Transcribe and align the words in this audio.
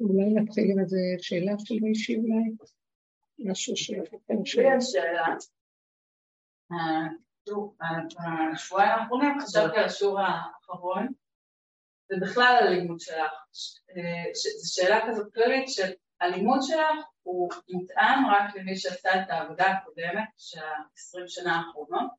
אולי 0.00 0.34
נתחיל 0.34 0.70
עם 0.72 0.78
איזה 0.78 0.98
שאלה 1.18 1.52
של 1.64 1.74
מישהי 1.82 2.16
אולי? 2.16 2.50
משהו 3.38 3.76
שלכם 3.76 4.44
שאלה. 4.44 4.80
שאלה. 4.80 5.26
בשבועיים 8.52 8.90
האחרונים 8.90 9.40
חשבתי 9.40 9.78
על 9.78 9.84
השיעור 9.84 10.20
האחרון, 10.20 11.08
ובכלל 12.12 12.58
הלימוד 12.60 13.00
שלך. 13.00 13.32
זו 14.32 14.74
שאלה 14.74 15.08
כזאת 15.08 15.34
כללית 15.34 15.68
שהלימוד 15.68 16.58
שלך 16.62 17.06
הוא 17.22 17.50
מותאם 17.68 18.26
רק 18.30 18.56
למי 18.56 18.76
שעשה 18.76 19.22
את 19.22 19.30
העבודה 19.30 19.66
הקודמת 19.66 20.28
של 20.36 20.60
ה-20 20.60 21.28
שנה 21.28 21.56
האחרונות. 21.56 22.10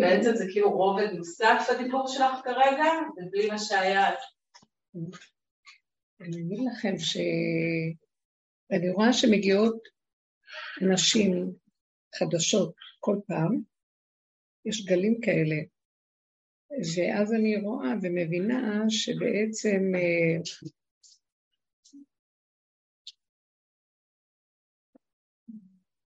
בעצם 0.00 0.34
זה 0.34 0.44
כאילו 0.52 0.70
רובד 0.70 1.08
נוסף 1.12 1.66
הדיבור 1.68 2.08
שלך 2.08 2.44
כרגע, 2.44 2.84
ובלי 3.16 3.50
מה 3.50 3.58
שהיה 3.58 4.10
אני 6.20 6.42
אגיד 6.42 6.58
לכם 6.72 6.94
שאני 6.98 8.90
רואה 8.90 9.12
שמגיעות 9.12 9.82
נשים 10.92 11.52
חדשות 12.18 12.74
כל 13.00 13.16
פעם, 13.26 13.62
יש 14.64 14.86
גלים 14.86 15.20
כאלה, 15.20 15.56
ואז 16.96 17.32
אני 17.32 17.56
רואה 17.56 17.88
ומבינה 18.02 18.84
שבעצם 18.88 19.92
אה, 19.94 20.36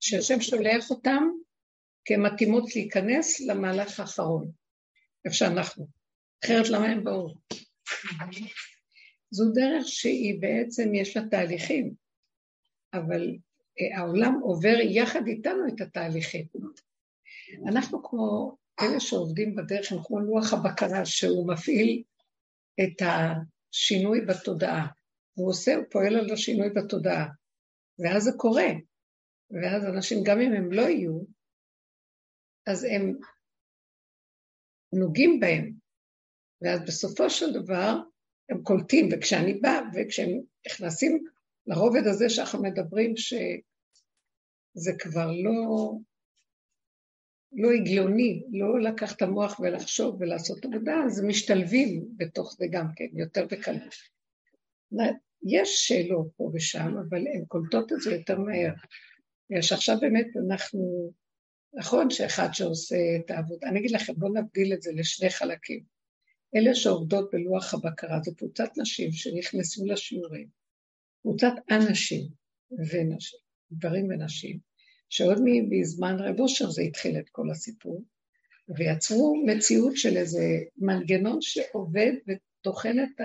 שהשם 0.00 0.40
שולח 0.40 0.90
אותם 0.90 1.22
כמתאימות 2.04 2.64
להיכנס 2.74 3.40
למהלך 3.40 4.00
האחרון, 4.00 4.50
איפה 5.24 5.36
שאנחנו. 5.36 5.86
אחרת 6.44 6.68
למה 6.68 6.86
הם 6.86 7.04
באו? 7.04 7.34
זו 9.30 9.52
דרך 9.54 9.88
שהיא 9.88 10.40
בעצם, 10.40 10.94
יש 10.94 11.16
לה 11.16 11.28
תהליכים, 11.30 11.94
אבל 12.94 13.36
אה, 13.80 13.98
העולם 13.98 14.34
עובר 14.42 14.76
יחד 14.80 15.26
איתנו 15.26 15.68
את 15.68 15.80
התהליכים. 15.80 16.46
אנחנו 17.68 18.02
כמו 18.02 18.56
אלה 18.80 19.00
שעובדים 19.00 19.54
בדרך, 19.56 19.92
הם 19.92 19.98
כמו 20.04 20.20
לוח 20.20 20.52
הבקרה 20.52 21.06
שהוא 21.06 21.48
מפעיל 21.48 22.02
את 22.80 23.02
השינוי 23.02 24.20
בתודעה. 24.20 24.86
הוא 25.34 25.50
עושה, 25.50 25.76
הוא 25.76 25.84
פועל 25.90 26.16
על 26.16 26.32
השינוי 26.32 26.68
בתודעה, 26.70 27.28
ואז 27.98 28.22
זה 28.22 28.30
קורה. 28.36 28.68
ואז 29.50 29.84
אנשים, 29.84 30.18
גם 30.24 30.40
אם 30.40 30.52
הם 30.52 30.72
לא 30.72 30.82
יהיו, 30.82 31.20
אז 32.66 32.84
הם 32.84 33.18
נוגעים 34.92 35.40
בהם. 35.40 35.72
ואז 36.62 36.80
בסופו 36.86 37.30
של 37.30 37.52
דבר, 37.52 37.94
הם 38.48 38.62
קולטים, 38.62 39.08
וכשאני 39.12 39.54
באה, 39.54 39.80
וכשהם 39.94 40.40
נכנסים 40.66 41.24
לרובד 41.66 42.06
הזה 42.06 42.30
שאנחנו 42.30 42.62
מדברים, 42.62 43.16
שזה 43.16 44.92
כבר 44.98 45.26
לא, 45.26 45.92
לא 47.52 47.72
הגיוני, 47.72 48.42
לא 48.52 48.80
לקח 48.80 49.16
את 49.16 49.22
המוח 49.22 49.60
ולחשוב 49.60 50.16
ולעשות 50.20 50.64
עבודה, 50.64 50.94
אז 51.06 51.24
משתלבים 51.24 52.08
בתוך 52.16 52.56
זה 52.58 52.66
גם 52.70 52.86
כן, 52.96 53.08
יותר 53.12 53.46
בקלות. 53.46 53.94
יש 55.46 55.86
שאלות 55.86 56.28
פה 56.36 56.50
ושם, 56.54 56.94
אבל 57.08 57.18
הן 57.18 57.44
קולטות 57.48 57.92
את 57.92 58.00
זה 58.00 58.14
יותר 58.14 58.38
מהר. 58.38 58.72
יש 59.50 59.72
עכשיו 59.72 59.96
באמת 60.00 60.26
אנחנו, 60.48 61.12
נכון 61.74 62.10
שאחד 62.10 62.48
שעושה 62.52 62.96
את 63.20 63.30
העבודה, 63.30 63.68
אני 63.68 63.78
אגיד 63.78 63.90
לכם, 63.90 64.12
בואו 64.16 64.34
נבדיל 64.34 64.72
את 64.72 64.82
זה 64.82 64.90
לשני 64.94 65.30
חלקים. 65.30 65.97
אלה 66.56 66.74
שעובדות 66.74 67.30
בלוח 67.32 67.74
הבקרה, 67.74 68.20
זו 68.22 68.36
קבוצת 68.36 68.68
נשים 68.76 69.12
שנכנסו 69.12 69.86
לשיעורים, 69.86 70.48
קבוצת 71.22 71.52
אנשים 71.70 72.28
ונשים, 72.78 73.38
גברים 73.72 74.08
ונשים, 74.10 74.58
שעוד 75.10 75.38
מזמן 75.70 76.16
רב 76.18 76.40
אושר 76.40 76.70
זה 76.70 76.82
התחיל 76.82 77.18
את 77.18 77.28
כל 77.28 77.50
הסיפור, 77.50 78.04
ויצרו 78.76 79.42
מציאות 79.46 79.96
של 79.96 80.16
איזה 80.16 80.44
מנגנון 80.76 81.38
שעובד 81.40 82.12
וטוחן 82.26 82.96
את 82.98 83.20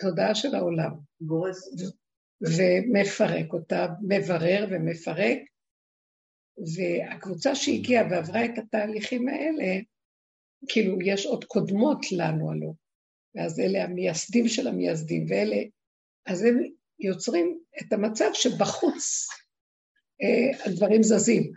התודעה 0.00 0.34
של 0.34 0.54
העולם. 0.54 0.92
ומפרק 2.40 3.52
אותה, 3.52 3.86
מברר 4.02 4.66
ומפרק, 4.70 5.38
והקבוצה 6.76 7.54
שהגיעה 7.54 8.04
ועברה 8.10 8.44
את 8.44 8.58
התהליכים 8.58 9.28
האלה, 9.28 9.80
כאילו 10.68 10.98
יש 11.02 11.26
עוד 11.26 11.44
קודמות 11.44 12.12
לנו 12.12 12.50
הלא, 12.50 12.72
ואז 13.34 13.60
אלה 13.60 13.84
המייסדים 13.84 14.48
של 14.48 14.68
המייסדים, 14.68 15.26
ואלה, 15.28 15.56
אז 16.26 16.42
הם 16.42 16.62
יוצרים 16.98 17.60
את 17.80 17.92
המצב 17.92 18.30
שבחוץ 18.32 19.28
אה, 20.22 20.66
הדברים 20.66 21.02
זזים. 21.02 21.52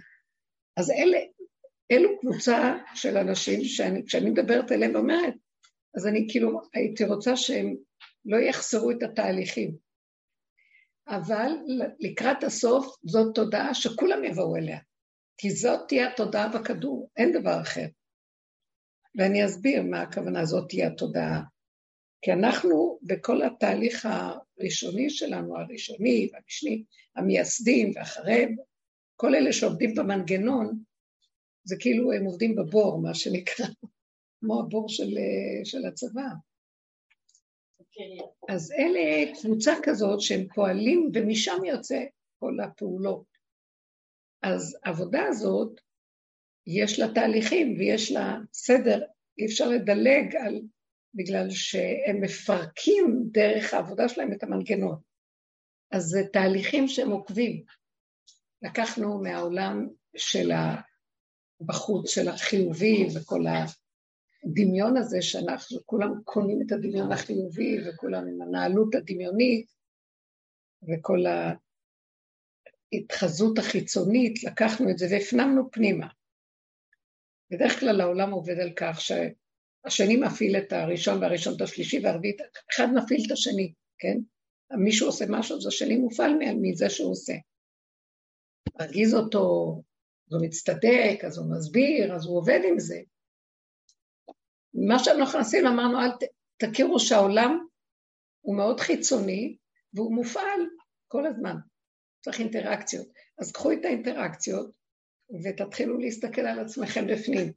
אז 0.78 0.92
אלה, 0.92 1.18
אלו 1.92 2.20
קבוצה 2.20 2.78
של 2.96 3.18
אנשים 3.18 3.64
שאני, 3.64 4.06
כשאני 4.06 4.30
מדברת 4.30 4.72
אליהם 4.72 4.96
ואומרת, 4.96 5.34
אז 5.98 6.08
אני 6.08 6.28
כאילו 6.30 6.62
הייתי 6.74 7.06
רוצה 7.06 7.38
שהם 7.38 7.76
לא 8.26 8.38
יחסרו 8.38 8.92
את 8.92 9.04
התהליכים. 9.04 9.76
אבל 11.08 11.52
לקראת 12.00 12.44
הסוף 12.44 12.96
זאת 13.04 13.36
תודעה 13.36 13.74
שכולם 13.74 14.24
יבואו 14.24 14.56
אליה, 14.56 14.80
כי 15.38 15.52
זאת 15.52 15.88
תהיה 15.88 16.12
התודעה 16.12 16.48
בכדור, 16.48 17.10
אין 17.18 17.32
דבר 17.32 17.62
אחר. 17.62 17.86
ואני 19.16 19.46
אסביר 19.46 19.84
מה 19.84 20.02
הכוונה 20.02 20.46
זאת 20.46 20.70
תהיה 20.70 20.88
התודעה. 20.88 21.42
כי 22.22 22.34
אנחנו, 22.34 23.00
בכל 23.02 23.42
התהליך 23.42 24.08
הראשוני 24.12 25.10
שלנו, 25.10 25.58
הראשוני 25.58 26.30
והמשני, 26.34 26.84
המייסדים 27.16 27.92
ואחריהם, 27.96 28.56
כל 29.16 29.36
אלה 29.36 29.54
שעובדים 29.54 29.96
במנגנון, 29.96 30.84
זה 31.64 31.76
כאילו 31.80 32.14
הם 32.14 32.26
עובדים 32.26 32.56
בבור, 32.56 33.02
מה 33.02 33.14
שנקרא, 33.14 33.66
כמו 34.40 34.60
הבור 34.60 34.90
של, 34.90 35.18
של 35.64 35.86
הצבא. 35.86 36.28
אז 38.50 38.72
אלה 38.72 39.34
קבוצה 39.42 39.74
כזאת 39.84 40.22
שהם 40.22 40.48
פועלים 40.56 41.12
ומשם 41.14 41.66
יוצא 41.66 42.04
כל 42.40 42.60
הפעולות. 42.60 43.26
אז 44.42 44.78
העבודה 44.84 45.24
הזאת, 45.28 45.82
יש 46.68 47.00
לה 47.00 47.14
תהליכים 47.14 47.76
ויש 47.80 48.12
לה 48.12 48.38
סדר, 48.54 49.02
אי 49.40 49.46
אפשר 49.46 49.68
לדלג 49.68 50.36
על, 50.36 50.62
בגלל 51.14 51.50
שהם 51.50 52.22
מפרקים 52.22 53.24
דרך 53.32 53.74
העבודה 53.74 54.10
שלהם 54.10 54.34
את 54.34 54.44
המנגנון. 54.44 55.00
אז 55.92 56.04
זה 56.04 56.24
תהליכים 56.34 56.88
שהם 56.88 57.12
עוקבים. 57.12 57.64
לקחנו 58.62 59.22
מהעולם 59.24 59.88
של. 60.16 60.52
בחוץ, 61.66 62.10
של 62.10 62.28
החיובי 62.28 63.08
וכל 63.16 63.44
הדמיון 64.46 64.98
הזה 64.98 65.22
שאנחנו 65.22 65.80
כולם 65.86 66.22
קונים 66.24 66.62
את 66.62 66.72
הדמיון 66.72 67.12
החיובי 67.12 67.78
וכולם 67.86 68.28
עם 68.28 68.42
הנעלות 68.42 68.96
הדמיונית 68.96 69.68
וכל 70.90 71.20
ההתחזות 72.94 73.58
החיצונית, 73.58 74.44
לקחנו 74.44 74.90
את 74.90 74.98
זה 74.98 75.08
והפנמנו 75.12 75.72
פנימה. 75.72 76.08
בדרך 77.54 77.80
כלל 77.80 78.02
העולם 78.02 78.32
עובד 78.32 78.60
על 78.60 78.72
כך 78.76 79.02
שהשני 79.02 80.16
מפעיל 80.16 80.58
את 80.58 80.74
הראשון 80.74 81.22
והראשון 81.22 81.56
את 81.56 81.62
השלישי 81.62 82.00
והרביעית, 82.04 82.38
אחד 82.72 82.88
מפעיל 82.96 83.24
את 83.28 83.32
השני, 83.32 83.74
כן? 83.98 84.18
מישהו 84.78 85.08
עושה 85.08 85.26
משהו, 85.30 85.58
אז 85.58 85.68
השני 85.68 85.98
מופעל 85.98 86.34
מזה 86.62 86.90
שהוא 86.90 87.12
עושה. 87.12 87.34
מרגיז 88.80 89.14
אותו, 89.14 89.76
אז 90.28 90.34
הוא 90.34 90.46
מצטדק, 90.46 91.26
אז 91.28 91.38
הוא 91.38 91.56
מסביר, 91.58 92.16
אז 92.16 92.26
הוא 92.26 92.38
עובד 92.38 92.60
עם 92.70 92.80
זה. 92.80 93.02
מה 94.74 95.00
שאנחנו 95.00 95.40
עשינו, 95.40 95.70
אמרנו, 95.70 96.00
אל 96.00 96.12
ת, 96.12 96.24
תכירו 96.58 97.00
שהעולם 97.00 97.68
הוא 98.42 98.58
מאוד 98.58 98.80
חיצוני 98.80 99.58
והוא 99.94 100.16
מופעל 100.16 100.62
כל 101.08 101.26
הזמן. 101.26 101.56
צריך 102.22 102.40
אינטראקציות. 102.40 103.08
אז 103.40 103.52
קחו 103.52 103.72
את 103.72 103.86
האינטראקציות 103.86 104.83
ותתחילו 105.44 105.98
להסתכל 105.98 106.42
על 106.42 106.60
עצמכם 106.60 107.08
בפנים, 107.08 107.52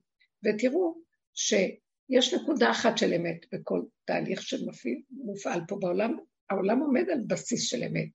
ותראו 0.44 0.94
שיש 1.34 2.34
נקודה 2.34 2.70
אחת 2.70 2.99
של 2.99 3.12
אמת 3.12 3.46
בכל 3.52 3.82
תהליך 4.05 4.43
שמופעל 4.43 5.61
פה 5.69 5.76
בעולם. 5.81 6.17
העולם 6.50 6.81
עומד 6.81 7.11
על 7.12 7.20
בסיס 7.26 7.70
של 7.70 7.82
אמת, 7.82 8.08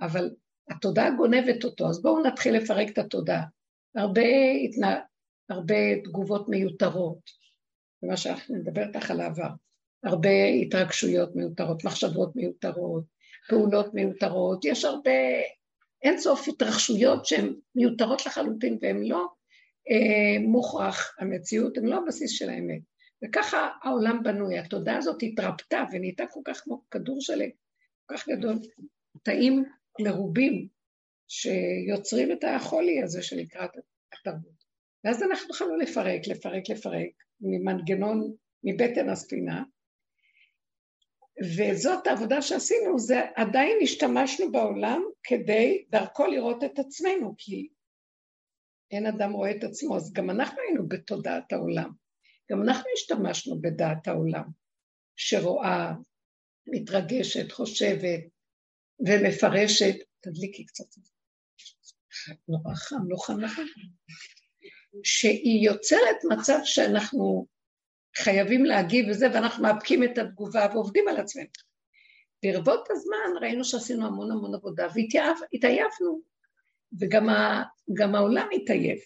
אבל 0.00 0.30
התודעה 0.70 1.10
גונבת 1.10 1.64
אותו, 1.64 1.88
אז 1.88 2.02
בואו 2.02 2.22
נתחיל 2.22 2.56
לפרק 2.56 2.88
את 2.88 2.98
התודעה. 2.98 3.44
הרבה, 3.94 4.22
התנה, 4.64 5.00
הרבה 5.48 6.02
תגובות 6.04 6.48
מיותרות, 6.48 7.30
ומה 8.02 8.16
שאנחנו 8.16 8.56
נדבר 8.56 8.86
איתך 8.86 9.10
על 9.10 9.20
העבר. 9.20 9.48
הרבה 10.04 10.44
התרגשויות 10.62 11.36
מיותרות, 11.36 11.84
מחשבות 11.84 12.36
מיותרות, 12.36 13.04
פעולות 13.48 13.94
מיותרות, 13.94 14.64
יש 14.64 14.84
הרבה, 14.84 15.10
אין 16.04 16.18
סוף 16.18 16.48
התרחשויות 16.48 17.26
שהן 17.26 17.54
מיותרות 17.74 18.26
לחלוטין 18.26 18.78
והן 18.82 19.02
לא 19.02 19.26
אה, 19.90 20.46
מוכרח 20.46 21.16
המציאות, 21.18 21.78
הן 21.78 21.84
לא 21.84 21.96
הבסיס 21.96 22.30
של 22.30 22.50
האמת. 22.50 22.80
וככה 23.24 23.70
העולם 23.82 24.22
בנוי. 24.22 24.58
התודעה 24.58 24.96
הזאת 24.96 25.22
התרפתה 25.22 25.84
ונהייתה 25.92 26.24
כל 26.30 26.40
כך 26.44 26.60
כמו 26.60 26.82
כדור 26.90 27.20
שלג, 27.20 27.50
כל 28.06 28.16
כך 28.16 28.28
גדול, 28.28 28.54
תאים 29.22 29.64
מרובים 30.00 30.68
שיוצרים 31.28 32.32
את 32.32 32.44
החולי 32.44 33.02
הזה 33.02 33.22
שנקרא 33.22 33.66
התרבות. 34.12 34.64
ואז 35.04 35.22
אנחנו 35.22 35.46
התחלנו 35.50 35.76
לפרק, 35.76 36.20
לפרק, 36.26 36.70
לפרק, 36.70 37.10
ממנגנון, 37.40 38.34
מבטן 38.64 39.08
הספינה, 39.08 39.62
וזאת 41.42 42.06
העבודה 42.06 42.42
שעשינו, 42.42 42.98
זה 42.98 43.20
עדיין 43.34 43.78
השתמשנו 43.82 44.52
בעולם 44.52 45.02
כדי 45.22 45.84
דרכו 45.90 46.26
לראות 46.26 46.64
את 46.64 46.78
עצמנו, 46.78 47.34
כי 47.38 47.68
אין 48.90 49.06
אדם 49.06 49.32
רואה 49.32 49.50
את 49.50 49.64
עצמו, 49.64 49.96
אז 49.96 50.12
גם 50.12 50.30
אנחנו 50.30 50.58
היינו 50.60 50.88
בתודעת 50.88 51.52
העולם. 51.52 51.90
גם 52.50 52.62
אנחנו 52.62 52.84
השתמשנו 52.94 53.60
בדעת 53.60 54.08
העולם, 54.08 54.44
שרואה, 55.16 55.92
מתרגשת, 56.66 57.52
חושבת 57.52 58.20
ומפרשת. 59.00 59.94
תדליקי 60.20 60.66
קצת. 60.66 60.84
נורא 62.48 62.74
חם, 62.74 63.08
לא 63.08 63.16
חם 63.16 63.40
לכם? 63.40 63.62
שהיא 65.04 65.66
יוצרת 65.66 66.16
מצב 66.32 66.58
שאנחנו 66.64 67.46
חייבים 68.16 68.64
להגיב 68.64 69.06
וזה, 69.10 69.26
ואנחנו 69.34 69.62
מאפקים 69.62 70.04
את 70.04 70.18
התגובה 70.18 70.66
ועובדים 70.72 71.08
על 71.08 71.16
עצמנו. 71.16 71.46
ברבות 72.44 72.88
הזמן 72.90 73.40
ראינו 73.40 73.64
שעשינו 73.64 74.06
המון 74.06 74.30
המון 74.30 74.54
עבודה 74.54 74.86
והתעייפנו, 74.94 76.20
וגם 77.00 77.28
ה, 77.28 77.62
העולם 78.14 78.48
התעייף. 78.52 79.04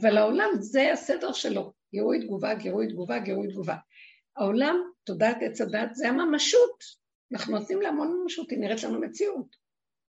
אבל 0.00 0.16
העולם 0.18 0.48
זה 0.60 0.92
הסדר 0.92 1.32
שלו, 1.32 1.72
גירוי 1.92 2.20
תגובה, 2.20 2.54
גירוי 2.54 2.88
תגובה, 2.88 3.18
גירוי 3.18 3.48
תגובה. 3.48 3.76
העולם, 4.36 4.76
תודעת 5.04 5.36
עץ 5.40 5.60
הדת, 5.60 5.94
זה 5.94 6.08
הממשות. 6.08 6.84
אנחנו 7.32 7.58
נותנים 7.58 7.82
לה 7.82 7.88
המון 7.88 8.20
ממשות, 8.22 8.50
היא 8.50 8.58
נראית 8.58 8.82
לנו 8.82 9.00
מציאות. 9.00 9.56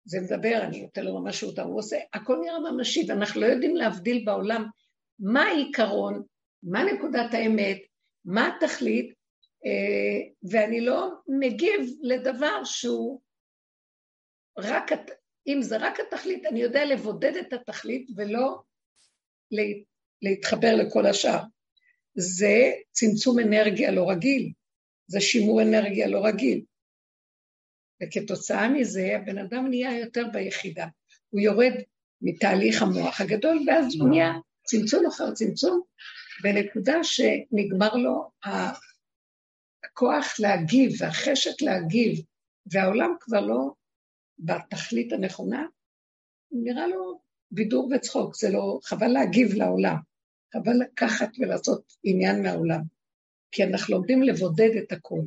זה 0.06 0.19
מדבר, 0.21 0.62
אני 0.63 0.81
נותן 0.81 1.06
לו 1.06 1.19
ממשות, 1.19 1.59
הוא 1.59 1.79
עושה, 1.79 1.97
הכל 2.13 2.38
נראה 2.41 2.59
ממשי, 2.71 3.06
ואנחנו 3.07 3.41
לא 3.41 3.45
יודעים 3.45 3.75
להבדיל 3.75 4.24
בעולם 4.25 4.65
מה 5.19 5.41
העיקרון, 5.41 6.24
מה 6.63 6.83
נקודת 6.83 7.33
האמת, 7.33 7.77
מה 8.27 8.50
התכלית, 8.56 9.13
אה, 9.65 10.50
ואני 10.51 10.81
לא 10.81 11.12
מגיב 11.27 11.81
לדבר 12.01 12.63
שהוא 12.63 13.21
רק, 14.57 14.91
אם 15.47 15.62
זה 15.62 15.77
רק 15.77 16.00
התכלית, 16.00 16.45
אני 16.45 16.62
יודע 16.62 16.85
לבודד 16.85 17.35
את 17.35 17.53
התכלית 17.53 18.07
ולא 18.15 18.62
להתחבר 20.21 20.75
לכל 20.75 21.06
השאר. 21.06 21.39
זה 22.15 22.71
צמצום 22.91 23.39
אנרגיה 23.39 23.91
לא 23.91 24.09
רגיל, 24.09 24.51
זה 25.07 25.21
שימור 25.21 25.62
אנרגיה 25.62 26.07
לא 26.07 26.25
רגיל. 26.25 26.62
וכתוצאה 28.03 28.69
מזה 28.69 29.15
הבן 29.15 29.38
אדם 29.38 29.68
נהיה 29.69 30.00
יותר 30.00 30.24
ביחידה. 30.33 30.88
הוא 31.29 31.41
יורד 31.41 31.74
מתהליך 32.21 32.81
המוח 32.81 33.21
הגדול, 33.21 33.63
ואז 33.68 33.95
הוא 34.00 34.09
נהיה 34.09 34.33
צמצום 34.63 35.06
אחר 35.06 35.33
צמצום, 35.33 35.81
בנקודה 36.44 37.04
שנגמר 37.04 37.95
לו 37.95 38.31
הכוח 39.84 40.39
להגיב 40.39 40.92
והחשק 41.00 41.62
להגיב, 41.62 42.25
והעולם 42.72 43.16
כבר 43.19 43.42
לא 43.42 43.72
בתכלית 44.39 45.13
הנכונה, 45.13 45.66
נראה 46.51 46.88
לו 46.88 47.19
בידור 47.51 47.89
וצחוק, 47.95 48.36
זה 48.36 48.50
לא, 48.50 48.80
חבל 48.84 49.07
להגיב 49.07 49.54
לעולם, 49.54 49.95
חבל 50.54 50.74
לקחת 50.81 51.30
ולעשות 51.39 51.94
עניין 52.04 52.44
מהעולם, 52.44 52.81
כי 53.51 53.63
אנחנו 53.63 53.94
לומדים 53.94 54.24
לבודד 54.24 54.69
את 54.84 54.92
הכול, 54.92 55.25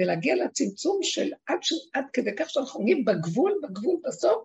ולהגיע 0.00 0.34
לצמצום 0.36 0.98
של 1.02 1.32
עד, 1.46 1.58
ש... 1.62 1.72
עד 1.92 2.04
כדי 2.12 2.30
כך 2.38 2.50
שאנחנו 2.50 2.80
עומדים 2.80 3.04
בגבול, 3.04 3.60
בגבול 3.62 4.00
בסוף, 4.04 4.44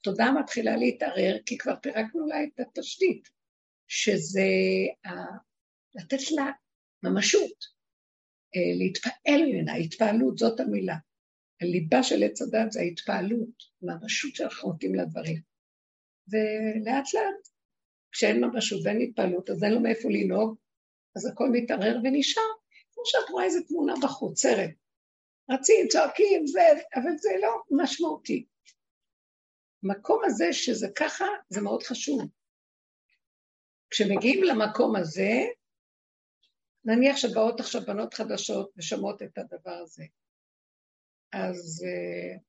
תודעה 0.00 0.32
מתחילה 0.32 0.76
להתערער, 0.76 1.36
כי 1.46 1.58
כבר 1.58 1.74
פירקנו 1.82 2.26
לה 2.26 2.44
את 2.44 2.60
התשתית. 2.60 3.28
שזה 3.88 4.48
לתת 5.94 6.30
לה 6.30 6.50
ממשות, 7.02 7.64
אה, 8.56 8.78
להתפעל 8.78 9.42
ממנה, 9.46 9.74
התפעלות, 9.74 10.38
זאת 10.38 10.60
המילה. 10.60 10.96
הליבה 11.60 12.02
של 12.02 12.22
עץ 12.22 12.42
הדת 12.42 12.72
זה 12.72 12.80
ההתפעלות, 12.80 13.62
ממשות 13.82 14.34
שאנחנו 14.34 14.68
נותנים 14.72 14.94
לדברים. 14.94 15.40
ולאט 16.28 17.14
לאט, 17.14 17.48
כשאין 18.12 18.44
ממשות 18.44 18.80
ואין 18.84 19.00
התפעלות, 19.00 19.50
אז 19.50 19.64
אין 19.64 19.72
לו 19.72 19.80
מאיפה 19.80 20.08
לנהוג, 20.10 20.56
אז 21.16 21.26
הכל 21.26 21.48
מתערער 21.52 21.96
ונשאר, 22.04 22.42
כמו 22.92 23.02
שאת 23.06 23.30
רואה 23.30 23.44
איזה 23.44 23.58
תמונה 23.68 23.94
בחוץ, 24.02 24.42
סרט. 24.42 24.70
רצים, 25.50 25.88
צועקים, 25.88 26.46
זה, 26.46 26.60
אבל 26.94 27.16
זה 27.16 27.30
לא 27.42 27.62
משמעותי. 27.70 28.46
המקום 29.84 30.22
הזה 30.24 30.52
שזה 30.52 30.88
ככה, 30.96 31.24
זה 31.48 31.60
מאוד 31.60 31.82
חשוב. 31.82 32.22
כשמגיעים 33.92 34.42
למקום 34.44 34.96
הזה, 34.96 35.32
נניח 36.84 37.16
שבאות 37.16 37.60
עכשיו 37.60 37.82
בנות 37.86 38.14
חדשות 38.14 38.70
ושומעות 38.76 39.22
את 39.22 39.38
הדבר 39.38 39.70
הזה, 39.82 40.04
אז 41.32 41.84
uh, 41.84 42.40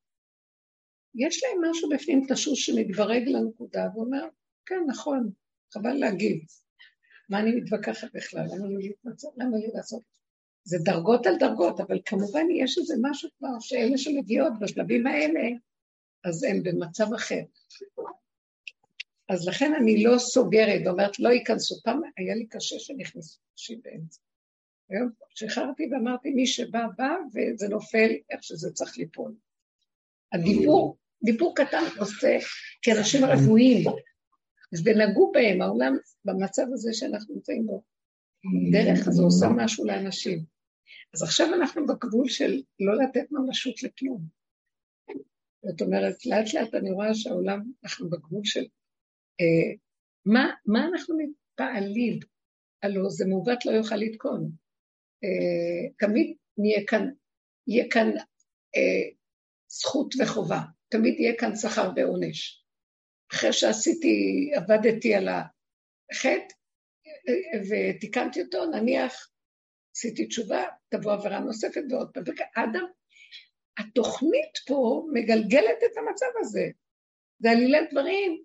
יש 1.16 1.44
להם 1.44 1.72
משהו 1.72 1.90
בפנים 1.90 2.26
תשוש 2.30 2.66
שמתברג 2.66 3.24
לנקודה 3.28 3.88
ואומר, 3.96 4.24
כן, 4.66 4.84
נכון, 4.88 5.32
חבל 5.74 5.94
להגיב. 5.94 6.40
מה 7.30 7.40
אני 7.40 7.56
מתווכחת 7.56 8.08
בכלל? 8.14 8.46
למה 8.46 8.68
לי 8.68 8.88
להתנצל? 8.88 9.28
למה 9.38 9.58
לי 9.58 9.68
לעשות? 9.74 10.04
זה 10.64 10.78
דרגות 10.84 11.26
על 11.26 11.38
דרגות, 11.40 11.80
אבל 11.80 12.00
כמובן 12.06 12.46
יש 12.52 12.78
איזה 12.78 12.96
משהו 13.02 13.30
כבר 13.38 13.60
שאלה 13.60 13.98
שמגיעות 13.98 14.54
בשלבים 14.62 15.08
האלה, 15.08 15.50
אז 16.24 16.44
הם 16.44 16.64
במצב 16.64 17.14
אחר. 17.14 17.42
אז 19.30 19.48
לכן 19.48 19.74
אני 19.74 20.04
לא 20.04 20.18
סוגרת 20.18 20.82
ואומרת, 20.86 21.20
לא 21.20 21.30
ייכנסו. 21.30 21.76
פעם 21.84 22.02
היה 22.18 22.36
לי 22.36 22.48
קשה 22.48 22.80
שנכנסו 22.80 23.40
אנשים 23.54 23.80
באמצע. 23.84 24.22
היום 24.90 25.10
שחררתי 25.30 25.90
ואמרתי, 25.92 26.32
מי 26.32 26.48
שבא, 26.48 26.86
בא, 26.98 27.16
וזה 27.34 27.68
נופל 27.70 28.12
איך 28.30 28.44
שזה 28.44 28.72
צריך 28.72 28.98
ליפול. 28.98 29.36
הדיבור, 30.34 30.98
דיבור 31.24 31.56
קטן 31.56 31.84
עושה 32.00 32.38
כאנשים 32.82 33.26
רפואיים, 33.26 33.86
ונגעו 34.84 35.32
בהם, 35.32 35.62
העולם 35.62 35.94
במצב 36.26 36.64
הזה 36.74 36.94
שאנחנו 36.94 37.36
נמצאים 37.36 37.66
בו. 37.66 37.84
דרך 38.72 39.08
הזו 39.08 39.24
עושה 39.24 39.48
משהו 39.56 39.86
לאנשים. 39.86 40.44
אז 41.14 41.24
עכשיו 41.24 41.54
אנחנו 41.54 41.88
בגבול 41.88 42.30
של 42.30 42.62
לא 42.80 43.04
לתת 43.04 43.32
ממשות 43.32 43.84
לכלום. 43.84 44.22
זאת 45.64 45.82
אומרת, 45.82 46.26
לאט 46.26 46.54
לאט 46.54 46.74
אני 46.76 46.92
רואה 46.92 47.16
שהעולם, 47.16 47.72
אנחנו 47.84 48.10
בגבול 48.10 48.42
של 48.44 48.66
מה, 50.26 50.50
מה 50.66 50.86
אנחנו 50.86 51.18
מתפעלים? 51.18 52.20
הלוא 52.84 53.10
זה 53.10 53.26
מעוות 53.26 53.66
לא 53.66 53.72
יוכל 53.72 53.96
לתקון. 53.96 54.52
אה, 55.24 55.90
תמיד 56.00 56.36
נהיה 56.58 56.82
כאן, 56.88 57.10
יהיה 57.68 57.86
כאן 57.90 58.10
אה, 58.76 59.10
זכות 59.68 60.16
וחובה, 60.20 60.60
תמיד 60.90 61.20
יהיה 61.20 61.34
כאן 61.38 61.56
שכר 61.56 61.92
ועונש. 61.96 62.64
אחרי 63.32 63.54
שעשיתי, 63.54 64.52
עבדתי 64.56 65.16
על 65.16 65.28
החטא 65.28 66.54
ותיקנתי 67.70 68.42
אותו, 68.42 68.66
נניח 68.66 69.30
עשיתי 69.96 70.26
תשובה, 70.26 70.64
תבוא 70.90 71.14
עבירה 71.14 71.40
נוספת 71.40 71.82
ועוד 71.90 72.12
פעם. 72.14 72.24
אדם, 72.56 72.86
התוכנית 73.78 74.58
פה 74.68 75.08
מגלגלת 75.14 75.78
את 75.86 75.98
המצב 75.98 76.26
הזה. 76.40 76.68
זה 77.40 77.52
עלילת 77.52 77.88
דברים 77.92 78.44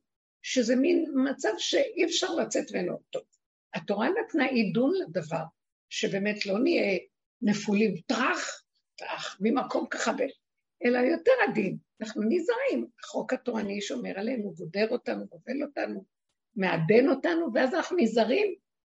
שזה 0.51 0.77
מין 0.77 1.05
מצב 1.31 1.53
שאי 1.59 2.05
אפשר 2.05 2.35
לצאת 2.35 2.73
ממנו. 2.75 2.99
טוב, 3.11 3.23
התורה 3.75 4.09
נתנה 4.09 4.45
עידון 4.45 4.93
לדבר, 4.95 5.43
שבאמת 5.89 6.47
לא 6.47 6.59
נהיה 6.59 6.99
נפולים 7.43 7.95
טראח, 8.07 8.63
טראח, 8.97 9.37
ממקום 9.41 9.87
ככה, 9.91 10.13
ב... 10.13 10.21
אלא 10.85 10.99
יותר 10.99 11.33
עדין. 11.49 11.77
אנחנו 12.01 12.23
נזהרים, 12.29 12.87
החוק 13.05 13.33
התורני 13.33 13.81
שומר 13.81 14.19
עלינו, 14.19 14.55
גודר 14.55 14.89
אותנו, 14.91 15.27
גובל 15.27 15.63
אותנו, 15.63 16.05
מעדן 16.57 17.09
אותנו, 17.09 17.55
ואז 17.55 17.75
אנחנו 17.75 17.97
נזהרים 17.97 18.55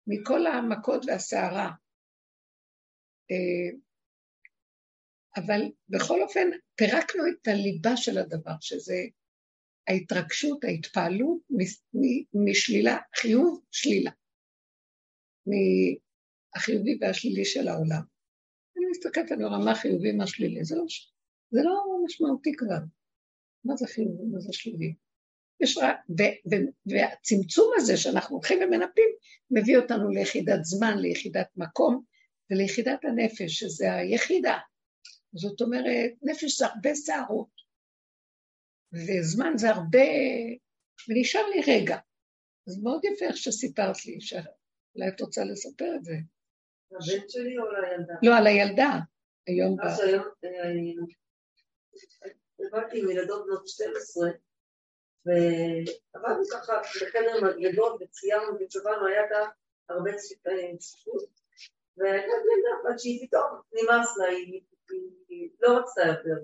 מכל 0.08 0.48
המכות 0.48 1.06
והסערה. 1.06 1.72
אה, 3.32 3.78
אבל 5.36 5.62
בכל 5.90 6.22
אופן, 6.22 6.50
פירקנו 6.76 7.24
את 7.28 7.48
הליבה 7.48 7.98
של 7.98 8.18
הדבר, 8.18 8.56
שזה 8.62 8.96
ההתרגשות, 9.90 10.64
ההתפעלות 10.64 11.42
משלילה, 12.34 12.98
חיוב, 13.16 13.62
שלילה. 13.72 14.12
מהחיובי 15.46 16.98
והשלילי 17.02 17.46
של 17.46 17.68
העולם. 17.68 18.02
אני 18.78 18.86
מסתכלת, 18.92 19.32
אני 19.32 19.46
רואה 19.46 19.60
מה 19.60 19.76
חיובי, 19.76 20.12
מה 20.12 20.28
שלילי, 20.28 20.64
זה 20.64 20.76
לא, 20.76 20.86
זה 21.52 21.60
לא 21.64 22.04
משמעותי 22.06 22.52
כבר. 22.58 22.80
מה 23.66 23.76
זה 23.76 23.88
חיובי, 23.88 24.24
מה 24.32 24.40
זה 24.40 24.54
שלילי? 24.54 24.94
יש 25.62 25.78
רק, 25.78 25.96
ו, 26.10 26.24
ו, 26.52 26.56
והצמצום 26.86 27.72
הזה 27.78 27.98
שאנחנו 27.98 28.36
הולכים 28.36 28.60
ומנפים, 28.62 29.10
מביא 29.52 29.78
אותנו 29.78 30.10
ליחידת 30.10 30.60
זמן, 30.64 30.98
ליחידת 30.98 31.48
מקום, 31.58 32.04
וליחידת 32.52 33.06
הנפש, 33.06 33.60
שזה 33.60 33.94
היחידה. 33.94 34.58
זאת 35.34 35.62
אומרת, 35.62 36.12
נפש 36.22 36.58
זה 36.60 36.66
הרבה 36.66 36.96
שערות, 36.96 37.59
וזמן 38.94 39.54
זה 39.58 39.70
הרבה, 39.70 40.08
ונשאר 41.10 41.48
לי 41.50 41.62
רגע. 41.68 41.98
אז 42.68 42.84
מאוד 42.84 43.06
יפה 43.06 43.26
איך 43.26 43.38
שסיפרת 43.38 44.06
לי, 44.06 44.22
שאולי 44.22 45.08
את 45.16 45.22
רוצה 45.22 45.44
לספר 45.44 45.96
את 45.96 46.04
זה. 46.04 46.16
לבן 46.92 47.30
שלי 47.30 47.58
או 47.58 47.64
לילדה? 47.72 48.14
לא, 48.24 48.38
על 48.38 48.48
הילדה, 48.48 49.00
היום 49.48 49.78
ב... 49.78 49.82
אז 49.82 50.00
היום, 50.00 50.24
באתי 52.72 52.98
אה, 52.98 53.04
עם 53.04 53.10
ילדות 53.10 53.46
בנות 53.46 53.68
12, 53.68 54.30
ועבדנו 55.26 56.44
ככה 56.52 56.74
בחדר 56.80 57.42
מדרגות 57.42 58.02
וציירנו 58.02 58.58
וצבענו, 58.60 59.08
היה 59.08 59.22
הרבה 59.90 60.12
צפיפות, 60.16 61.30
והייתה 61.98 62.28
ילדה 62.28 62.90
בת 62.94 63.00
שהיא 63.00 63.28
פתאום 63.28 63.62
נמאס 63.74 64.18
לה, 64.18 64.28
היא 65.30 65.50
לא 65.60 65.78
רצתה 65.78 66.02
יותר. 66.02 66.44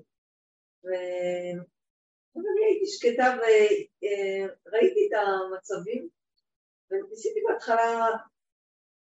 ואני 2.35 2.65
הייתי 2.65 2.87
שקטה 2.87 3.37
וראיתי 4.65 5.07
את 5.07 5.19
המצבים, 5.19 6.09
וניסיתי 6.91 7.39
בהתחלה, 7.47 8.09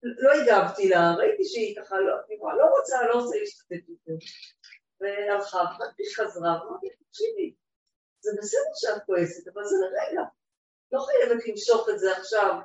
לא 0.04 0.32
הגבתי 0.32 0.90
לה, 0.90 1.16
ראיתי 1.18 1.44
שהיא 1.46 1.76
ככה 1.76 1.96
לא, 2.00 2.16
לא 2.58 2.66
רוצה, 2.78 3.08
לא 3.08 3.22
רוצה 3.22 3.36
להשתתף 3.40 3.90
יותר. 3.90 4.26
והלכה, 5.02 5.58
ואחר 5.58 5.86
חזרה, 6.16 6.66
ואמרתי, 6.66 6.88
תקשיבי, 6.90 7.54
זה 8.20 8.32
בסדר 8.38 8.72
שאת 8.76 9.06
כועסת, 9.06 9.48
אבל 9.48 9.64
זה 9.64 9.76
לרגע. 9.76 10.22
לא 10.92 11.00
חייבת 11.00 11.48
למשוך 11.48 11.90
את 11.90 12.00
זה 12.00 12.18
עכשיו 12.18 12.56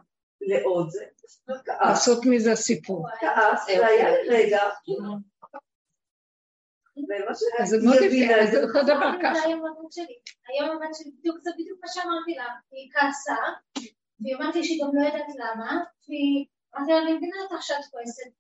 לעוד, 0.40 0.90
זה 0.90 1.04
כעס. 1.16 1.42
לעשות 1.80 2.18
מזה 2.26 2.54
סיפור. 2.54 3.06
כעס, 3.20 3.66
זה 3.66 3.86
היה 3.86 4.08
רגע. 4.28 4.62
אז 7.58 7.68
זה 7.68 7.76
מאוד 7.84 7.96
יפה, 8.02 8.46
זה 8.52 8.62
אותו 8.62 8.82
דבר 8.82 9.10
ככה. 9.22 9.42
היום 10.48 10.70
הבת 10.70 10.94
שלי, 10.94 11.10
בדיוק 11.18 11.38
זה 11.42 11.50
בדיוק 11.58 11.78
מה 11.82 11.88
שאמרתי 11.88 12.34
לה, 12.34 12.44
היא 12.72 12.90
כעסה, 12.92 13.36
והיא 14.20 14.36
אמרתי 14.36 14.64
שהיא 14.64 14.82
גם 14.82 14.90
לא 14.94 15.06
יודעת 15.06 15.34
למה, 15.38 15.80
והיא 16.08 16.46
אמרתי 16.76 16.92
לה, 16.92 16.98
אני 16.98 17.12
מבינה 17.14 17.36
אותך 17.42 17.62
שאת 17.62 17.84
כועסת, 17.90 18.30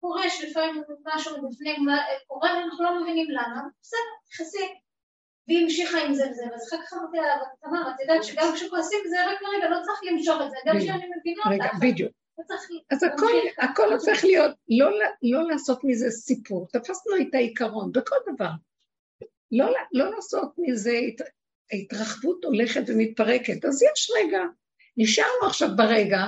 קורה 0.00 0.30
שלפעמים 0.30 0.82
משהו 1.04 1.36
מבפנים 1.42 1.86
קורה 2.26 2.50
ואנחנו 2.54 2.84
לא 2.84 3.00
מבינים 3.00 3.30
למה, 3.30 3.62
בסדר, 3.82 4.12
תכסי. 4.30 4.66
והיא 5.48 5.62
המשיכה 5.62 5.98
עם 5.98 6.14
זה 6.14 6.30
וזה, 6.30 6.42
ואז 6.50 6.68
אחר 6.68 6.82
כך 6.82 6.92
אמרתי 6.92 7.16
לה, 7.16 7.34
תמר, 7.60 7.90
את 7.90 8.00
יודעת 8.00 8.24
שגם 8.24 8.52
כשכועסים 8.54 8.98
זה 9.08 9.26
רק 9.26 9.42
לרגע, 9.42 9.68
לא 9.68 9.76
צריך 9.82 10.00
למשוך 10.12 10.36
את 10.44 10.50
זה, 10.50 10.56
גם 10.66 10.76
כשאני 10.78 11.06
מבינה 11.18 11.42
אותך. 11.44 11.52
רגע, 11.52 11.68
בדיוק. 11.80 12.12
אז 12.90 13.02
הכל, 13.02 13.32
הכל 13.58 13.92
הופך 13.92 14.24
להיות, 14.24 14.54
לא, 14.68 14.90
לא 15.22 15.48
לעשות 15.48 15.80
מזה 15.84 16.10
סיפור, 16.10 16.66
תפסנו 16.72 17.16
את 17.20 17.34
העיקרון 17.34 17.92
בכל 17.92 18.16
דבר. 18.32 18.50
לא, 19.52 19.74
לא 19.92 20.10
לעשות 20.10 20.52
מזה, 20.58 20.98
ההתרחבות 21.72 22.44
הולכת 22.44 22.82
ומתפרקת, 22.88 23.64
אז 23.64 23.82
יש 23.82 24.10
רגע. 24.16 24.40
נשארנו 24.96 25.46
עכשיו 25.46 25.68
ברגע, 25.76 26.22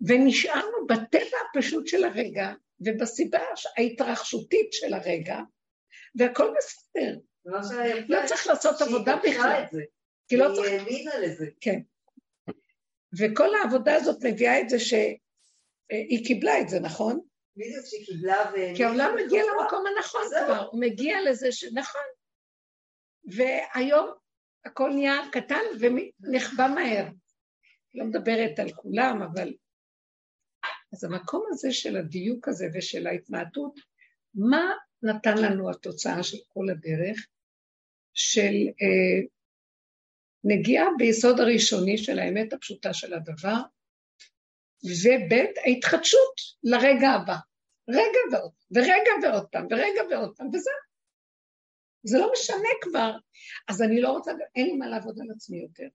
ונשארנו 0.00 0.86
בטבע 0.88 1.36
הפשוט 1.50 1.86
של 1.86 2.04
הרגע, 2.04 2.52
ובסיבה 2.80 3.38
ההתרחשותית 3.76 4.72
של 4.72 4.94
הרגע, 4.94 5.38
והכל 6.18 6.54
בסדר. 6.56 7.18
לא 8.08 8.18
צריך 8.26 8.46
לעשות 8.46 8.82
עבודה 8.82 9.16
בכלל. 9.16 9.64
כי 10.28 10.36
לא 10.36 10.54
צריך... 10.54 10.68
היא 10.68 10.78
האמינה 10.80 11.18
לזה. 11.18 11.46
כן. 11.60 11.80
וכל 13.18 13.54
העבודה 13.54 13.94
הזאת 13.94 14.24
מביאה 14.24 14.60
את 14.60 14.68
זה 14.68 14.80
שהיא 15.92 16.26
קיבלה 16.26 16.60
את 16.60 16.68
זה, 16.68 16.80
נכון? 16.80 17.20
בדיוק 17.56 17.86
שהיא 17.86 18.06
קיבלה 18.06 18.50
ו... 18.52 18.76
כי 18.76 18.84
העולם 18.84 19.14
מגיע 19.24 19.42
למקום 19.42 19.84
הנכון 19.86 20.22
כבר, 20.44 20.68
הוא 20.72 20.80
מגיע 20.80 21.16
לזה 21.30 21.52
שנכון. 21.52 22.00
והיום 23.36 24.10
הכל 24.64 24.90
נהיה 24.94 25.20
קטן 25.32 25.60
ונחבא 25.80 26.66
מהר. 26.74 27.06
לא 27.94 28.04
מדברת 28.04 28.58
על 28.58 28.72
כולם, 28.72 29.22
אבל... 29.22 29.52
אז 30.92 31.04
המקום 31.04 31.46
הזה 31.50 31.72
של 31.72 31.96
הדיוק 31.96 32.48
הזה 32.48 32.66
ושל 32.74 33.06
ההתמעטות, 33.06 33.74
מה 34.34 34.72
נתן 35.02 35.38
לנו 35.38 35.70
התוצאה 35.70 36.22
של 36.22 36.36
כל 36.48 36.70
הדרך? 36.70 37.26
של 38.14 38.54
אה, 38.82 39.28
נגיעה 40.44 40.86
ביסוד 40.98 41.40
הראשוני 41.40 41.98
של 41.98 42.18
האמת 42.18 42.52
הפשוטה 42.52 42.94
של 42.94 43.14
הדבר, 43.14 43.60
וב' 44.84 45.32
ההתחדשות 45.66 46.34
לרגע 46.62 47.08
הבא. 47.08 47.36
רגע 47.88 48.18
ועוד, 48.32 48.52
ורגע 48.74 49.12
ועוד 49.22 49.46
פעם, 49.52 49.66
ורגע 49.70 50.02
ועוד 50.10 50.36
פעם, 50.36 50.48
וזהו. 50.48 50.74
זה 52.02 52.18
לא 52.18 52.32
משנה 52.32 52.68
כבר. 52.80 53.12
אז 53.68 53.82
אני 53.82 54.00
לא 54.00 54.08
רוצה, 54.08 54.32
אין 54.54 54.66
לי 54.66 54.72
מה 54.72 54.86
לעבוד 54.86 55.20
על 55.20 55.26
עצמי 55.36 55.62
יותר. 55.62 55.88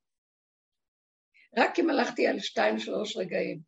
רק 1.58 1.80
אם 1.80 1.90
הלכתי 1.90 2.28
על 2.28 2.40
שתיים, 2.40 2.80
שלוש 2.80 3.18
רגעים. 3.18 3.60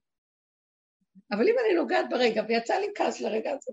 אבל 1.32 1.42
אם 1.42 1.56
אני 1.66 1.74
נוגעת 1.74 2.06
ברגע, 2.10 2.44
ויצא 2.48 2.74
לי 2.74 2.88
כעס 2.96 3.22
לרגע 3.22 3.52
הזה, 3.52 3.72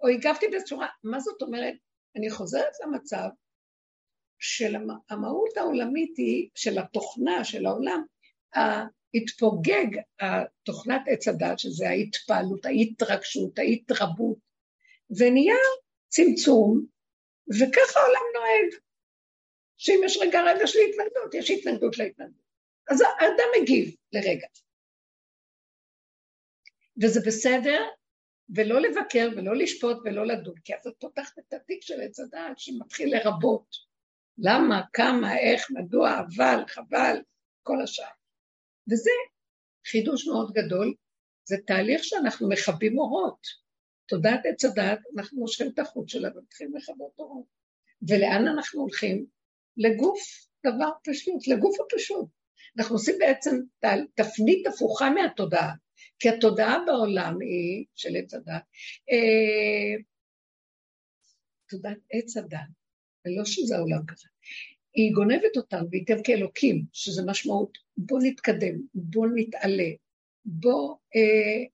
או 0.00 0.08
הגבתי 0.08 0.46
בצורה, 0.48 0.86
מה 1.04 1.20
זאת 1.20 1.42
אומרת? 1.42 1.74
אני 2.16 2.30
חוזרת 2.30 2.72
למצב 2.84 3.28
של 4.38 4.76
המהות 5.10 5.56
העולמית 5.56 6.16
היא, 6.16 6.48
של 6.54 6.78
התוכנה, 6.78 7.44
של 7.44 7.66
העולם, 7.66 8.02
התפוגג 9.14 9.86
התוכנת 10.20 11.02
עץ 11.06 11.28
הדת, 11.28 11.58
שזה 11.58 11.88
ההתפעלות, 11.88 12.66
ההתרגשות, 12.66 13.58
ההתרבות, 13.58 14.38
ונהיה 15.10 15.56
צמצום, 16.08 16.86
וככה 17.58 18.00
העולם 18.00 18.22
נוהג. 18.34 18.80
שאם 19.76 20.00
יש 20.04 20.18
רגע 20.22 20.40
רגע 20.42 20.66
של 20.66 20.78
התנגדות, 20.88 21.34
יש 21.34 21.50
התנגדות 21.50 21.98
להתנגדות. 21.98 22.48
אז 22.90 23.00
האדם 23.00 23.62
מגיב 23.62 23.94
לרגע. 24.12 24.46
וזה 27.02 27.20
בסדר, 27.26 27.88
ולא 28.56 28.80
לבקר 28.80 29.28
ולא 29.36 29.56
לשפוט 29.56 29.96
ולא 30.04 30.26
לדון, 30.26 30.54
כי 30.64 30.74
אז 30.74 30.86
את 30.86 30.94
פותחת 31.00 31.38
את 31.38 31.52
התיק 31.52 31.82
של 31.82 32.00
עץ 32.00 32.20
הדעת 32.20 32.58
שמתחיל 32.58 33.16
לרבות. 33.16 33.88
למה, 34.38 34.82
כמה, 34.92 35.38
איך, 35.38 35.70
מדוע, 35.70 36.20
אבל, 36.20 36.64
חבל, 36.68 37.16
כל 37.62 37.82
השאר. 37.82 38.17
וזה 38.90 39.10
חידוש 39.86 40.28
מאוד 40.28 40.52
גדול, 40.52 40.94
זה 41.44 41.56
תהליך 41.66 42.04
שאנחנו 42.04 42.48
מכבים 42.48 42.98
אורות. 42.98 43.46
תודעת 44.06 44.40
עץ 44.44 44.64
הדעת, 44.64 44.98
אנחנו 45.16 45.40
מושכים 45.40 45.70
את 45.74 45.78
החוט 45.78 46.08
שלה 46.08 46.28
ומתחילים 46.36 46.76
לכבות 46.76 47.12
אורות. 47.18 47.46
ולאן 48.08 48.48
אנחנו 48.48 48.80
הולכים? 48.80 49.26
לגוף 49.76 50.20
דבר 50.66 50.90
פשוט, 51.04 51.48
לגוף 51.48 51.76
הפשוט. 51.80 52.28
אנחנו 52.78 52.94
עושים 52.94 53.14
בעצם 53.18 53.56
תפנית 54.14 54.66
הפוכה 54.66 55.10
מהתודעה. 55.10 55.72
כי 56.18 56.28
התודעה 56.28 56.78
בעולם 56.86 57.40
היא, 57.40 57.86
של 57.94 58.16
עץ 58.16 58.34
הדת, 58.34 58.62
אה, 59.10 60.02
תודעת 61.68 61.98
עץ 62.10 62.36
הדת, 62.36 62.68
ולא 63.24 63.44
שזה 63.44 63.76
העולם 63.76 64.06
כזה, 64.06 64.28
היא 64.94 65.14
גונבת 65.14 65.56
והיא 65.90 66.06
תהיה 66.06 66.18
כאלוקים, 66.24 66.84
שזה 66.92 67.22
משמעות, 67.26 67.78
בוא 67.96 68.18
נתקדם, 68.22 68.74
בוא 68.94 69.26
נתעלה, 69.34 69.90
בוא 70.44 70.96
אה, 71.16 71.64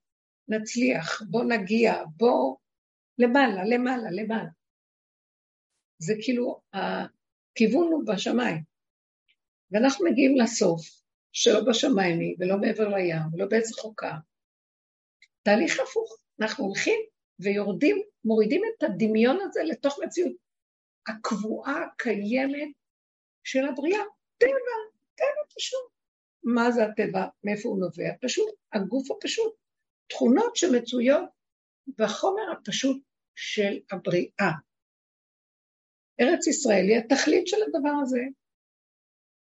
נצליח, 0.47 1.21
בוא 1.29 1.43
נגיע, 1.43 1.93
בוא 2.17 2.55
למעלה, 3.17 3.63
למעלה, 3.63 4.11
למעלה. 4.11 4.49
זה 5.97 6.13
כאילו, 6.21 6.61
הכיוון 6.73 7.91
הוא 7.91 8.03
בשמיים. 8.07 8.63
ואנחנו 9.71 10.05
מגיעים 10.05 10.37
לסוף, 10.37 10.81
שלא 11.31 11.59
בשמיים 11.69 12.19
היא, 12.19 12.35
ולא 12.39 12.57
מעבר 12.57 12.87
לים, 12.87 13.21
ולא 13.33 13.45
בעץ 13.45 13.71
חוקה, 13.71 14.17
תהליך 15.43 15.79
הפוך, 15.79 16.17
אנחנו 16.41 16.65
הולכים 16.65 16.99
ויורדים, 17.39 18.01
מורידים 18.25 18.61
את 18.77 18.83
הדמיון 18.83 19.37
הזה 19.41 19.63
לתוך 19.63 19.99
מציאות 20.03 20.33
הקבועה, 21.07 21.83
הקיימת 21.83 22.69
של 23.45 23.65
הבריאה, 23.65 24.03
טבע, 24.37 24.75
טבע 25.15 25.55
פשוט. 25.55 25.89
מה 26.43 26.71
זה 26.71 26.83
הטבע? 26.83 27.25
מאיפה 27.43 27.69
הוא 27.69 27.79
נובע? 27.79 28.11
פשוט, 28.21 28.55
הגוף 28.73 29.11
הפשוט. 29.11 29.53
תכונות 30.07 30.55
שמצויות 30.55 31.29
בחומר 31.97 32.51
הפשוט 32.51 33.03
של 33.35 33.79
הבריאה. 33.91 34.51
ארץ 36.21 36.47
ישראל 36.47 36.85
היא 36.89 36.97
התכלית 36.97 37.47
של 37.47 37.57
הדבר 37.67 37.95
הזה, 38.03 38.21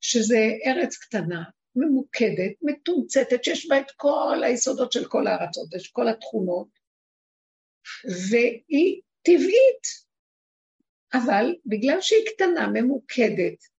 שזה 0.00 0.38
ארץ 0.66 0.96
קטנה, 0.96 1.42
ממוקדת, 1.76 2.52
מתומצתת, 2.62 3.44
שיש 3.44 3.68
בה 3.68 3.80
את 3.80 3.90
כל 3.96 4.42
היסודות 4.44 4.92
של 4.92 5.08
כל 5.08 5.26
הארצות, 5.26 5.74
יש 5.74 5.90
כל 5.90 6.08
התכונות, 6.08 6.68
והיא 8.30 9.02
טבעית, 9.22 9.84
אבל 11.14 11.56
בגלל 11.66 12.00
שהיא 12.00 12.26
קטנה, 12.34 12.66
ממוקדת, 12.74 13.77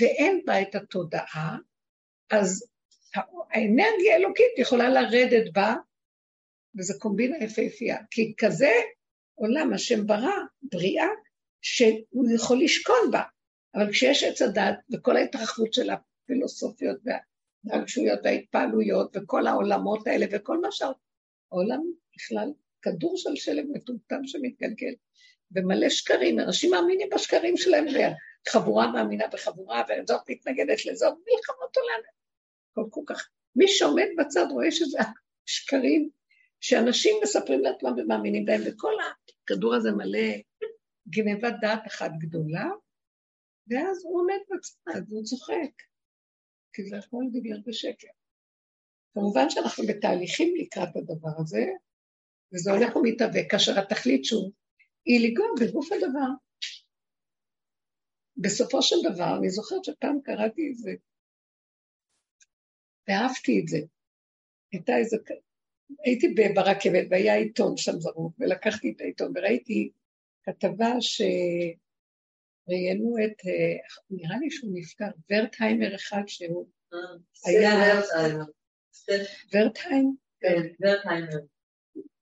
ואין 0.00 0.42
בה 0.46 0.62
את 0.62 0.74
התודעה, 0.74 1.56
אז 2.30 2.66
האנרגיה 3.50 4.14
האלוקית 4.14 4.58
יכולה 4.58 4.88
לרדת 4.88 5.52
בה 5.52 5.74
וזה 6.78 6.94
קומבינה 6.98 7.36
יפהפייה, 7.44 7.96
כי 8.10 8.34
כזה 8.38 8.70
עולם 9.34 9.72
השם 9.72 10.06
ברא, 10.06 10.36
בריאה, 10.62 11.08
שהוא 11.62 12.26
יכול 12.34 12.60
לשכון 12.62 13.10
בה, 13.10 13.22
אבל 13.74 13.92
כשיש 13.92 14.24
עץ 14.24 14.42
הדת 14.42 14.78
וכל 14.92 15.16
ההתרחבות 15.16 15.72
של 15.72 15.90
הפילוסופיות 15.90 16.96
והרגשויות 17.64 18.20
וההתפעלויות 18.24 19.16
וכל 19.16 19.46
העולמות 19.46 20.06
האלה 20.06 20.26
וכל 20.32 20.60
מה 20.60 20.68
שהעולם 20.70 21.80
בכלל 22.16 22.52
כדור 22.82 23.16
של 23.16 23.36
שלג 23.36 23.64
מטומטם 23.72 24.20
שמתגלגל, 24.24 24.94
ומלא 25.54 25.88
שקרים, 25.88 26.40
אנשים 26.40 26.70
מאמינים 26.70 27.08
בשקרים 27.14 27.56
שלהם, 27.56 27.84
וחבורה 28.48 28.92
מאמינה 28.92 29.26
בחבורה, 29.32 29.82
וזאת 29.88 30.30
מתנגדת 30.30 30.86
לזאת, 30.86 31.14
מלחמות 31.14 31.76
עולם. 31.76 32.00
כל 32.90 33.02
כך. 33.06 33.28
מי 33.56 33.68
שעומד 33.68 34.06
בצד 34.18 34.46
רואה 34.50 34.70
שזה 34.70 34.98
שקרים 35.46 36.10
שאנשים 36.60 37.16
מספרים 37.22 37.60
לעצמם 37.60 37.92
ומאמינים 37.96 38.44
בהם, 38.44 38.60
וכל 38.66 38.92
הכדור 39.44 39.74
הזה 39.74 39.90
מלא 39.92 40.28
גנבת 41.08 41.52
דעת 41.60 41.86
אחת 41.86 42.10
גדולה, 42.18 42.66
ואז 43.68 44.04
הוא 44.04 44.20
עומד 44.20 44.38
בצד 44.50 45.00
והוא 45.08 45.24
צוחק, 45.24 45.72
כי 46.72 46.84
זה 46.84 46.98
הכל 46.98 47.24
דיבר 47.32 47.56
בשקר. 47.66 48.08
כמובן 49.14 49.50
שאנחנו 49.50 49.84
בתהליכים 49.86 50.54
לקראת 50.56 50.96
הדבר 50.96 51.30
הזה, 51.38 51.66
וזה 52.54 52.72
הולך 52.72 52.96
ומתהווה, 52.96 53.48
כאשר 53.48 53.78
התכלית 53.80 54.24
שהוא, 54.24 54.50
היא 55.10 55.30
לגוע 55.30 55.46
בגוף 55.60 55.92
הדבר. 55.92 56.30
בסופו 58.36 58.82
של 58.82 58.96
דבר, 59.12 59.36
אני 59.38 59.50
זוכרת 59.50 59.84
שפעם 59.84 60.20
קראתי 60.24 60.70
את 60.70 60.78
זה, 60.78 60.90
ואהבתי 63.08 63.60
את 63.60 63.68
זה. 63.68 63.78
הייתה 64.72 64.96
איזה, 64.96 65.16
הייתי 66.04 66.34
ברכבת 66.54 67.06
והיה 67.10 67.34
עיתון 67.34 67.76
שם 67.76 68.00
זרוק, 68.00 68.34
ולקחתי 68.38 68.92
את 68.96 69.00
העיתון 69.00 69.32
וראיתי 69.36 69.90
כתבה 70.42 70.92
שראיינו 71.00 71.76
את, 73.24 73.46
אה, 73.46 73.76
נראה 74.10 74.38
לי 74.38 74.50
שהוא 74.50 74.70
נפטר, 74.74 75.10
ורטהיימר 75.30 75.94
אחד 75.94 76.22
שהוא 76.26 76.68
אה, 76.92 76.98
היה... 77.46 78.00
ורטהיים? 79.52 80.16
כן, 80.40 80.62
ורטהיימר. 80.80 81.38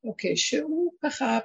אוקיי, 0.04 0.37
שהוא 0.37 0.92
ככה, 1.02 1.38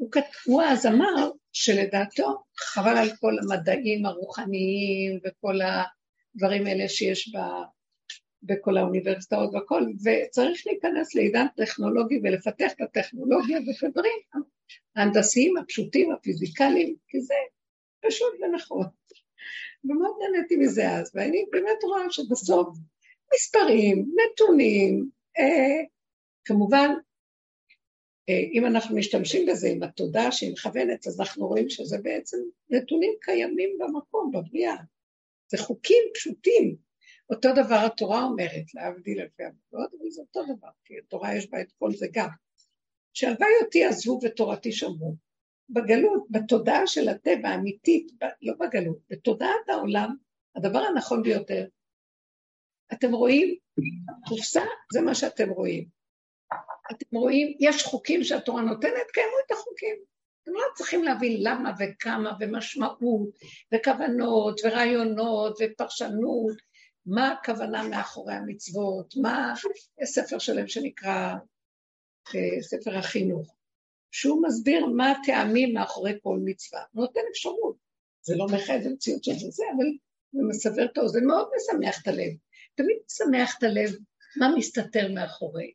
הוא, 0.00 0.10
הוא 0.46 0.62
אז 0.62 0.86
אמר 0.86 1.30
שלדעתו 1.52 2.42
חבל 2.56 2.96
על 2.96 3.08
כל 3.20 3.32
המדעים 3.42 4.06
הרוחניים 4.06 5.20
וכל 5.24 5.58
הדברים 5.62 6.66
האלה 6.66 6.88
שיש 6.88 7.32
בה, 7.32 7.62
בכל 8.42 8.76
האוניברסיטאות 8.76 9.54
והכל, 9.54 9.82
וצריך 10.04 10.66
להיכנס 10.66 11.14
לעידן 11.14 11.46
טכנולוגי 11.56 12.20
ולפתח 12.22 12.72
את 12.72 12.80
הטכנולוגיה 12.80 13.58
ואת 13.58 13.82
הדברים 13.82 14.44
ההנדסיים 14.96 15.56
הפשוטים, 15.56 16.12
הפיזיקליים, 16.12 16.94
כי 17.08 17.20
זה 17.20 17.34
פשוט 18.00 18.34
ונכון. 18.42 18.86
ומאוד 19.84 20.14
נהניתי 20.20 20.56
מזה 20.56 20.90
אז, 20.90 21.10
ואני 21.14 21.44
באמת 21.50 21.84
רואה 21.84 22.10
שבסוף 22.10 22.68
מספרים, 23.34 24.06
נתונים, 24.16 25.08
אה, 25.38 25.84
כמובן 26.44 26.90
אם 28.52 28.66
אנחנו 28.66 28.96
משתמשים 28.96 29.46
בזה 29.46 29.68
עם 29.68 29.82
התודעה 29.82 30.32
שהיא 30.32 30.52
מכוונת, 30.52 31.06
אז 31.06 31.20
אנחנו 31.20 31.46
רואים 31.46 31.70
שזה 31.70 31.98
בעצם 32.02 32.36
נתונים 32.70 33.12
קיימים 33.20 33.78
במקום, 33.78 34.30
בבריאה. 34.32 34.76
זה 35.50 35.58
חוקים 35.58 36.02
פשוטים. 36.14 36.76
אותו 37.30 37.48
דבר 37.52 37.74
התורה 37.86 38.24
אומרת, 38.24 38.74
להבדיל 38.74 39.20
אלפי 39.20 39.42
עבודות, 39.42 39.94
אבל 40.00 40.10
זה 40.10 40.22
אותו 40.22 40.42
דבר, 40.56 40.68
כי 40.84 40.94
התורה 40.98 41.36
יש 41.36 41.50
בה 41.50 41.60
את 41.60 41.72
כל 41.78 41.92
זה 41.92 42.06
גם. 42.12 42.28
שהלוואי 43.14 43.50
אותי 43.64 43.84
עזבו 43.84 44.20
ותורתי 44.22 44.72
שמרו. 44.72 45.16
בגלות, 45.70 46.26
בתודעה 46.30 46.86
של 46.86 47.08
הטבע 47.08 47.48
האמיתית, 47.48 48.12
לא 48.42 48.54
בגלות, 48.60 48.98
בתודעת 49.10 49.68
העולם, 49.68 50.16
הדבר 50.56 50.78
הנכון 50.78 51.22
ביותר, 51.22 51.66
אתם 52.92 53.12
רואים, 53.12 53.56
קופסה 54.28 54.62
זה 54.92 55.00
מה 55.00 55.14
שאתם 55.14 55.50
רואים. 55.50 55.99
אתם 56.90 57.16
רואים, 57.16 57.56
יש 57.60 57.84
חוקים 57.84 58.24
שהתורה 58.24 58.62
נותנת, 58.62 59.10
קיימו 59.12 59.36
את 59.46 59.50
החוקים. 59.50 59.96
אתם 60.42 60.52
לא 60.52 60.62
צריכים 60.74 61.04
להבין 61.04 61.36
למה 61.38 61.72
וכמה 61.78 62.32
ומשמעות 62.40 63.28
וכוונות 63.74 64.60
ורעיונות 64.64 65.58
ופרשנות, 65.60 66.56
מה 67.06 67.32
הכוונה 67.32 67.88
מאחורי 67.88 68.34
המצוות, 68.34 69.14
מה 69.16 69.54
ספר 70.04 70.38
שלם 70.38 70.68
שנקרא 70.68 71.34
אה, 72.34 72.62
ספר 72.62 72.98
החינוך, 72.98 73.54
שהוא 74.10 74.42
מסביר 74.42 74.86
מה 74.86 75.10
הטעמים 75.10 75.74
מאחורי 75.74 76.12
כל 76.22 76.38
מצווה. 76.44 76.82
נותן 76.94 77.20
אפשרות. 77.30 77.76
זה 78.22 78.36
לא 78.36 78.46
מחייב 78.46 78.86
המציאות 78.86 79.24
של 79.24 79.32
זה, 79.32 79.64
אבל 79.76 79.86
זה 80.32 80.40
מסבר 80.48 80.84
את 80.84 80.98
האוזן, 80.98 81.24
מאוד 81.24 81.48
משמח 81.56 82.02
את 82.02 82.08
הלב. 82.08 82.32
תמיד 82.74 82.96
משמח 83.06 83.54
את 83.58 83.62
הלב 83.62 83.90
מה 84.36 84.48
מסתתר 84.56 85.12
מאחורי. 85.14 85.72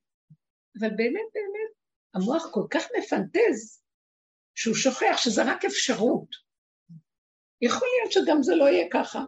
אבל 0.80 0.90
באמת 0.90 1.26
באמת 1.34 1.72
המוח 2.14 2.52
כל 2.52 2.64
כך 2.70 2.84
מפנטז, 2.98 3.82
שהוא 4.56 4.76
שוכח 4.76 5.18
שזה 5.18 5.42
רק 5.46 5.66
אפשרות. 5.66 6.36
יכול 7.62 7.88
להיות 7.98 8.12
שגם 8.12 8.44
זה 8.44 8.56
לא 8.56 8.66
יהיה 8.66 8.88
ככה. 8.92 9.20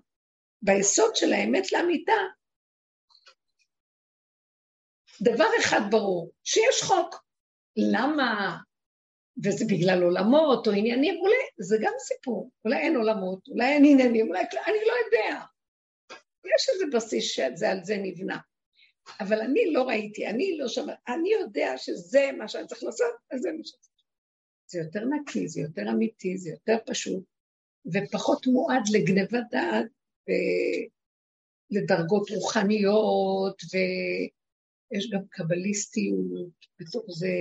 ביסוד 0.62 1.16
של 1.16 1.34
האמת 1.34 1.72
לאמיתה, 1.72 2.14
דבר 5.22 5.48
אחד 5.60 5.82
ברור, 5.92 6.32
שיש 6.44 6.84
חוק. 6.84 7.16
למה? 7.92 8.58
וזה 9.44 9.66
בגלל 9.70 10.04
עולמות 10.04 10.68
או 10.68 10.72
עניינים, 10.72 11.20
אולי 11.20 11.36
זה 11.60 11.78
גם 11.82 11.94
סיפור, 12.00 12.52
אולי 12.66 12.78
אין 12.78 12.96
עולמות, 12.96 13.48
אולי 13.48 13.66
אין 13.66 13.84
עניינים, 13.86 14.28
אולי 14.28 14.40
אני 14.42 14.78
לא 14.88 14.94
יודע. 15.06 15.42
יש 16.56 16.70
איזה 16.70 16.86
בסיס 16.94 17.24
שזה 17.24 17.72
על 17.72 17.84
זה 17.84 17.98
נבנה. 17.98 18.38
אבל 19.20 19.42
אני 19.42 19.72
לא 19.72 19.84
ראיתי, 19.84 20.28
אני 20.28 20.58
לא 20.58 20.68
שמעתי, 20.68 21.02
אני 21.08 21.30
יודע 21.30 21.74
שזה 21.78 22.30
מה 22.38 22.48
שאני 22.48 22.68
צריך 22.68 22.84
לעשות, 22.84 23.08
אז 23.32 23.42
זה 23.42 23.50
מה 23.52 23.64
שאני 23.64 23.82
צריך. 23.82 23.98
זה 24.68 24.80
יותר 24.80 25.06
נקי, 25.06 25.48
זה 25.48 25.62
יותר 25.62 25.90
אמיתי, 25.90 26.38
זה 26.38 26.50
יותר 26.50 26.78
פשוט, 26.86 27.24
ופחות 27.94 28.48
מועד 28.48 28.84
לגנבת 28.92 29.44
דעת 29.52 29.86
ולדרגות 31.72 32.30
רוחניות, 32.30 33.62
ויש 33.74 35.10
גם 35.12 35.22
קבליסטיות 35.30 36.54
בתוך 36.80 37.06
זה, 37.10 37.36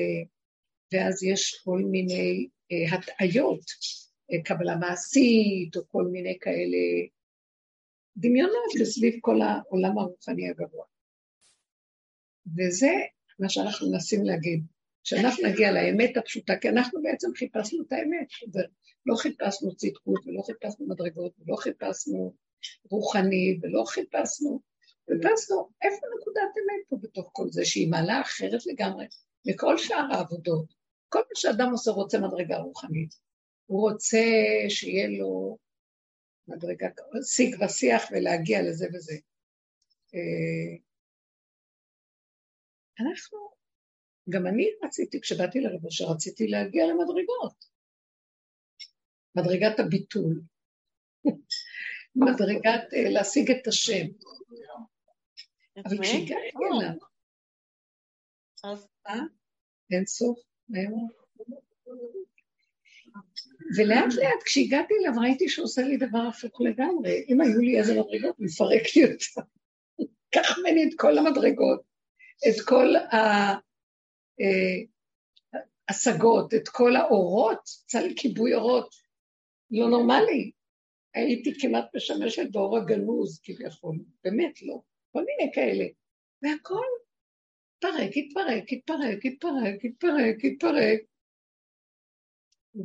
ואז 0.93 1.23
יש 1.23 1.61
כל 1.65 1.79
מיני 1.91 2.49
אה, 2.73 2.97
הטעיות, 2.97 3.65
אה, 4.33 4.43
קבלה 4.45 4.77
מעשית, 4.77 5.77
או 5.77 5.81
כל 5.89 6.05
מיני 6.05 6.39
כאלה 6.41 7.07
דמיונות 8.17 8.73
סביב 8.85 9.15
כל 9.21 9.41
העולם 9.43 9.99
הרוחני 9.99 10.49
הגבוה. 10.51 10.85
וזה 12.57 12.93
מה 13.39 13.49
שאנחנו 13.49 13.91
מנסים 13.91 14.25
להגיד, 14.25 14.65
שאנחנו 15.05 15.49
נגיע 15.49 15.73
לאמת 15.73 16.17
הפשוטה, 16.17 16.57
כי 16.61 16.69
אנחנו 16.69 17.03
בעצם 17.03 17.29
חיפשנו 17.37 17.83
את 17.83 17.93
האמת, 17.93 18.27
ולא 18.55 19.17
חיפשנו 19.17 19.77
צדקות, 19.77 20.27
ולא 20.27 20.43
חיפשנו 20.43 20.89
מדרגות, 20.89 21.33
ולא 21.39 21.57
חיפשנו 21.57 22.35
רוחני, 22.91 23.59
ולא 23.63 23.85
חיפשנו, 23.87 24.61
חיפשנו 25.11 25.69
איפה 25.83 26.07
נקודת 26.21 26.43
אמת 26.43 26.89
פה 26.89 26.97
בתוך 27.03 27.31
כל 27.33 27.47
זה, 27.51 27.65
שהיא 27.65 27.91
מעלה 27.91 28.21
אחרת 28.21 28.67
לגמרי 28.67 29.07
מכל 29.47 29.79
שאר 29.79 30.07
העבודות. 30.13 30.75
כל 31.09 31.19
מה 31.19 31.35
שאדם 31.35 31.71
עושה 31.71 31.91
רוצה 31.91 32.19
מדרגה 32.19 32.57
רוחנית. 32.57 33.15
הוא 33.67 33.91
רוצה 33.91 34.19
שיהיה 34.69 35.09
לו 35.09 35.59
מדרגה, 36.49 36.87
שיג 37.23 37.57
ושיח 37.63 38.03
ולהגיע 38.11 38.63
לזה 38.63 38.87
וזה. 38.95 39.15
אה, 43.01 43.07
אנחנו, 43.07 43.39
גם 44.29 44.47
אני 44.47 44.67
רציתי, 44.85 45.21
כשבאתי 45.21 45.61
לרבו 45.61 45.91
שרציתי 45.91 46.47
להגיע 46.47 46.87
למדרגות. 46.87 47.65
מדרגת 49.35 49.81
הביטול. 49.81 50.41
מדרגת 52.25 52.95
אה, 52.95 53.11
להשיג 53.11 53.51
את 53.51 53.67
השם. 53.67 54.07
אבל 55.87 56.03
כשהגעתי 56.03 56.51
אליו, 56.57 56.97
אה? 59.07 59.21
אין 59.91 60.07
סוף, 60.07 60.39
ולאט 63.77 64.15
לאט 64.15 64.43
כשהגעתי 64.45 64.95
אליו 65.01 65.21
ראיתי 65.21 65.49
שהוא 65.49 65.65
עושה 65.65 65.83
לי 65.83 65.97
דבר 65.97 66.19
הפוך 66.19 66.61
לגמרי. 66.61 67.25
אם 67.29 67.41
היו 67.41 67.59
לי 67.59 67.79
איזה 67.79 67.93
מדרגות, 67.93 68.37
מפרק 68.39 68.83
לי 68.97 69.05
אותה. 69.05 69.49
קח 70.35 70.59
ממני 70.59 70.85
את 70.85 70.95
כל 70.99 71.19
המדרגות. 71.19 71.96
את 72.49 72.61
כל 72.67 72.95
ההשגות, 75.89 76.55
את 76.55 76.69
כל 76.69 76.97
האורות, 76.97 77.61
צל 77.65 78.09
כיבוי 78.17 78.55
אורות. 78.55 78.95
לא 79.71 79.89
נורמלי. 79.89 80.51
הייתי 81.15 81.61
כמעט 81.61 81.85
משמשת 81.97 82.51
באור 82.53 82.79
הגנוז 82.79 83.41
כביכול, 83.43 83.97
באמת 84.25 84.63
לא, 84.63 84.81
כל 85.13 85.25
מיני 85.25 85.53
כאלה. 85.55 85.85
והכל 86.43 86.87
התפרק, 87.77 88.11
התפרק, 88.17 88.73
התפרק, 88.73 89.25
התפרק, 89.25 89.85
התפרק, 89.85 90.45
התפרק. 90.45 91.01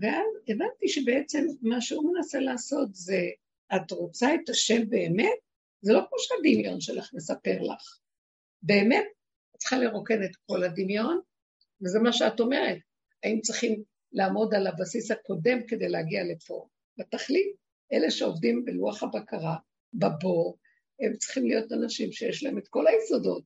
ואז 0.02 0.28
הבנתי 0.48 0.88
שבעצם 0.88 1.46
מה 1.62 1.82
שהוא 1.82 2.14
מנסה 2.14 2.40
לעשות 2.40 2.96
זה, 2.96 3.22
את 3.76 3.92
רוצה 3.92 4.36
את 4.36 4.50
השם 4.50 4.90
באמת? 4.90 5.40
זה 5.82 5.94
לא 5.94 6.00
כמו 6.10 6.20
שהדמיון 6.20 6.82
שלך 6.82 7.14
מספר 7.14 7.62
לך. 7.62 8.00
באמת, 8.62 9.06
צריכה 9.62 9.78
לרוקן 9.78 10.24
את 10.24 10.36
כל 10.48 10.64
הדמיון, 10.64 11.20
וזה 11.82 12.00
מה 12.00 12.14
שאת 12.14 12.40
אומרת. 12.40 12.78
האם 13.24 13.42
צריכים 13.42 13.84
לעמוד 14.12 14.54
על 14.54 14.68
הבסיס 14.68 15.12
הקודם 15.12 15.68
כדי 15.68 15.90
להגיע 15.90 16.24
לפה? 16.24 16.68
בתכלית, 16.98 17.56
אלה 17.94 18.12
שעובדים 18.12 18.66
בלוח 18.66 19.04
הבקרה, 19.04 19.56
בבור, 19.94 20.58
הם 21.00 21.18
צריכים 21.18 21.46
להיות 21.46 21.72
אנשים 21.72 22.12
שיש 22.12 22.44
להם 22.44 22.58
את 22.58 22.68
כל 22.68 22.88
היסודות. 22.88 23.44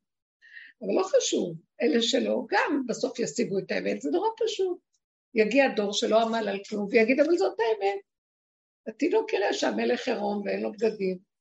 אבל 0.82 0.94
לא 0.94 1.04
חשוב, 1.04 1.58
אלה 1.82 2.02
שלא, 2.02 2.46
גם 2.50 2.84
בסוף 2.88 3.20
ישיגו 3.20 3.60
את 3.60 3.72
האמת, 3.72 4.02
זה 4.02 4.10
נורא 4.10 4.30
פשוט. 4.46 4.78
יגיע 5.34 5.68
דור 5.76 5.94
שלא 5.94 6.22
עמל 6.22 6.50
על 6.50 6.60
כלום 6.70 6.88
ויגיד, 6.92 7.20
אבל 7.20 7.38
זאת 7.38 7.58
האמת. 7.60 8.00
התינוק 8.88 9.34
יראה 9.34 9.54
שהמלך 9.54 10.08
עירום 10.08 10.42
ואין 10.46 10.62
לו 10.62 10.72
בגדים. 10.72 11.35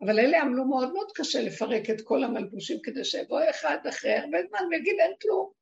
אבל 0.00 0.18
אלה 0.18 0.42
עמלו 0.42 0.64
מאוד 0.64 0.92
מאוד 0.92 1.12
קשה 1.14 1.42
לפרק 1.42 1.90
את 1.90 2.00
כל 2.04 2.24
המלבושים 2.24 2.78
כדי 2.82 3.04
שיבוא 3.04 3.40
אחד 3.50 3.78
אחרי 3.88 4.12
הרבה 4.12 4.38
זמן 4.48 4.60
ויגיד 4.70 4.96
אין 5.00 5.12
כלום. 5.22 5.52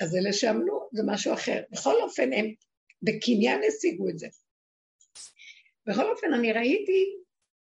אז 0.00 0.16
אלה 0.16 0.32
שעמלו 0.32 0.88
זה 0.92 1.02
משהו 1.06 1.34
אחר. 1.34 1.62
בכל 1.70 1.94
אופן 2.02 2.32
הם 2.32 2.46
בקניין 3.02 3.60
השיגו 3.68 4.08
את 4.08 4.18
זה. 4.18 4.26
בכל 5.86 6.10
אופן 6.10 6.34
אני 6.34 6.52
ראיתי 6.52 7.16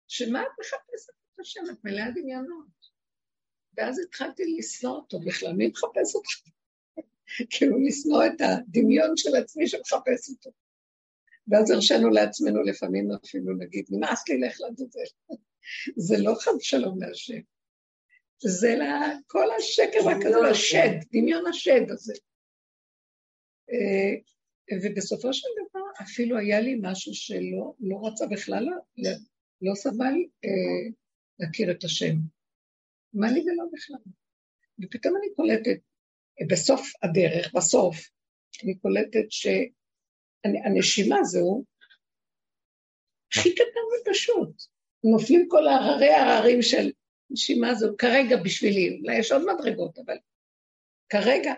שמה 0.09 0.43
את 0.43 0.49
מחפשת 0.61 1.12
את 1.35 1.40
השם? 1.40 1.61
את 1.73 1.85
מלאה 1.85 2.11
דמיונות. 2.11 2.67
ואז 3.77 3.99
התחלתי 3.99 4.43
לשנוא 4.59 4.93
אותו 4.93 5.21
בכלל, 5.21 5.53
מי 5.53 5.69
מחפש 5.69 6.14
אותך? 6.14 6.31
כאילו 7.51 7.79
לשנוא 7.87 8.27
את 8.27 8.40
הדמיון 8.40 9.17
של 9.17 9.37
עצמי 9.37 9.67
שמחפש 9.69 10.31
אותו. 10.31 10.51
ואז 11.48 11.70
הרשינו 11.70 12.09
לעצמנו 12.11 12.62
לפעמים 12.62 13.09
אפילו 13.24 13.59
להגיד, 13.59 13.85
נמאס 13.90 14.28
לי 14.28 14.38
לך 14.40 14.61
לעזאזל. 14.61 15.00
זה 15.96 16.14
לא 16.18 16.35
חד 16.40 16.61
שלום 16.61 17.02
להשם. 17.02 17.40
זה 18.38 18.76
כל 19.26 19.46
השקר 19.59 20.11
הכזה, 20.11 20.50
השד, 20.50 20.98
דמיון 21.12 21.46
השד 21.46 21.90
הזה. 21.90 22.14
אה, 23.70 24.14
ובסופו 24.85 25.33
של 25.33 25.48
דבר 25.68 25.80
אפילו 26.02 26.38
היה 26.38 26.61
לי 26.61 26.78
משהו 26.83 27.14
שלא 27.14 27.74
לא 27.80 28.00
רצה 28.07 28.26
בכלל, 28.26 28.64
לא, 28.98 29.11
לא 29.62 29.74
סבל 29.74 30.14
אה, 30.44 30.90
להכיר 31.38 31.70
את 31.70 31.85
השם. 31.85 32.14
מה 33.14 33.33
לי 33.33 33.40
ולא 33.40 33.64
בכלל. 33.72 34.12
ופתאום 34.83 35.16
אני 35.16 35.35
קולטת, 35.37 35.80
בסוף 36.50 36.92
הדרך, 37.02 37.54
בסוף, 37.54 37.96
אני 38.64 38.74
קולטת 38.78 39.24
שהנשימה 40.46 41.24
זהו 41.24 41.64
הכי 43.33 43.54
קטן 43.54 44.11
ופשוט. 44.11 44.62
נופלים 45.04 45.46
כל 45.48 45.68
הררי 45.68 46.14
הררים 46.14 46.62
של 46.62 46.90
נשימה 47.30 47.74
זו, 47.74 47.94
כרגע 47.98 48.37
בשבילי, 48.37 48.98
אולי 49.02 49.18
יש 49.18 49.33
עוד 49.33 49.42
מדרגות, 49.54 49.98
אבל 49.98 50.16
כרגע. 51.09 51.52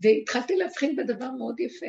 והתחלתי 0.00 0.56
להבחין 0.56 0.96
בדבר 0.96 1.30
מאוד 1.30 1.60
יפה. 1.60 1.86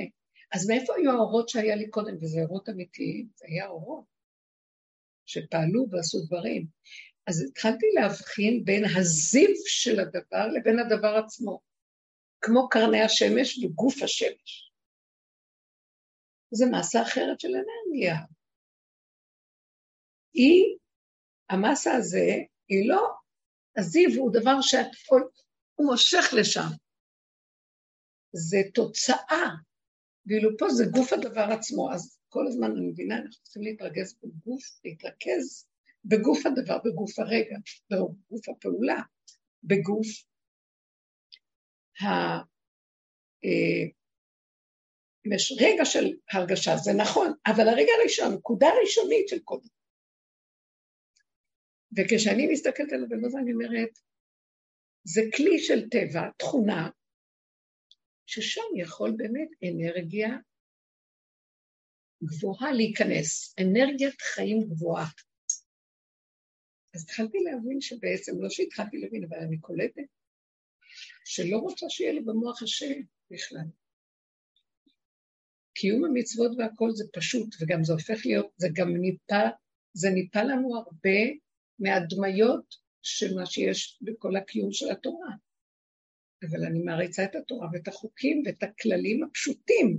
אז 0.51 0.69
מאיפה 0.69 0.93
היו 0.95 1.11
האורות 1.11 1.49
שהיה 1.49 1.75
לי 1.75 1.89
קודם, 1.89 2.15
וזה 2.21 2.41
אורות 2.41 2.69
אמיתיים? 2.69 3.27
זה 3.35 3.45
היה 3.47 3.67
אורות 3.67 4.05
שפעלו 5.25 5.85
ועשו 5.91 6.17
דברים. 6.25 6.65
אז 7.27 7.45
התחלתי 7.49 7.85
להבחין 7.93 8.65
בין 8.65 8.83
הזיו 8.97 9.49
של 9.65 9.99
הדבר 9.99 10.47
לבין 10.47 10.79
הדבר 10.79 11.15
עצמו, 11.25 11.59
כמו 12.41 12.69
קרני 12.69 13.01
השמש 13.01 13.63
וגוף 13.63 14.03
השמש. 14.03 14.70
זה 16.51 16.65
מסה 16.71 17.01
אחרת 17.01 17.39
של 17.39 17.47
אנרגיה. 17.47 18.15
היא, 20.33 20.77
המסה 21.49 21.93
הזה, 21.93 22.27
היא 22.67 22.89
לא, 22.89 23.13
הזיו 23.77 24.09
הוא 24.19 24.33
דבר 24.33 24.61
שהכל, 24.61 25.21
הוא 25.75 25.91
מושך 25.91 26.33
לשם. 26.39 26.67
זה 28.33 28.57
תוצאה, 28.73 29.47
ואילו 30.25 30.49
פה 30.57 30.69
זה 30.69 30.83
גוף 30.91 31.13
הדבר 31.13 31.47
עצמו, 31.57 31.93
אז 31.93 32.19
כל 32.29 32.47
הזמן 32.47 32.71
אני 32.71 32.87
מבינה, 32.91 33.15
אנחנו 33.15 33.43
צריכים 33.43 33.63
להתרכז 33.63 34.15
בגוף, 34.23 34.63
להתרכז 34.85 35.67
בגוף 36.05 36.45
הדבר, 36.45 36.77
בגוף 36.85 37.19
הרגע, 37.19 37.57
בגוף 37.91 38.49
הפעולה, 38.49 39.01
בגוף 39.63 40.07
ה... 42.01 42.05
יש 45.25 45.53
רגע 45.60 45.86
של 45.86 46.17
הרגשה, 46.31 46.71
זה 46.77 46.91
נכון, 46.97 47.34
אבל 47.47 47.67
הרגע 47.67 47.91
הראשון, 47.99 48.34
נקודה 48.34 48.67
ראשונית 48.81 49.27
של 49.27 49.39
כל 49.43 49.57
זה. 49.63 49.69
וכשאני 51.97 52.47
מסתכלת 52.51 52.93
על 52.93 53.03
הדבר 53.03 53.27
הזה, 53.27 53.38
אני 53.38 53.53
אומרת, 53.53 53.89
זה 55.03 55.21
כלי 55.36 55.60
של 55.60 55.89
טבע, 55.89 56.21
תכונה, 56.38 56.89
ששם 58.25 58.62
יכול 58.77 59.12
באמת 59.17 59.49
אנרגיה 59.63 60.29
גבוהה 62.23 62.71
להיכנס, 62.71 63.55
אנרגיית 63.60 64.21
חיים 64.21 64.60
גבוהה. 64.69 65.07
אז 66.95 67.03
התחלתי 67.03 67.38
להבין 67.38 67.81
שבעצם, 67.81 68.31
לא 68.41 68.49
שהתחלתי 68.49 68.97
להבין, 68.97 69.23
אבל 69.23 69.38
אני 69.38 69.60
קולטת 69.60 70.10
שלא 71.25 71.57
רוצה 71.57 71.86
שיהיה 71.89 72.13
לי 72.13 72.21
במוח 72.21 72.63
השם 72.63 73.01
בכלל. 73.31 73.81
קיום 75.82 76.06
המצוות 76.06 76.52
והכל 76.58 76.91
זה 76.91 77.04
פשוט, 77.13 77.56
וגם 77.60 77.84
זה 77.84 77.94
הופך 77.94 78.26
להיות, 78.26 78.48
זה 78.58 78.67
גם 78.74 78.96
ניפה, 78.98 79.50
זה 79.94 80.10
ניפה 80.10 80.44
לנו 80.44 80.76
הרבה 80.76 81.20
מהדמיות 81.80 82.76
של 83.02 83.36
מה 83.36 83.46
שיש 83.46 84.00
בכל 84.02 84.36
הקיום 84.36 84.72
של 84.72 84.91
התורה. 84.91 85.30
אבל 86.50 86.65
אני 86.65 86.80
מעריצה 86.80 87.24
את 87.24 87.36
התורה 87.36 87.67
ואת 87.74 87.88
החוקים 87.88 88.44
ואת 88.46 88.63
הכללים 88.63 89.24
הפשוטים, 89.24 89.98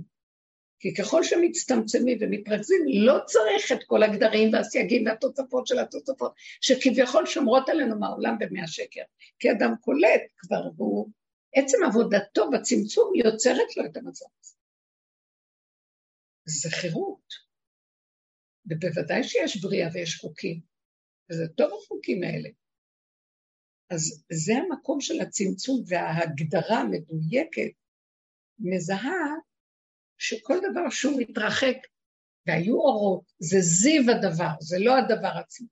כי 0.79 0.93
ככל 0.95 1.23
שמצטמצמים 1.23 2.17
ומתרכזים, 2.21 2.81
לא 2.87 3.19
צריך 3.25 3.71
את 3.71 3.83
כל 3.87 4.03
הגדרים 4.03 4.53
והסייגים 4.53 5.05
והתוצפות 5.05 5.67
של 5.67 5.79
התוצפות, 5.79 6.33
שכביכול 6.61 7.25
שומרות 7.25 7.69
עלינו 7.69 7.99
מהעולם 7.99 8.35
במאה 8.39 8.67
שקר. 8.67 9.03
כי 9.39 9.51
אדם 9.51 9.73
קולט 9.81 10.21
כבר, 10.37 10.69
והוא, 10.77 11.09
עצם 11.55 11.77
עבודתו 11.87 12.49
בצמצום 12.51 13.11
יוצרת 13.15 13.77
לו 13.77 13.85
את 13.85 13.97
המצב 13.97 14.25
הזה. 14.41 14.62
זה 16.45 16.69
חירות. 16.69 17.53
ובוודאי 18.65 19.23
שיש 19.23 19.61
בריאה 19.61 19.89
ויש 19.93 20.15
חוקים, 20.15 20.61
וזה 21.29 21.43
טוב 21.57 21.71
החוקים 21.73 22.23
האלה. 22.23 22.49
אז 23.89 24.23
זה 24.31 24.53
המקום 24.53 25.01
של 25.01 25.21
הצמצום 25.21 25.83
וההגדרה 25.87 26.79
המדויקת, 26.79 27.71
מזהה 28.59 29.29
שכל 30.17 30.57
דבר 30.71 30.89
שהוא 30.89 31.21
מתרחק, 31.21 31.77
והיו 32.47 32.75
אורות, 32.75 33.33
זה 33.39 33.57
זיו 33.59 34.01
הדבר, 34.11 34.53
זה 34.59 34.77
לא 34.79 34.97
הדבר 34.97 35.33
עצמו. 35.39 35.67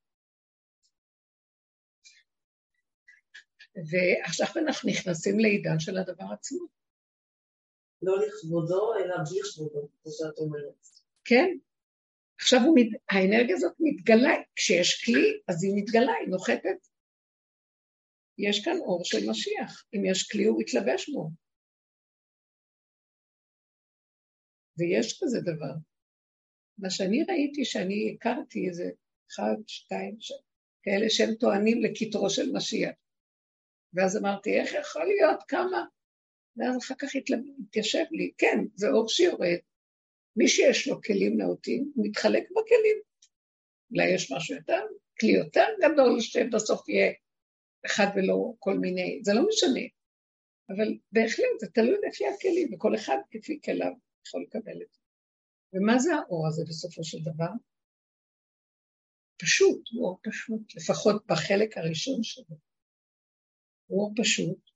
ועכשיו 3.75 4.63
אנחנו 4.63 4.89
נכנסים 4.89 5.39
לעידן 5.39 5.79
של 5.79 5.97
הדבר 5.97 6.25
עצמו. 6.33 6.80
לא 8.01 8.15
לכבודו, 8.19 8.93
אלא 8.95 9.15
בכבודו, 9.23 9.89
כמו 10.03 10.11
שאת 10.11 10.37
אומרת. 10.37 10.87
כן. 11.25 11.47
עכשיו 12.39 12.59
הוא, 12.65 12.77
האנרגיה 13.09 13.55
הזאת 13.55 13.73
מתגלה, 13.79 14.33
כשיש 14.55 15.05
כלי, 15.05 15.39
אז 15.47 15.63
היא 15.63 15.73
מתגלה, 15.75 16.13
היא 16.19 16.29
נוחתת. 16.29 16.87
יש 18.37 18.65
כאן 18.65 18.77
אור 18.77 19.05
של 19.05 19.29
משיח. 19.29 19.85
אם 19.93 20.05
יש 20.05 20.31
כלי, 20.31 20.43
הוא 20.43 20.61
מתלבש 20.61 21.09
בו. 21.09 21.29
ויש 24.77 25.23
כזה 25.23 25.39
דבר. 25.41 25.73
מה 26.77 26.89
שאני 26.89 27.23
ראיתי, 27.23 27.65
שאני 27.65 28.15
הכרתי 28.15 28.67
איזה 28.67 28.89
אחד, 29.31 29.55
שתיים, 29.67 30.15
ש... 30.19 30.31
כאלה 30.83 31.09
שהם 31.09 31.35
טוענים 31.35 31.81
לכתרו 31.83 32.29
של 32.29 32.51
משיח. 32.53 32.95
ואז 33.93 34.17
אמרתי, 34.17 34.49
איך 34.59 34.73
יכול 34.73 35.05
להיות 35.05 35.43
כמה? 35.47 35.85
ואז 36.57 36.77
אחר 36.77 36.95
כך 36.97 37.09
התיישב 37.59 38.05
לי, 38.11 38.31
כן, 38.37 38.57
זה 38.75 38.87
אור 38.89 39.09
שיורד. 39.09 39.59
מי 40.35 40.47
שיש 40.47 40.87
לו 40.87 41.01
כלים 41.01 41.37
נאותים, 41.37 41.91
הוא 41.95 42.07
מתחלק 42.07 42.43
בכלים. 42.43 42.97
אולי 43.91 44.15
יש 44.15 44.31
משהו 44.31 44.55
יותר, 44.55 44.81
כלי 45.19 45.31
יותר 45.31 45.65
גדול, 45.81 46.19
שבסוף 46.19 46.89
יהיה 46.89 47.11
אחד 47.85 48.07
ולא 48.15 48.53
כל 48.59 48.73
מיני, 48.77 49.19
זה 49.23 49.33
לא 49.33 49.41
משנה. 49.47 49.85
אבל 50.69 50.97
בהחלט, 51.11 51.59
זה 51.59 51.67
תלוי 51.67 51.97
לפי 52.07 52.23
הכלים, 52.27 52.73
וכל 52.73 52.95
אחד 52.95 53.17
כפי 53.31 53.59
כליו 53.65 53.91
יכול 54.27 54.43
לקבל 54.43 54.81
את 54.81 54.93
זה. 54.93 54.99
ומה 55.73 55.99
זה 55.99 56.15
האור 56.15 56.47
הזה 56.47 56.63
בסופו 56.69 57.03
של 57.03 57.17
דבר? 57.21 57.51
פשוט, 59.41 59.81
הוא 59.93 60.07
אור 60.07 60.19
פשוט, 60.23 60.75
לפחות 60.75 61.25
בחלק 61.27 61.77
הראשון 61.77 62.23
שלו. 62.23 62.55
הוא 63.87 64.01
אור 64.01 64.13
פשוט, 64.17 64.70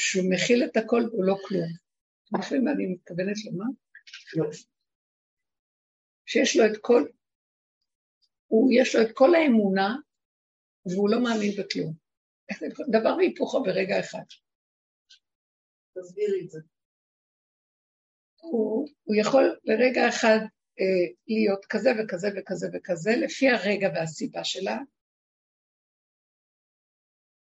שהוא 0.00 0.24
מכיל 0.30 0.64
את 0.64 0.76
הכל 0.76 1.02
והוא 1.10 1.24
לא 1.24 1.36
כלום. 1.48 1.68
מה 2.32 2.72
אני 2.72 2.86
מתכוונת 2.86 3.36
לומר? 3.44 3.70
לא. 4.36 4.50
שיש 6.26 6.56
לו 6.56 6.66
את 6.66 6.78
כל, 6.80 7.02
הוא, 8.46 8.70
יש 8.72 8.94
לו 8.94 9.02
את 9.02 9.08
כל 9.14 9.34
האמונה 9.34 9.96
והוא 10.86 11.10
לא 11.10 11.22
מאמין 11.22 11.52
בכלום. 11.58 11.92
דבר 12.90 13.16
והיפוכו 13.16 13.62
ברגע 13.62 14.00
אחד. 14.00 14.26
תסבירי 15.94 16.44
את 16.44 16.50
זה. 16.50 16.58
הוא, 18.40 18.88
הוא 19.04 19.16
יכול 19.16 19.58
לרגע 19.64 20.08
אחד 20.08 20.38
אה, 20.80 21.14
להיות 21.28 21.64
כזה 21.64 21.90
וכזה 21.98 22.28
וכזה 22.36 22.66
וכזה, 22.74 23.10
לפי 23.16 23.48
הרגע 23.48 23.88
והסיבה 23.94 24.44
שלה, 24.44 24.78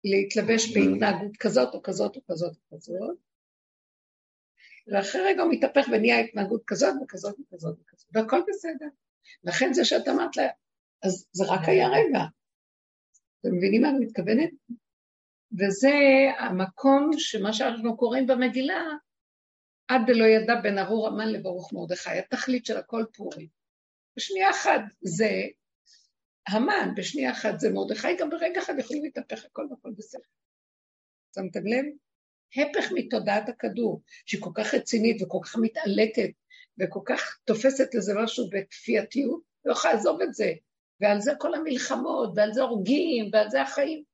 להתלבש 0.05 0.77
בהתנהגות 0.77 1.37
כזאת 1.37 1.75
או 1.75 1.83
כזאת 1.83 2.17
או 2.17 2.21
כזאת 2.31 2.57
או 2.57 2.77
כזאת, 2.77 3.17
ואחרי 4.87 5.21
רגע 5.21 5.43
הוא 5.43 5.53
מתהפך 5.53 5.87
ונהיה 5.93 6.19
התנהגות 6.19 6.63
כזאת 6.67 6.95
וכזאת 7.03 7.37
וכזאת 7.41 7.79
וכזאת, 7.81 8.09
והכל 8.13 8.41
בסדר. 8.49 8.89
לכן 9.45 9.73
זה 9.73 9.85
שאת 9.85 10.09
אמרת 10.09 10.37
לה, 10.37 10.49
אז 11.03 11.27
זה 11.33 11.45
רק 11.49 11.61
היה 11.69 11.89
רגע. 11.89 12.21
אתם 13.41 13.57
מבינים 13.57 13.83
מה 13.83 13.89
אני 13.89 14.05
מתכוונת? 14.05 14.51
וזה 15.59 15.91
המקום 16.39 17.11
שמה 17.19 17.53
שאנחנו 17.53 17.97
קוראים 17.97 18.27
במגילה, 18.27 18.85
עד 19.89 20.01
דלא 20.07 20.25
ידע 20.25 20.61
בין 20.63 20.79
ארור 20.79 21.09
המן 21.09 21.33
לברוך 21.33 21.73
מרדכי, 21.73 22.11
התכלית 22.11 22.67
של 22.67 22.77
הכל 22.77 23.05
פורים. 23.17 23.49
בשנייה 24.17 24.51
אחת 24.51 24.81
זה 25.01 25.31
המן, 26.51 26.95
בשנייה 26.97 27.33
אחת 27.33 27.61
זה 27.61 27.71
מרדכי, 27.71 28.17
גם 28.19 28.31
ברגע 28.31 28.61
אחד 28.61 28.75
יכולים 28.79 29.05
להתהפך 29.05 29.45
הכל 29.45 29.67
והכל 29.71 29.91
בסדר. 29.97 30.23
שמתם 31.35 31.67
לב? 31.67 31.85
הפך 32.57 32.93
מתודעת 32.95 33.49
הכדור, 33.49 34.03
שהיא 34.27 34.41
כל 34.43 34.51
כך 34.55 34.75
רצינית 34.75 35.23
וכל 35.23 35.39
כך 35.45 35.57
מתעלקת 35.57 36.31
וכל 36.79 37.01
כך 37.07 37.39
תופסת 37.45 37.95
איזה 37.95 38.13
משהו 38.23 38.49
בכפייתיות, 38.51 39.43
לא 39.65 39.73
יכולה 39.73 39.95
לעזוב 39.95 40.23
את 40.23 40.35
זה. 40.35 40.53
ועל 41.01 41.21
זה 41.21 41.33
כל 41.39 41.55
המלחמות, 41.55 42.33
ועל 42.37 42.53
זה 42.53 42.63
הורגים, 42.63 43.31
ועל 43.33 43.51
זה 43.51 43.63
החיים. 43.63 44.05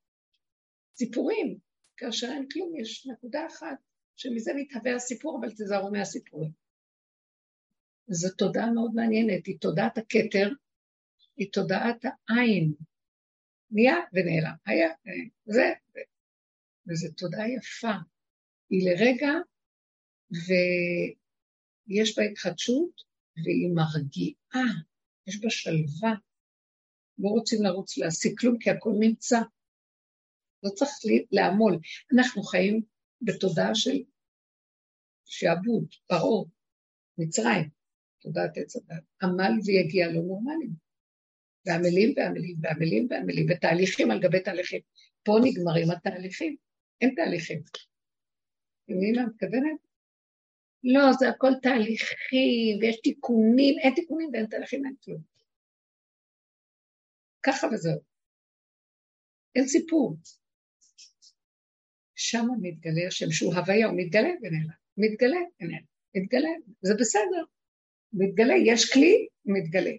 סיפורים, 0.97 1.57
כאשר 1.97 2.27
אין 2.27 2.47
כלום, 2.53 2.75
יש 2.79 3.07
נקודה 3.07 3.45
אחת 3.47 3.77
שמזה 4.15 4.51
מתהווה 4.55 4.95
הסיפור, 4.95 5.39
אבל 5.39 5.51
תיזהרו 5.51 5.91
מהסיפורים. 5.91 6.51
זו 8.07 8.29
תודעה 8.37 8.71
מאוד 8.71 8.91
מעניינת, 8.95 9.45
היא 9.45 9.59
תודעת 9.59 9.97
הכתר, 9.97 10.49
היא 11.37 11.51
תודעת 11.51 12.05
העין. 12.29 12.73
נהיה 13.71 13.95
ונעלם, 14.13 14.55
היה, 14.65 14.89
זה, 15.45 15.73
וזו 16.87 17.07
תודעה 17.17 17.49
יפה. 17.49 17.93
היא 18.69 18.89
לרגע, 18.89 19.31
ויש 20.31 22.17
בה 22.17 22.23
התחדשות, 22.23 23.01
והיא 23.35 23.69
מרגיעה, 23.75 24.73
יש 25.27 25.41
בה 25.41 25.49
שלווה. 25.49 26.13
לא 27.19 27.29
רוצים 27.29 27.63
לרוץ 27.63 27.97
להשיג 27.97 28.39
כלום, 28.39 28.57
כי 28.59 28.69
הכל 28.69 28.93
נמצא. 28.99 29.39
לא 30.63 30.69
צריך 30.69 30.91
לעמול. 31.31 31.79
אנחנו 32.15 32.43
חיים 32.43 32.81
בתודעה 33.21 33.75
של 33.75 34.03
שעבוד, 35.25 35.87
פרעה, 36.07 36.43
מצרים, 37.17 37.69
תודעת 38.21 38.57
עץ 38.57 38.75
הדת. 38.75 39.03
עמל 39.23 39.51
ויגיע 39.65 40.07
לא 40.07 40.21
נורמליים. 40.21 40.86
ועמלים 41.67 42.13
ועמלים 42.17 42.55
ועמלים 42.61 43.07
ועמלים, 43.09 43.45
ותהליכים 43.49 44.11
על 44.11 44.19
גבי 44.19 44.39
תהליכים. 44.39 44.81
פה 45.23 45.37
נגמרים 45.43 45.91
התהליכים, 45.91 46.55
אין 47.01 47.15
תהליכים. 47.15 47.61
אתם 48.85 48.93
מה 49.15 49.25
מתכוונת? 49.27 49.79
לא, 50.83 51.13
זה 51.19 51.29
הכל 51.29 51.51
תהליכים, 51.61 52.79
ויש 52.81 53.01
תיקונים, 53.01 53.79
אין 53.79 53.93
תיקונים 53.95 54.29
ואין 54.33 54.45
תהליכים, 54.45 54.85
אין 54.85 54.95
כלום. 55.03 55.21
ככה 57.43 57.67
וזהו. 57.73 57.99
אין 59.55 59.67
סיפור. 59.67 60.17
שם 62.15 62.45
מתגלה 62.61 63.07
השם 63.07 63.31
שהוא 63.31 63.53
הוויה, 63.53 63.87
הוא 63.87 63.97
מתגלה 63.97 64.29
ונעלם. 64.41 64.69
מתגלה 64.97 65.39
ונעלם. 65.61 65.83
מתגלה, 66.15 66.49
זה 66.81 66.93
בסדר. 66.99 67.43
מתגלה, 68.13 68.53
יש 68.65 68.93
כלי, 68.93 69.27
מתגלה. 69.45 69.91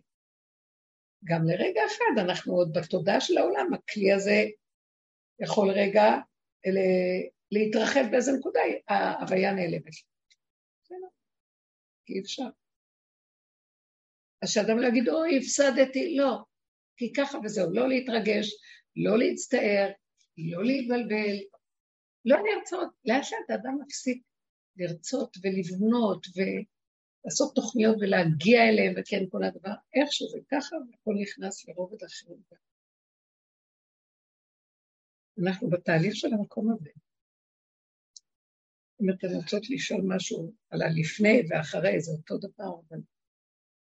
גם 1.24 1.44
לרגע 1.44 1.80
אחד 1.86 2.24
אנחנו 2.24 2.54
עוד 2.54 2.78
בתודעה 2.78 3.20
של 3.20 3.38
העולם, 3.38 3.74
הכלי 3.74 4.12
הזה 4.12 4.44
יכול 5.40 5.70
רגע 5.70 6.04
להתרחב 7.50 8.04
באיזה 8.10 8.32
נקודה, 8.38 8.60
ההוויה 8.88 9.52
נעלמת. 9.52 9.92
כי 12.06 12.20
אפשר. 12.20 12.48
אז 14.42 14.50
שאדם 14.50 14.78
לא 14.78 14.86
יגיד, 14.86 15.08
אוי, 15.08 15.38
הפסדתי, 15.38 16.16
לא. 16.16 16.38
כי 16.96 17.12
ככה 17.12 17.38
וזהו, 17.44 17.72
לא 17.72 17.88
להתרגש, 17.88 18.50
לא 18.96 19.18
להצטער, 19.18 19.88
לא 20.38 20.64
להתבלבל, 20.64 21.36
לא 22.24 22.36
לרצות. 22.36 22.88
לאט 23.04 23.24
לאט 23.32 23.50
האדם 23.50 23.78
מפסיק 23.82 24.22
לרצות 24.76 25.36
ולבנות 25.42 26.26
ולעשות 27.24 27.54
תוכניות 27.54 27.96
ולהגיע 28.00 28.68
אליהם, 28.68 28.94
וכן 28.96 29.24
כל 29.30 29.44
הדבר, 29.44 29.74
איך 29.94 30.12
שזה 30.12 30.38
ככה, 30.50 30.76
והכל 30.76 31.14
נכנס 31.22 31.68
לרובד 31.68 32.04
אחר. 32.04 32.34
אנחנו 35.42 35.70
בתהליך 35.70 36.16
של 36.16 36.28
המקום 36.32 36.72
הזה. 36.72 36.90
אם 39.02 39.10
אתן 39.10 39.26
רוצות 39.34 39.70
לשאול 39.70 40.00
משהו 40.06 40.52
על 40.70 40.82
הלפני 40.82 41.42
ואחרי, 41.48 42.00
זה 42.00 42.12
אותו 42.12 42.38
דבר, 42.38 42.80
אבל 42.88 42.98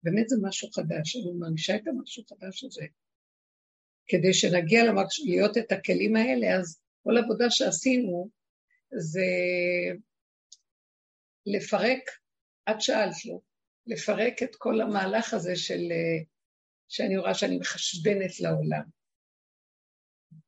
באמת 0.03 0.29
זה 0.29 0.37
משהו 0.43 0.71
חדש, 0.71 1.17
אני 1.17 1.33
מרגישה 1.39 1.77
את 1.77 1.89
המשהו 1.89 2.25
חדש 2.29 2.65
הזה. 2.65 2.85
כדי 4.07 4.35
שנגיע 4.35 4.85
למקש... 4.85 5.21
להיות 5.21 5.57
את 5.57 5.73
הכלים 5.73 6.17
האלה, 6.17 6.59
אז 6.59 6.81
כל 7.03 7.19
עבודה 7.19 7.51
שעשינו 7.51 8.31
זה 8.93 9.27
לפרק, 11.47 12.03
את 12.71 12.81
שאלת 12.81 13.25
לו, 13.25 13.41
לפרק 13.87 14.43
את 14.43 14.57
כל 14.57 14.81
המהלך 14.81 15.35
הזה 15.35 15.57
של, 15.57 15.83
שאני 16.89 17.17
רואה 17.17 17.35
שאני 17.35 17.59
מחשבנת 17.59 18.41
לעולם. 18.41 18.83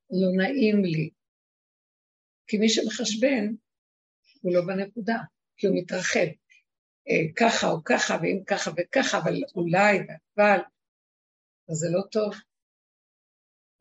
לא 0.09 0.27
נעים 0.37 0.85
לי. 0.85 1.09
כי 2.47 2.57
מי 2.57 2.69
שמחשבן, 2.69 3.53
הוא 4.41 4.53
לא 4.53 4.61
בנקודה, 4.67 5.17
כי 5.57 5.67
הוא 5.67 5.75
מתרחב. 5.77 6.27
אה, 7.09 7.33
ככה 7.35 7.67
או 7.67 7.83
ככה, 7.83 8.13
ואם 8.21 8.43
ככה 8.47 8.71
וככה, 8.77 9.17
אבל 9.17 9.33
אולי, 9.55 9.97
אבל, 10.37 10.59
אז 11.69 11.75
זה 11.75 11.87
לא 11.91 12.01
טוב. 12.11 12.33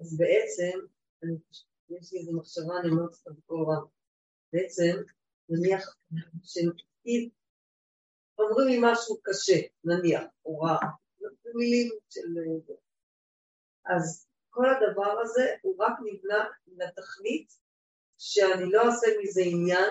אז 0.00 0.16
בעצם, 0.18 0.78
אני, 1.22 1.32
יש 1.88 2.12
לי 2.12 2.18
איזו 2.18 2.32
מחשבה, 2.38 2.74
אני 2.80 2.90
אומרת 2.90 3.10
בקול 3.26 3.64
רב. 3.68 3.88
בעצם, 4.52 4.96
נניח 5.48 5.96
שנגיד, 6.44 7.30
אומרים 8.42 8.68
לי 8.68 8.78
משהו 8.80 9.16
קשה, 9.22 9.60
נניח, 9.84 10.22
או 10.44 10.60
רע, 10.60 10.78
במילים 11.44 11.88
של... 12.10 12.20
אז 13.86 14.26
כל 14.50 14.64
הדבר 14.70 15.20
הזה 15.20 15.54
הוא 15.62 15.76
רק 15.78 15.92
נבנה 16.04 16.44
לתכלית 16.66 17.52
שאני 18.18 18.70
לא 18.70 18.86
אעשה 18.86 19.06
מזה 19.22 19.40
עניין, 19.44 19.90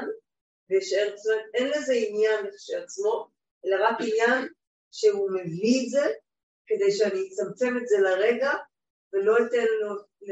זאת 1.15 1.33
אומרת, 1.33 1.45
אין 1.53 1.67
לזה 1.67 1.93
עניין 1.93 2.45
כשעצמו, 2.55 3.27
אלא 3.65 3.75
רק 3.85 3.97
עניין 3.99 4.47
שהוא 4.91 5.31
מביא 5.31 5.85
את 5.85 5.89
זה 5.89 6.11
כדי 6.67 6.91
שאני 6.91 7.19
אצמצם 7.27 7.77
את 7.81 7.87
זה 7.87 7.97
לרגע 7.99 8.51
ולא 9.13 9.37
אתן 9.37 9.65
לו... 9.81 9.95
ל... 10.21 10.31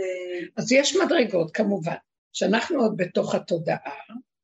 אז 0.57 0.71
יש 0.71 0.95
מדרגות 0.95 1.51
כמובן, 1.51 1.95
שאנחנו 2.33 2.81
עוד 2.81 2.93
בתוך 2.97 3.35
התודעה 3.35 3.99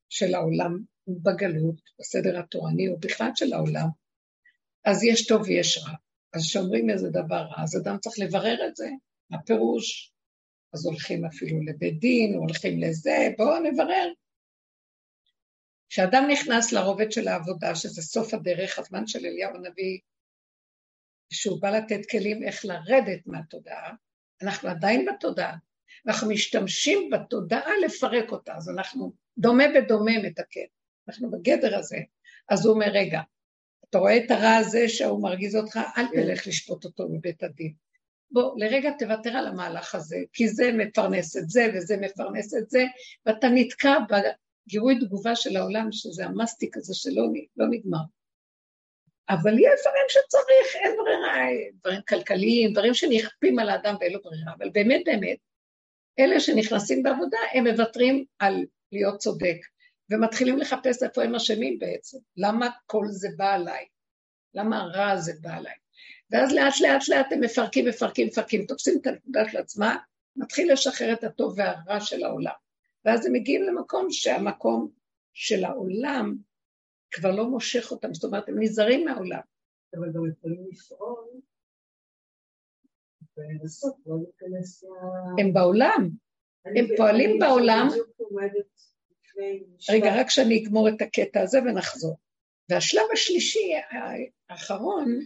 של 0.10 0.36
העולם 0.36 0.95
בגלות, 1.08 1.82
בסדר 2.00 2.40
התורני, 2.40 2.90
או 2.90 2.98
בכלל 3.00 3.30
של 3.36 3.54
העולם, 3.54 3.88
אז 4.86 5.04
יש 5.04 5.28
טוב 5.28 5.42
ויש 5.42 5.78
רע. 5.78 5.94
אז 6.34 6.42
כשאומרים 6.42 6.90
איזה 6.90 7.10
דבר 7.10 7.42
רע, 7.42 7.64
אז 7.64 7.78
אדם 7.78 7.98
צריך 7.98 8.16
לברר 8.20 8.68
את 8.68 8.76
זה, 8.76 8.90
מה 9.30 9.42
פירוש? 9.42 10.14
אז 10.74 10.86
הולכים 10.86 11.26
אפילו 11.26 11.62
לבית 11.64 12.00
דין, 12.00 12.34
הולכים 12.34 12.82
לזה, 12.82 13.28
בואו 13.38 13.60
נברר. 13.60 14.08
כשאדם 15.90 16.24
נכנס 16.32 16.72
לרובד 16.72 17.12
של 17.12 17.28
העבודה, 17.28 17.76
שזה 17.76 18.02
סוף 18.02 18.34
הדרך, 18.34 18.80
הזמן 18.80 19.08
של 19.08 19.26
אליהו 19.26 19.56
הנביא, 19.56 20.00
שהוא 21.34 21.62
בא 21.62 21.70
לתת 21.70 22.10
כלים 22.12 22.44
איך 22.44 22.66
לרדת 22.66 23.20
מהתודעה, 23.26 23.94
אנחנו 24.42 24.70
עדיין 24.70 25.06
בתודעה, 25.06 25.56
אנחנו 26.08 26.30
משתמשים 26.30 27.10
בתודעה 27.10 27.72
לפרק 27.86 28.32
אותה, 28.32 28.56
אז 28.56 28.70
אנחנו 28.70 29.14
דומה 29.38 29.64
בדומה 29.76 30.12
מתקן, 30.24 30.66
אנחנו 31.08 31.32
בגדר 31.32 31.78
הזה. 31.78 31.98
אז 32.50 32.66
הוא 32.66 32.74
אומר, 32.74 32.88
רגע, 32.92 33.22
אתה 33.90 33.98
רואה 33.98 34.18
את 34.18 34.32
הרע 34.32 34.56
הזה 34.56 34.90
שהוא 34.90 35.24
מרגיז 35.24 35.56
אותך, 35.56 35.80
אל 35.98 36.06
תלך 36.08 36.48
לשפוט 36.48 36.86
אותו 36.86 37.10
בבית 37.10 37.44
הדין. 37.44 37.74
בוא, 38.32 38.54
לרגע 38.58 38.92
תוותר 39.00 39.30
על 39.30 39.48
המהלך 39.48 39.96
הזה, 39.96 40.18
כי 40.34 40.48
זה 40.48 40.72
מפרנס 40.72 41.38
את 41.38 41.50
זה 41.50 41.68
וזה 41.74 41.98
מפרנס 41.98 42.54
את 42.54 42.70
זה, 42.70 42.86
ואתה 43.26 43.48
נתקע 43.54 43.98
גירוי 44.68 45.00
תגובה 45.00 45.36
של 45.36 45.58
העולם, 45.58 45.92
שזה 45.92 46.26
המסטיק 46.26 46.78
הזה 46.78 46.94
שלא 46.96 47.24
לא 47.58 47.66
נגמר. 47.70 47.98
אבל 49.30 49.54
יש 49.54 49.80
דברים 49.82 50.06
שצריך, 50.10 50.76
אין 50.76 50.96
ברירה, 50.98 51.48
דברים 51.82 52.02
כלכליים, 52.10 52.74
דברים 52.74 52.94
שנכפים 52.94 53.60
על 53.60 53.70
האדם 53.70 53.96
ואין 54.00 54.14
לו 54.14 54.22
ברירה, 54.24 54.54
אבל 54.58 54.70
באמת 54.70 55.02
באמת, 55.06 55.38
אלה 56.20 56.40
שנכנסים 56.40 57.04
בעבודה, 57.04 57.38
הם 57.54 57.68
מוותרים 57.68 58.26
על 58.40 58.66
להיות 58.92 59.18
צודק, 59.18 59.58
ומתחילים 60.10 60.58
לחפש 60.58 61.04
איפה 61.04 61.24
הם 61.24 61.36
אשמים 61.36 61.80
בעצם. 61.80 62.18
למה 62.38 62.70
כל 62.86 63.06
זה 63.08 63.28
בא 63.38 63.54
עליי? 63.54 63.86
למה 64.54 64.82
הרע 64.82 65.10
הזה 65.10 65.34
בא 65.42 65.54
עליי? 65.54 65.74
ואז 66.32 66.54
לאט 66.54 66.74
לאט 66.82 67.08
לאט 67.08 67.32
הם 67.32 67.42
מפרקים, 67.42 67.88
מפרקים, 67.88 68.28
מפרקים, 68.28 68.66
תופסים 68.66 69.00
את 69.02 69.08
הנקודה 69.08 69.50
של 69.50 69.58
עצמה, 69.58 69.98
מתחיל 70.36 70.74
לשחרר 70.74 71.14
את 71.14 71.24
הטוב 71.24 71.54
והרע 71.58 72.00
של 72.00 72.24
העולם. 72.24 72.54
ואז 73.06 73.26
הם 73.26 73.34
מגיעים 73.34 73.64
למקום 73.64 74.08
שהמקום 74.12 74.92
של 75.34 75.66
העולם 75.66 76.36
כבר 77.12 77.32
לא 77.32 77.50
מושך 77.50 77.92
אותם, 77.92 78.14
זאת 78.14 78.24
אומרת, 78.24 78.50
הם 78.50 78.56
נזהרים 78.60 79.06
מהעולם. 79.06 79.40
אבל 79.98 80.08
גם 80.14 80.30
יכולים 80.30 80.66
לפעול 80.72 81.28
ולנסות 83.38 83.96
לא 84.06 84.16
להיכנס 84.24 84.84
ל... 84.84 84.88
הם 85.40 85.54
בעולם, 85.54 86.10
הם 86.66 86.86
פועלים 86.98 87.40
בעולם. 87.40 87.88
רגע, 89.90 90.16
רק 90.20 90.30
שאני 90.30 90.64
אגמור 90.64 90.90
את 90.90 91.02
הקטע 91.02 91.42
הזה 91.42 91.60
ונחזור. 91.60 92.18
והשלב 92.70 93.04
השלישי, 93.14 93.72
האחרון, 94.50 95.20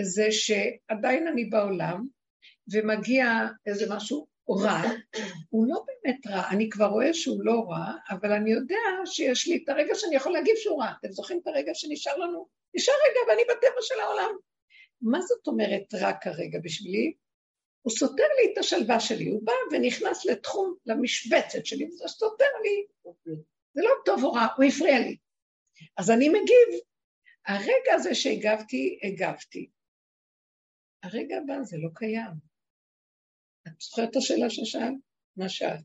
זה 0.00 0.26
שעדיין 0.30 1.26
אני 1.26 1.44
בעולם, 1.44 2.06
ומגיע 2.72 3.24
איזה 3.66 3.94
משהו 3.94 4.26
רע, 4.50 4.82
הוא 5.48 5.66
לא 5.68 5.84
באמת 5.86 6.26
רע, 6.26 6.50
אני 6.50 6.70
כבר 6.70 6.86
רואה 6.86 7.14
שהוא 7.14 7.44
לא 7.44 7.64
רע, 7.68 7.92
אבל 8.10 8.32
אני 8.32 8.50
יודע 8.50 8.76
שיש 9.04 9.48
לי 9.48 9.60
את 9.64 9.68
הרגע 9.68 9.94
שאני 9.94 10.16
יכול 10.16 10.32
להגיב 10.32 10.54
שהוא 10.56 10.82
רע. 10.82 10.92
אתם 11.00 11.12
זוכרים 11.12 11.40
את 11.42 11.46
הרגע 11.46 11.72
שנשאר 11.74 12.16
לנו? 12.16 12.46
נשאר 12.74 12.94
רגע 13.10 13.20
ואני 13.28 13.42
בטבע 13.44 13.80
של 13.80 14.00
העולם. 14.00 14.34
מה 15.02 15.20
זאת 15.20 15.46
אומרת 15.46 15.94
רע 15.94 16.12
כרגע 16.12 16.58
בשבילי? 16.62 17.12
הוא 17.82 17.92
סותר 17.92 18.28
לי 18.36 18.52
את 18.52 18.58
השלווה 18.58 19.00
שלי, 19.00 19.28
הוא 19.28 19.42
בא 19.44 19.52
ונכנס 19.72 20.26
לתחום, 20.26 20.74
למשבצת 20.86 21.66
שלי, 21.66 21.86
וזה 21.86 22.08
סותר 22.08 22.44
לי. 22.62 22.86
זה 23.74 23.82
לא 23.82 23.90
טוב 24.04 24.24
או 24.24 24.32
רע, 24.32 24.46
הוא 24.56 24.64
הפריע 24.64 24.98
לי. 24.98 25.16
אז 25.96 26.10
אני 26.10 26.28
מגיב. 26.28 26.80
הרגע 27.46 27.94
הזה 27.94 28.14
שהגבתי, 28.14 28.98
הגבתי. 29.02 29.70
הרגע 31.02 31.36
הבא 31.36 31.62
זה 31.62 31.76
לא 31.78 31.88
קיים. 31.94 32.52
את 33.68 33.72
זוכרת 33.80 34.10
את 34.10 34.16
השאלה 34.16 34.50
ששאלת? 34.50 34.94
מה 35.36 35.48
שאלת? 35.48 35.84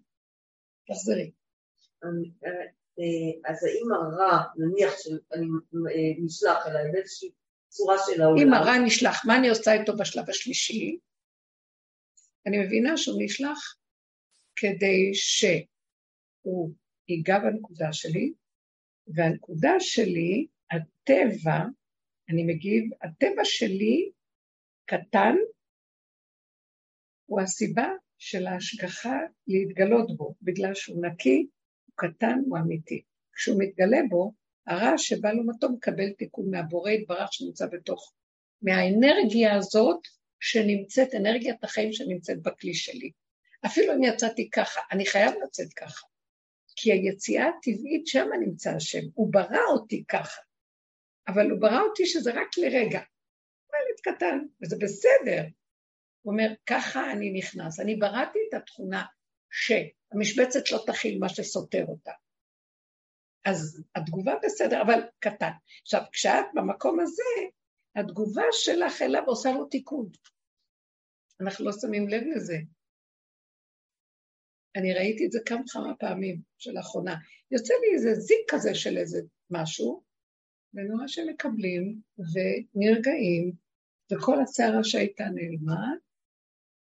תחזרי. 0.88 1.32
אה, 2.04 2.10
אה, 3.00 3.52
אז 3.52 3.64
האם 3.64 3.92
הרע, 3.92 4.44
נניח 4.58 4.94
שאני 4.98 5.46
אה, 5.96 6.26
נשלח 6.26 6.68
אליי 6.68 6.92
באיזושהי 6.92 7.30
צורה 7.70 7.96
של 8.06 8.22
העולם... 8.22 8.48
אם 8.48 8.54
הרע 8.54 8.78
נשלח, 8.86 9.26
מה 9.26 9.38
אני 9.38 9.50
עושה 9.50 9.74
איתו 9.74 9.98
בשלב 9.98 10.30
השלישי? 10.30 10.98
אני 12.48 12.58
מבינה 12.58 12.98
שהוא 12.98 13.24
נשלח 13.24 13.78
כדי 14.56 15.14
שהוא 15.14 16.74
ייגע 17.10 17.40
בנקודה 17.40 17.94
שלי, 17.94 18.34
והנקודה 19.08 19.72
שלי, 19.80 20.48
הטבע, 20.72 21.66
אני 22.30 22.44
מגיב, 22.44 22.84
הטבע 23.02 23.42
שלי 23.44 24.12
קטן 24.86 25.36
הוא 27.26 27.42
הסיבה 27.42 27.88
של 28.18 28.48
ההשגחה 28.48 29.18
להתגלות 29.48 30.18
בו, 30.18 30.36
בגלל 30.42 30.74
שהוא 30.74 31.06
נקי, 31.06 31.48
הוא 31.86 31.94
קטן, 31.96 32.40
הוא 32.46 32.58
אמיתי. 32.58 33.02
כשהוא 33.34 33.60
מתגלה 33.60 33.98
בו, 34.10 34.34
הרע 34.68 34.98
שבא 34.98 35.32
לעומתו 35.32 35.70
מקבל 35.70 36.14
תיקון 36.14 36.50
מהבורא 36.52 36.92
יתברך 36.92 37.34
שנמצא 37.34 37.66
בתוך, 37.72 38.14
מהאנרגיה 38.62 39.56
הזאת 39.56 40.00
שנמצאת, 40.39 41.15
אנרגיית 41.15 41.63
החיים 41.63 41.93
שנמצאת 41.93 42.41
בכלי 42.41 42.73
שלי. 42.73 43.12
אפילו 43.65 43.93
אם 43.93 44.04
יצאתי 44.04 44.50
ככה, 44.50 44.82
אני 44.91 45.06
חייב 45.06 45.34
לצאת 45.43 45.73
ככה. 45.73 46.08
כי 46.76 46.91
היציאה 46.91 47.47
הטבעית 47.47 48.08
שם 48.08 48.28
נמצא 48.39 48.71
השם, 48.76 49.02
הוא 49.13 49.34
ברא 49.34 49.63
אותי 49.71 50.04
ככה, 50.08 50.41
אבל 51.28 51.50
הוא 51.50 51.62
ברא 51.62 51.82
אותי 51.82 52.06
שזה 52.06 52.32
רק 52.32 52.58
לרגע. 52.58 53.02
ילד 53.78 54.15
קטן, 54.15 54.39
וזה 54.62 54.76
בסדר, 54.82 55.43
הוא 56.21 56.34
אומר, 56.34 56.47
ככה 56.65 57.12
אני 57.12 57.32
נכנס. 57.32 57.80
אני 57.80 57.95
בראתי 57.95 58.39
את 58.50 58.54
התכונה 58.54 59.06
שהמשבצת 59.52 60.71
לא 60.71 60.84
תכיל 60.88 61.19
מה 61.19 61.30
שסותר 61.30 61.86
אותה. 61.88 62.12
אז 63.45 63.84
התגובה 63.95 64.34
בסדר, 64.43 64.82
אבל 64.82 65.00
קטן. 65.19 65.52
עכשיו, 65.82 66.02
כשאת 66.12 66.45
במקום 66.54 67.00
הזה, 67.00 67.23
התגובה 68.00 68.44
שלך 68.52 69.02
אליו 69.02 69.24
עושה 69.26 69.52
לו 69.52 69.66
תיקון. 69.66 70.10
אנחנו 71.42 71.66
לא 71.66 71.72
שמים 71.82 72.08
לב 72.08 72.24
לזה. 72.36 72.58
אני 74.76 74.94
ראיתי 74.94 75.26
את 75.26 75.32
זה 75.32 75.40
כמה 75.46 75.62
וכמה 75.62 75.96
פעמים 75.96 76.42
שלאחרונה. 76.58 77.16
יוצא 77.52 77.74
לי 77.82 77.96
איזה 77.96 78.14
זיק 78.14 78.38
כזה 78.48 78.76
של 78.76 78.98
איזה 78.98 79.22
משהו, 79.50 80.04
ונורא 80.74 81.08
שמקבלים 81.08 82.02
ונרגעים, 82.18 83.52
וכל 84.12 84.42
הסערה 84.42 84.84
שהייתה 84.84 85.24
נעלמה, 85.24 85.88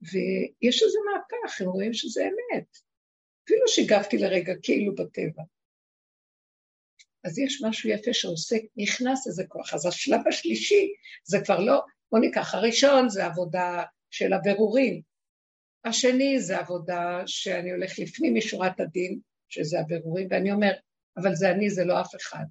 ויש 0.01 0.83
איזה 0.83 0.97
מהפך, 1.05 1.61
הם 1.61 1.67
רואים 1.67 1.93
שזה 1.93 2.21
אמת. 2.23 2.77
אפילו 3.43 3.67
שהגבתי 3.67 4.17
לרגע 4.17 4.53
כאילו 4.63 4.95
בטבע. 4.95 5.43
אז 7.23 7.39
יש 7.39 7.63
משהו 7.67 7.89
יפה 7.89 8.13
שעושה, 8.13 8.55
נכנס 8.77 9.27
איזה 9.27 9.43
כוח. 9.47 9.73
אז 9.73 9.85
השלב 9.85 10.19
השלישי 10.27 10.93
זה 11.23 11.37
כבר 11.45 11.59
לא, 11.59 11.81
בוא 12.11 12.19
ניקח, 12.19 12.55
הראשון 12.55 13.09
זה 13.09 13.25
עבודה 13.25 13.83
של 14.11 14.33
הבירורים, 14.33 15.01
השני 15.85 16.39
זה 16.39 16.57
עבודה 16.57 17.23
שאני 17.25 17.71
הולך 17.71 17.99
לפנים 17.99 18.35
משורת 18.35 18.79
הדין, 18.79 19.19
שזה 19.49 19.79
הבירורים, 19.79 20.27
ואני 20.31 20.51
אומר, 20.51 20.71
אבל 21.17 21.35
זה 21.35 21.51
אני, 21.51 21.69
זה 21.69 21.85
לא 21.85 22.01
אף 22.01 22.15
אחד. 22.15 22.45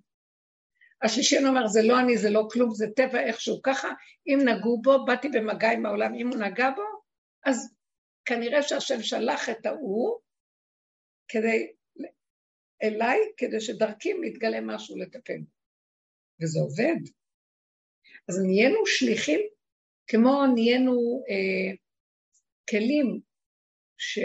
השלישי 1.02 1.38
אומר, 1.46 1.66
זה 1.66 1.83
לא 1.83 2.00
אני, 2.00 2.18
זה 2.18 2.31
לא 2.31 2.48
כלום, 2.50 2.74
זה 2.74 2.87
טבע 2.96 3.20
איכשהו 3.20 3.62
ככה, 3.62 3.88
אם 4.26 4.38
נגעו 4.44 4.83
בו, 4.83 5.04
באתי 5.04 5.28
במגע 5.28 5.70
עם 5.70 5.87
העולם, 5.87 6.14
אם 6.14 6.28
הוא 6.28 6.37
נגע 6.37 6.70
בו, 6.70 6.83
אז 7.44 7.74
כנראה 8.24 8.62
שהשם 8.62 9.02
שלח 9.02 9.48
את 9.48 9.66
ההוא 9.66 10.18
כדי, 11.28 11.72
אליי, 12.83 13.19
כדי 13.37 13.61
שדרכי 13.61 14.12
מתגלה 14.14 14.61
משהו 14.61 14.99
לטפל. 14.99 15.41
וזה 16.43 16.61
עובד. 16.61 17.01
אז 18.29 18.41
נהיינו 18.43 18.87
שליחים, 18.87 19.41
כמו 20.07 20.47
נהיינו 20.55 21.23
אה, 21.31 21.75
כלים, 22.71 23.21
ש... 23.99 24.19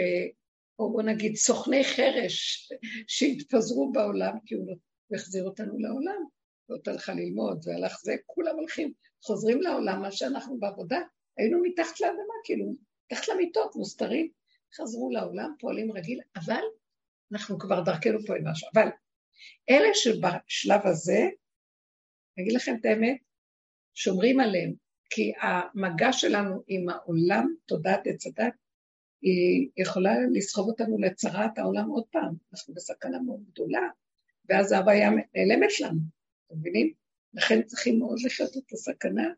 או 0.78 0.92
בוא 0.92 1.02
נגיד 1.02 1.36
סוכני 1.36 1.84
חרש 1.84 2.68
שהתפזרו 3.08 3.92
בעולם, 3.92 4.32
כי 4.46 4.54
הוא 4.54 4.76
החזיר 5.14 5.44
אותנו 5.44 5.78
לעולם, 5.78 6.24
ואתה 6.68 6.90
הלכה 6.90 7.14
ללמוד, 7.14 7.64
והלך 7.66 8.00
זה, 8.02 8.14
כולם 8.26 8.56
הולכים, 8.56 8.92
חוזרים 9.22 9.62
לעולם, 9.62 10.02
מה 10.02 10.10
שאנחנו 10.10 10.58
בעבודה, 10.58 10.98
היינו 11.36 11.62
מתחת 11.62 12.00
לאדמה, 12.00 12.34
כאילו, 12.44 12.74
מתחת 13.06 13.28
למיטות, 13.28 13.76
מוסתרים, 13.76 14.30
חזרו 14.76 15.10
לעולם, 15.10 15.50
פועלים 15.60 15.92
רגיל, 15.92 16.20
אבל 16.36 16.62
אנחנו 17.34 17.58
כבר 17.58 17.80
דרכנו 17.80 18.18
פה 18.26 18.36
עם 18.36 18.48
משהו. 18.48 18.68
אבל 18.74 18.88
אלה 19.70 19.88
שבשלב 19.94 20.80
הזה, 20.84 21.18
אני 22.36 22.44
אגיד 22.44 22.52
לכם 22.52 22.76
את 22.80 22.84
האמת, 22.84 23.16
שומרים 23.94 24.40
עליהם, 24.40 24.72
כי 25.10 25.32
המגע 25.40 26.12
שלנו 26.12 26.62
עם 26.66 26.88
העולם, 26.88 27.54
תודעת 27.66 28.06
עץ 28.06 28.26
הדת, 28.26 28.54
היא 29.22 29.68
יכולה 29.76 30.14
לסחוב 30.32 30.68
אותנו 30.68 30.98
לצרת 30.98 31.58
העולם 31.58 31.88
עוד 31.88 32.04
פעם, 32.10 32.34
אנחנו 32.52 32.74
בסכנה 32.74 33.18
מאוד 33.18 33.40
גדולה, 33.52 33.88
ואז 34.48 34.72
ההוויה 34.72 35.10
נעלמת 35.10 35.80
לנו, 35.80 36.00
אתם 36.46 36.58
מבינים? 36.58 36.92
לכן 37.34 37.62
צריכים 37.62 37.98
מאוד 37.98 38.18
לחיות 38.24 38.56
את 38.56 38.72
הסכנה 38.72 39.28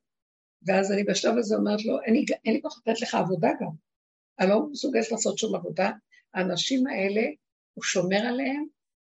ואז 0.62 0.92
אני 0.92 1.04
בשלב 1.04 1.38
הזה 1.38 1.56
אומרת 1.56 1.84
לו, 1.84 2.00
אין 2.00 2.24
אין 2.44 2.54
לי 2.54 2.62
כוח 2.62 2.78
לתת 2.78 3.00
לך 3.00 3.14
עבודה 3.14 3.48
גם. 3.60 3.70
אני 4.40 4.48
לא 4.48 4.66
מסוגלת 4.70 5.10
לעשות 5.10 5.38
שום 5.38 5.54
עבודה. 5.54 5.90
האנשים 6.34 6.86
האלה, 6.86 7.22
הוא 7.76 7.84
שומר 7.84 8.26
עליהם, 8.28 8.66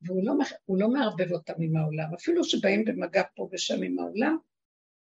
והוא 0.01 0.23
לא, 0.25 0.33
לא 0.69 0.89
מערבב 0.89 1.31
אותם 1.31 1.53
עם 1.59 1.77
העולם. 1.77 2.13
אפילו 2.13 2.43
שבאים 2.43 2.85
במגע 2.85 3.23
פה 3.35 3.49
ושם 3.51 3.83
עם 3.83 3.99
העולם, 3.99 4.37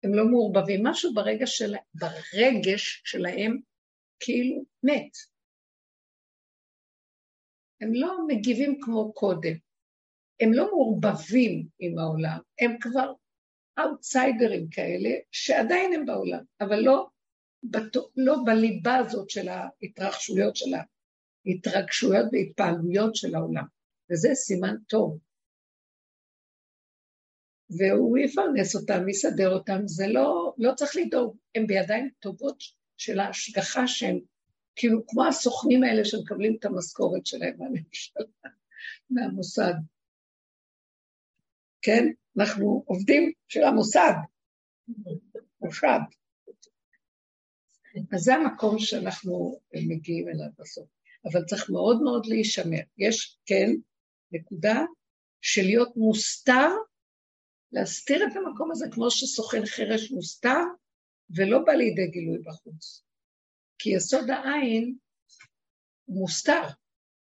הם 0.02 0.14
לא 0.14 0.24
מעורבבים. 0.24 0.86
משהו 0.86 1.14
ברגע 1.14 1.46
של, 1.46 1.74
ברגש 1.94 3.02
שלהם 3.04 3.60
כאילו 4.20 4.64
מת. 4.82 5.16
הם 7.80 7.94
לא 7.94 8.26
מגיבים 8.26 8.78
כמו 8.80 9.12
קודם. 9.12 9.52
הם 10.40 10.52
לא 10.52 10.66
מעורבבים 10.66 11.66
עם 11.78 11.98
העולם, 11.98 12.38
הם 12.60 12.76
כבר 12.80 13.12
אאוטסיידרים 13.78 14.68
כאלה, 14.70 15.10
שעדיין 15.30 15.92
הם 15.92 16.06
בעולם, 16.06 16.44
אבל 16.60 16.80
לא, 16.80 17.06
בת... 17.62 17.96
לא 18.16 18.36
בליבה 18.46 18.96
הזאת 18.96 19.30
של 19.30 19.48
ההתרחשויות 19.48 20.56
של 20.56 20.74
ההתרגשויות 21.46 22.26
והתפעלויות 22.32 23.16
של 23.16 23.34
העולם, 23.34 23.64
וזה 24.10 24.28
סימן 24.34 24.76
טוב. 24.88 25.18
והוא 27.70 28.18
יפרנס 28.18 28.76
אותם, 28.76 29.08
יסדר 29.08 29.50
אותם, 29.50 29.80
זה 29.86 30.06
לא, 30.06 30.54
לא 30.58 30.74
צריך 30.74 30.96
לדאוג, 30.96 31.36
הם 31.54 31.66
בידיים 31.66 32.10
טובות 32.20 32.58
של 32.96 33.20
ההשגחה 33.20 33.86
שהם 33.86 34.18
כאילו 34.76 35.06
כמו 35.06 35.26
הסוכנים 35.26 35.82
האלה 35.82 36.04
שמקבלים 36.04 36.56
את 36.58 36.64
המשכורת 36.64 37.26
שלהם 37.26 37.54
מהממשלה, 37.58 38.24
מהמוסד. 39.10 39.74
כן? 41.82 42.04
אנחנו 42.38 42.84
עובדים 42.86 43.32
של 43.48 43.62
המוסד, 43.62 44.12
מוסד. 45.60 45.98
אז 48.12 48.20
זה 48.20 48.34
המקום 48.34 48.78
שאנחנו 48.78 49.60
מגיעים 49.88 50.28
אליו 50.28 50.48
בסוף. 50.58 50.95
אבל 51.32 51.44
צריך 51.44 51.70
מאוד 51.70 52.02
מאוד 52.02 52.26
להישמר. 52.26 52.80
יש, 52.98 53.38
כן, 53.46 53.70
נקודה 54.32 54.82
של 55.40 55.62
להיות 55.62 55.96
מוסתר, 55.96 56.70
להסתיר 57.72 58.26
את 58.26 58.36
המקום 58.36 58.70
הזה 58.70 58.86
כמו 58.92 59.10
שסוכן 59.10 59.66
חרש 59.66 60.10
מוסתר, 60.10 60.60
ולא 61.36 61.58
בא 61.58 61.72
לידי 61.72 62.06
גילוי 62.06 62.38
בחוץ. 62.38 63.02
כי 63.78 63.90
יסוד 63.90 64.30
העין 64.30 64.96
הוא 66.04 66.20
מוסתר, 66.20 66.62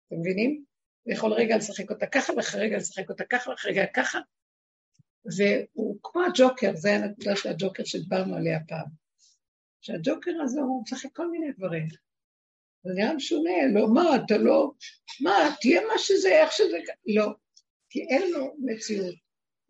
אתם 0.06 0.16
מבינים? 0.20 0.64
הוא 1.02 1.12
יכול 1.12 1.32
רגע 1.32 1.56
לשחק 1.56 1.90
אותה 1.90 2.06
ככה, 2.06 2.32
ואחרי 2.32 2.60
רגע 2.60 2.76
לשחק 2.76 3.10
אותה 3.10 3.24
ככה, 3.24 3.50
ואחרי 3.50 3.72
רגע 3.72 3.84
ככה, 3.94 4.18
והוא 5.24 5.98
כמו 6.02 6.22
הג'וקר, 6.22 6.76
זה 6.76 6.94
הנקודה 6.94 7.36
של 7.36 7.48
הג'וקר 7.48 7.84
שדיברנו 7.84 8.36
עליה 8.36 8.58
פעם. 8.68 8.88
שהג'וקר 9.80 10.30
הזה 10.42 10.60
הוא 10.60 10.82
משחק 10.82 11.08
כל 11.12 11.30
מיני 11.30 11.52
דברים. 11.52 11.88
זה 12.84 12.92
נראה 12.94 13.14
משונה, 13.14 13.50
לא, 13.74 13.88
מה, 13.94 14.16
אתה 14.16 14.38
לא, 14.38 14.72
מה, 15.20 15.48
תהיה 15.60 15.80
מה 15.86 15.98
שזה, 15.98 16.28
איך 16.42 16.52
שזה, 16.52 16.78
לא, 17.06 17.26
כי 17.90 18.00
אין 18.00 18.32
לו 18.32 18.56
מציאות. 18.58 19.14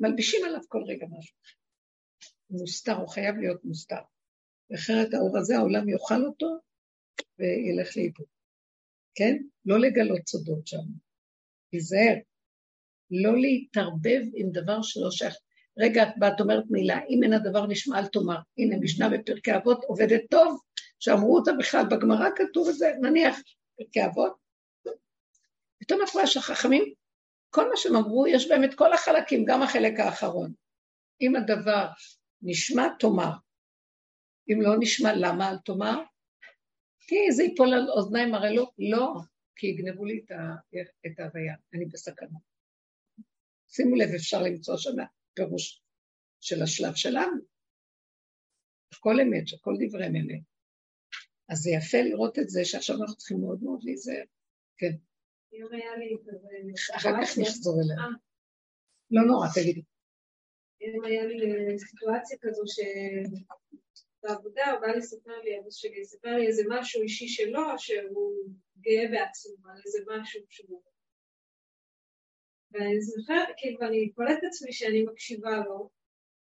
מלבישים 0.01 0.45
עליו 0.45 0.61
כל 0.69 0.83
רגע 0.87 1.07
משהו. 1.19 1.37
מוסתר, 2.51 2.97
הוא 2.97 3.09
חייב 3.09 3.37
להיות 3.37 3.65
מוסתר. 3.65 4.01
אחרת 4.75 5.15
האור 5.15 5.39
הזה, 5.39 5.57
העולם 5.57 5.89
יאכל 5.89 6.25
אותו 6.25 6.47
וילך 7.39 7.97
לאיבוד. 7.97 8.27
כן? 9.15 9.37
לא 9.65 9.79
לגלות 9.79 10.29
סודות 10.29 10.67
שם. 10.67 10.83
תיזהר. 11.71 12.15
לא 13.11 13.41
להתערבב 13.41 14.23
עם 14.35 14.51
דבר 14.51 14.83
שלא 14.83 15.11
שייך. 15.11 15.35
רגע, 15.79 16.03
את 16.03 16.09
באת 16.19 16.41
אומרת 16.41 16.65
מילה, 16.71 17.01
אם 17.09 17.21
אין 17.23 17.33
הדבר 17.33 17.67
נשמע 17.67 17.99
אל 17.99 18.07
תאמר. 18.07 18.39
הנה, 18.59 18.77
משנה 18.77 19.09
בפרקי 19.09 19.57
אבות 19.57 19.85
עובדת 19.85 20.21
טוב, 20.31 20.61
שאמרו 21.01 21.39
אותה 21.39 21.51
בכלל, 21.59 21.83
בגמרא 21.91 22.29
כתוב 22.37 22.69
את 22.69 22.75
זה, 22.75 22.93
נניח, 23.01 23.39
פרקי 23.77 24.05
אבות. 24.05 24.37
פתאום 25.79 26.01
הפרש 26.03 26.37
החכמים, 26.37 26.95
כל 27.51 27.69
מה 27.71 27.77
שהם 27.77 27.97
אמרו, 27.97 28.27
יש 28.27 28.49
בהם 28.49 28.65
את 28.65 28.75
כל 28.75 28.93
החלקים, 28.93 29.45
גם 29.45 29.63
החלק 29.63 30.01
האחרון. 30.01 30.53
אם 31.21 31.37
הדבר 31.37 31.89
נשמע, 32.43 32.89
תאמר. 32.99 33.33
אם 34.53 34.63
לא 34.63 34.71
נשמע, 34.81 35.13
למה 35.17 35.51
אל 35.51 35.59
תאמר? 35.59 36.03
כי 37.01 37.33
זה 37.33 37.43
ייפול 37.43 37.75
על 37.75 37.91
אוזניים, 37.91 38.35
הרי 38.35 38.57
לא, 38.57 38.71
לא, 38.79 39.15
כי 39.57 39.67
יגנבו 39.67 40.05
לי 40.05 40.25
את 41.07 41.21
ההוויה, 41.21 41.55
אני 41.75 41.87
בסכנה. 41.87 42.39
שימו 43.69 43.97
לב, 43.97 44.09
אפשר 44.15 44.43
למצוא 44.43 44.77
שם 44.77 44.91
פירוש 45.35 45.83
של 46.41 46.63
השלב 46.63 46.95
שלנו. 46.95 47.41
הכל 48.93 49.21
אמת, 49.21 49.49
שכל 49.49 49.75
דברי 49.81 50.07
אמת. 50.07 50.54
אז 51.49 51.59
זה 51.59 51.71
יפה 51.71 51.99
לראות 51.99 52.39
את 52.39 52.49
זה 52.49 52.65
שעכשיו 52.65 52.97
אנחנו 52.97 53.17
צריכים 53.17 53.41
מאוד 53.41 53.63
מאוד 53.63 53.81
להיזהר. 53.83 54.25
כן. 54.77 54.93
אחר 56.97 57.11
כך 57.23 57.39
נחזור 57.39 57.81
אליה. 57.83 57.97
לא 59.11 59.23
נורא, 59.27 59.47
תגידי. 59.55 59.83
אם 60.81 61.05
היה 61.05 61.25
לי 61.27 61.79
סיטואציה 61.79 62.39
כזו 62.41 62.63
שבעבודה 62.75 64.71
הוא 64.71 64.81
בא 64.81 64.87
לספר 64.87 65.41
לי, 65.45 65.59
אבא 65.59 65.71
שלי 65.71 66.01
לספר 66.01 66.37
לי 66.37 66.47
איזה 66.47 66.63
משהו 66.69 67.03
אישי 67.03 67.29
שלו, 67.29 67.63
שהוא 67.79 68.35
גאה 68.79 69.09
בעצמו, 69.11 69.69
על 69.69 69.81
איזה 69.87 69.99
משהו 70.07 70.41
שהוא... 70.49 70.83
ואני 72.73 73.01
זוכרת, 73.01 73.49
כאילו, 73.57 73.81
אני 73.83 74.11
קולטת 74.15 74.39
את 74.39 74.45
עצמי 74.45 74.73
שאני 74.73 75.03
מקשיבה 75.03 75.57
לו, 75.57 75.91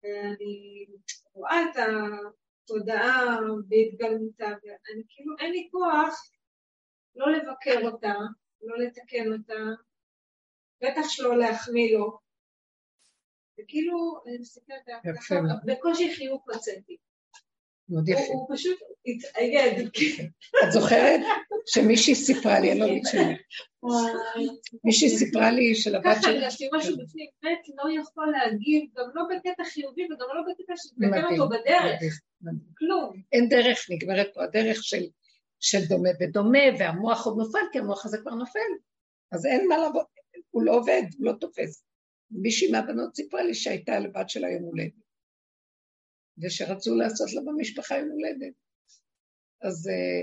ואני 0.04 0.86
רואה 1.34 1.64
את 1.72 1.78
התודעה 2.70 3.38
בהתגלמותה, 3.68 4.46
ואני 4.46 5.04
כאילו, 5.10 5.36
אין 5.40 5.52
לי 5.52 5.70
כוח 5.72 6.32
לא 7.16 7.32
לבקר 7.32 7.90
אותה, 7.92 8.14
לא 8.62 8.78
לתקן 8.78 9.34
אותה, 9.34 9.82
בטח 10.82 11.10
שלא 11.10 11.38
להחמיא 11.38 11.98
לו. 11.98 12.20
וכאילו, 13.60 14.22
אני 14.28 14.38
מסתכלת 14.38 14.82
בקושי 15.66 16.16
חיוך 16.16 16.50
הוצאתי. 16.50 16.98
מאוד 17.90 18.10
יפה. 18.10 18.34
הוא 18.34 18.56
פשוט 18.56 18.78
התאייד. 19.06 19.90
את 20.64 20.72
זוכרת 20.72 21.20
שמישהי 21.66 22.16
סיפרה 22.16 22.60
לי, 22.60 22.72
אני 22.72 22.80
לא 22.80 22.86
אגיד 22.86 23.04
שלי. 23.12 23.36
מישהי 24.84 25.10
סיפרה 25.10 25.52
לי 25.52 25.76
של 25.76 25.96
הבת 25.96 26.06
שלי. 26.06 26.22
ככה 26.22 26.32
הרגשתי 26.32 26.70
משהו 26.74 26.98
בפנים, 26.98 27.28
באמת 27.44 27.60
לא 27.76 28.02
יכול 28.02 28.32
להגיב, 28.32 28.84
גם 28.98 29.06
לא 29.14 29.24
בקטע 29.30 29.64
חיובי 29.64 30.06
וגם 30.06 30.28
לא 30.36 30.42
בקטע 30.52 30.74
שתתקן 30.78 31.40
אותו 31.40 31.50
בדרך. 31.50 32.20
כלום. 32.78 33.14
אין 33.32 33.50
דרך, 33.50 33.86
נגמרת 33.90 34.30
פה 34.34 34.44
הדרך 34.44 34.84
של 35.60 35.86
דומה 35.90 36.10
ודומה, 36.22 36.60
והמוח 36.80 37.26
עוד 37.26 37.38
נופל, 37.38 37.60
כי 37.72 37.80
המוח 37.80 38.06
הזה 38.06 38.18
כבר 38.18 38.32
נופל. 38.32 38.60
אז 39.32 39.46
אין 39.46 39.68
מה 39.68 39.78
לעבוד, 39.78 40.06
הוא 40.52 40.64
לא 40.64 40.76
עובד, 40.76 41.02
הוא 41.18 41.26
לא 41.26 41.32
תופס. 41.32 41.84
מישהי 42.32 42.72
מהבנות 42.72 43.16
סיפרה 43.16 43.44
לי 43.44 43.54
שהייתה 43.54 44.00
לבת 44.00 44.30
שלה 44.30 44.50
יום 44.50 44.64
הולדת. 44.64 45.09
ושרצו 46.42 46.96
לעשות 46.96 47.34
לה 47.34 47.42
במשפחה 47.42 47.98
יום 47.98 48.10
הולדת. 48.10 48.54
אז 49.62 49.90
אה, 49.90 50.22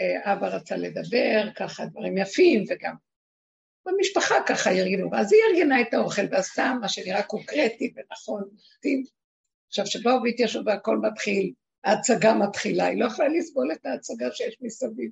אה, 0.00 0.32
אבא 0.32 0.46
רצה 0.46 0.76
לדבר, 0.76 1.48
ככה 1.56 1.86
דברים 1.86 2.18
יפים, 2.18 2.64
וגם 2.68 2.94
במשפחה 3.86 4.34
ככה 4.46 4.70
ארגנו, 4.70 5.10
ואז 5.10 5.32
היא 5.32 5.40
ארגנה 5.50 5.80
את 5.80 5.94
האוכל 5.94 6.22
ועשתה 6.30 6.72
מה 6.80 6.88
שנראה 6.88 7.22
קונקרטי 7.22 7.92
ונכון. 7.96 8.50
עכשיו, 9.66 9.86
שבאו 9.86 10.22
והתיישבו 10.24 10.64
והכל 10.66 10.98
מתחיל, 10.98 11.52
ההצגה 11.84 12.34
מתחילה, 12.34 12.86
היא 12.86 13.00
לא 13.00 13.06
יכולה 13.06 13.28
לסבול 13.28 13.72
את 13.72 13.86
ההצגה 13.86 14.32
שיש 14.32 14.56
מסביב. 14.60 15.10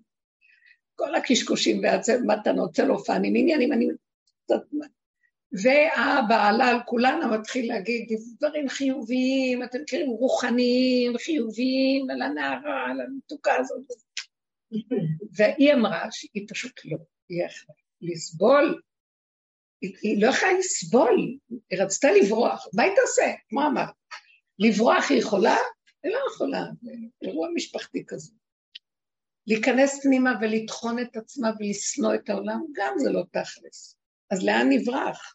כל 0.95 1.14
הקשקושים 1.14 1.83
והמתנות, 1.83 2.74
צלופנים, 2.74 3.33
עניינים, 3.37 3.72
אני 3.72 3.89
והאבא 4.51 4.97
עלה 6.30 6.68
על 6.68 6.78
כולנה, 6.86 7.26
מתחיל 7.26 7.68
להגיד 7.68 8.09
דברים 8.38 8.68
חיוביים, 8.68 9.62
אתם 9.62 9.78
מכירים, 9.82 10.11
רוחניים, 10.11 11.18
חיוביים, 11.18 12.11
על 12.11 12.22
הנערה, 12.22 12.90
על 12.90 13.01
המתוקה 13.01 13.57
הזאת. 13.57 13.86
והיא 15.32 15.72
אמרה 15.74 16.07
שהיא 16.11 16.46
פשוט 16.49 16.80
לא, 16.84 16.99
היא 17.28 17.44
יכולה 17.44 17.78
לסבול, 18.01 18.80
היא, 19.80 19.96
היא 20.03 20.22
לא 20.22 20.28
יכולה 20.28 20.53
לסבול, 20.59 21.38
היא 21.70 21.82
רצתה 21.82 22.09
לברוח, 22.12 22.66
מה 22.74 22.82
היא 22.82 22.92
תעשה? 22.96 23.32
מה 23.53 23.66
אמרת? 23.66 23.94
לברוח 24.59 25.11
היא 25.11 25.18
יכולה? 25.18 25.57
היא 26.03 26.12
לא 26.12 26.18
יכולה, 26.30 26.64
זה 26.82 26.92
אירוע 27.22 27.49
משפחתי 27.55 28.05
כזה. 28.07 28.32
להיכנס 29.46 30.03
פנימה 30.03 30.32
ולטחון 30.40 30.99
את 30.99 31.16
עצמה 31.16 31.51
ולשנוא 31.59 32.14
את 32.14 32.30
העולם, 32.30 32.61
גם 32.72 32.94
זה 32.99 33.11
לא 33.11 33.22
תכלס. 33.32 33.96
אז 34.30 34.44
לאן 34.44 34.66
נברח? 34.68 35.34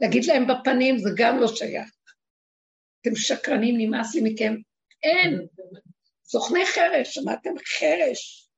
להגיד 0.00 0.24
להם 0.24 0.42
בפנים 0.46 0.98
זה 0.98 1.10
גם 1.16 1.40
לא 1.40 1.48
שייך. 1.48 1.90
אתם 3.00 3.16
שקרנים, 3.16 3.74
נמאס 3.78 4.14
לי 4.14 4.20
מכם. 4.24 4.54
אין. 5.02 5.46
סוכני 6.24 6.66
חרש, 6.66 7.14
שמעתם? 7.14 7.50
חרש. 7.58 8.50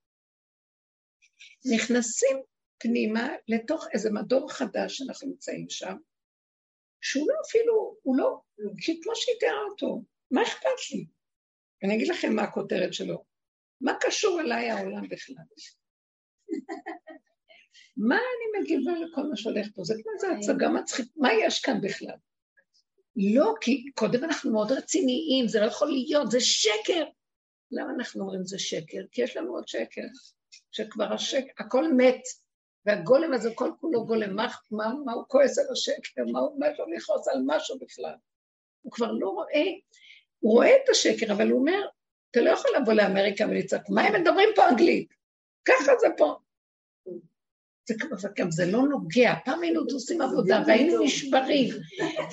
נכנסים 1.75 2.37
פנימה 2.79 3.29
לתוך 3.49 3.87
איזה 3.93 4.11
מדור 4.11 4.53
חדש 4.53 4.97
שאנחנו 4.97 5.29
נמצאים 5.29 5.67
שם, 5.71 5.97
שהוא 7.01 7.29
לא 7.29 7.35
אפילו, 7.49 7.97
הוא 8.03 8.17
לא, 8.17 8.41
כמו 9.03 9.17
שהיא 9.17 9.37
תיארה 9.41 9.63
אותו, 9.71 10.03
מה 10.31 10.43
אכפת 10.43 10.91
לי? 10.95 11.07
אני 11.85 11.97
אגיד 11.97 12.09
לכם 12.09 12.35
מה 12.35 12.43
הכותרת 12.43 12.95
שלו. 12.95 13.25
מה 13.81 13.93
קשור 14.01 14.41
אליי 14.41 14.71
העולם 14.71 15.09
בכלל? 15.09 15.45
מה 17.97 18.17
אני 18.17 18.63
מגיבה 18.63 18.93
לכל 18.93 19.23
מה 19.23 19.37
שהולך 19.37 19.67
פה? 19.75 19.85
זה 19.85 19.95
כמו 20.03 20.13
איזה 20.15 20.33
הצגה 20.33 20.69
מצחית, 20.69 21.09
מה 21.17 21.29
יש 21.35 21.61
כאן 21.61 21.81
בכלל? 21.81 22.17
לא, 23.17 23.55
כי 23.61 23.85
קודם 23.95 24.25
אנחנו 24.25 24.53
מאוד 24.53 24.73
רציניים, 24.73 25.49
זה 25.49 25.61
לא 25.61 25.67
יכול 25.67 25.89
להיות, 25.89 26.31
זה 26.31 26.41
שקר. 26.41 27.05
למה 27.71 27.93
אנחנו 27.99 28.21
אומרים 28.21 28.45
זה 28.45 28.59
שקר? 28.59 29.01
כי 29.13 29.23
יש 29.23 29.37
לנו 29.37 29.55
עוד 29.55 29.69
שקר, 29.69 30.03
שכבר 30.73 31.13
השקר, 31.13 31.51
הכל 31.59 31.93
מת, 31.93 32.23
והגולם 32.87 33.35
הזה 33.35 33.51
כל 33.55 33.71
כולו 33.81 34.07
גולם, 34.07 34.37
מה, 34.37 34.49
מה, 34.71 34.93
מה 35.05 35.13
הוא 35.13 35.25
כועס 35.29 35.59
על 35.59 35.67
השקר, 35.73 36.23
מה, 36.33 36.41
מה 36.59 36.69
יש 36.69 36.79
לו 36.79 36.87
לכעוס 36.87 37.29
על 37.29 37.39
משהו 37.47 37.79
בכלל? 37.79 38.15
הוא 38.83 38.93
כבר 38.93 39.13
לא 39.13 39.29
רואה, 39.29 39.65
הוא 40.39 40.53
רואה 40.53 40.77
את 40.77 40.89
השקר, 40.89 41.33
אבל 41.33 41.51
הוא 41.51 41.61
אומר, 41.61 41.89
אתה 42.31 42.41
לא 42.41 42.51
יכול 42.51 42.71
לבוא 42.77 42.93
לאמריקה 42.93 43.45
ולצעוק, 43.47 43.83
מה 43.91 44.03
הם 44.03 44.21
מדברים 44.21 44.49
פה 44.57 44.69
אנגלית? 44.69 45.15
ככה 45.65 45.93
זה 46.01 46.07
פה. 46.17 46.39
זה, 47.89 48.29
גם 48.37 48.51
זה 48.51 48.73
לא 48.73 48.83
נוגע. 48.83 49.35
פעם 49.45 49.63
היינו 49.63 49.81
עושים 49.93 50.21
עבודה 50.21 50.63
והיינו 50.67 51.05
נשברים, 51.05 51.75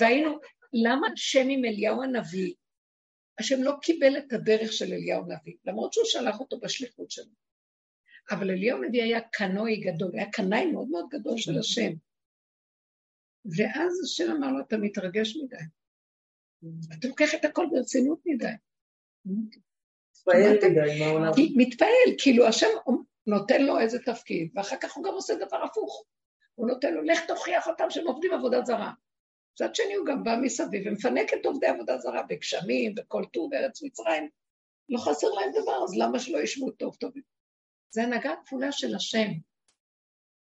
והיינו... 0.00 0.38
למה 0.72 1.06
השם 1.12 1.48
עם 1.48 1.64
אליהו 1.64 2.02
הנביא, 2.02 2.54
השם 3.38 3.62
לא 3.62 3.72
קיבל 3.82 4.18
את 4.18 4.32
הדרך 4.32 4.72
של 4.72 4.92
אליהו 4.92 5.22
הנביא, 5.22 5.54
למרות 5.64 5.92
שהוא 5.92 6.04
שלח 6.04 6.40
אותו 6.40 6.60
בשליחות 6.60 7.10
שלו. 7.10 7.32
אבל 8.30 8.50
אליהו 8.50 8.82
הנביא 8.82 9.02
היה 9.02 9.20
קנאי 9.20 9.76
גדול, 9.76 10.10
היה 10.14 10.30
קנאי 10.30 10.66
מאוד 10.66 10.88
מאוד 10.88 11.06
גדול 11.10 11.38
של 11.38 11.58
השם. 11.58 11.92
ואז 13.56 14.00
השם 14.04 14.32
אמר 14.32 14.52
לו, 14.52 14.60
אתה 14.60 14.76
מתרגש 14.76 15.36
מדי. 15.36 15.56
אתה 16.98 17.08
לוקח 17.08 17.34
את 17.34 17.44
הכל 17.44 17.66
ברצינות 17.72 18.20
מדי. 18.26 18.46
מתפעל 19.24 20.56
מדי 20.70 20.98
מהעולם. 21.00 21.32
מתפעל, 21.56 22.14
כאילו 22.18 22.46
השם 22.46 22.66
נותן 23.26 23.62
לו 23.62 23.78
איזה 23.80 23.98
תפקיד, 23.98 24.50
ואחר 24.54 24.76
כך 24.76 24.96
הוא 24.96 25.04
גם 25.04 25.12
עושה 25.12 25.34
דבר 25.34 25.64
הפוך. 25.64 26.04
הוא 26.54 26.68
נותן 26.68 26.94
לו, 26.94 27.02
לך 27.02 27.20
תוכיח 27.28 27.68
אותם 27.68 27.90
שהם 27.90 28.06
עובדים 28.06 28.32
עבודת 28.32 28.66
זרה. 28.66 28.92
מצד 29.52 29.74
שני 29.74 29.94
הוא 29.94 30.06
גם 30.06 30.24
בא 30.24 30.36
מסביב 30.42 30.82
ומפנק 30.86 31.34
את 31.34 31.46
עובדי 31.46 31.66
עבודה 31.66 31.98
זרה 31.98 32.22
בגשמים, 32.22 32.94
וכל 32.98 33.24
טוב 33.32 33.50
בארץ 33.50 33.82
מצרים. 33.82 34.28
לא 34.88 34.98
חסר 34.98 35.28
להם 35.28 35.50
דבר, 35.62 35.84
אז 35.84 35.96
למה 35.98 36.18
שלא 36.18 36.38
ישבו 36.38 36.70
טוב 36.70 36.94
טוב? 36.94 37.12
זה 37.90 38.02
הנהגה 38.02 38.34
כפולה 38.44 38.72
של 38.72 38.94
השם. 38.94 39.28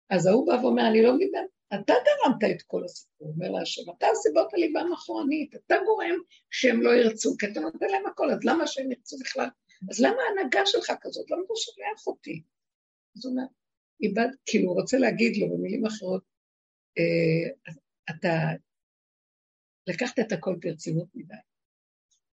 אז 0.09 0.27
ההוא 0.27 0.47
בא 0.47 0.53
ואומר, 0.61 0.87
אני 0.87 1.03
לא 1.03 1.15
מבין, 1.15 1.31
אתה 1.73 1.93
גרמת 1.93 2.55
את 2.55 2.61
כל 2.61 2.83
הסיפור, 2.85 3.27
אומר 3.27 3.51
להשם, 3.51 3.81
אתה 3.97 4.07
הסיבות 4.11 4.53
הליבה 4.53 4.79
המכרונית, 4.79 5.55
אתה 5.55 5.75
גורם 5.85 6.15
שהם 6.49 6.81
לא 6.81 6.89
ירצו, 6.89 7.37
כי 7.39 7.45
אתה 7.45 7.59
נותן 7.59 7.87
להם 7.91 8.05
הכל, 8.05 8.31
אז 8.31 8.39
למה 8.43 8.67
שהם 8.67 8.91
ירצו 8.91 9.17
בכלל? 9.19 9.47
אז 9.91 9.99
למה 9.99 10.17
ההנהגה 10.21 10.65
שלך 10.65 10.91
כזאת? 11.01 11.31
למה 11.31 11.41
אתה 11.45 11.53
שולח 11.55 12.07
אותי? 12.07 12.41
אז 13.17 13.25
הוא 13.25 13.31
אומר, 13.31 13.47
איבד, 14.03 14.27
כאילו, 14.45 14.69
הוא 14.69 14.81
רוצה 14.81 14.97
להגיד 14.97 15.37
לו 15.37 15.57
במילים 15.57 15.85
אחרות, 15.85 16.23
אה, 16.97 17.73
אתה 18.09 18.33
לקחת 19.87 20.19
את 20.19 20.31
הכל 20.31 20.55
ברצינות 20.59 21.07
מדי. 21.15 21.35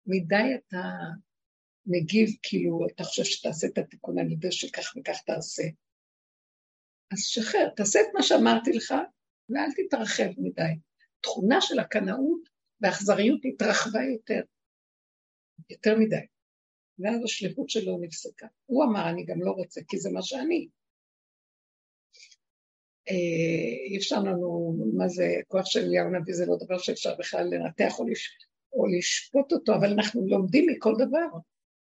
מדי 0.06 0.54
אתה 0.54 0.82
מגיב, 1.86 2.28
כאילו, 2.42 2.86
אתה 2.94 3.04
חושב 3.04 3.24
שתעשה 3.24 3.66
את 3.66 3.78
התיקון 3.78 4.18
על 4.18 4.32
ידי 4.32 4.52
שכך 4.52 4.94
וכך 4.96 5.22
תעשה. 5.26 5.62
אז 7.12 7.18
שחרר, 7.18 7.68
תעשה 7.76 7.98
את 8.00 8.06
מה 8.14 8.22
שאמרתי 8.22 8.72
לך, 8.72 8.94
ואל 9.48 9.70
תתרחב 9.76 10.30
מדי. 10.38 10.72
תכונה 11.20 11.60
של 11.60 11.78
הקנאות 11.78 12.48
והאכזריות 12.80 13.40
התרחבה 13.44 14.00
יותר, 14.12 14.40
יותר 15.70 15.98
מדי. 15.98 16.26
ואז 16.98 17.24
השליחות 17.24 17.70
שלו 17.70 17.98
נפסקה. 18.00 18.46
הוא 18.66 18.84
אמר, 18.84 19.08
אני 19.08 19.24
גם 19.24 19.42
לא 19.42 19.50
רוצה, 19.50 19.80
כי 19.88 19.98
זה 19.98 20.10
מה 20.10 20.22
שאני. 20.22 20.68
אה, 23.10 23.90
אי 23.90 23.96
אפשר 23.96 24.18
לנו, 24.18 24.76
מה 24.96 25.08
זה, 25.08 25.34
כוח 25.48 25.66
של 25.66 25.80
אליהו 25.80 26.06
הנביא 26.06 26.34
זה 26.34 26.46
לא 26.46 26.56
דבר 26.56 26.78
שאפשר 26.78 27.14
בכלל 27.18 27.46
לנתח 27.50 27.98
או, 27.98 28.08
לש, 28.08 28.30
או 28.72 28.86
לשפוט 28.86 29.52
אותו, 29.52 29.74
אבל 29.74 29.92
אנחנו 29.92 30.26
לומדים 30.28 30.66
מכל 30.66 30.94
דבר, 30.98 31.38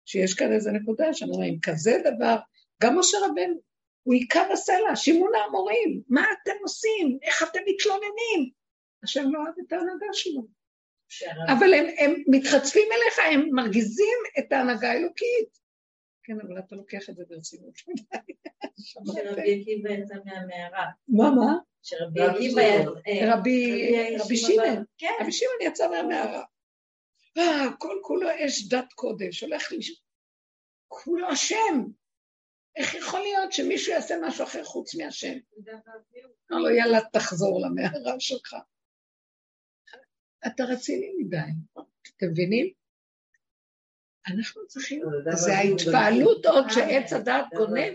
שיש 0.05 0.33
כאן 0.33 0.51
איזה 0.51 0.71
נקודה 0.71 1.13
שאנחנו 1.13 1.33
אומרים, 1.33 1.59
כזה 1.61 2.01
דבר, 2.05 2.35
גם 2.83 2.99
משה 2.99 3.17
רבנו, 3.25 3.61
הוא 4.03 4.13
היכה 4.13 4.41
בסלע, 4.53 4.95
שימון 4.95 5.31
האמורים, 5.35 6.01
מה 6.09 6.21
אתם 6.21 6.55
עושים? 6.61 7.17
איך 7.21 7.43
אתם 7.43 7.59
מתלוננים? 7.67 8.51
השם 9.03 9.23
לא 9.31 9.39
אוהב 9.39 9.53
את 9.67 9.73
ההנהגה 9.73 10.07
שלו. 10.13 10.60
אבל 11.47 11.73
הם, 11.73 11.85
הם 11.97 12.23
מתחצפים 12.27 12.89
אליך, 12.91 13.19
הם 13.31 13.49
מרגיזים 13.51 14.17
את 14.39 14.51
ההנהגה 14.51 14.91
האלוקית. 14.91 15.61
כן, 16.23 16.37
אבל 16.47 16.59
אתה 16.59 16.75
לוקח 16.75 17.09
את 17.09 17.15
זה 17.15 17.23
ברצינות. 17.29 17.73
שרבי 18.79 19.61
עקיבא 19.61 19.89
יצא 19.89 20.15
מהמערה. 20.25 20.85
מה, 21.07 21.31
מה? 21.31 21.53
שרבי 21.83 22.21
עקיבא... 22.21 22.61
אה, 23.07 23.35
רבי 23.35 24.37
שמעון. 24.37 24.83
כן. 24.97 25.11
רבי 25.21 25.31
שמעון 25.31 25.55
יצא 25.61 25.89
מהמערה. 25.89 26.43
אה, 27.37 27.67
כל 27.79 27.99
כולו 28.01 28.29
אש 28.45 28.67
דת 28.67 28.93
קודש, 28.93 29.43
הולך 29.43 29.71
לש... 29.71 30.03
כולו 30.87 31.27
השם. 31.27 31.85
איך 32.75 32.95
יכול 32.95 33.19
להיות 33.19 33.53
שמישהו 33.53 33.93
יעשה 33.93 34.15
משהו 34.21 34.43
אחר 34.43 34.63
חוץ 34.63 34.95
מהשם? 34.95 35.37
אמר 36.51 36.59
לו, 36.59 36.69
יאללה, 36.69 36.99
תחזור 37.13 37.61
למערה 37.61 38.19
שלך. 38.19 38.55
אתה 40.47 40.63
רציני 40.63 41.13
מדי, 41.19 41.37
אתם 42.17 42.25
מבינים? 42.31 42.73
אנחנו 44.27 44.67
צריכים, 44.67 45.01
זה 45.35 45.53
ההתפעלות 45.53 46.45
עוד 46.45 46.65
שעץ 46.69 47.13
הדעת 47.13 47.45
גונב. 47.57 47.93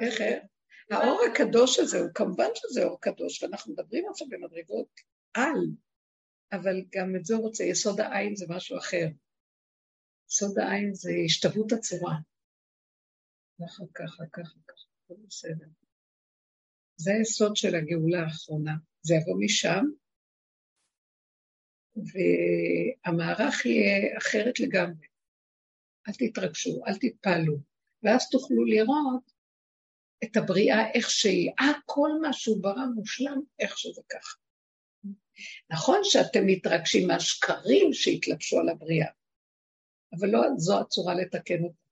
איך, 0.00 0.20
איך? 0.20 0.44
האור 0.90 1.20
הקדוש 1.32 1.78
הזה, 1.78 1.98
הוא 1.98 2.10
כמובן 2.14 2.48
שזה 2.54 2.84
אור 2.84 3.00
קדוש, 3.00 3.42
ואנחנו 3.42 3.72
מדברים 3.72 4.04
עכשיו 4.10 4.28
במדרגות 4.30 5.00
על, 5.34 5.58
אבל 6.52 6.76
גם 6.90 7.16
את 7.16 7.24
זה 7.24 7.34
הוא 7.34 7.42
רוצה, 7.42 7.64
יסוד 7.64 8.00
העין 8.00 8.36
זה 8.36 8.46
משהו 8.48 8.78
אחר. 8.78 9.06
יסוד 10.30 10.58
העין 10.58 10.94
זה 10.94 11.10
השתוות 11.24 11.72
הצורה. 11.72 12.14
ככה, 13.60 13.82
ככה, 13.94 14.24
ככה, 14.32 14.58
ככה, 14.68 14.86
הכל 15.04 15.14
בסדר. 15.26 15.66
זה 16.96 17.12
היסוד 17.12 17.56
של 17.56 17.74
הגאולה 17.74 18.22
האחרונה. 18.22 18.72
זה 19.02 19.14
יבוא 19.14 19.36
משם, 19.40 19.84
והמערך 22.06 23.66
יהיה 23.66 24.18
אחרת 24.18 24.60
לגמרי. 24.60 25.06
אל 26.08 26.12
תתרגשו, 26.12 26.82
אל 26.86 26.94
תתפעלו, 26.94 27.56
ואז 28.02 28.30
תוכלו 28.30 28.64
לראות 28.64 29.32
את 30.24 30.36
הבריאה 30.36 30.90
איך 30.94 31.10
שהיא. 31.10 31.50
אה, 31.60 31.72
כל 31.86 32.10
מה 32.22 32.32
שהוא 32.32 32.62
ברא 32.62 32.86
מושלם 32.94 33.40
איך 33.58 33.78
שזה 33.78 34.02
ככה. 34.08 34.36
נכון 35.70 36.00
שאתם 36.02 36.46
מתרגשים 36.46 37.08
מהשקרים 37.08 37.92
שהתלבשו 37.92 38.58
על 38.58 38.68
הבריאה, 38.68 39.10
אבל 40.12 40.28
לא 40.28 40.40
זו 40.56 40.80
הצורה 40.80 41.14
לתקן 41.14 41.64
אותה. 41.64 41.88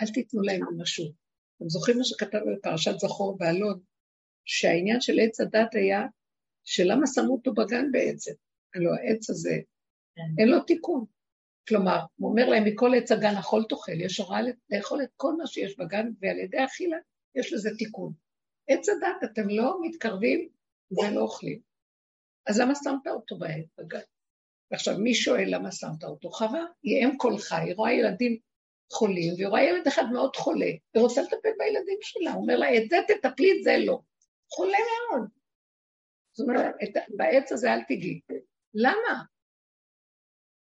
אל 0.00 0.06
תיתנו 0.06 0.42
להם 0.42 0.60
ממשות. 0.62 1.12
אתם 1.56 1.68
זוכרים 1.68 1.98
מה 1.98 2.04
שכתב 2.04 2.38
בפרשת 2.52 2.98
זכור 2.98 3.36
ואלון, 3.40 3.80
שהעניין 4.44 5.00
של 5.00 5.18
עץ 5.20 5.40
הדת 5.40 5.74
היה 5.74 6.02
שלמה 6.64 7.06
שמו 7.06 7.32
אותו 7.32 7.54
בגן 7.54 7.92
בעצם? 7.92 8.32
הלוא 8.78 8.94
העץ 8.94 9.30
הזה, 9.30 9.56
כן. 10.16 10.22
אין 10.38 10.48
לו 10.48 10.60
תיקון. 10.60 11.04
כלומר, 11.68 11.98
הוא 12.16 12.30
אומר 12.30 12.48
להם, 12.48 12.64
מכל 12.64 12.90
עץ 12.96 13.12
הגן 13.12 13.36
אכול 13.38 13.64
תאכל, 13.68 14.00
יש 14.00 14.18
הוראה 14.18 14.40
לאכול 14.70 15.02
את 15.02 15.08
כל 15.16 15.34
מה 15.36 15.46
שיש 15.46 15.78
בגן, 15.78 16.10
ועל 16.20 16.38
ידי 16.38 16.64
אכילה 16.64 16.96
יש 17.34 17.52
לזה 17.52 17.70
תיקון. 17.78 18.12
עץ 18.68 18.88
הדת, 18.88 19.30
אתם 19.32 19.48
לא 19.48 19.78
מתקרבים 19.82 20.48
ולא 20.90 21.20
אוכלים. 21.20 21.60
אז 22.46 22.60
למה 22.60 22.74
שמת 22.74 23.06
אותו 23.06 23.38
בגן? 23.78 24.00
ועכשיו, 24.70 24.98
מי 24.98 25.14
שואל 25.14 25.44
למה 25.46 25.72
שמת 25.72 26.04
אותו? 26.04 26.30
חווה, 26.30 26.64
היא 26.82 27.04
אם 27.04 27.16
כל 27.16 27.38
חי, 27.38 27.62
היא 27.62 27.74
רואה 27.74 27.92
ילדים 27.92 28.38
חולים, 28.92 29.34
והיא 29.34 29.46
רואה 29.46 29.62
ילד 29.62 29.86
אחד 29.86 30.04
מאוד 30.12 30.36
חולה, 30.36 30.66
היא 30.66 31.02
רוצה 31.02 31.22
לטפל 31.22 31.48
בילדים 31.58 31.98
שלה, 32.00 32.32
הוא 32.32 32.42
אומר 32.42 32.56
לה, 32.56 32.76
את 32.76 32.88
זה 32.90 32.96
תטפלי, 33.08 33.58
את 33.58 33.64
זה 33.64 33.76
לא. 33.86 34.00
חולה 34.50 34.78
מאוד. 34.78 35.28
זאת 36.32 36.48
אומרת, 36.48 36.74
בעץ 37.08 37.52
הזה 37.52 37.74
אל 37.74 37.82
תגיעי. 37.82 38.20
למה? 38.74 39.24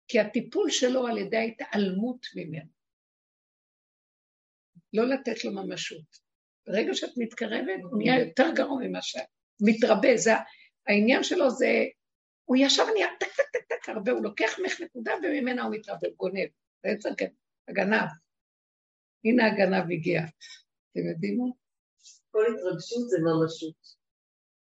כי 0.07 0.19
הטיפול 0.19 0.69
שלו 0.69 1.07
על 1.07 1.17
ידי 1.17 1.37
ההתעלמות 1.37 2.25
ממנו. 2.35 2.69
לא 4.93 5.07
לתת 5.07 5.45
לו 5.45 5.51
ממשות. 5.51 6.29
ברגע 6.67 6.93
שאת 6.93 7.13
מתקרבת, 7.17 7.79
הוא 7.83 7.97
נהיה 7.97 8.19
יותר 8.19 8.43
גרוע 8.55 8.79
ממה 8.81 9.01
שאת. 9.01 9.27
מתרבה, 9.61 10.17
זה, 10.17 10.31
העניין 10.87 11.23
שלו 11.23 11.49
זה, 11.49 11.85
הוא 12.45 12.57
ישר 12.59 12.83
נהיה 12.93 13.07
טק 13.19 13.27
טק 13.27 13.49
טק 13.53 13.65
טק 13.67 13.89
הרבה, 13.89 14.11
הוא 14.11 14.23
לוקח 14.23 14.59
ממך 14.59 14.81
נקודה 14.81 15.11
וממנה 15.23 15.63
הוא 15.63 15.75
מתרבה, 15.75 16.07
הוא 16.07 16.17
גונב. 16.17 16.47
זה 16.83 16.89
עץ 16.89 17.05
הגנב. 17.67 18.09
הנה 19.25 19.47
הגנב 19.47 19.91
הגיע. 19.91 20.21
אתם 20.21 21.07
יודעים 21.09 21.37
מה? 21.37 21.45
כל 22.31 22.43
התרגשות 22.53 23.09
זה 23.09 23.17
ממשות. 23.19 23.75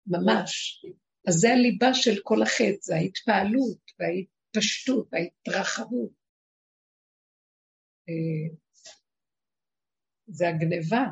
ממש. 0.07 0.85
אז 1.27 1.33
זה 1.33 1.47
הליבה 1.53 1.93
של 1.93 2.21
כל 2.23 2.41
החטא, 2.41 2.81
זה 2.81 2.95
ההתפעלות 2.95 3.91
וההתפשטות 3.99 5.07
וההתרחבות. 5.11 6.11
אה, 8.09 8.55
זה 10.27 10.49
הגניבה. 10.49 11.05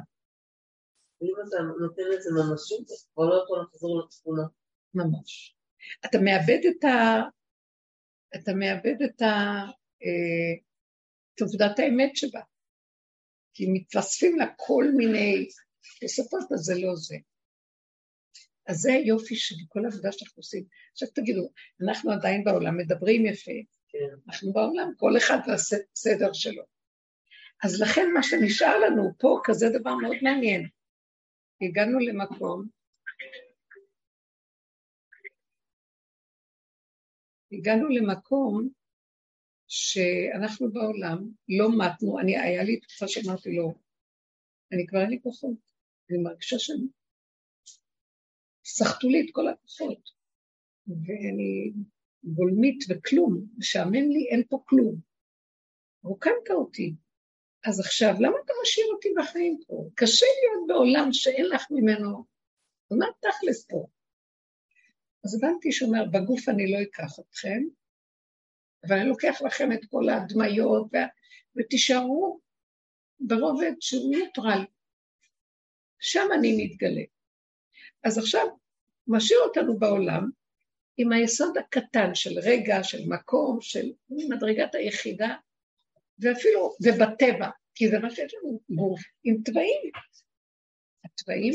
אם 1.21 1.33
אתה 1.47 1.57
נותן 1.79 2.03
לזה 2.11 2.29
ממשות, 2.31 2.85
אתה 2.85 2.93
כבר 3.13 3.23
לא 3.23 3.43
יכול 3.43 3.59
לחזור 3.61 4.01
לתכונה. 4.05 4.43
ממש. 4.93 5.55
אתה 6.05 6.17
מאבד 6.17 6.61
את 6.69 6.83
ה... 6.83 7.21
אתה 8.35 8.51
מאבד 8.53 9.01
את 9.05 9.21
ה... 9.21 9.25
אה, 10.03 10.53
את 11.35 11.41
עובדת 11.41 11.79
האמת 11.79 12.15
שבה. 12.15 12.41
כי 13.53 13.65
מתווספים 13.73 14.37
לה 14.37 14.45
כל 14.57 14.85
מיני 14.97 15.47
תוספות, 16.01 16.51
אז 16.51 16.59
זה 16.59 16.73
לא 16.75 16.95
זה. 16.95 17.15
אז 18.67 18.77
זה 18.77 18.93
היופי 18.93 19.35
של 19.35 19.55
כל 19.67 19.85
העבודה 19.85 20.11
שאנחנו 20.11 20.39
עושים. 20.39 20.63
עכשיו 20.91 21.07
תגידו, 21.15 21.49
אנחנו 21.85 22.11
עדיין 22.11 22.43
בעולם 22.43 22.77
מדברים 22.77 23.25
יפה, 23.25 23.51
כן. 23.89 24.15
אנחנו 24.27 24.53
בעולם, 24.53 24.91
כל 24.97 25.17
אחד 25.17 25.37
והסדר 25.47 26.33
שלו. 26.33 26.63
אז 27.63 27.81
לכן 27.81 28.11
מה 28.13 28.23
שנשאר 28.23 28.79
לנו 28.79 29.11
פה, 29.19 29.39
כזה 29.43 29.69
דבר 29.79 29.95
מאוד 29.95 30.17
מעניין. 30.21 30.67
הגענו 31.61 31.99
למקום, 31.99 32.67
הגענו 37.51 37.87
למקום 37.89 38.69
שאנחנו 39.67 40.71
בעולם 40.71 41.29
לא 41.49 41.69
מתנו, 41.77 42.19
אני, 42.19 42.37
היה 42.39 42.63
לי 42.63 42.79
תקופה 42.79 43.07
שאמרתי 43.07 43.55
לו, 43.55 43.73
אני 44.71 44.87
כבר 44.87 45.01
אין 45.01 45.09
לי 45.09 45.19
כוחות, 45.23 45.57
אני 46.09 46.17
מרגישה 46.17 46.59
שהם 46.59 46.87
סחטו 48.65 49.09
לי 49.09 49.21
את 49.21 49.29
כל 49.31 49.47
הכוחות, 49.47 50.09
ואני 50.87 51.73
גולמית 52.23 52.83
וכלום, 52.89 53.45
משעמם 53.57 54.09
לי, 54.09 54.27
אין 54.31 54.43
פה 54.49 54.63
כלום. 54.65 54.95
רוקנת 56.03 56.51
אותי. 56.51 56.95
אז 57.65 57.79
עכשיו, 57.79 58.13
למה 58.19 58.37
אתה 58.45 58.53
משאיר 58.63 58.85
אותי 58.93 59.09
בחיים 59.17 59.57
פה? 59.67 59.89
קשה 59.95 60.25
להיות 60.25 60.67
בעולם 60.67 61.13
שאין 61.13 61.45
לך 61.45 61.67
ממנו, 61.71 62.25
מה 62.91 63.05
תכלס 63.19 63.65
פה? 63.65 63.87
אז 65.25 65.35
הבנתי 65.35 65.71
שהוא 65.71 65.89
אומר, 65.89 66.05
בגוף 66.11 66.49
אני 66.49 66.71
לא 66.71 66.77
אקח 66.81 67.19
אתכם, 67.19 67.63
אבל 68.87 68.95
אני 68.95 69.09
לוקח 69.09 69.41
לכם 69.45 69.71
את 69.71 69.85
כל 69.89 70.09
ההדמיות, 70.09 70.87
וה... 70.93 71.07
ותישארו 71.55 72.39
ברובד 73.19 73.71
שהוא 73.79 74.11
ניוטרל. 74.11 74.65
שם 75.99 76.27
אני 76.39 76.65
מתגלה. 76.65 77.14
אז 78.05 78.17
עכשיו, 78.17 78.47
משאיר 79.07 79.39
אותנו 79.39 79.79
בעולם 79.79 80.29
עם 80.97 81.11
היסוד 81.11 81.57
הקטן 81.57 82.15
של 82.15 82.39
רגע, 82.43 82.83
של 82.83 83.01
מקום, 83.07 83.61
של 83.61 83.91
מדרגת 84.09 84.75
היחידה, 84.75 85.35
ואפילו, 86.19 86.75
ובטבע, 86.83 87.49
כי 87.75 87.89
זה 87.89 87.99
מה 87.99 88.09
שיש 88.09 88.33
לנו 88.33 88.59
גוף, 88.69 89.01
עם 89.23 89.37
תוואים. 89.45 89.91
התוואים, 91.05 91.53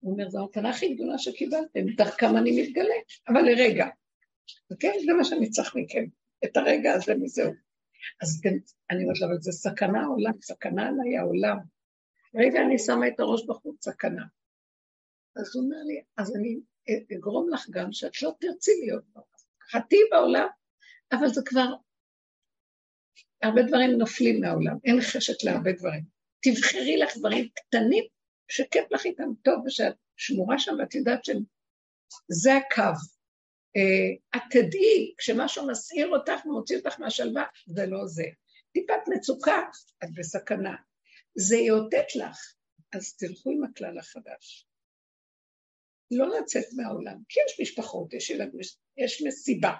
הוא 0.00 0.12
אומר, 0.12 0.30
זו 0.30 0.38
המתנה 0.38 0.70
הכי 0.70 0.94
גדולה 0.94 1.18
שקיבלתם, 1.18 1.86
דרכם 1.96 2.36
אני 2.36 2.62
מתגלה, 2.62 2.94
אבל 3.28 3.42
לרגע. 3.42 3.86
אוקיי? 4.70 5.04
זה 5.06 5.12
מה 5.12 5.24
שאני 5.24 5.50
צריך 5.50 5.76
מכם, 5.76 6.04
את 6.44 6.56
הרגע 6.56 6.92
הזה 6.92 7.14
וזהו. 7.24 7.52
אז 8.22 8.40
אני 8.90 9.02
אומרת 9.02 9.20
לו, 9.20 9.26
אבל 9.26 9.40
זה 9.40 9.52
סכנה 9.52 10.02
העולם, 10.02 10.32
סכנה 10.42 10.88
עליי 10.88 11.16
העולם. 11.18 11.56
רגע 12.34 12.60
אני 12.60 12.78
שמה 12.78 13.08
את 13.08 13.20
הראש 13.20 13.46
בחוץ, 13.46 13.84
סכנה. 13.84 14.22
אז 15.36 15.56
הוא 15.56 15.64
אומר 15.64 15.82
לי, 15.86 16.02
אז 16.16 16.36
אני 16.36 16.58
אגרום 17.18 17.48
לך 17.52 17.66
גם 17.70 17.92
שאת 17.92 18.22
לא 18.22 18.32
תרצי 18.40 18.70
להיות. 18.80 19.04
חטאי 19.70 19.98
בעולם, 20.10 20.46
אבל 21.12 21.28
זה 21.28 21.40
כבר 21.44 21.66
הרבה 23.42 23.62
דברים 23.62 23.90
נופלים 23.90 24.40
מהעולם, 24.40 24.76
אין 24.84 25.00
חשת 25.00 25.44
להרבה 25.44 25.72
דברים. 25.72 26.02
תבחרי 26.42 26.96
לך 26.96 27.16
דברים 27.16 27.48
קטנים 27.54 28.04
שכיף 28.48 28.84
לך 28.90 29.04
איתם 29.04 29.28
טוב 29.42 29.66
ושאת 29.66 29.94
שמורה 30.16 30.58
שם 30.58 30.72
ואת 30.78 30.94
יודעת 30.94 31.24
שזה 31.24 32.54
הקו. 32.56 32.98
Uh, 33.78 34.36
את 34.36 34.42
תדעי, 34.50 35.14
כשמשהו 35.18 35.66
מסעיר 35.66 36.08
אותך 36.08 36.46
ומוציא 36.46 36.76
אותך 36.76 37.00
מהשלווה, 37.00 37.44
זה 37.66 37.86
לא 37.86 38.06
זה. 38.06 38.24
טיפת 38.72 39.08
מצוקה, 39.08 39.62
את 40.04 40.08
בסכנה. 40.14 40.76
זה 41.34 41.56
יאותת 41.56 42.06
לך, 42.14 42.54
אז 42.94 43.16
תלכו 43.16 43.50
עם 43.50 43.64
הכלל 43.64 43.98
החדש. 43.98 44.66
לא 46.10 46.38
לצאת 46.38 46.64
מהעולם, 46.76 47.16
כי 47.28 47.40
יש 47.46 47.60
משפחות, 47.60 48.12
יש, 48.14 48.30
ילד, 48.30 48.52
יש 48.96 49.22
מסיבה, 49.26 49.72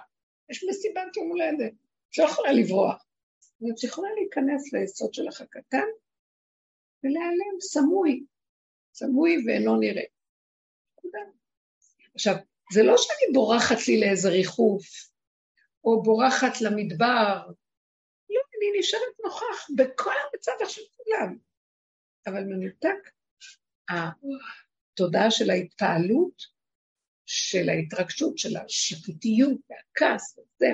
יש 0.49 0.65
מסיבת 0.69 1.17
יום 1.17 1.27
הולדת, 1.27 1.73
את 2.09 2.17
לא 2.17 2.23
יכולה 2.23 2.51
לברוח. 2.51 3.07
ואת 3.61 3.83
יכולה 3.83 4.09
להיכנס 4.13 4.73
ליסוד 4.73 5.13
שלך 5.13 5.41
הקטן 5.41 5.87
ולהיעלם 7.03 7.59
סמוי, 7.61 8.25
סמוי 8.93 9.37
ואינו 9.45 9.79
נראה. 9.79 10.03
עכשיו, 12.15 12.35
זה 12.73 12.83
לא 12.83 12.95
שאני 12.97 13.33
בורחת 13.33 13.87
לי 13.87 13.99
לאיזה 13.99 14.29
ריחוף, 14.29 14.83
או 15.83 16.03
בורחת 16.03 16.61
למדבר, 16.61 17.47
לא, 18.29 18.41
אני 18.57 18.79
נשארת 18.79 19.19
נוכח 19.25 19.67
בכל 19.75 20.13
המצב 20.33 20.51
של 20.67 20.81
כולם. 20.91 21.37
אבל 22.27 22.43
מנותק 22.43 23.11
התודעה 24.97 25.31
של 25.31 25.49
ההתפעלות, 25.49 26.43
של 27.25 27.69
ההתרגשות, 27.69 28.37
של 28.37 28.57
השיפוטיות 28.57 29.59
והכעס 29.69 30.39
וזה, 30.39 30.67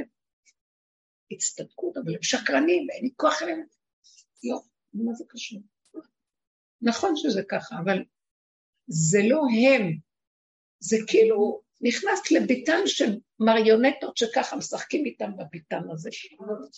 הצטדקות, 1.31 1.97
אבל 1.97 2.15
הם 2.15 2.23
שקרנים, 2.23 2.87
ואין 2.89 3.03
לי 3.03 3.09
כוח 3.15 3.41
אליהם. 3.41 3.63
לא, 4.43 4.59
מה 4.93 5.13
זה 5.13 5.23
קשור? 5.27 5.61
נכון 6.81 7.15
שזה 7.15 7.41
ככה, 7.49 7.75
אבל 7.83 8.03
זה 8.87 9.19
לא 9.29 9.41
הם, 9.67 9.97
זה 10.79 10.97
כאילו 11.07 11.61
נכנס 11.81 12.31
לביתן 12.31 12.81
של 12.85 13.19
מריונטות 13.39 14.17
שככה 14.17 14.55
משחקים 14.55 15.05
איתם 15.05 15.31
בביתן 15.37 15.81
הזה. 15.91 16.09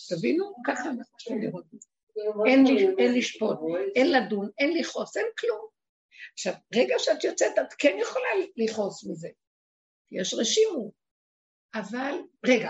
תבינו? 0.10 0.54
ככה 0.68 0.90
אנחנו 0.90 1.18
צריכים 1.18 1.42
לראות 1.42 1.66
את 1.76 1.82
זה. 1.82 1.88
אין 3.00 3.14
לשפוט, 3.14 3.58
אין 3.96 4.12
לדון, 4.12 4.50
אין 4.58 4.78
לכעוס, 4.78 5.18
אין 5.18 5.26
כלום. 5.40 5.75
עכשיו, 6.34 6.54
רגע 6.76 6.96
שאת 6.98 7.24
יוצאת, 7.24 7.60
את 7.62 7.74
כן 7.78 7.98
יכולה 8.02 8.28
לכעוס 8.58 9.06
מזה. 9.08 9.30
יש 10.12 10.34
רשימו. 10.34 10.92
אבל, 11.76 12.16
רגע, 12.46 12.70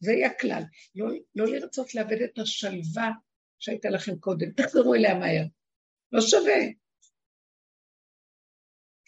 זה 0.00 0.12
יהיה 0.12 0.30
הכלל. 0.30 0.62
לא, 0.94 1.06
לא 1.34 1.46
לרצות 1.46 1.94
לאבד 1.94 2.22
את 2.24 2.38
השלווה 2.38 3.10
שהייתה 3.58 3.88
לכם 3.88 4.18
קודם, 4.18 4.50
תחזרו 4.52 4.94
אליה 4.94 5.14
מהר. 5.14 5.44
לא 6.12 6.20
שווה. 6.20 6.60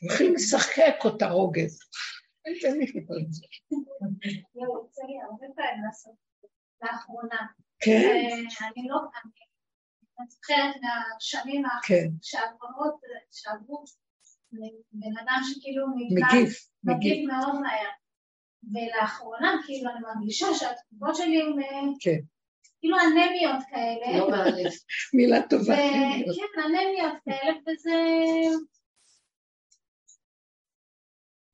הולכים 0.00 0.34
לשחק 0.34 1.04
אותה 1.04 1.26
רוגז. 1.26 1.78
אין 2.46 2.78
לי 2.78 2.86
חיפור 2.86 3.16
את 3.26 3.32
זה. 3.32 3.46
לאחרונה. 6.82 7.46
כן. 7.80 8.00
אני 8.60 8.88
לא, 8.88 8.96
אני 8.96 9.47
זוכרת 10.28 10.74
מהשנים 10.82 11.62
כן. 11.86 12.08
שעברו, 12.22 12.98
שעברו, 13.30 13.84
בן 14.92 15.18
אדם 15.22 15.40
שכאילו 15.44 15.86
מגיב, 15.88 16.52
מגיב 16.84 17.26
מאוד 17.26 17.60
מהר. 17.60 17.88
ולאחרונה, 18.72 19.56
כאילו, 19.66 19.90
אני 19.90 20.00
מרגישה 20.00 20.46
שהתגובות 20.54 21.16
שלי 21.16 21.40
הן 21.42 21.62
אה, 21.62 21.80
כן. 22.00 22.18
כאילו 22.80 22.96
אנמיות 23.00 23.64
כאלה. 23.70 24.18
לא 24.18 24.30
מעריך. 24.30 24.74
מילה 25.16 25.48
טובה. 25.48 25.76
כן, 25.76 26.60
אנמיות 26.64 27.12
כאלה, 27.24 27.52
וזה... 27.52 27.94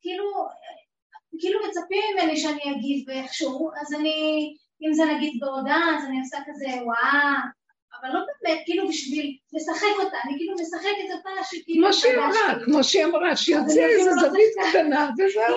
כאילו, 0.01 0.25
כאילו 1.39 1.61
מצפים 1.69 2.03
ממני 2.13 2.37
שאני 2.37 2.77
אגיב 2.77 3.11
איכשהו, 3.11 3.71
אז 3.81 3.95
אני, 3.95 4.49
אם 4.83 4.95
זה 4.95 5.03
נגיד 5.17 5.41
בהודעה, 5.41 5.97
אז 5.99 6.05
אני 6.05 6.21
עושה 6.21 6.39
כזה 6.47 6.67
וואו, 6.67 7.37
אבל 8.05 8.13
לא 8.13 8.21
באמת, 8.43 8.59
כאילו 8.65 8.89
בשביל 8.89 9.37
לשחק 9.53 10.05
אותה, 10.05 10.17
אני 10.25 10.35
כאילו 10.37 10.55
משחקת 10.61 11.17
אותה 11.17 11.31
שכאילו... 11.45 11.87
כמו 11.87 11.93
שהיא 11.93 12.15
אמרה, 12.17 12.65
כמו 12.65 12.85
שהיא 12.85 13.05
אמרה, 13.05 13.37
שיוצא 13.37 13.85
איזה 13.85 14.11
לא 14.11 14.29
זווית 14.29 14.53
קטנה, 14.69 15.11
וזהו. 15.19 15.57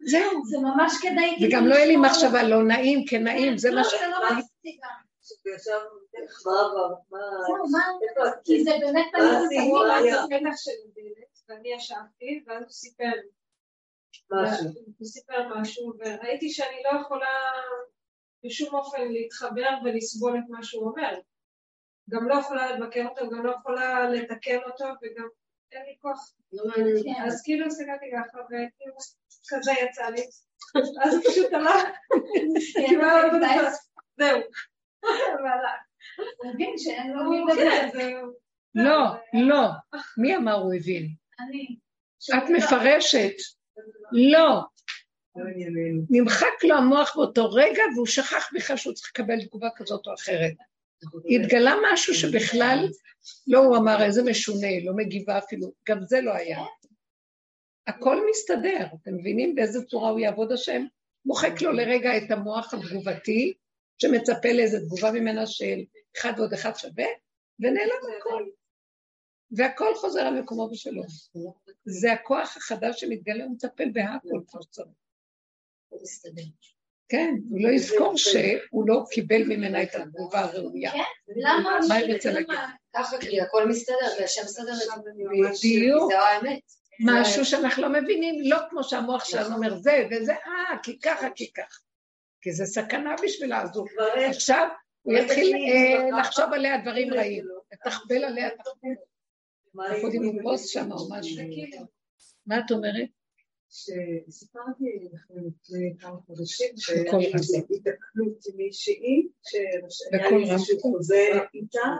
זהו. 0.00 0.44
זה 0.44 0.58
ממש 0.58 0.92
כדאי... 1.02 1.36
וגם 1.42 1.66
לא 1.66 1.74
יהיה 1.74 1.86
לי 1.86 1.96
מחשבה 1.96 2.42
לא 2.42 2.62
נעים 2.62 3.06
כנעים, 3.06 3.58
זה 3.58 3.70
מה 3.70 3.84
ש... 3.84 3.92
לא, 3.92 3.98
זה 3.98 4.06
לא 4.06 4.16
רציתי 4.16 4.78
גם. 4.82 4.90
וישב, 5.44 5.70
מה 6.46 6.60
עבר? 6.60 6.94
זהו, 7.46 7.70
מה? 7.72 7.80
כי 8.44 8.64
זה 8.64 8.70
באמת... 8.80 9.06
של 10.56 10.70
הדלת, 10.84 11.38
ואני 11.48 11.74
ישבתי, 11.74 12.44
ואז 12.46 12.62
הוא 12.62 12.70
סיפר. 12.70 13.12
משהו. 14.32 14.66
הוא 14.98 15.06
סיפר 15.06 15.54
משהו, 15.54 15.92
וראיתי 15.98 16.50
שאני 16.50 16.82
לא 16.84 17.00
יכולה 17.00 17.26
בשום 18.44 18.74
אופן 18.74 19.08
להתחבר 19.08 19.70
ולסבול 19.84 20.38
את 20.38 20.44
מה 20.48 20.62
שהוא 20.62 20.90
אומר. 20.90 21.18
גם 22.10 22.28
לא 22.28 22.34
יכולה 22.34 22.76
לבקר 22.76 23.06
אותו, 23.08 23.30
גם 23.30 23.46
לא 23.46 23.52
יכולה 23.58 24.10
לתקן 24.10 24.58
אותו, 24.66 24.84
וגם 24.84 25.28
אין 25.72 25.82
לי 25.82 25.96
כוח. 26.00 26.32
לא. 26.52 26.72
כן. 26.74 27.24
אז 27.26 27.42
כאילו 27.44 27.66
הסתכלתי 27.66 28.06
ככה, 28.16 28.38
וכאילו 28.38 28.94
כזה 29.48 29.72
יצא 29.82 30.06
לי. 30.08 30.22
אז 31.04 31.14
הוא 31.14 31.24
פשוט 31.30 31.52
הלך. 31.52 31.88
כאילו, 32.86 33.02
זהו. 34.18 34.40
והלך. 35.44 35.80
הוא 36.16 36.50
הבין 36.50 36.74
שאין 36.78 37.12
לו 37.12 37.30
מי 37.30 37.40
לדבר. 37.40 37.92
כן. 37.92 38.16
לא, 38.74 39.04
לא. 39.32 39.68
מי 40.18 40.36
אמר 40.36 40.54
הוא 40.54 40.74
הבין? 40.74 41.08
אני. 41.40 41.76
את 42.38 42.50
מפרשת. 42.50 43.34
לא. 44.12 44.62
נמחק 46.10 46.64
לו 46.64 46.76
המוח 46.76 47.16
באותו 47.16 47.50
רגע, 47.50 47.82
והוא 47.94 48.06
שכח 48.06 48.48
בכלל 48.54 48.76
שהוא 48.76 48.94
צריך 48.94 49.10
לקבל 49.14 49.44
תגובה 49.44 49.68
כזאת 49.76 50.06
או 50.06 50.14
אחרת. 50.14 50.54
התגלה 51.30 51.74
משהו 51.92 52.14
שבכלל, 52.14 52.88
לא 53.46 53.58
הוא 53.58 53.76
אמר 53.76 54.02
איזה 54.02 54.22
משונה, 54.22 54.80
לא 54.84 54.92
מגיבה 54.96 55.38
אפילו, 55.38 55.72
גם 55.88 55.98
זה 56.02 56.20
לא 56.20 56.32
היה. 56.32 56.60
הכל 57.86 58.22
מסתדר, 58.30 58.86
אתם 59.02 59.14
מבינים 59.14 59.54
באיזה 59.54 59.84
צורה 59.84 60.10
הוא 60.10 60.20
יעבוד 60.20 60.52
השם? 60.52 60.84
מוחק 61.24 61.62
לו 61.62 61.72
לרגע 61.72 62.16
את 62.16 62.30
המוח 62.30 62.74
התגובתי, 62.74 63.54
שמצפה 63.98 64.52
לאיזה 64.52 64.80
תגובה 64.80 65.12
ממנה 65.12 65.46
של 65.46 65.80
אחד 66.16 66.32
ועוד 66.36 66.52
אחד 66.52 66.76
שווה, 66.76 67.06
ונעלם 67.60 68.00
הכל. 68.18 68.44
והכל 69.56 69.94
חוזר 69.94 70.20
על 70.20 70.40
מקומו 70.40 70.70
בשלום. 70.70 71.06
זה 71.84 72.12
הכוח 72.12 72.56
החדש 72.56 73.00
שמתגלה, 73.00 73.44
הוא 73.44 73.52
מטפל 73.52 73.90
בהכל 73.92 74.40
כמו 74.48 74.62
שצריך. 74.62 74.99
כן, 77.08 77.34
הוא 77.50 77.60
לא 77.60 77.68
יזכור 77.68 78.16
שהוא 78.16 78.88
לא 78.88 79.04
קיבל 79.10 79.42
ממנה 79.44 79.82
את 79.82 79.94
התגובה 79.94 80.40
הראויה. 80.40 80.92
כן, 80.92 80.98
למה? 81.36 81.78
מה 81.88 81.94
היא 81.94 82.14
רוצה 82.14 82.30
להגיד? 82.30 82.58
ככה, 82.96 83.18
כי 83.18 83.40
הכל 83.40 83.68
מסתדר, 83.68 83.96
והשם 84.20 84.42
מסתדר 84.44 84.72
את 84.72 84.78
זה. 84.78 85.10
בדיוק. 85.62 86.12
זה 86.12 86.18
האמת. 86.18 86.60
משהו 87.00 87.44
שאנחנו 87.44 87.82
לא 87.82 87.88
מבינים, 87.88 88.34
לא 88.44 88.56
כמו 88.70 88.84
שהמוח 88.84 89.24
שלנו 89.24 89.56
אומר 89.56 89.76
זה 89.76 90.06
וזה, 90.10 90.32
אה, 90.32 90.78
כי 90.82 90.98
ככה, 90.98 91.26
כי 91.34 91.52
ככה. 91.52 91.78
כי 92.40 92.52
זה 92.52 92.66
סכנה 92.66 93.14
בשבילה, 93.24 93.62
אז 93.62 93.76
הוא 93.76 93.86
עכשיו 94.28 94.68
הוא 95.02 95.14
יתחיל 95.14 95.54
אה, 95.54 96.20
לחשוב 96.20 96.52
עליה 96.52 96.78
דברים 96.78 97.14
רעים, 97.14 97.44
לתחבל 97.72 98.24
עליה 98.24 98.50
תחבל. 98.50 98.88
אנחנו 99.78 99.98
יודעים 99.98 100.22
עם 100.22 100.42
כוס 100.42 100.66
שם 100.66 100.92
או 100.92 101.08
משהו. 101.10 101.42
מה 102.46 102.58
את 102.58 102.70
אומרת? 102.70 103.08
שסיפרתי 103.70 104.84
לכם 105.12 105.34
לפני 105.34 105.94
כמה 105.98 106.16
חודשים 106.26 106.68
שהיה 106.76 107.02
התקלות 107.02 108.46
עם 108.48 108.56
מישהי, 108.56 109.28
שהיה 109.42 110.30
לי 110.30 110.52
איזשהו 110.52 110.78
חוזה 110.80 111.28
איתה, 111.54 111.96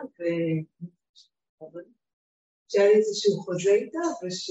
שהיה 2.68 2.88
לי 2.88 2.96
איזשהו 2.96 3.40
חוזה 3.42 3.70
איתה, 3.70 3.98
וש... 4.26 4.50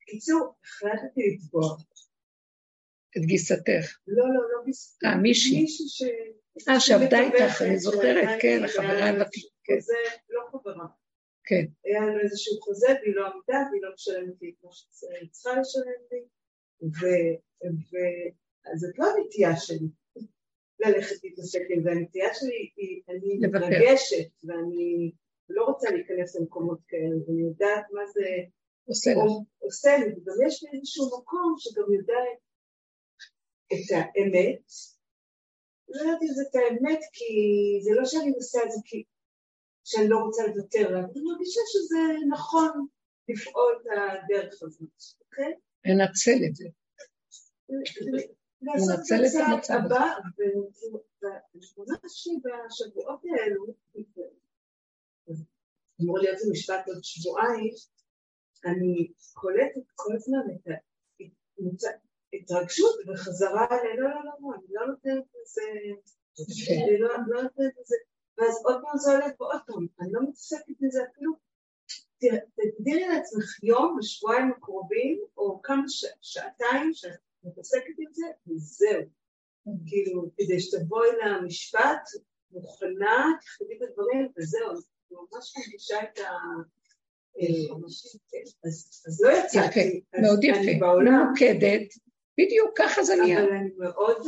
בקיצור, 0.00 0.54
החלטתי 0.64 1.20
לתבוע. 1.34 1.76
את 3.16 3.22
גיסתך. 3.22 3.98
לא, 4.06 4.24
לא, 4.34 4.40
לא 4.52 4.64
גיסתך. 4.64 5.04
אה, 5.04 5.16
מישהי. 5.16 5.60
מישהי 5.60 5.88
ש... 5.88 6.02
אה, 6.68 6.80
שעבדה 6.80 7.20
איתך, 7.20 7.62
אני 7.62 7.78
זוכרת, 7.78 8.28
כן, 8.42 8.64
החברה 8.64 9.10
הוותיקה. 9.10 9.72
זה 9.80 9.94
לא 10.30 10.42
חברה. 10.50 11.01
כן. 11.44 11.64
היה 11.84 12.00
לנו 12.00 12.20
איזשהו 12.20 12.60
חוזה 12.60 12.86
והיא 12.86 13.14
לא 13.14 13.26
עמדה 13.26 13.58
והיא 13.70 13.82
לא 13.82 13.90
משלמת 13.94 14.42
לי 14.42 14.52
כמו 14.60 14.70
שהיא 14.72 15.30
צריכה 15.30 15.60
לשלם 15.60 16.02
לי, 16.12 16.22
אז 18.64 18.80
זאת 18.80 18.98
לא 18.98 19.06
הנטייה 19.06 19.56
שלי 19.56 19.88
ללכת 20.80 21.24
להתעסק 21.24 21.60
עם 21.70 21.82
זה, 21.82 21.90
הנטייה 21.90 22.34
שלי 22.34 22.70
היא, 22.76 23.02
אני 23.08 23.38
מתרגשת 23.46 24.30
ואני 24.44 25.12
לא 25.48 25.64
רוצה 25.64 25.90
להיכנס 25.90 26.36
למקומות 26.36 26.78
כאלה, 26.88 27.16
ואני 27.26 27.42
יודעת 27.42 27.84
מה 27.92 28.06
זה 28.06 28.26
עושה 28.84 29.10
לך. 29.10 29.32
עושה 29.58 29.90
לי, 29.98 30.04
וגם 30.04 30.46
יש 30.46 30.62
לי 30.62 30.78
איזשהו 30.78 31.06
מקום 31.06 31.54
שגם 31.58 31.92
יודע 31.92 32.22
את 33.72 33.88
האמת, 33.96 34.62
לא 35.88 36.00
יודעת 36.00 36.22
אם 36.22 36.28
זאת 36.28 36.54
האמת 36.54 37.00
כי 37.12 37.32
זה 37.82 37.90
לא 37.94 38.04
שאני 38.04 38.30
עושה 38.30 38.58
את 38.64 38.70
זה 38.72 38.78
כי 38.84 39.04
שאני 39.84 40.08
לא 40.08 40.18
רוצה 40.18 40.46
לוותר 40.46 40.90
לה, 40.90 40.98
אני 40.98 41.22
מרגישה 41.22 41.60
שזה 41.66 41.98
נכון 42.28 42.86
לפעול 43.28 43.72
את 43.80 43.86
הדרך 44.24 44.62
הזאת, 44.62 44.88
אוקיי? 45.20 45.54
לנצל 45.86 46.38
את 46.48 46.54
זה. 46.54 46.68
לנצל 48.62 49.24
את 49.26 49.46
המצב 49.46 49.74
הבא, 49.84 50.06
וממש 51.76 52.28
בשבועות 52.44 53.20
האלו, 53.24 53.66
אמור 56.02 56.18
להיות 56.18 56.38
זה 56.38 56.48
משפט 56.52 56.86
עוד 56.86 56.98
שבועיים, 57.02 57.74
אני 58.64 59.12
קולטת 59.32 59.80
כל 59.94 60.16
הזמן 60.16 60.38
את 60.56 61.80
ההתרגשות 62.32 62.94
וחזרה 63.08 63.66
ל... 63.70 64.00
לא, 64.00 64.08
לא, 64.08 64.20
לא, 64.24 64.54
אני 64.54 64.66
לא 64.70 64.86
נותנת 64.86 65.24
לזה, 65.42 65.62
אני 66.84 66.98
לא 66.98 67.42
נותנת 67.42 67.74
לזה 67.80 67.96
ואז 68.38 68.62
עוד 68.64 68.82
פעם 68.82 68.98
זה 68.98 69.12
עולה 69.12 69.26
ועוד 69.40 69.60
פעם, 69.66 69.86
אני 70.00 70.12
לא 70.12 70.20
מתעסקת 70.22 70.74
בזה 70.80 71.00
אפילו. 71.10 71.32
תגדירי 72.54 73.08
לעצמך 73.08 73.62
יום 73.62 73.96
בשבועיים 73.98 74.52
הקרובים, 74.56 75.20
או 75.36 75.60
כמה 75.62 75.82
ש... 75.88 76.04
שעתיים 76.20 76.94
שאת 76.94 77.10
מתעסקת 77.44 77.94
עם 77.98 78.12
זה, 78.12 78.26
וזהו. 78.46 79.02
כאילו, 79.86 80.30
כדי 80.36 80.60
שתבואי 80.60 81.08
למשפט, 81.24 82.08
מוכנה, 82.50 83.26
תכתבי 83.40 83.76
את 83.76 83.82
הדברים, 83.82 84.28
וזהו. 84.36 84.70
אני 84.70 85.18
ממש 85.32 85.54
מרגישה 85.56 86.02
את 86.02 86.18
ה... 86.18 86.22
אה, 87.40 87.74
אז 89.06 89.22
לא 89.24 89.30
יצאתי. 89.30 90.02
מאוד 90.22 90.44
יפה, 90.44 90.86
ממוקדת, 91.04 91.94
בדיוק 92.38 92.70
ככה 92.78 93.02
זה 93.02 93.16
נהיה. 93.16 93.44
אבל 93.44 93.52
אני 93.52 93.70
מאוד, 93.78 94.26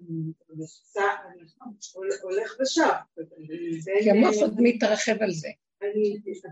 אני 0.00 0.32
הולך 2.22 2.56
ושב. 2.60 2.82
כי 4.02 4.10
המוח 4.10 4.34
עוד 4.40 4.54
מתרחב 4.58 5.22
על 5.22 5.32
זה. 5.32 5.48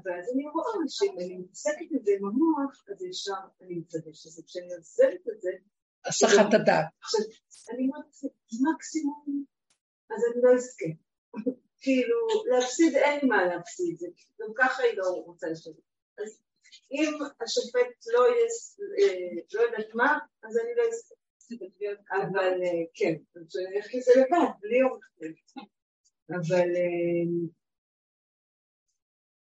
ואז 0.04 0.30
אני 0.34 0.48
רואה 0.48 0.72
שאם 0.88 1.18
אני 1.18 1.36
מתעסקת 1.36 1.92
את 1.96 2.04
זה 2.04 2.12
עם 2.18 2.26
המוח, 2.26 2.84
אז 2.88 3.02
ישר 3.02 3.32
אני 3.62 3.74
מתרגשת. 3.74 4.26
אז 4.26 4.44
כשאני 4.46 4.74
עוזבת 4.74 5.28
את 5.34 5.40
זה... 5.40 5.50
הסחת 6.06 6.54
הדעת. 6.54 6.86
עכשיו, 7.02 7.20
אני 7.70 7.88
אומרת, 7.88 8.04
מקסימום, 8.74 9.44
אז 10.10 10.20
אני 10.32 10.42
לא 10.42 10.54
אזכה. 10.54 10.86
כאילו, 11.82 12.16
להפסיד 12.50 12.94
אין 12.94 13.28
מה 13.28 13.44
להפסיד, 13.44 13.96
גם 14.40 14.48
ככה 14.56 14.82
היא 14.82 14.96
לא 14.96 15.22
רוצה 15.26 15.46
לשבת. 15.46 15.74
אז 16.18 16.40
אם 16.92 17.18
השופט 17.40 18.06
לא 18.12 18.26
יהיה, 18.28 18.46
לא 19.54 19.60
יודעת 19.60 19.94
מה, 19.94 20.18
אז 20.42 20.58
אני 20.58 20.74
לא 20.76 20.82
אעשה. 20.86 21.14
אבל 22.12 22.60
כן, 22.94 23.14
אני 23.36 23.76
אלך 23.76 23.94
לזה 23.94 24.12
לבד, 24.16 24.50
בלי 24.60 24.80
עורך 24.80 25.10
דין. 25.18 25.34
אבל 26.30 26.68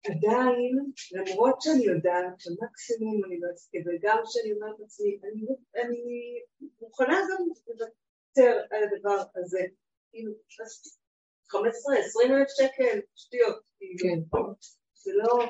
עדיין, 0.06 0.92
למרות 1.12 1.62
שאני 1.62 1.86
יודעת 1.86 2.40
שמקסימום 2.40 3.26
אני 3.26 3.40
לא 3.40 3.48
אעשה, 3.52 3.78
וגם 3.86 4.18
שאני 4.26 4.54
אומרת 4.54 4.80
לעצמי, 4.80 5.20
אני 5.76 6.42
מוכנה 6.82 7.20
גם 7.30 7.46
לוותר 7.68 8.62
על 8.72 8.84
הדבר 8.84 9.24
הזה. 9.36 9.62
כאילו, 10.12 10.34
15-20 11.52 11.56
אלף 12.26 12.48
שקל, 12.58 13.00
שטויות. 13.16 13.70
כן. 14.00 14.38
זה 14.94 15.12
לא... 15.14 15.46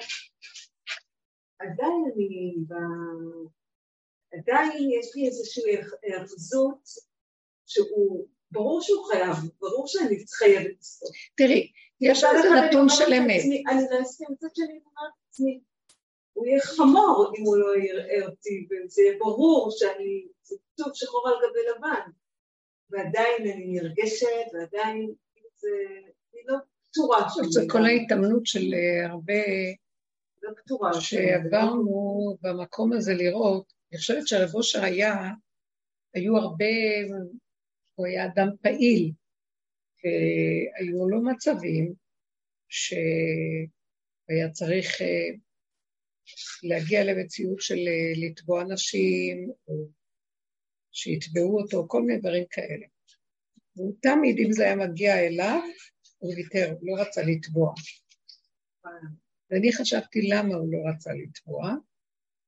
עדיין 1.59 2.11
אני, 2.15 2.55
ב... 2.67 2.73
עדיין 4.33 4.89
יש 4.99 5.15
לי 5.15 5.27
איזושהי 5.27 5.63
היאחזות 6.03 6.89
שהוא, 7.65 8.27
ברור 8.51 8.81
שהוא 8.81 9.05
חייב, 9.05 9.35
ברור 9.59 9.87
שאני 9.87 10.25
חייבת 10.27 10.75
לעשות. 10.77 11.09
תראי, 11.35 11.71
יש 12.01 12.23
עוד 12.23 12.35
נתון 12.35 12.89
של 12.89 13.13
אמת. 13.13 13.41
אני 13.69 13.83
לא 13.91 14.01
אסכים, 14.01 14.27
מצד 14.31 14.47
שני, 14.55 14.65
אני 14.65 14.79
אומרת 14.85 15.13
לעצמי, 15.27 15.59
הוא 16.33 16.45
יהיה 16.47 16.61
חמור 16.61 17.33
אם 17.37 17.43
הוא 17.43 17.57
לא 17.57 17.77
יראה 17.77 18.25
אותי, 18.25 18.67
וזה 18.69 19.01
יהיה 19.01 19.17
ברור 19.19 19.71
שאני, 19.71 20.27
זה 20.43 20.55
כתוב 20.73 20.87
שחור 20.93 21.27
על 21.27 21.35
גבי 21.35 21.59
לבן, 21.77 22.11
ועדיין 22.89 23.41
אני 23.41 23.79
נרגשת, 23.81 24.53
ועדיין 24.53 25.13
זה, 25.55 25.69
אני 26.33 26.41
לא 26.45 26.57
פתורה. 26.89 27.27
זה 27.49 27.61
כל 27.69 27.85
ההתאמנות 27.85 28.45
של 28.45 28.73
הרבה... 29.09 29.33
פתורה. 30.63 31.01
שעברנו 31.01 32.37
במקום 32.41 32.93
הזה 32.93 33.13
לראות, 33.13 33.73
אני 33.91 33.99
חושבת 33.99 34.27
שהרב 34.27 34.55
אושר 34.55 34.83
היה, 34.83 35.15
היו 36.13 36.37
הרבה, 36.37 36.65
הוא 37.95 38.07
היה 38.07 38.25
אדם 38.25 38.47
פעיל, 38.61 39.11
והיו 40.03 41.09
לו 41.09 41.23
מצבים 41.23 41.93
שהיה 42.69 44.49
צריך 44.51 45.01
אה, 45.01 45.29
להגיע 46.63 47.03
למציאות 47.03 47.61
של 47.61 47.77
אה, 47.87 48.27
לתבוע 48.27 48.63
נשים, 48.63 49.51
או 49.67 49.87
שיתבעו 50.91 51.59
אותו, 51.61 51.85
כל 51.87 52.01
מיני 52.01 52.19
דברים 52.19 52.43
כאלה. 52.49 52.85
והוא 53.75 53.95
תמיד, 54.01 54.37
אם 54.45 54.51
זה 54.51 54.63
היה 54.63 54.75
מגיע 54.75 55.19
אליו, 55.19 55.61
הוא 56.17 56.33
ויתר, 56.35 56.73
הוא 56.79 56.87
לא 56.89 57.01
רצה 57.01 57.21
לתבוע. 57.23 57.73
ואני 59.51 59.73
חשבתי 59.73 60.21
למה 60.21 60.55
הוא 60.55 60.71
לא 60.71 60.77
רצה 60.89 61.11
לתבוע, 61.13 61.75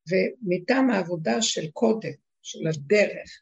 ומטעם 0.10 0.89
העבודה 0.89 1.41
של 1.41 1.72
קודם, 1.72 2.12
של 2.41 2.68
הדרך, 2.68 3.41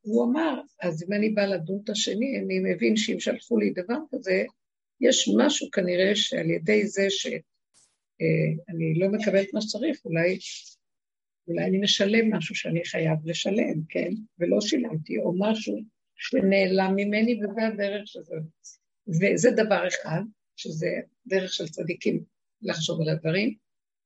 הוא 0.00 0.24
אמר, 0.24 0.60
אז 0.82 1.02
אם 1.02 1.12
אני 1.12 1.30
באה 1.30 1.46
לדון 1.46 1.80
את 1.84 1.90
השני, 1.90 2.38
אני 2.38 2.58
מבין 2.58 2.96
שאם 2.96 3.20
שלחו 3.20 3.58
לי 3.58 3.70
דבר 3.70 3.98
כזה, 4.10 4.44
יש 5.00 5.28
משהו 5.38 5.70
כנראה 5.70 6.16
שעל 6.16 6.50
ידי 6.50 6.86
זה 6.86 7.06
שאני 7.10 7.34
אה, 8.20 9.06
לא 9.06 9.08
מקבלת 9.08 9.54
מה 9.54 9.60
שצריך, 9.60 10.04
אולי, 10.04 10.38
אולי 11.48 11.64
אני 11.64 11.78
משלם 11.78 12.34
משהו 12.34 12.54
שאני 12.54 12.84
חייב 12.84 13.18
לשלם, 13.24 13.82
כן? 13.88 14.10
ולא 14.38 14.60
שילמתי, 14.60 15.18
או 15.18 15.34
משהו 15.38 15.76
שנעלם 16.16 16.92
ממני, 16.96 17.40
וזה 17.42 17.66
הדרך 17.66 18.06
שזה. 18.06 18.36
וזה 19.08 19.50
דבר 19.50 19.88
אחד, 19.88 20.22
שזה 20.56 20.88
דרך 21.26 21.52
של 21.52 21.68
צדיקים 21.68 22.24
לחשוב 22.66 23.00
על 23.00 23.08
הדברים. 23.08 23.54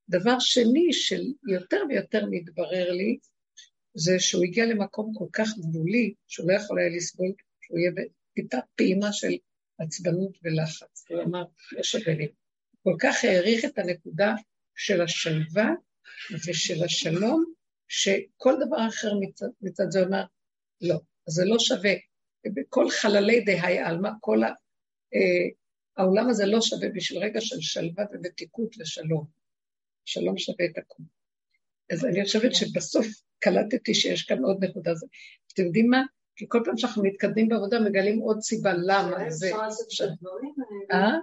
דבר 0.08 0.38
שני, 0.38 0.92
של 0.92 1.22
יותר 1.48 1.82
ויותר 1.88 2.26
מתברר 2.30 2.92
לי, 2.92 3.18
זה 3.94 4.18
שהוא 4.18 4.44
הגיע 4.44 4.66
למקום 4.66 5.12
כל 5.14 5.26
כך 5.32 5.48
גבולי, 5.58 6.14
שהוא 6.28 6.50
לא 6.50 6.56
יכול 6.56 6.78
היה 6.78 6.96
לסבול, 6.96 7.32
שהוא 7.60 7.78
יהיה 7.78 7.90
בטיפה 7.96 8.56
פעימה 8.76 9.12
של 9.12 9.32
עצבנות 9.78 10.38
ולחץ. 10.42 11.04
הוא 11.08 11.22
אמר, 11.22 11.44
לא 11.72 11.82
שווה 11.82 12.14
לי. 12.14 12.28
כל 12.82 12.94
כך 13.00 13.24
העריך 13.24 13.64
את 13.64 13.78
הנקודה 13.78 14.34
של 14.76 15.02
השלווה 15.02 15.70
ושל 16.46 16.84
השלום, 16.84 17.44
שכל 17.88 18.54
דבר 18.66 18.88
אחר 18.88 19.12
מצד, 19.20 19.46
מצד 19.60 19.84
זה 19.90 20.02
אומר, 20.02 20.24
לא, 20.80 20.96
זה 21.26 21.44
לא 21.44 21.58
שווה. 21.58 21.92
בכל 22.54 22.90
חללי 22.90 23.40
דהי 23.40 23.78
עלמא, 23.78 24.10
כל 24.20 24.42
ה, 24.44 24.46
אה, 25.14 25.48
העולם 25.96 26.28
הזה 26.28 26.46
לא 26.46 26.60
שווה 26.60 26.88
בשביל 26.94 27.22
רגע 27.22 27.40
של 27.40 27.60
שלווה 27.60 28.04
ומתיקות 28.12 28.76
ושלום. 28.80 29.24
שלום 30.04 30.38
שווה 30.38 30.64
את 30.64 30.78
הכול. 30.78 31.06
אז 31.92 32.04
אני 32.04 32.24
חושבת 32.24 32.54
שבסוף 32.54 33.06
קלטתי 33.38 33.94
שיש 33.94 34.22
כאן 34.22 34.44
עוד 34.44 34.64
נקודה. 34.64 34.90
אתם 35.54 35.62
יודעים 35.62 35.90
מה? 35.90 36.02
כי 36.36 36.44
כל 36.48 36.62
פעם 36.64 36.76
שאנחנו 36.76 37.02
מתקדמים 37.02 37.48
בעבודה 37.48 37.80
מגלים 37.80 38.18
עוד 38.18 38.40
סיבה 38.40 38.72
למה 38.72 39.30
זה... 39.30 39.46
אפשר 39.46 39.62
לעשות 39.62 39.86
את 39.86 40.00
הדברים 40.00 40.54
האלה. 40.90 41.04
אה? 41.04 41.18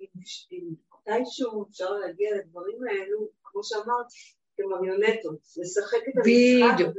אם 0.00 0.74
מתישהו 1.06 1.66
אפשר 1.70 1.90
להגיע 1.90 2.30
לדברים 2.36 2.78
האלו, 2.90 3.28
כמו 3.42 3.64
שאמרת, 3.64 4.06
כמריונטות, 4.56 5.38
לשחק 5.56 5.98
את 6.08 6.14
המשחק. 6.16 6.74
בדיוק. 6.74 6.96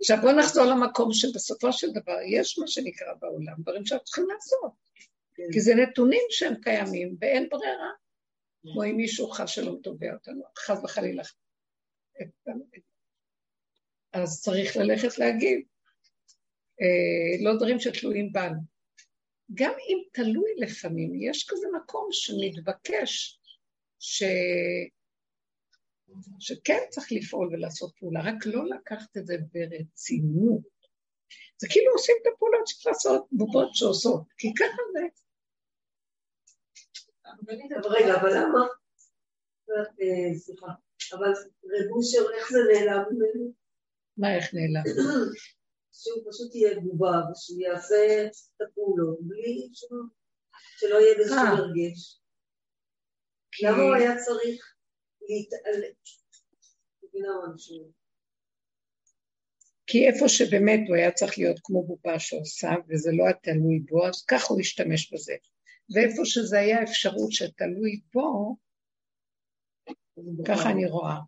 עכשיו 0.00 0.18
בואו 0.22 0.32
נחזור 0.32 0.64
למקום 0.64 1.12
שבסופו 1.12 1.72
של 1.72 1.90
דבר 1.90 2.16
יש 2.26 2.58
מה 2.58 2.66
שנקרא 2.66 3.14
בעולם, 3.20 3.54
דברים 3.58 3.86
שאנחנו 3.86 4.04
צריכים 4.04 4.26
לעשות. 4.34 4.72
כן. 5.38 5.52
כי 5.52 5.60
זה 5.60 5.74
נתונים 5.74 6.22
שהם 6.30 6.54
קיימים 6.62 7.16
ואין 7.20 7.48
ברירה. 7.48 7.90
כמו 8.62 8.84
אם 8.84 8.96
מישהו 8.96 9.30
חס 9.30 9.50
שלום 9.50 9.80
תובע 9.82 10.14
אותנו, 10.14 10.42
חס 10.58 10.84
וחלילה. 10.84 11.22
אז 14.12 14.42
צריך 14.42 14.76
ללכת 14.76 15.18
להגיב. 15.18 15.60
אה, 16.80 17.44
לא 17.44 17.56
דברים 17.56 17.80
שתלויים 17.80 18.32
בנו. 18.32 18.60
גם 19.54 19.72
אם 19.88 19.98
תלוי 20.12 20.50
לפעמים, 20.56 21.12
יש 21.14 21.46
כזה 21.50 21.66
מקום 21.82 22.08
שמתבקש 22.10 23.40
ש... 23.98 24.22
שכן 26.40 26.78
צריך 26.90 27.12
לפעול 27.12 27.48
ולעשות 27.52 27.92
פעולה, 27.98 28.20
רק 28.24 28.46
לא 28.46 28.64
לקחת 28.64 29.16
את 29.16 29.26
זה 29.26 29.36
ברצינות. 29.52 30.78
זה 31.58 31.66
כאילו 31.70 31.92
עושים 31.92 32.14
את 32.22 32.26
הפעולות 32.34 32.66
שצריך 32.66 32.86
לעשות, 32.86 33.26
בובות 33.32 33.74
שעושות, 33.74 34.22
כי 34.38 34.48
ככה 34.54 34.82
זה. 34.92 35.27
אבל 37.82 37.92
רגע, 37.96 38.20
אבל 38.20 38.30
למה? 38.36 38.60
אה, 39.70 40.38
סליחה, 40.38 40.66
אבל 41.12 41.28
רב 41.64 41.90
אושר, 41.96 42.18
איך 42.38 42.52
זה 42.52 42.58
נעלם 42.72 43.02
ממנו? 43.10 43.52
מה, 44.16 44.36
איך 44.36 44.54
נעלם? 44.54 44.82
שהוא 45.92 46.32
פשוט 46.32 46.54
יהיה 46.54 46.80
בובה 46.80 47.12
ושהוא 47.32 47.60
יעשה 47.60 48.26
את 48.26 48.60
הפעולות 48.68 49.18
בלי. 49.20 49.68
שלא 50.78 50.96
יהיה 51.00 51.18
איזשהו 51.18 51.38
אה. 51.38 51.48
הרגש. 51.48 52.20
כי- 53.52 53.66
למה 53.66 53.82
הוא 53.82 53.94
היה 53.94 54.16
צריך 54.24 54.74
להתעלם? 55.28 55.92
כי 59.86 60.08
איפה 60.08 60.28
שבאמת 60.28 60.80
הוא 60.88 60.96
היה 60.96 61.12
צריך 61.12 61.38
להיות 61.38 61.60
כמו 61.62 61.86
בובה 61.86 62.18
שעושה, 62.18 62.68
וזה 62.88 63.10
לא 63.18 63.24
היה 63.24 63.32
תלוי 63.42 63.78
בו, 63.90 64.06
אז 64.06 64.24
ככה 64.24 64.46
הוא 64.54 64.60
השתמש 64.60 65.12
בזה. 65.12 65.34
ואיפה 65.94 66.22
שזה 66.24 66.58
היה 66.58 66.82
אפשרות 66.82 67.32
שתלוי 67.32 68.00
בו, 68.14 68.56
ככה 70.48 70.70
אני 70.70 70.86
רואה. 70.86 71.18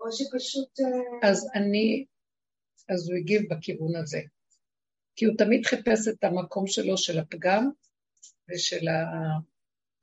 או 0.00 0.06
שפשוט... 0.12 0.80
אה, 0.80 1.28
אז 1.30 1.50
אני, 1.54 2.04
אז 2.88 3.08
הוא 3.08 3.18
הגיב 3.18 3.42
בכיוון 3.50 3.96
הזה. 3.96 4.20
כי 5.16 5.24
הוא 5.24 5.34
תמיד 5.38 5.66
חיפש 5.66 6.08
את 6.08 6.24
המקום 6.24 6.66
שלו, 6.66 6.98
של 6.98 7.18
הפגם 7.18 7.70
ושל 8.48 8.86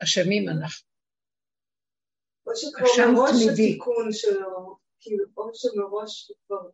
האשמים 0.02 0.50
אנחנו. 0.50 0.88
או 2.48 2.52
שכבר 2.56 3.12
מראש. 3.14 3.32
התיקון 3.54 4.12
שלו, 4.12 4.78
כאילו, 5.00 5.26
או 5.38 5.52
שמראש 5.54 6.30
הוא 6.30 6.38
כבר 6.48 6.70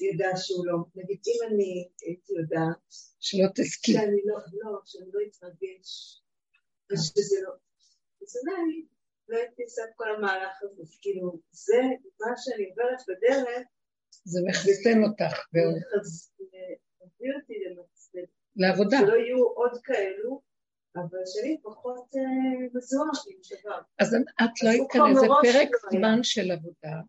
ידע 0.00 0.36
שהוא 0.36 0.66
לא. 0.66 0.76
נגיד, 0.94 1.18
אם 1.26 1.46
אני 1.46 1.88
הייתי 2.02 2.32
יודעת 2.32 2.84
שלא 3.20 3.46
תסכים. 3.54 3.94
שאני 3.94 4.20
לא, 4.24 4.36
לא, 4.52 4.80
שאני 4.84 5.10
לא 5.12 5.20
אתרגש, 5.28 6.20
ושזה 6.92 7.36
לא... 7.42 7.52
אז 8.22 8.36
אולי 8.36 8.86
לא 9.28 9.36
הייתי 9.36 9.62
עושה 9.62 9.82
את 9.84 9.90
כל 9.96 10.14
המהלך 10.14 10.62
הזה, 10.62 10.82
כאילו, 11.00 11.40
זה 11.50 11.80
מה 12.20 12.32
שאני 12.36 12.70
עוברת 12.70 13.00
בדרך, 13.08 13.66
זה 14.24 14.40
מחסן 14.48 15.02
אותך 15.04 15.36
אז 16.00 16.30
מביא 16.40 17.32
אותי 17.40 17.54
למצב, 17.64 18.32
לעבודה. 18.56 18.98
שלא 19.00 19.14
יהיו 19.14 19.44
עוד 19.46 19.80
כאלו, 19.84 20.40
אבל 20.96 21.22
שאני 21.26 21.60
פחות 21.62 22.10
אה, 22.16 22.68
מזוהה 22.74 23.10
עם 23.28 23.60
דבר. 23.60 23.80
אז 23.98 24.14
את 24.14 24.62
לא 24.62 24.68
היית 24.70 24.90
כאן 24.90 25.00
איזה 25.10 25.26
פרק. 25.42 25.68
זמן 25.90 26.22
של 26.22 26.50
עבודה, 26.50 27.00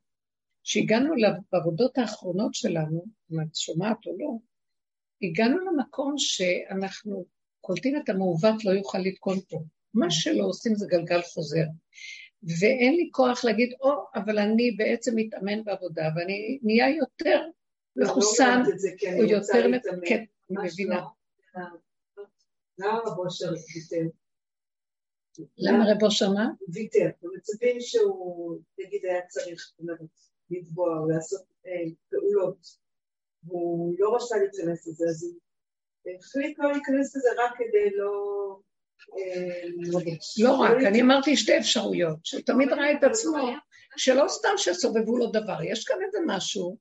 שהגענו 0.70 1.14
אליו 1.14 1.32
בעבודות 1.52 1.98
האחרונות 1.98 2.54
שלנו, 2.54 3.06
אם 3.32 3.42
את 3.42 3.56
שומעת 3.56 3.98
או 4.06 4.12
לא, 4.20 4.32
הגענו 5.22 5.58
למקום 5.60 6.14
שאנחנו 6.18 7.26
קולטים 7.62 7.98
את 7.98 8.10
המעוות 8.10 8.66
לא 8.66 8.72
יוכל 8.72 8.98
לתקון 8.98 9.40
פה. 9.50 9.64
מה 9.94 10.12
שלא 10.12 10.44
עושים 10.44 10.76
זה 10.76 10.86
גלגל 10.90 11.22
חוזר. 11.22 11.64
ואין 12.44 12.96
לי 12.96 13.10
כוח 13.12 13.46
להגיד, 13.46 13.74
או, 13.82 13.90
אבל 14.16 14.40
אני 14.40 14.72
בעצם 14.72 15.12
מתאמן 15.16 15.64
בעבודה, 15.64 16.10
ואני 16.16 16.60
נהיה 16.64 16.96
יותר 16.96 17.42
מחוסן, 17.96 18.62
לא 18.66 18.98
כי 18.98 19.14
או 19.14 19.24
יותר, 19.24 19.68
להתאמן. 19.68 20.08
כן, 20.08 20.16
אני 20.16 20.26
ממש 20.50 20.74
מבינה. 20.74 21.02
לא. 21.56 21.64
למה 22.80 23.00
רב 23.06 23.18
אושר 23.18 23.52
ויתר? 23.52 24.10
למה 25.58 25.92
רב 25.92 26.04
אושר 26.04 26.30
מה? 26.30 26.48
ויתר, 26.74 27.10
במצבים 27.22 27.78
שהוא, 27.80 28.60
נגיד, 28.80 29.06
היה 29.06 29.22
צריך, 29.28 29.74
לתבוע 30.52 31.00
או 31.00 31.10
לעשות 31.10 31.41
אה, 31.66 31.91
פעולות, 32.10 32.58
והוא 33.43 33.95
לא 34.00 34.16
רצה 34.16 34.36
להיכנס 34.38 34.88
לזה, 34.88 35.06
אז 35.10 35.24
הוא 35.24 36.14
החליט 36.20 36.60
לא 36.60 36.72
להיכנס 36.72 37.16
לזה 37.16 37.30
רק 37.38 37.52
כדי 37.58 37.89
לא... 37.97 38.12
אה, 39.18 39.62
לא 40.39 40.52
רק, 40.52 40.78
אני 40.88 41.02
אמרתי 41.02 41.38
שתי 41.38 41.58
אפשרויות, 41.58 42.26
שהוא 42.26 42.41
תמיד 42.41 42.70
ראה 42.70 42.91
את 42.91 43.04
עצמו, 43.04 43.50
שלא 43.97 44.26
סתם 44.28 44.54
שסובבו 44.58 45.18
לו 45.18 45.32
דבר, 45.32 45.64
יש 45.64 45.84
כאן 45.84 45.97
איזה 46.06 46.18
משהו, 46.28 46.78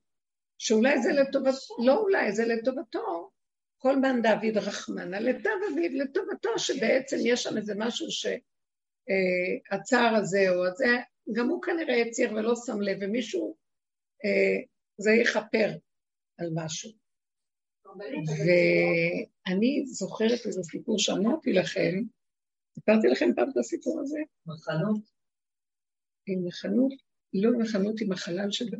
שאולי 0.57 1.01
זה 1.01 1.11
לטובתו, 1.11 1.75
לא 1.85 1.97
אולי, 1.97 2.31
זה 2.31 2.45
לטובתו, 2.45 3.29
כל 3.77 3.95
מן 3.95 4.21
דוד 4.21 4.57
רחמנא 4.57 5.15
לטב 5.15 5.49
אביו, 5.71 5.91
לטובתו, 5.93 6.59
שבעצם 6.59 7.17
יש 7.19 7.43
שם 7.43 7.57
איזה 7.57 7.73
משהו 7.77 8.07
שהצער 9.71 10.15
הזה 10.15 10.49
או 10.49 10.65
הזה, 10.65 10.97
גם 11.31 11.49
הוא 11.49 11.61
כנראה 11.61 12.01
הצהיר 12.01 12.33
ולא 12.33 12.55
שם 12.65 12.81
לב, 12.81 12.97
ומישהו, 13.01 13.55
אה, 13.55 13.58
זה 14.97 15.11
יכפר 15.11 15.69
על 16.37 16.49
משהו. 16.53 16.91
ואני 19.47 19.85
זוכרת 19.85 20.45
איזה 20.45 20.63
סיפור 20.63 20.99
שאמרתי 20.99 21.53
לכם, 21.53 21.95
סיפרתי 22.73 23.07
לכם 23.07 23.29
פעם 23.35 23.49
את 23.49 23.57
הסיפור 23.57 23.99
הזה? 24.01 24.19
מחנות. 24.45 25.01
עם 26.27 26.47
מחנות, 26.47 26.93
לא 27.33 27.59
מחנות 27.59 28.01
עם 28.01 28.11
החלל 28.11 28.51
שלו. 28.51 28.77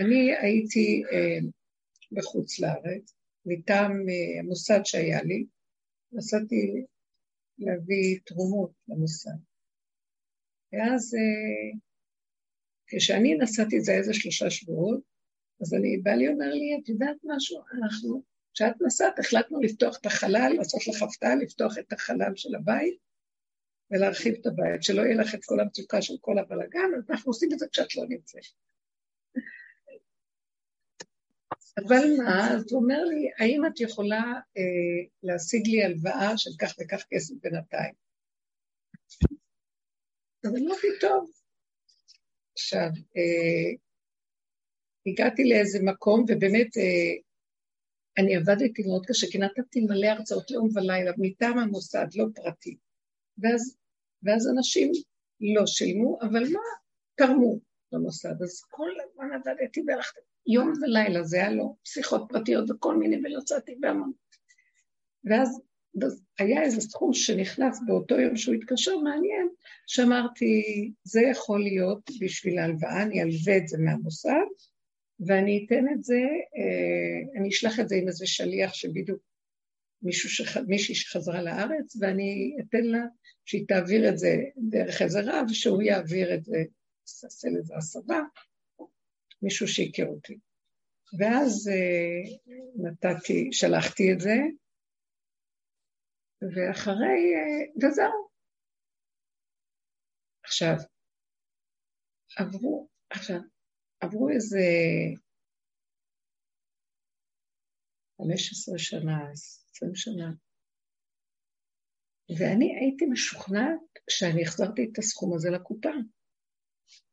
אני 0.00 0.36
הייתי 0.36 1.02
אה, 1.12 1.38
בחוץ 2.12 2.60
לארץ, 2.60 3.14
מטעם 3.46 3.92
אה, 4.08 4.40
המוסד 4.40 4.80
שהיה 4.84 5.22
לי, 5.22 5.46
נסעתי 6.12 6.84
להביא 7.58 8.18
תרומות 8.26 8.70
למוסד. 8.88 9.38
ואז 10.72 11.14
אה, 11.14 11.78
כשאני 12.88 13.34
נסעתי, 13.34 13.80
זה 13.80 13.92
איזה 13.92 14.14
שלושה 14.14 14.50
שבועות, 14.50 15.00
אז 15.60 15.74
אני, 15.74 15.98
בעלי 16.02 16.28
אומר 16.28 16.50
לי, 16.50 16.78
את 16.82 16.88
יודעת 16.88 17.16
משהו? 17.24 17.62
אנחנו, 17.82 18.22
כשאת 18.54 18.74
נסעת, 18.86 19.18
החלטנו 19.18 19.60
לפתוח 19.60 19.98
את 20.00 20.06
החלל, 20.06 20.52
לעשות 20.56 20.86
לך 20.86 21.02
הפתעה, 21.02 21.34
לפתוח 21.34 21.78
את 21.78 21.92
החלל 21.92 22.32
של 22.36 22.54
הבית 22.54 22.98
ולהרחיב 23.90 24.34
את 24.40 24.46
הבית, 24.46 24.82
שלא 24.82 25.02
יהיה 25.02 25.16
לך 25.16 25.34
את 25.34 25.44
כל 25.44 25.60
המצוקה 25.60 26.02
של 26.02 26.14
כל 26.20 26.38
הבלאגן, 26.38 26.90
אז 26.98 27.10
אנחנו 27.10 27.30
עושים 27.30 27.48
את 27.52 27.58
זה 27.58 27.66
כשאת 27.72 27.96
לא 27.96 28.04
נמצאת. 28.08 28.42
אבל 31.78 32.16
מה, 32.18 32.54
אז 32.54 32.72
הוא 32.72 32.82
אומר 32.82 33.04
לי, 33.04 33.30
האם 33.38 33.66
את 33.66 33.80
יכולה 33.80 34.22
אה, 34.56 35.08
להשיג 35.22 35.66
לי 35.66 35.84
הלוואה 35.84 36.38
של 36.38 36.50
כך 36.58 36.74
וכך 36.80 37.04
כסף 37.10 37.34
בינתיים? 37.42 37.94
אז 40.44 40.50
אמרתי, 40.50 40.86
טוב. 41.00 41.37
עכשיו, 42.58 42.88
אה, 43.16 43.70
הגעתי 45.06 45.48
לאיזה 45.48 45.78
מקום, 45.82 46.24
ובאמת 46.28 46.76
אה, 46.76 47.14
אני 48.18 48.36
עבדתי 48.36 48.82
מאוד 48.86 49.06
קשה, 49.06 49.26
כי 49.30 49.38
נתתי 49.38 49.80
מלא 49.80 50.06
הרצאות 50.06 50.50
יום 50.50 50.68
ולילה 50.74 51.10
מטעם 51.18 51.58
המוסד, 51.58 52.06
לא 52.14 52.24
פרטי. 52.34 52.76
ואז, 53.38 53.76
ואז 54.22 54.48
אנשים 54.48 54.92
לא 55.40 55.66
שילמו, 55.66 56.18
אבל 56.20 56.42
מה? 56.52 56.60
תרמו 57.14 57.58
למוסד. 57.92 58.42
אז 58.42 58.62
כל 58.70 58.90
הזמן 59.04 59.28
עבדתי 59.32 59.82
בערך 59.82 60.12
יום 60.46 60.72
ולילה, 60.82 61.24
זה 61.24 61.36
היה 61.36 61.50
לו 61.50 61.76
שיחות 61.84 62.22
פרטיות 62.28 62.70
וכל 62.70 62.96
מיני, 62.96 63.16
ולצאתי 63.16 63.74
בהמון. 63.80 64.12
ואז 65.24 65.60
היה 66.38 66.62
איזה 66.62 66.80
סכום 66.80 67.12
שנכנס 67.12 67.80
באותו 67.86 68.20
יום 68.20 68.36
שהוא 68.36 68.54
התקשר, 68.54 68.98
מעניין, 68.98 69.48
שאמרתי, 69.86 70.62
זה 71.04 71.20
יכול 71.20 71.62
להיות 71.62 72.10
בשביל 72.20 72.58
ההלוואה, 72.58 73.02
אני 73.02 73.22
אלווה 73.22 73.56
את 73.56 73.68
זה 73.68 73.78
מהמוסד, 73.78 74.46
ואני 75.26 75.66
אתן 75.66 75.84
את 75.94 76.04
זה, 76.04 76.20
אה, 76.56 77.40
אני 77.40 77.48
אשלח 77.48 77.80
את 77.80 77.88
זה 77.88 77.96
עם 77.96 78.08
איזה 78.08 78.26
שליח 78.26 78.74
שבדיוק 78.74 79.22
מישהו 80.02 80.30
שח, 80.30 80.56
מישהי 80.56 80.94
שחזרה 80.94 81.42
לארץ, 81.42 81.96
ואני 82.00 82.56
אתן 82.60 82.84
לה 82.84 83.04
שהיא 83.44 83.64
תעביר 83.68 84.08
את 84.08 84.18
זה 84.18 84.36
דרך 84.70 85.02
איזה 85.02 85.20
רב, 85.24 85.46
שהוא 85.48 85.82
יעביר 85.82 86.34
את 86.34 86.44
זה, 86.44 86.56
יעשה 87.24 87.48
לזה 87.48 87.76
הסבה, 87.76 88.20
מישהו 89.42 89.68
שהכיר 89.68 90.06
אותי. 90.06 90.38
ואז 91.18 91.70
אה, 91.72 92.36
נתתי, 92.76 93.48
שלחתי 93.52 94.12
את 94.12 94.20
זה, 94.20 94.36
ואחרי, 96.42 97.34
אה, 97.34 97.88
וזהו. 97.88 98.28
עכשיו, 100.44 100.74
עברו, 102.36 102.88
עכשיו, 103.10 103.40
עברו 104.00 104.30
איזה 104.30 104.60
15 108.18 108.78
שנה, 108.78 109.30
20 109.32 109.94
שנה, 109.94 110.32
ואני 112.38 112.76
הייתי 112.80 113.06
משוכנעת 113.06 113.80
שאני 114.10 114.42
החזרתי 114.42 114.88
את 114.92 114.98
הסכום 114.98 115.34
הזה 115.34 115.50
לקופה. 115.50 115.88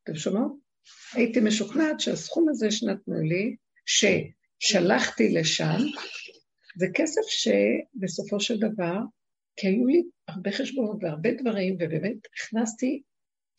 אתם 0.04 0.16
שומעות? 0.16 0.66
הייתי 1.14 1.40
משוכנעת 1.48 2.00
שהסכום 2.00 2.50
הזה 2.50 2.72
שנתנו 2.72 3.22
לי, 3.22 3.56
ששלחתי 3.86 5.34
לשם, 5.34 5.80
זה 6.76 6.86
כסף 6.94 7.22
שבסופו 7.28 8.40
של 8.40 8.60
דבר, 8.60 8.98
כי 9.56 9.68
היו 9.68 9.86
לי 9.86 10.03
הרבה 10.28 10.51
חשבונות 10.51 10.97
והרבה 11.01 11.30
דברים, 11.41 11.76
ובאמת 11.76 12.18
הכנסתי 12.34 13.01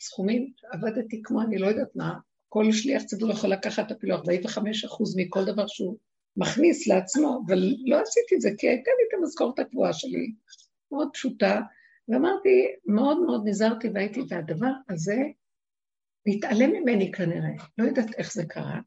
סכומים, 0.00 0.52
עבדתי 0.72 1.20
כמו 1.24 1.42
אני 1.42 1.58
לא 1.58 1.66
יודעת 1.66 1.96
מה, 1.96 2.14
כל 2.48 2.72
שליח 2.72 3.02
ציבור 3.02 3.30
יכול 3.30 3.50
לקחת 3.50 3.90
אפילו 3.92 4.14
45 4.14 4.84
אחוז 4.84 5.16
מכל 5.18 5.44
דבר 5.44 5.66
שהוא 5.66 5.98
מכניס 6.36 6.86
לעצמו, 6.86 7.42
אבל 7.46 7.58
לא 7.86 8.00
עשיתי 8.00 8.34
את 8.34 8.40
זה, 8.40 8.50
כי 8.58 8.68
הייתה 8.68 8.90
לי 8.90 9.08
את 9.08 9.22
המשכורת 9.22 9.58
הקבועה 9.58 9.92
שלי, 9.92 10.32
מאוד 10.92 11.08
פשוטה, 11.12 11.60
ואמרתי, 12.08 12.66
מאוד 12.86 13.18
מאוד 13.18 13.42
נזהרתי 13.44 13.88
והייתי, 13.94 14.20
והדבר 14.28 14.72
הזה 14.88 15.16
מתעלם 16.28 16.72
ממני 16.72 17.12
כנראה, 17.12 17.64
לא 17.78 17.84
יודעת 17.84 18.14
איך 18.18 18.32
זה 18.32 18.44
קרה. 18.48 18.80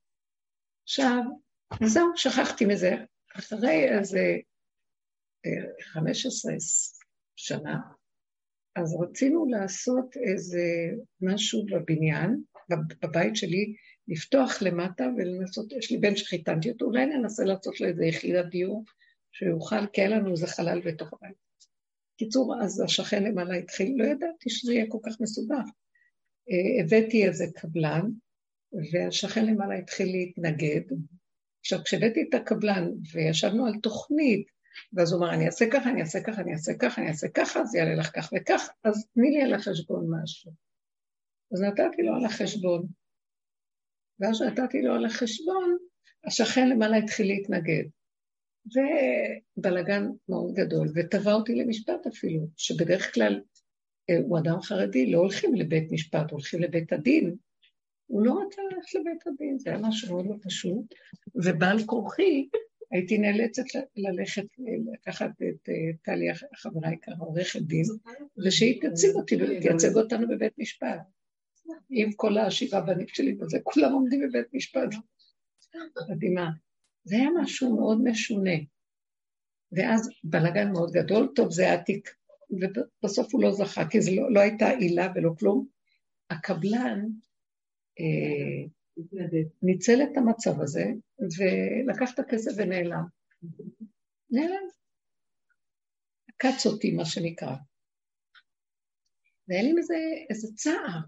עכשיו, 0.83 1.21
זהו, 1.83 2.11
שכחתי 2.15 2.65
מזה. 2.65 2.95
אחרי 3.37 3.97
איזה 3.97 4.37
15 5.93 6.51
אה, 6.51 6.57
שנה, 7.39 7.79
אז 8.75 8.95
רצינו 9.01 9.45
לעשות 9.45 10.17
איזה 10.17 10.63
משהו 11.21 11.65
בבניין, 11.65 12.43
בבית 13.01 13.35
שלי, 13.35 13.73
לפתוח 14.07 14.61
למטה 14.61 15.07
ולנסות, 15.17 15.71
יש 15.71 15.91
לי 15.91 15.97
בן 15.97 16.15
שחיתנתי 16.15 16.71
אותו, 16.71 16.85
אולי 16.85 17.05
ננסה 17.05 17.43
לעשות 17.43 17.81
לו 17.81 17.87
איזה 17.87 18.05
יחידת 18.05 18.45
דיור 18.45 18.85
שיוכל, 19.31 19.87
כי 19.93 20.01
היה 20.01 20.09
לנו 20.09 20.31
איזה 20.31 20.47
חלל 20.47 20.81
בתוך 20.85 21.13
הבית. 21.13 21.35
קיצור, 22.17 22.55
אז 22.63 22.81
השכן 22.81 23.23
למעלה 23.23 23.55
התחיל, 23.55 23.93
לא 23.97 24.03
ידעתי 24.03 24.49
שזה 24.49 24.73
יהיה 24.73 24.85
כל 24.89 24.99
כך 25.05 25.21
מסובך. 25.21 25.65
אה, 26.49 26.83
הבאתי 26.83 27.27
איזה 27.27 27.45
קבלן, 27.55 28.01
והשכן 28.91 29.45
למעלה 29.45 29.75
התחיל 29.75 30.07
להתנגד. 30.11 30.95
עכשיו, 31.59 31.79
כשהבאתי 31.83 32.25
את 32.29 32.33
הקבלן 32.33 32.91
וישבנו 33.13 33.65
על 33.65 33.73
תוכנית, 33.83 34.58
ואז 34.93 35.13
הוא 35.13 35.19
אמר, 35.19 35.33
אני 35.33 35.45
אעשה 35.45 35.65
ככה, 35.71 35.89
אני 35.89 36.01
אעשה 36.01 36.19
ככה, 36.23 36.41
אני 36.41 36.51
אעשה 36.51 36.73
ככה, 36.79 37.01
אני 37.01 37.09
אעשה 37.09 37.27
ככה, 37.33 37.61
אז 37.61 37.75
יעלה 37.75 37.95
לך 37.95 38.11
כך 38.15 38.29
וכך, 38.35 38.69
אז 38.83 39.07
תני 39.13 39.31
לי 39.31 39.41
על 39.41 39.53
החשבון 39.53 40.07
משהו. 40.09 40.51
אז 41.53 41.61
נתתי 41.61 42.01
לו 42.01 42.15
על 42.15 42.25
החשבון. 42.25 42.87
ואז 44.19 44.41
נתתי 44.41 44.81
לו 44.81 44.93
על 44.93 45.05
החשבון, 45.05 45.77
השכן 46.25 46.69
למעלה 46.69 46.97
התחיל 46.97 47.27
להתנגד. 47.27 47.83
ובלגן 48.65 50.07
מאוד 50.29 50.53
גדול, 50.53 50.87
ותבע 50.95 51.33
אותי 51.33 51.55
למשפט 51.55 52.07
אפילו, 52.07 52.47
שבדרך 52.57 53.13
כלל 53.13 53.41
אה, 54.09 54.17
הוא 54.17 54.39
אדם 54.39 54.61
חרדי, 54.61 55.11
לא 55.11 55.17
הולכים 55.17 55.55
לבית 55.55 55.91
משפט, 55.91 56.31
הולכים 56.31 56.61
לבית 56.61 56.93
הדין. 56.93 57.35
הוא 58.05 58.25
לא 58.25 58.41
רצה 58.45 58.61
ללכת 58.61 58.93
לבית 58.93 59.27
הדין, 59.27 59.59
זה 59.59 59.69
היה 59.69 59.79
משהו 59.81 60.15
מאוד 60.15 60.25
לא 60.25 60.35
פשוט, 60.41 60.93
ובעל 61.35 61.77
כורחי 61.85 62.49
הייתי 62.91 63.17
נאלצת 63.17 63.63
ללכת 63.95 64.45
לקחת 64.93 65.29
את 65.29 65.69
אה, 65.69 65.73
טלי, 66.03 66.29
החברה 66.29 66.89
היקרה, 66.89 67.15
עורכת 67.19 67.61
דין, 67.61 67.85
ושהיא 68.45 68.81
תציג 68.81 69.15
אותי 69.15 69.35
ותייצג 69.35 69.95
אותנו 69.95 70.27
בבית 70.27 70.53
משפט. 70.57 70.99
עם 71.89 72.11
כל 72.11 72.37
השבעה 72.37 72.81
בנים 72.81 73.07
שלי 73.07 73.37
וזה, 73.39 73.57
כולם 73.63 73.93
עומדים 73.93 74.21
בבית 74.29 74.53
משפט. 74.53 74.89
מדהימה. 76.09 76.49
זה 77.03 77.15
היה 77.15 77.29
משהו 77.41 77.75
מאוד 77.75 78.03
משונה. 78.03 78.55
ואז 79.71 80.09
בלאגן 80.23 80.71
מאוד 80.71 80.91
גדול, 80.91 81.31
טוב, 81.35 81.51
זה 81.51 81.73
עתיק, 81.73 82.09
ובסוף 82.51 83.33
הוא 83.33 83.43
לא 83.43 83.51
זכה, 83.51 83.89
כי 83.89 84.01
זה 84.01 84.11
לא, 84.11 84.33
לא 84.33 84.39
הייתה 84.39 84.69
עילה 84.69 85.11
ולא 85.15 85.31
כלום. 85.39 85.67
הקבלן 86.29 87.05
אה, 87.99 88.67
ניצל 89.61 90.03
את 90.03 90.17
המצב 90.17 90.61
הזה, 90.61 90.85
ולקח 91.19 92.13
את 92.13 92.19
הכסף 92.19 92.51
ונעלם. 92.55 93.03
נעלם. 94.31 94.67
עקץ 96.27 96.65
אותי, 96.65 96.91
מה 96.91 97.05
שנקרא. 97.05 97.55
והיה 99.47 99.63
לי 99.63 99.73
מזה 99.73 99.95
איזה 100.29 100.47
צער. 100.55 100.99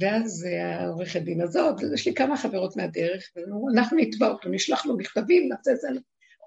ואז 0.00 0.46
העורכת 0.62 1.20
דין 1.20 1.40
הזאת, 1.40 1.74
יש 1.94 2.08
לי 2.08 2.14
כמה 2.14 2.36
חברות 2.36 2.76
מהדרך, 2.76 3.32
ואנחנו 3.36 3.96
נתבע 3.96 4.28
אותו, 4.28 4.48
נשלח 4.48 4.86
לו 4.86 4.96
מכתבים, 4.96 5.48
נעשה 5.48 5.74
זה. 5.74 5.88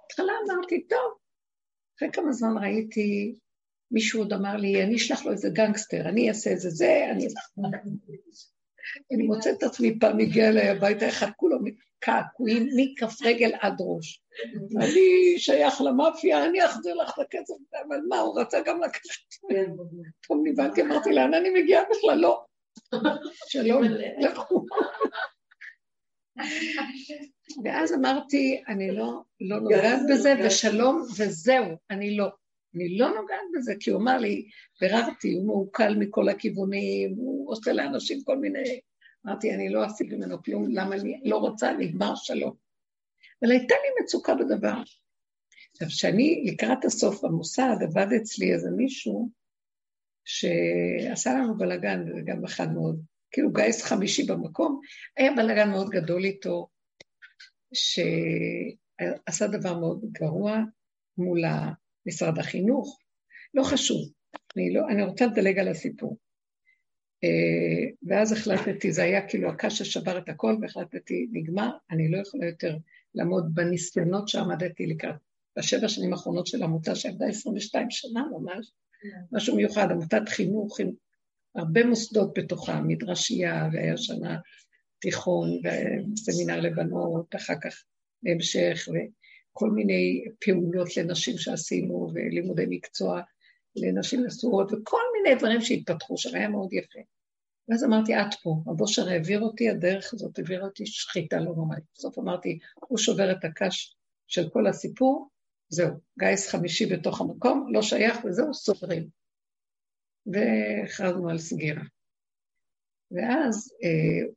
בהתחלה 0.01 0.34
אמרתי, 0.55 0.88
טוב. 0.88 1.17
אחרי 1.97 2.09
כמה 2.13 2.32
זמן 2.32 2.57
ראיתי, 2.63 3.36
מישהו 3.91 4.21
עוד 4.21 4.34
אמר 4.34 4.55
לי, 4.55 4.84
אני 4.84 4.95
אשלח 4.95 5.25
לו 5.25 5.32
איזה 5.32 5.49
גנגסטר, 5.49 6.09
אני 6.09 6.30
אעשה 6.30 6.49
איזה 6.49 6.69
זה, 6.69 7.05
אני... 7.11 7.28
אני 9.13 9.23
מוצאת 9.23 9.57
את 9.57 9.63
עצמי 9.63 9.99
פעם 9.99 10.19
הגיע 10.19 10.49
אליי 10.49 10.69
הביתה 10.69 11.09
אחד, 11.09 11.27
כולו 11.35 11.57
קעקועים 11.99 12.69
מכף 12.75 13.21
רגל 13.21 13.51
עד 13.61 13.77
ראש. 13.79 14.21
אני 14.77 15.35
שייך 15.38 15.81
למאפיה, 15.81 16.45
אני 16.45 16.65
אחזיר 16.65 16.95
לך 16.95 17.13
את 17.13 17.19
הכסף, 17.19 17.53
אבל 17.88 17.99
מה, 18.09 18.19
הוא 18.19 18.39
רצה 18.39 18.61
גם 18.65 18.81
לקחת. 18.83 19.01
טוב, 20.27 20.38
נבהלתי, 20.43 20.81
אמרתי, 20.81 21.13
לאן 21.13 21.33
אני 21.33 21.49
מגיעה 21.49 21.83
בכלל? 21.89 22.17
לא. 22.19 22.45
שלום, 23.47 23.83
לכו. 24.19 24.65
ואז 27.63 27.93
אמרתי, 27.93 28.63
אני 28.67 28.91
לא, 28.91 29.21
לא 29.41 29.59
נוגעת 29.59 29.99
בזה, 30.09 30.33
ושלום, 30.43 31.01
וזהו, 31.17 31.65
אני 31.91 32.17
לא. 32.17 32.27
אני 32.78 32.97
לא 32.97 33.07
נוגעת 33.07 33.45
בזה, 33.57 33.73
כי 33.80 33.89
הוא 33.89 34.01
אמר 34.01 34.17
לי, 34.17 34.45
ביררתי, 34.82 35.34
הוא 35.34 35.47
מעוקל 35.47 35.95
מכל 35.95 36.30
הכיוונים, 36.30 37.15
הוא 37.17 37.51
עושה 37.51 37.73
לאנשים 37.73 38.23
כל 38.23 38.38
מיני... 38.38 38.80
אמרתי, 39.25 39.53
אני 39.53 39.69
לא 39.69 39.86
אשיג 39.86 40.15
ממנו 40.15 40.43
כלום, 40.43 40.71
למה 40.71 40.95
אני 40.95 41.21
לא 41.25 41.38
רוצה, 41.38 41.73
נגמר 41.73 42.15
שלום. 42.15 42.53
אבל 43.41 43.51
הייתה 43.51 43.75
לי 43.75 44.03
מצוקה 44.03 44.36
בדבר. 44.36 44.82
עכשיו, 45.71 45.88
כשאני 45.88 46.43
לקראת 46.47 46.86
הסוף 46.86 47.23
במוסד, 47.23 47.75
עבד 47.82 48.07
אצלי 48.21 48.53
איזה 48.53 48.69
מישהו 48.71 49.30
שעשה 50.25 51.34
לנו 51.34 51.57
בלאגן, 51.57 52.03
וזה 52.09 52.21
גם 52.25 52.45
אחד 52.45 52.73
מאוד, 52.73 53.01
כאילו 53.32 53.53
גיס 53.53 53.84
חמישי 53.84 54.23
במקום, 54.23 54.80
היה 55.17 55.32
בלאגן 55.36 55.69
מאוד 55.69 55.89
גדול 55.89 56.23
איתו, 56.23 56.67
שעשה 57.73 59.47
דבר 59.47 59.80
מאוד 59.80 60.01
גרוע 60.11 60.57
מול 61.17 61.43
משרד 62.08 62.39
החינוך, 62.39 62.99
לא 63.53 63.64
חשוב, 63.64 64.10
אני, 64.55 64.74
לא, 64.74 64.88
אני 64.89 65.03
רוצה 65.03 65.26
לדלג 65.26 65.60
על 65.60 65.68
הסיפור. 65.68 66.18
Uh, 67.26 67.95
ואז 68.08 68.32
החלטתי, 68.32 68.91
זה 68.91 69.03
היה 69.03 69.28
כאילו 69.28 69.49
הקש 69.49 69.82
ששבר 69.82 70.18
את 70.18 70.30
הכל, 70.30 70.58
והחלטתי, 70.62 71.28
נגמר, 71.32 71.70
אני 71.91 72.12
לא 72.12 72.18
יכולה 72.18 72.45
יותר 72.45 72.78
לעמוד 73.16 73.53
בניסיונות 73.53 74.28
שעמדתי 74.28 74.86
לקראת, 74.86 75.16
בשבע 75.58 75.89
שנים 75.89 76.14
האחרונות 76.14 76.47
של 76.47 76.64
עמותה 76.64 76.95
שעבדה 76.95 77.26
22 77.28 77.88
שנה 77.89 78.24
ממש. 78.32 78.72
כן. 79.01 79.10
משהו 79.32 79.55
מיוחד, 79.55 79.91
עמותת 79.91 80.30
חינוך 80.30 80.80
עם 80.80 80.91
הרבה 81.55 81.86
מוסדות 81.86 82.38
בתוכה, 82.38 82.82
מדרשייה, 82.82 83.70
והיה 83.74 83.97
שנה 83.97 84.38
תיכון, 84.99 85.49
וסמינר 86.14 86.60
לבנות, 86.60 87.36
אחר 87.36 87.53
כך 87.64 87.84
בהמשך, 88.24 88.88
כל 89.58 89.70
מיני 89.70 90.26
פעולות 90.39 90.97
לנשים 90.97 91.38
שעשינו, 91.38 92.10
ולימודי 92.14 92.66
מקצוע 92.70 93.22
לנשים 93.76 94.26
נשואות, 94.26 94.72
וכל 94.72 95.01
מיני 95.14 95.36
דברים 95.36 95.62
שהתפתחו 95.62 96.18
שם, 96.18 96.36
היה 96.36 96.49
מאוד 96.49 96.74
יפה. 96.74 96.99
ואז 97.70 97.84
אמרתי, 97.84 98.16
את 98.16 98.34
פה, 98.43 98.55
הבושר 98.68 99.10
העביר 99.10 99.41
אותי, 99.41 99.70
הדרך 99.70 100.14
הזאת 100.14 100.39
העבירה 100.39 100.66
אותי 100.66 100.86
שחיטה 100.86 101.39
לא 101.39 101.55
נורמלית. 101.55 101.84
בסוף 101.95 102.20
אמרתי, 102.20 102.60
הוא 102.76 102.97
שובר 102.97 103.32
את 103.32 103.45
הקש 103.45 103.97
של 104.28 104.49
כל 104.49 104.68
הסיפור, 104.68 105.30
זהו, 105.70 105.89
גיס 106.20 106.49
חמישי 106.49 106.86
בתוך 106.86 107.22
המקום, 107.22 107.74
לא 107.74 107.82
שייך 107.82 108.18
וזהו, 108.26 108.53
סוגרים. 108.53 109.10
והכרזנו 110.26 111.30
על 111.30 111.38
סגירה. 111.38 111.84
ואז, 113.12 113.74
אה, 113.84 114.30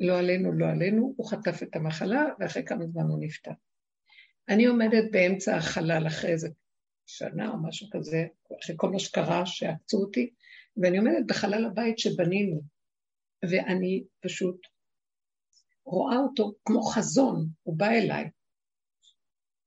לא 0.00 0.18
עלינו, 0.18 0.52
לא 0.52 0.66
עלינו, 0.66 1.14
הוא 1.16 1.30
חטף 1.30 1.62
את 1.62 1.76
המחלה, 1.76 2.24
ואחרי 2.38 2.64
כמה 2.64 2.86
זמן 2.86 3.02
הוא 3.02 3.18
נפטר. 3.20 3.52
אני 4.48 4.64
עומדת 4.64 5.04
באמצע 5.10 5.56
החלל 5.56 6.06
אחרי 6.06 6.30
איזה 6.30 6.48
שנה 7.06 7.50
או 7.50 7.62
משהו 7.62 7.88
כזה, 7.90 8.26
אחרי 8.62 8.76
כל 8.78 8.90
מה 8.90 8.98
שקרה, 8.98 9.46
שעקצו 9.46 9.96
אותי, 9.96 10.30
ואני 10.76 10.98
עומדת 10.98 11.26
בחלל 11.26 11.64
הבית 11.64 11.98
שבנינו, 11.98 12.62
ואני 13.50 14.04
פשוט 14.20 14.60
רואה 15.84 16.16
אותו 16.16 16.52
כמו 16.64 16.82
חזון, 16.82 17.48
הוא 17.62 17.76
בא 17.78 17.90
אליי. 17.90 18.30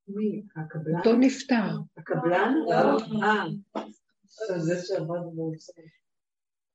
מי? 0.07 0.43
הקבלן? 0.55 0.97
אותו 0.97 1.15
נפטר. 1.15 1.77
הקבלן? 1.97 2.53
לא. 2.69 2.99
אה, 3.23 4.59
זה 4.59 4.85
שעבד 4.85 5.35
באוצר. 5.35 5.81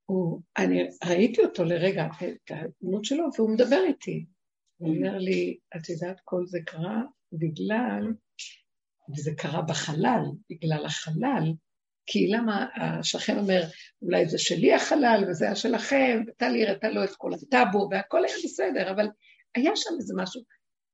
הוא, 0.05 0.41
אני 0.57 0.83
ראיתי 1.05 1.43
אותו 1.43 1.63
לרגע, 1.63 2.05
את 2.05 2.51
הדמות 2.51 3.05
שלו, 3.05 3.25
והוא 3.37 3.53
מדבר 3.53 3.79
איתי. 3.87 4.25
הוא 4.77 4.95
אומר 4.95 5.17
לי, 5.17 5.57
את 5.75 5.89
יודעת, 5.89 6.21
כל 6.23 6.45
זה 6.45 6.59
קרה 6.65 7.01
בגלל, 7.39 8.13
וזה 9.15 9.31
קרה 9.37 9.61
בחלל, 9.61 10.21
בגלל 10.49 10.85
החלל, 10.85 11.53
כי 12.05 12.27
למה 12.27 12.67
השכן 12.75 13.37
אומר, 13.37 13.61
אולי 14.01 14.27
זה 14.27 14.37
שלי 14.37 14.73
החלל 14.73 15.25
וזה 15.29 15.45
היה 15.45 15.55
שלכם, 15.55 16.23
וטלי 16.27 16.67
הראתה 16.67 16.89
לו 16.89 17.03
את 17.03 17.15
כל 17.17 17.31
הטאבו, 17.33 17.87
והכל 17.91 18.25
היה 18.25 18.35
בסדר, 18.43 18.91
אבל 18.91 19.07
היה 19.55 19.71
שם 19.75 19.89
איזה 19.99 20.13
משהו. 20.17 20.41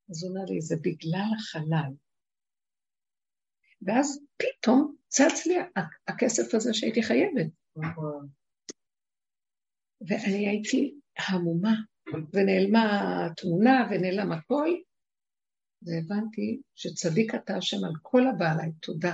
אז 0.09 0.23
הוא 0.23 0.29
אומר 0.29 0.45
לי, 0.49 0.61
זה 0.61 0.75
בגלל 0.81 1.31
החלל. 1.37 1.91
ואז 3.81 4.19
פתאום 4.37 4.95
צץ 5.07 5.45
לי 5.45 5.55
הכסף 6.07 6.53
הזה 6.53 6.73
שהייתי 6.73 7.03
חייבת. 7.03 7.47
ואני 10.07 10.47
הייתי 10.47 10.95
המומה, 11.17 11.73
ונעלמה 12.33 12.85
התמונה 13.25 13.87
ונעלם 13.91 14.31
הכל, 14.31 14.69
והבנתי 15.81 16.61
שצדיק 16.75 17.35
אתה 17.35 17.57
השם 17.57 17.83
על 17.85 17.93
כל 18.01 18.21
הבא 18.27 18.51
עליי, 18.51 18.71
תודה. 18.81 19.13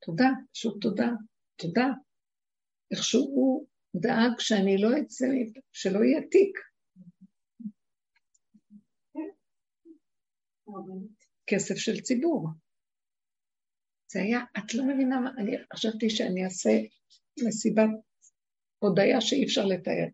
תודה, 0.00 0.30
פשוט 0.52 0.82
תודה, 0.82 1.08
תודה. 1.56 1.88
איכשהו 2.90 3.20
הוא 3.20 3.66
דאג 3.96 4.38
שאני 4.38 4.78
לא 4.78 4.88
אצא, 5.02 5.26
שלא 5.72 6.04
יהיה 6.04 6.20
תיק. 6.30 6.58
כסף 11.46 11.74
של 11.74 12.00
ציבור. 12.00 12.48
זה 14.12 14.22
היה, 14.22 14.40
את 14.58 14.74
לא 14.74 14.84
מבינה 14.84 15.20
מה, 15.20 15.30
אני 15.38 15.56
חשבתי 15.72 16.10
שאני 16.10 16.44
אעשה 16.44 16.70
מסיבת 17.46 17.88
הודיה 18.78 19.20
שאי 19.20 19.44
אפשר 19.44 19.66
לתאר. 19.66 20.06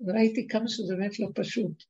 וראיתי 0.00 0.48
כמה 0.48 0.68
שזה 0.68 0.94
באמת 0.96 1.18
לא 1.18 1.28
פשוט. 1.34 1.84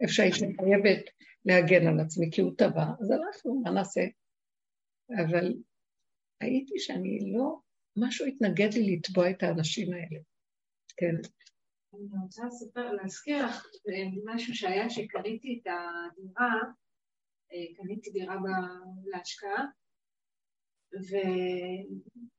איפה 0.00 0.12
שהייתי 0.12 0.38
חייבת 0.38 1.04
להגן 1.44 1.86
על 1.86 2.00
עצמי, 2.00 2.30
כי 2.32 2.40
הוא 2.40 2.52
טבע, 2.58 2.84
אז 3.00 3.10
הלכנו, 3.10 3.60
מה 3.64 3.70
נעשה? 3.70 4.00
אבל 5.10 5.54
ראיתי 6.42 6.78
שאני 6.78 7.18
לא, 7.32 7.56
משהו 7.96 8.26
התנגד 8.26 8.74
לי 8.74 8.96
לתבוע 8.96 9.30
את 9.30 9.42
האנשים 9.42 9.92
האלה. 9.92 10.20
כן. 10.96 11.14
אני 11.94 12.22
רוצה 12.22 12.44
לספר, 12.44 12.92
להזכיר 12.92 13.46
לך 13.46 13.66
משהו 14.24 14.54
שהיה 14.54 14.90
שקניתי 14.90 15.60
את 15.62 15.66
הדירה, 15.66 16.52
אה, 17.52 17.74
קניתי 17.76 18.10
דירה 18.10 18.36
להשקעה, 19.04 19.64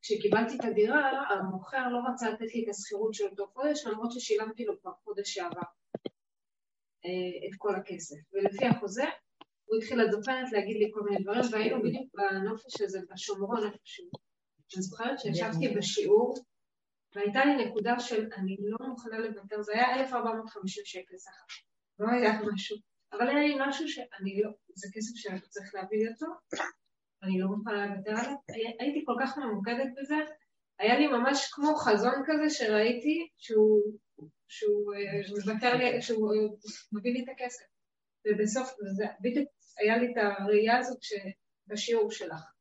וכשקיבלתי 0.01 0.55
את 0.55 0.65
הדירה, 0.65 1.23
המוכר 1.29 1.89
לא 1.89 1.99
רצה 2.09 2.29
לתת 2.29 2.55
לי 2.55 2.63
את 2.63 2.69
השכירות 2.69 3.13
של 3.13 3.25
אותו 3.25 3.47
חודש, 3.53 3.85
למרות 3.85 4.11
ששילמתי 4.11 4.65
לו 4.65 4.81
כבר 4.81 4.91
חודש 5.03 5.33
שעבר 5.33 5.61
את 7.47 7.55
כל 7.57 7.75
הכסף. 7.75 8.15
ולפי 8.33 8.65
החוזה, 8.65 9.05
הוא 9.65 9.77
התחיל 9.77 10.01
לדופנת 10.01 10.51
להגיד 10.51 10.77
לי 10.77 10.91
כל 10.93 11.01
מיני 11.01 11.23
דברים, 11.23 11.41
והיינו 11.51 11.83
בדיוק 11.83 12.13
בנופש 12.13 12.81
הזה, 12.81 12.99
בשומרון 13.11 13.63
איפשהו. 13.73 14.09
אני 14.75 14.81
זוכרת 14.81 15.19
שישבתי 15.19 15.67
בשיעור, 15.77 16.35
והייתה 17.15 17.45
לי 17.45 17.65
נקודה 17.65 17.99
של 17.99 18.29
אני 18.37 18.55
לא 18.59 18.87
מוכנה 18.87 19.19
לוותר, 19.19 19.61
זה 19.61 19.73
היה 19.73 19.95
1,450 19.95 20.83
שקל 20.85 21.17
סך 21.17 21.31
לא 21.99 22.07
היה 22.11 22.39
משהו, 22.53 22.77
אבל 23.13 23.27
היה 23.27 23.39
לי 23.39 23.55
משהו 23.67 23.87
שאני 23.89 24.41
לא, 24.43 24.51
זה 24.75 24.87
כסף 24.93 25.15
שאני 25.15 25.39
צריך 25.39 25.75
להביא 25.75 26.09
אותו, 26.09 26.25
אני 27.23 27.39
לא 27.39 27.47
מוכנה 27.47 27.85
לוותר 27.85 28.11
עליו, 28.11 28.35
הייתי 28.79 29.03
כל 29.05 29.15
כך 29.21 29.37
ממוקדת 29.37 29.89
בזה, 29.97 30.15
היה 30.79 30.99
לי 30.99 31.07
ממש 31.07 31.51
כמו 31.51 31.75
חזון 31.75 32.23
כזה 32.25 32.49
שראיתי 32.49 33.27
שהוא, 33.37 33.81
שהוא 34.47 34.93
אה, 34.95 35.21
מוותר 35.29 35.75
לי, 35.75 36.01
שהוא 36.01 36.33
אה, 36.33 36.39
מביא 36.93 37.13
לי 37.13 37.23
את 37.23 37.29
הכסף. 37.29 37.65
ובסוף, 38.27 38.69
בדיוק 39.21 39.49
היה 39.79 39.97
לי 39.97 40.11
את 40.11 40.17
הראייה 40.17 40.77
הזאת 40.77 40.99
בשיעור 41.67 42.11
שלך. 42.11 42.55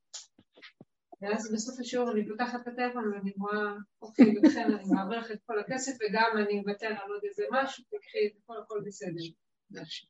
ואז 1.20 1.52
בסוף 1.52 1.80
השיעור 1.80 2.10
אני 2.12 2.28
פותחת 2.28 2.60
את 2.62 2.68
הטלפון 2.68 3.12
ואני 3.12 3.32
רואה, 3.38 3.72
אוקיי, 4.02 4.34
לכן 4.42 4.72
אני 4.72 4.84
מעברת 4.94 5.30
את 5.30 5.38
כל 5.46 5.58
הכסף 5.60 5.92
וגם 6.00 6.30
אני 6.36 6.60
מוותר 6.60 6.86
על 6.86 7.10
עוד 7.12 7.20
איזה 7.28 7.42
משהו, 7.52 7.84
תקחי 7.84 8.26
את 8.26 8.32
הכל, 8.42 8.54
הכל 8.62 8.80
בסדר. 8.86 9.22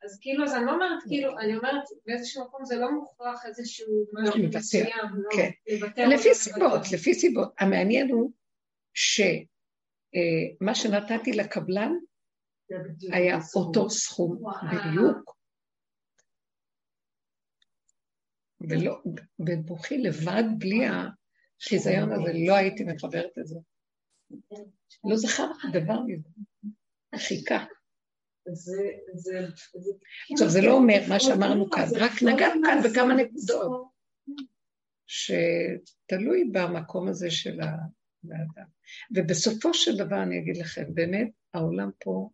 אז 0.05 0.18
כאילו, 0.20 0.45
אז 0.45 0.55
אני 0.55 0.64
לא 0.66 0.72
אומרת, 0.72 1.03
כאילו, 1.09 1.39
אני 1.39 1.57
אומרת, 1.57 1.83
באיזשהו 2.07 2.45
מקום 2.45 2.64
זה 2.64 2.77
לא 2.77 2.93
מוכרח 2.93 3.47
איזשהו 3.47 4.07
משהו 4.12 4.43
מסוים, 4.55 5.09
לא, 5.16 5.29
כן. 5.97 6.11
לפי 6.11 6.35
סיבות, 6.35 6.81
לפי 6.93 7.14
סיבות. 7.14 7.55
המעניין 7.59 8.11
הוא 8.11 8.31
שמה 10.15 10.75
שנתתי 10.75 11.33
לקבלן 11.33 11.93
היה 13.12 13.39
אותו 13.57 13.91
סכום 13.91 14.43
בדיוק. 14.73 15.35
ולא, 18.61 19.03
בבוכי 19.39 19.99
לבד, 19.99 20.43
בלי 20.59 20.87
החיזיון 20.87 22.12
הזה, 22.12 22.33
לא 22.47 22.55
הייתי 22.55 22.85
מחברת 22.85 23.39
את 23.39 23.47
זה. 23.47 23.59
לא 25.05 25.17
זכרתי 25.17 25.67
דבר 25.73 26.01
מזה. 26.07 26.29
חיכה. 27.17 27.65
עכשיו, 30.33 30.49
זה 30.49 30.61
לא 30.61 30.73
אומר 30.73 31.01
מה 31.09 31.21
שאמרנו 31.21 31.71
כאן, 31.71 31.85
רק 31.97 32.12
נגענו 32.23 32.61
כאן 32.65 32.79
בכמה 32.85 33.15
נקודות, 33.15 33.89
שתלוי 35.07 36.45
במקום 36.53 37.09
הזה 37.09 37.31
של 37.31 37.61
האדם. 38.33 38.69
ובסופו 39.15 39.75
של 39.75 39.97
דבר 39.97 40.23
אני 40.23 40.39
אגיד 40.39 40.57
לכם, 40.57 40.85
באמת, 40.95 41.29
העולם 41.55 41.91
פה, 42.05 42.29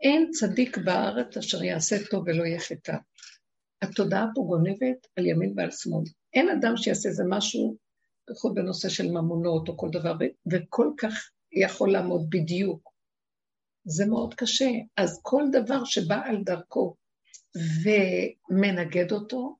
אין 0.00 0.30
צדיק 0.30 0.78
בארץ 0.78 1.36
אשר 1.36 1.62
יעשה 1.62 1.96
טוב 2.10 2.24
ולא 2.26 2.44
יהיה 2.44 2.60
חטא. 2.60 2.96
התודעה 3.82 4.26
פה 4.34 4.42
גונבת 4.46 5.06
על 5.16 5.26
ימין 5.26 5.54
ועל 5.56 5.70
שמאל. 5.70 6.04
אין 6.34 6.48
אדם 6.48 6.76
שיעשה 6.76 7.08
איזה 7.08 7.24
משהו, 7.28 7.76
בכל 8.30 8.48
בנושא 8.54 8.88
של 8.88 9.10
ממונות 9.10 9.68
או 9.68 9.76
כל 9.76 9.88
דבר, 9.92 10.14
וכל 10.52 10.90
כך 10.98 11.30
יכול 11.52 11.92
לעמוד 11.92 12.26
בדיוק. 12.30 12.92
זה 13.84 14.06
מאוד 14.06 14.34
קשה. 14.34 14.70
אז 14.96 15.20
כל 15.22 15.44
דבר 15.52 15.84
שבא 15.84 16.20
על 16.24 16.44
דרכו 16.44 16.96
ומנגד 17.84 19.12
אותו, 19.12 19.56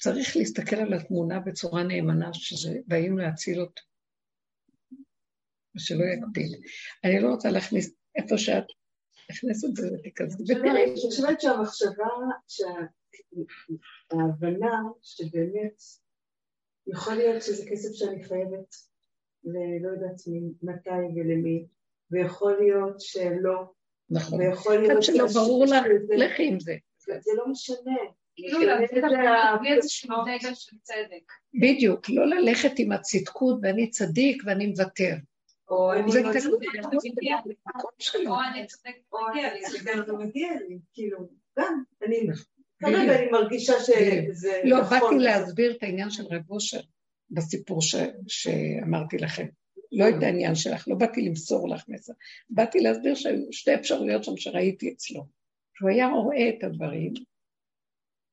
צריך 0.00 0.36
להסתכל 0.36 0.76
על 0.76 0.94
התמונה 0.94 1.40
בצורה 1.40 1.82
נאמנה, 1.82 2.30
שזה 2.32 2.78
באים 2.86 3.18
להציל 3.18 3.60
אותו, 3.60 3.82
ושלא 5.76 6.04
יקפיד. 6.04 6.60
אני 7.04 7.20
לא 7.22 7.28
רוצה 7.28 7.50
להכניס 7.50 7.94
איפה 8.16 8.38
שאת 8.38 8.64
נכנסת 9.30 9.76
זה 9.76 9.88
ותיכנסי, 9.94 10.42
ותראי. 10.42 10.84
אני 10.84 10.94
חושבת 10.94 11.40
שהמחשבה, 11.40 12.06
ההבנה 14.12 14.82
שבאמת 15.02 15.82
יכול 16.86 17.14
להיות 17.14 17.42
שזה 17.42 17.64
כסף 17.70 17.92
שאני 17.92 18.24
חייבת 18.24 18.74
ולא 19.44 19.88
יודעת 19.88 20.20
מתי 20.62 20.90
ולמי, 21.16 21.66
ויכול 22.10 22.56
להיות 22.60 23.00
שלא. 23.00 23.72
נכון. 24.10 24.40
ויכול 24.40 24.76
להיות... 24.76 25.02
שלא 25.02 25.26
ברור 25.34 25.64
לך, 25.64 25.84
לכי 26.16 26.48
עם 26.48 26.60
זה. 26.60 26.76
זה 26.98 27.30
לא 27.36 27.48
משנה. 27.48 28.00
כאילו 28.42 28.60
להביא 29.22 29.72
איזשהו 29.72 30.14
דגל 30.24 30.54
של 30.54 30.76
צדק. 30.82 31.32
בדיוק, 31.54 32.10
לא 32.10 32.26
ללכת 32.26 32.72
עם 32.78 32.92
הצדקות 32.92 33.58
ואני 33.62 33.90
צדיק 33.90 34.42
ואני 34.46 34.66
מוותר. 34.66 35.14
או 35.68 35.92
אני 35.92 36.02
לא 36.02 36.30
לי. 39.54 39.66
זה 39.70 39.78
גם 39.84 39.98
לא 40.06 40.18
מגיע 40.18 40.48
לי, 40.68 40.78
כאילו, 40.92 41.18
גם, 41.58 41.82
אני. 42.06 42.26
כרגע 42.78 43.18
אני 43.18 43.30
מרגישה 43.30 43.72
שזה 43.80 44.60
לא, 44.64 44.80
נכון. 44.80 44.98
באתי 45.00 45.18
להסביר 45.18 45.76
את 45.76 45.82
העניין 45.82 46.10
של 46.10 46.22
רב 46.30 46.50
אושר 46.50 46.80
בסיפור 47.30 47.80
שאמרתי 48.28 49.18
לכם. 49.18 49.46
לא 49.92 50.08
את 50.08 50.22
העניין 50.22 50.54
שלך, 50.54 50.88
לא 50.88 50.96
באתי 50.96 51.22
למסור 51.22 51.68
לך 51.68 51.84
מסר. 51.88 52.12
באתי 52.50 52.80
להסביר 52.80 53.14
שהיו 53.14 53.52
שתי 53.52 53.74
אפשרויות 53.74 54.24
שם 54.24 54.36
שראיתי 54.36 54.92
אצלו. 54.92 55.26
שהוא 55.74 55.90
היה 55.90 56.08
רואה 56.08 56.48
את 56.48 56.64
הדברים, 56.64 57.12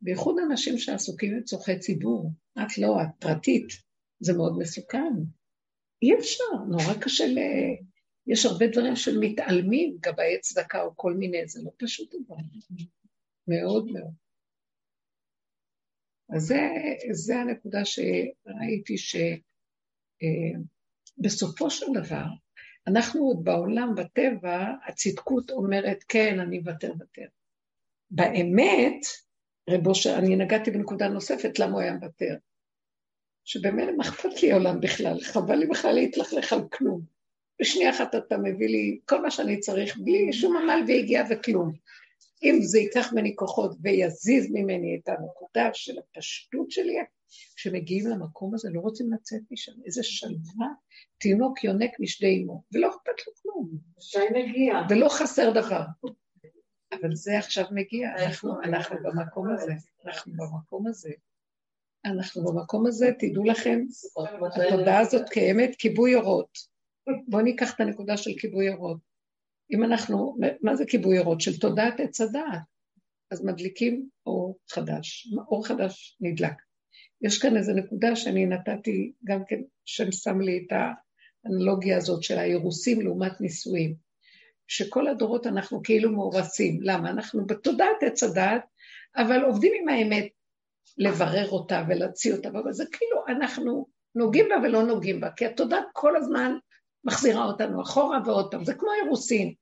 בייחוד 0.02 0.36
אנשים 0.50 0.78
שעסוקים 0.78 1.38
לצורכי 1.38 1.80
ציבור, 1.80 2.32
את 2.54 2.78
לא, 2.78 3.02
את 3.02 3.08
פרטית, 3.20 3.68
זה 4.20 4.34
מאוד 4.34 4.58
מסוכן. 4.58 5.14
אי 6.02 6.16
אפשר, 6.20 6.44
נורא 6.70 6.94
קשה 7.02 7.28
ל... 7.28 7.38
יש 8.28 8.46
הרבה 8.46 8.68
דברים 8.68 8.96
של 8.96 9.20
מתעלמים, 9.20 9.98
גבאי 10.00 10.40
צדקה 10.42 10.84
או 10.84 10.96
כל 10.96 11.14
מיני, 11.14 11.48
זה 11.48 11.62
לא 11.64 11.72
פשוט 11.78 12.16
דבר. 12.16 12.36
מאוד 13.48 13.92
מאוד. 13.92 14.14
אז 16.36 16.42
זה, 16.42 16.60
זה 17.12 17.36
הנקודה 17.36 17.86
שראיתי 17.86 18.96
שבסופו 21.18 21.66
אה, 21.66 21.70
של 21.70 21.86
דבר, 21.94 22.26
אנחנו 22.88 23.22
עוד 23.22 23.44
בעולם, 23.44 23.96
בטבע, 23.96 24.66
הצדקות 24.88 25.52
אומרת, 25.52 26.04
כן, 26.08 26.40
אני 26.40 26.60
אוותר, 26.60 26.90
אוותר. 26.90 27.26
באמת, 28.12 29.06
רב 29.70 29.88
אושר, 29.88 30.16
אני 30.18 30.36
נגעתי 30.36 30.72
בנקודה 30.72 31.08
נוספת, 31.08 31.60
למה 31.60 31.72
הוא 31.72 31.82
היה 31.82 31.94
מוותר? 31.94 32.36
שבאמת 33.46 33.88
מה 33.98 34.04
אכפת 34.04 34.44
לי 34.44 34.52
עולם 34.52 34.82
בכלל, 34.82 35.20
חבל 35.20 35.56
לי 35.56 35.66
בכלל 35.68 35.94
להתלכלך 35.94 36.54
על 36.54 36.68
כלום. 36.72 37.02
בשנייה 37.62 37.90
אחת 37.90 38.16
אתה 38.16 38.38
מביא 38.38 38.68
לי 38.68 39.00
כל 39.06 39.22
מה 39.22 39.32
שאני 39.32 39.60
צריך, 39.60 39.98
בלי 39.98 40.34
שום 40.34 40.58
עמל 40.58 40.84
והגיעה 40.88 41.26
וכלום. 41.30 41.74
אם 42.44 42.60
זה 42.62 42.80
ייקח 42.80 43.14
ממני 43.14 43.36
כוחות 43.36 43.72
ויזיז 43.82 44.52
ממני 44.52 45.00
את 45.04 45.10
הנקודה 45.10 45.70
של 45.74 45.94
הפשטות 46.00 46.72
שלי, 46.72 46.96
כשמגיעים 47.56 48.08
למקום 48.08 48.54
הזה 48.54 48.70
לא 48.74 48.80
רוצים 48.80 49.14
לצאת 49.14 49.42
משם, 49.52 49.72
איזה 49.86 50.04
שלווה, 50.04 50.68
תינוק 51.18 51.64
יונק 51.64 51.92
משדי 52.00 52.44
אמו, 52.44 52.64
ולא 52.72 52.90
אכפת 52.90 53.28
לו 53.28 53.34
כלום. 53.42 53.70
מתי 53.98 54.40
מגיע? 54.40 54.74
ולא 54.90 55.10
חסר 55.10 55.52
דבר. 55.52 55.82
אבל 57.02 57.16
זה 57.16 57.38
עכשיו 57.38 57.66
מגיע, 57.72 58.10
אנחנו, 58.26 58.62
אנחנו 58.64 58.98
במקום 59.04 59.50
הזה, 59.50 59.74
אנחנו 60.06 60.34
במקום 60.34 60.88
הזה. 60.88 61.12
אנחנו 62.06 62.44
במקום 62.44 62.88
הזה, 62.88 63.12
תדעו 63.20 63.44
לכם, 63.44 63.80
התודעה 64.56 65.00
הזאת 65.00 65.30
קיימת, 65.30 65.76
כיבוי 65.76 66.16
אורות. 66.16 66.58
בואו 67.28 67.42
ניקח 67.42 67.76
את 67.76 67.80
הנקודה 67.80 68.18
של 68.18 68.32
כיבוי 68.40 68.74
אורות. 68.74 68.98
אם 69.72 69.84
אנחנו, 69.84 70.38
מה 70.62 70.76
זה 70.76 70.86
כיבוי 70.86 71.20
אורות? 71.20 71.42
של 71.42 71.60
תודעת 71.60 72.00
עץ 72.00 72.22
הדעת. 72.22 72.60
אז 73.32 73.46
מדליקים 73.46 74.10
אור 74.26 74.60
חדש, 74.70 75.34
אור 75.48 75.68
חדש 75.68 76.18
נדלק. 76.22 76.54
יש 77.22 77.42
כאן 77.42 77.58
איזו 77.58 77.74
נקודה 77.74 78.16
שאני 78.16 78.46
נתתי 78.46 79.14
גם 79.24 79.44
כן, 79.48 79.62
שם 79.86 80.12
שם 80.12 80.42
לי 80.42 80.66
את 80.68 80.78
האנלוגיה 81.46 81.98
הזאת 81.98 82.24
של 82.24 82.38
האירוסים 82.38 83.02
לעומת 83.02 83.42
נישואים. 83.42 84.07
שכל 84.68 85.08
הדורות 85.08 85.48
אנחנו 85.48 85.84
כאילו 85.84 86.12
מאורסים. 86.12 86.80
למה? 86.82 87.10
אנחנו 87.10 87.46
בתודעת 87.46 88.04
עץ 88.04 88.24
הדעת, 88.24 88.62
אבל 89.16 89.44
עובדים 89.44 89.74
עם 89.82 89.90
האמת 89.90 90.28
לברר 90.98 91.50
אותה 91.50 91.84
ולהוציא 91.88 92.34
אותה, 92.34 92.50
אבל 92.50 92.74
זה 92.74 92.86
כאילו 92.92 93.24
אנחנו 93.28 93.88
נוגעים 94.16 94.46
בה 94.50 94.56
ולא 94.64 94.84
נוגעים 94.84 95.20
בה, 95.22 95.32
כי 95.32 95.46
התודעה 95.46 95.82
כל 95.94 96.16
הזמן 96.16 96.58
מחזירה 97.04 97.46
אותנו 97.46 97.82
אחורה 97.82 98.20
ועוד 98.26 98.52
פעם. 98.52 98.66
זה 98.66 98.74
כמו 98.74 98.90
אירוסין, 99.04 99.54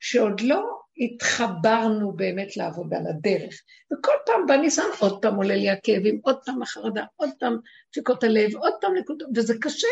שעוד 0.00 0.40
לא 0.40 0.80
התחברנו 0.96 2.12
באמת 2.12 2.56
לעבודה, 2.56 2.96
לדרך. 3.00 3.54
וכל 3.92 4.12
פעם 4.26 4.46
בניסיון, 4.46 4.90
עוד 5.00 5.22
פעם 5.22 5.36
עולה 5.36 5.56
לי 5.56 5.70
הכאבים, 5.70 6.20
עוד 6.22 6.38
פעם 6.44 6.62
החרדה, 6.62 7.04
עוד 7.16 7.30
פעם 7.38 7.56
דפיקות 7.90 8.24
הלב, 8.24 8.56
עוד 8.56 8.72
פעם 8.80 8.94
נקודות, 8.94 9.28
וזה 9.36 9.54
קשה. 9.60 9.88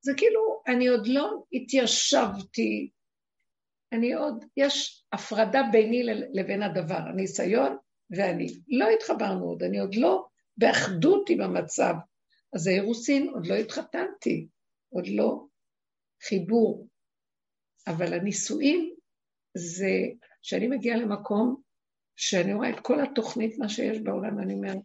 זה 0.00 0.12
כאילו, 0.16 0.62
אני 0.66 0.88
עוד 0.88 1.06
לא 1.06 1.42
התיישבתי, 1.52 2.90
אני 3.92 4.14
עוד, 4.14 4.44
יש 4.56 5.04
הפרדה 5.12 5.62
ביני 5.72 6.02
לבין 6.32 6.62
הדבר, 6.62 6.98
הניסיון 6.98 7.76
ואני. 8.10 8.46
לא 8.68 8.88
התחברנו 8.90 9.44
עוד, 9.44 9.62
אני 9.62 9.78
עוד 9.78 9.94
לא 9.94 10.26
באחדות 10.56 11.30
עם 11.30 11.40
המצב. 11.40 11.94
אז 12.54 12.60
זה 12.60 12.70
אירוסין, 12.70 13.28
עוד 13.28 13.46
לא 13.46 13.54
התחתנתי, 13.54 14.48
עוד 14.88 15.06
לא 15.06 15.46
חיבור. 16.22 16.88
אבל 17.86 18.14
הנישואים 18.14 18.94
זה 19.56 19.90
שאני 20.42 20.68
מגיעה 20.68 20.96
למקום 20.96 21.62
שאני 22.16 22.54
רואה 22.54 22.70
את 22.70 22.80
כל 22.80 23.00
התוכנית, 23.00 23.58
מה 23.58 23.68
שיש 23.68 23.98
בעולם, 23.98 24.36
ואני 24.36 24.54
אומרת, 24.54 24.78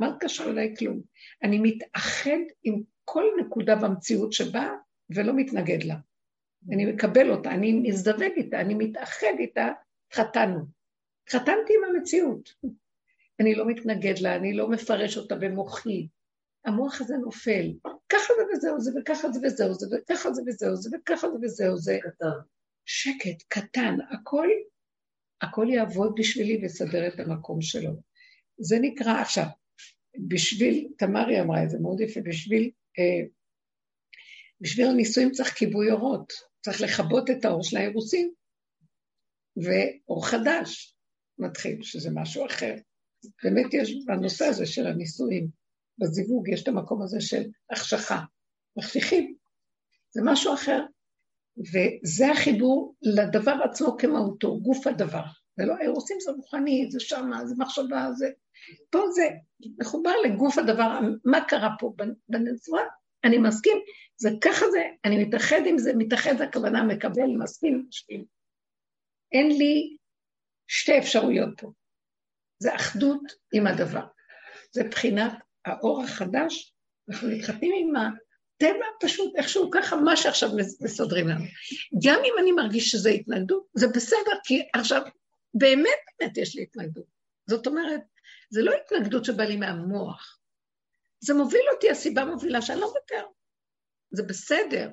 מה 0.00 0.16
קשור 0.20 0.50
אליי 0.50 0.74
כלום? 0.78 1.00
אני 1.42 1.58
מתאחד 1.62 2.40
עם 2.64 2.82
כל 3.04 3.24
נקודה 3.40 3.76
במציאות 3.76 4.32
שבה 4.32 4.68
ולא 5.14 5.32
מתנגד 5.36 5.82
לה. 5.82 5.96
אני 6.70 6.84
מקבל 6.84 7.30
אותה, 7.30 7.50
אני 7.50 7.72
מזדווג 7.72 8.32
איתה, 8.36 8.60
אני 8.60 8.74
מתאחד 8.74 9.34
איתה, 9.38 9.68
חתנו. 10.12 10.58
חתנתי 11.30 11.72
עם 11.78 11.96
המציאות. 11.96 12.54
אני 13.40 13.54
לא 13.54 13.66
מתנגד 13.66 14.18
לה, 14.18 14.36
אני 14.36 14.52
לא 14.54 14.70
מפרש 14.70 15.16
אותה 15.16 15.34
במוחי. 15.34 16.08
המוח 16.64 17.00
הזה 17.00 17.16
נופל. 17.16 17.72
ככה 18.08 18.34
זה 18.38 18.42
וזהו 18.52 18.80
זה, 18.80 18.90
וככה 19.00 19.32
זה 19.32 19.40
וזהו 19.42 19.74
זה, 19.74 19.86
וככה 19.96 20.32
זה 20.32 20.42
וזהו 20.46 20.76
זה, 20.76 20.90
וככה 20.96 21.28
זה 21.30 21.36
וזהו 21.42 21.76
זה. 21.76 21.98
קטן. 22.02 22.26
שקט, 22.84 23.42
קטן, 23.48 23.96
הכל, 24.10 24.48
הכל 25.42 25.66
יעבוד 25.70 26.12
בשבילי 26.16 26.58
ויסדר 26.62 27.08
את 27.08 27.20
המקום 27.20 27.62
שלו. 27.62 27.90
זה 28.58 28.78
נקרא, 28.80 29.20
עכשיו, 29.20 29.46
בשביל, 30.28 30.88
תמרי 30.98 31.40
אמרה 31.40 31.64
את 31.64 31.70
זה 31.70 31.78
מאוד 31.80 32.00
יפה, 32.00 32.20
בשביל, 32.20 32.70
אה, 32.98 33.26
בשביל 34.60 34.86
הנישואים 34.86 35.30
צריך 35.30 35.48
כיבוי 35.48 35.90
אורות, 35.90 36.32
צריך 36.64 36.80
לכבות 36.80 37.30
את 37.30 37.44
האור 37.44 37.62
של 37.62 37.76
האירוסים, 37.76 38.32
ואור 39.56 40.26
חדש 40.26 40.96
מתחיל, 41.38 41.82
שזה 41.82 42.10
משהו 42.14 42.46
אחר. 42.46 42.74
באמת 43.44 43.74
יש 43.74 43.94
בנושא 44.06 44.44
הזה 44.44 44.66
של 44.66 44.86
הנישואים, 44.86 45.48
בזיווג, 45.98 46.48
יש 46.48 46.62
את 46.62 46.68
המקום 46.68 47.02
הזה 47.02 47.20
של 47.20 47.42
החשכה, 47.70 48.20
מחשיכים, 48.76 49.34
זה 50.10 50.20
משהו 50.24 50.54
אחר. 50.54 50.84
וזה 51.58 52.32
החיבור 52.32 52.94
לדבר 53.02 53.54
עצמו 53.64 53.96
כמהותו, 53.98 54.60
גוף 54.60 54.86
הדבר. 54.86 55.22
זה 55.56 55.64
לא, 55.64 55.74
עושים 55.88 56.16
זה 56.20 56.30
רוחני, 56.30 56.88
זה 56.90 57.00
שמה, 57.00 57.46
זה 57.46 57.54
מחשבה, 57.58 58.08
זה... 58.12 58.30
פה 58.90 58.98
זה 59.14 59.28
מחובר 59.78 60.12
לגוף 60.24 60.58
הדבר, 60.58 61.00
מה 61.24 61.44
קרה 61.48 61.70
פה 61.78 61.94
בנצורה? 62.28 62.82
אני 63.24 63.38
מסכים, 63.38 63.78
זה 64.22 64.30
ככה 64.40 64.70
זה, 64.70 64.82
אני 65.04 65.24
מתאחד 65.24 65.60
עם 65.66 65.78
זה, 65.78 65.92
מתאחד 65.96 66.40
הכוונה 66.40 66.82
מקבל, 66.82 67.26
מסכים, 67.38 67.86
משכים. 67.88 68.24
אין 69.32 69.58
לי 69.58 69.96
שתי 70.68 70.98
אפשרויות 70.98 71.60
פה. 71.60 71.72
זה 72.58 72.74
אחדות 72.76 73.20
עם 73.52 73.66
הדבר. 73.66 74.04
זה 74.72 74.84
בחינת 74.84 75.32
האור 75.64 76.02
החדש, 76.02 76.74
אנחנו 77.08 77.28
מתחתנים 77.28 77.72
עם 77.76 77.96
הטבע 77.96 78.86
פשוט 79.00 79.36
איכשהו 79.36 79.70
ככה, 79.70 79.96
מה 79.96 80.16
שעכשיו 80.16 80.48
מסדרים 80.80 81.28
לנו. 81.28 81.44
גם 82.06 82.20
אם 82.24 82.32
אני 82.38 82.52
מרגיש 82.52 82.90
שזה 82.90 83.10
התנגדות, 83.10 83.66
זה 83.74 83.86
בסדר, 83.88 84.32
כי 84.44 84.62
עכשיו 84.74 85.02
באמת 85.54 85.88
באמת 86.20 86.36
יש 86.36 86.56
לי 86.56 86.62
התנגדות. 86.62 87.06
זאת 87.46 87.66
אומרת, 87.66 88.00
זה 88.50 88.62
לא 88.62 88.72
התנגדות 88.72 89.24
שבא 89.24 89.44
לי 89.44 89.56
מהמוח. 89.56 90.38
זה 91.20 91.34
מוביל 91.34 91.62
אותי, 91.74 91.90
הסיבה 91.90 92.24
מובילה 92.24 92.62
שאני 92.62 92.80
לא 92.80 92.86
מוותר. 92.86 93.26
זה 94.12 94.22
בסדר. 94.22 94.90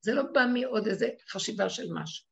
זה 0.00 0.14
לא 0.14 0.22
בא 0.32 0.46
מעוד 0.54 0.86
איזה 0.86 1.08
חשיבה 1.28 1.68
של 1.68 1.88
משהו. 1.94 2.26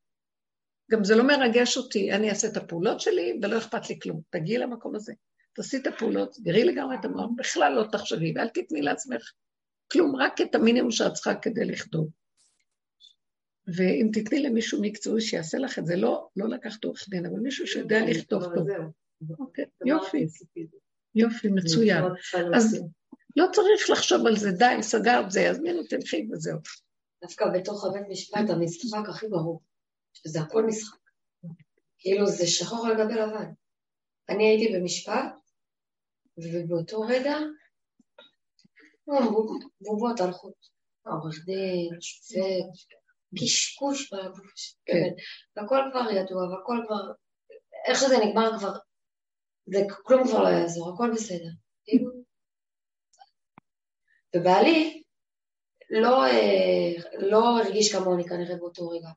גם 0.91 1.03
זה 1.03 1.15
לא 1.15 1.27
מרגש 1.27 1.77
אותי, 1.77 2.11
אני 2.11 2.29
אעשה 2.29 2.47
את 2.47 2.57
הפעולות 2.57 2.99
שלי 2.99 3.39
ולא 3.41 3.57
אכפת 3.57 3.89
לי 3.89 3.99
כלום. 3.99 4.21
תגיעי 4.29 4.57
למקום 4.57 4.95
הזה, 4.95 5.13
תעשי 5.55 5.77
את 5.77 5.87
הפעולות, 5.87 6.35
תגרי 6.35 6.63
לגמרי 6.63 6.95
את 6.99 7.05
המוח, 7.05 7.29
בכלל 7.37 7.73
לא 7.73 7.83
תחשבי, 7.91 8.33
ואל 8.35 8.47
תתני 8.47 8.81
לעצמך 8.81 9.31
כלום, 9.91 10.15
רק 10.15 10.41
את 10.41 10.55
המינימום 10.55 10.91
שאת 10.91 11.13
צריכה 11.13 11.35
כדי 11.35 11.65
לכתוב. 11.65 12.09
ואם 13.75 14.09
תתני 14.13 14.39
למישהו 14.39 14.81
מקצועי 14.81 15.21
שיעשה 15.21 15.57
לך 15.57 15.79
את 15.79 15.85
זה, 15.85 15.95
לא, 15.95 16.29
לא 16.35 16.49
לקחת 16.49 16.83
עורך 16.83 17.09
דין, 17.09 17.25
אבל 17.25 17.39
מישהו 17.39 17.67
שיודע 17.67 18.05
לכתוב 18.05 18.43
טוב. 18.43 18.67
אוקיי, 19.39 19.65
יופי, 19.85 20.27
יופי, 21.15 21.47
מצוין. 21.47 22.03
אז 22.55 22.83
לא 23.35 23.45
צריך 23.51 23.89
לחשוב 23.89 24.27
על 24.27 24.37
זה, 24.37 24.51
די, 24.51 24.83
סגרת 24.83 25.31
זה, 25.31 25.41
יזמינו, 25.41 25.83
תלכי 25.83 26.27
וזהו. 26.31 26.59
דווקא 27.21 27.45
בתוך 27.53 27.85
הבית 27.85 28.03
משפט 28.09 28.49
המשחק 28.49 29.09
הכי 29.09 29.27
ברור, 29.27 29.61
שזה 30.13 30.41
הכל 30.41 30.65
משחק. 30.65 30.97
כאילו 31.97 32.27
זה 32.27 32.47
שחור 32.47 32.87
על 32.87 32.93
גבי 32.93 33.13
לבן. 33.13 33.51
אני 34.29 34.43
הייתי 34.43 34.77
במשפט, 34.77 35.33
ובאותו 36.37 37.01
רגע 37.01 37.37
בובות 39.81 40.19
הלכות. 40.19 40.71
עורך 41.05 41.35
דין, 41.45 42.01
שופט, 42.01 42.95
קשקוש 43.39 44.13
בגוף, 44.13 44.51
באמת. 44.87 45.15
והכל 45.55 45.79
כבר 45.91 46.11
ידוע, 46.11 46.43
והכל 46.43 46.77
כבר, 46.87 47.11
איך 47.87 47.99
שזה 47.99 48.15
נגמר 48.25 48.59
כבר, 48.59 48.73
זה 49.65 49.79
כלום 50.03 50.27
כבר 50.27 50.43
לא 50.43 50.49
יעזור, 50.49 50.93
הכל 50.93 51.11
בסדר. 51.15 51.49
כאילו. 51.83 52.20
ובעלי 54.35 55.03
לא, 55.89 56.25
לא 57.19 57.59
הרגיש 57.59 57.95
כמוני 57.95 58.23
כנראה 58.23 58.55
באותו 58.55 58.89
רגע, 58.89 59.09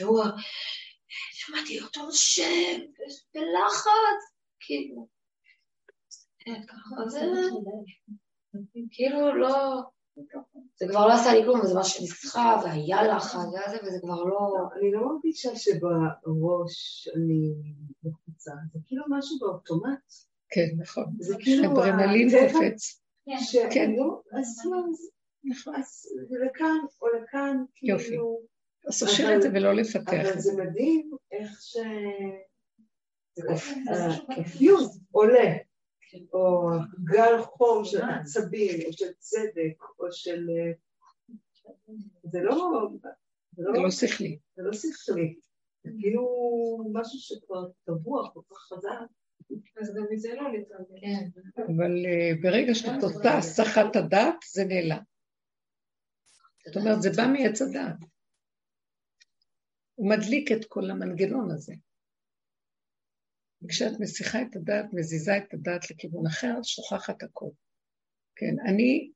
והוא, 0.00 0.24
שמעתי 1.32 1.80
אותו 1.80 2.12
שם, 2.12 2.80
בלחץ, 3.34 4.20
כאילו. 4.60 5.08
זה... 7.08 7.20
כאילו 8.90 9.36
לא... 9.36 9.82
זה 10.76 10.86
כבר 10.90 11.06
לא 11.06 11.12
עשה 11.12 11.34
לי 11.34 11.44
כלום, 11.44 11.66
זה 11.66 11.74
מה 11.74 11.84
שניסחה, 11.84 12.60
והיה 12.64 13.02
לך, 13.02 13.38
וזה 13.86 13.98
כבר 14.02 14.22
לא... 14.22 14.54
אני 14.78 14.92
לא 14.92 15.08
מרגישה 15.08 15.56
שבראש 15.56 17.08
אני 17.14 17.54
לחוצה, 18.04 18.52
זה 18.72 18.78
כאילו 18.86 19.04
משהו 19.08 19.38
באוטומט. 19.38 20.12
כן, 20.48 20.68
נכון. 20.78 21.04
זה 21.18 21.36
כאילו... 21.40 21.72
אדרנלין 21.72 22.28
קופץ. 22.30 23.05
כן. 23.72 23.94
אז 24.38 24.62
לא, 24.70 24.76
אז-. 24.88 25.10
אז 25.76 26.12
לכאן 26.46 26.78
או 27.02 27.06
לכאן, 27.08 27.64
יופי. 27.82 28.04
כאילו... 28.04 28.40
אז 28.88 29.02
תשאיר 29.02 29.36
את 29.36 29.42
זה 29.42 29.48
ולא 29.54 29.72
לפתח 29.72 30.12
אבל 30.12 30.28
את 30.28 30.34
זה 30.34 30.50
זה. 30.50 30.62
מדהים 30.62 31.10
איך 31.32 31.62
ש... 31.62 31.76
האפיון 34.28 34.80
עולה, 35.10 35.56
או 36.32 36.68
גל 37.04 37.42
חום 37.42 37.84
של 37.84 38.02
עצבים, 38.02 38.86
או 38.86 38.92
של 38.92 39.12
צדק, 39.18 39.82
או 39.98 40.12
של... 40.12 40.46
אה, 40.50 40.72
זה 42.24 42.40
לא... 42.42 42.88
זה 43.02 43.08
זה 43.56 43.62
לא 43.62 43.82
לא 43.82 43.90
שכלי. 43.90 44.38
זה 44.56 44.62
לא 44.62 44.72
שכלי, 44.72 45.36
זה 45.84 45.90
כאילו 46.00 46.24
משהו 46.92 47.18
שכבר 47.18 47.68
טבוע 47.84 48.30
כל 48.34 48.40
כך 48.50 48.56
חזק. 48.56 49.06
אז 49.80 49.94
גם 49.96 50.06
מזה 50.10 50.34
לא 50.34 50.52
להתרגל. 50.52 51.00
כן. 51.00 51.28
אבל 51.66 52.06
אה, 52.06 52.30
ברגע 52.42 52.74
שאת 52.74 53.02
עושה 53.02 53.38
הסחת 53.38 53.96
הדעת, 53.96 54.34
זה 54.52 54.64
נעלם. 54.64 55.02
זאת 56.66 56.76
אומרת, 56.76 57.02
זה 57.02 57.10
בא 57.16 57.26
מעץ 57.32 57.62
הדעת. 57.62 57.96
הוא 59.94 60.10
מדליק 60.10 60.52
את 60.52 60.64
כל 60.68 60.90
המנגנון 60.90 61.50
הזה. 61.50 61.74
וכשאת 63.62 64.00
מסיחה 64.00 64.42
את 64.42 64.56
הדעת, 64.56 64.86
מזיזה 64.92 65.36
את 65.36 65.54
הדעת 65.54 65.90
לכיוון 65.90 66.26
אחר, 66.26 66.62
שוכחת 66.62 67.22
הכל. 67.22 67.50
כן, 68.36 68.54
אני, 68.68 69.10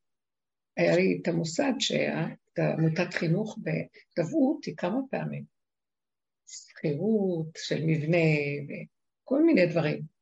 היה 0.77 0.97
לי 0.97 1.19
את 1.23 1.28
המוסד 1.28 1.73
שהיה, 1.78 2.27
את 2.27 2.59
עמותת 2.59 3.15
חינוך, 3.15 3.59
ותבעו 3.59 4.55
אותי 4.55 4.77
כמה 4.77 5.01
פעמים. 5.11 5.44
שכירות 6.47 7.48
של 7.57 7.85
מבנה 7.86 8.19
וכל 8.65 9.43
מיני 9.43 9.66
דברים. 9.66 10.20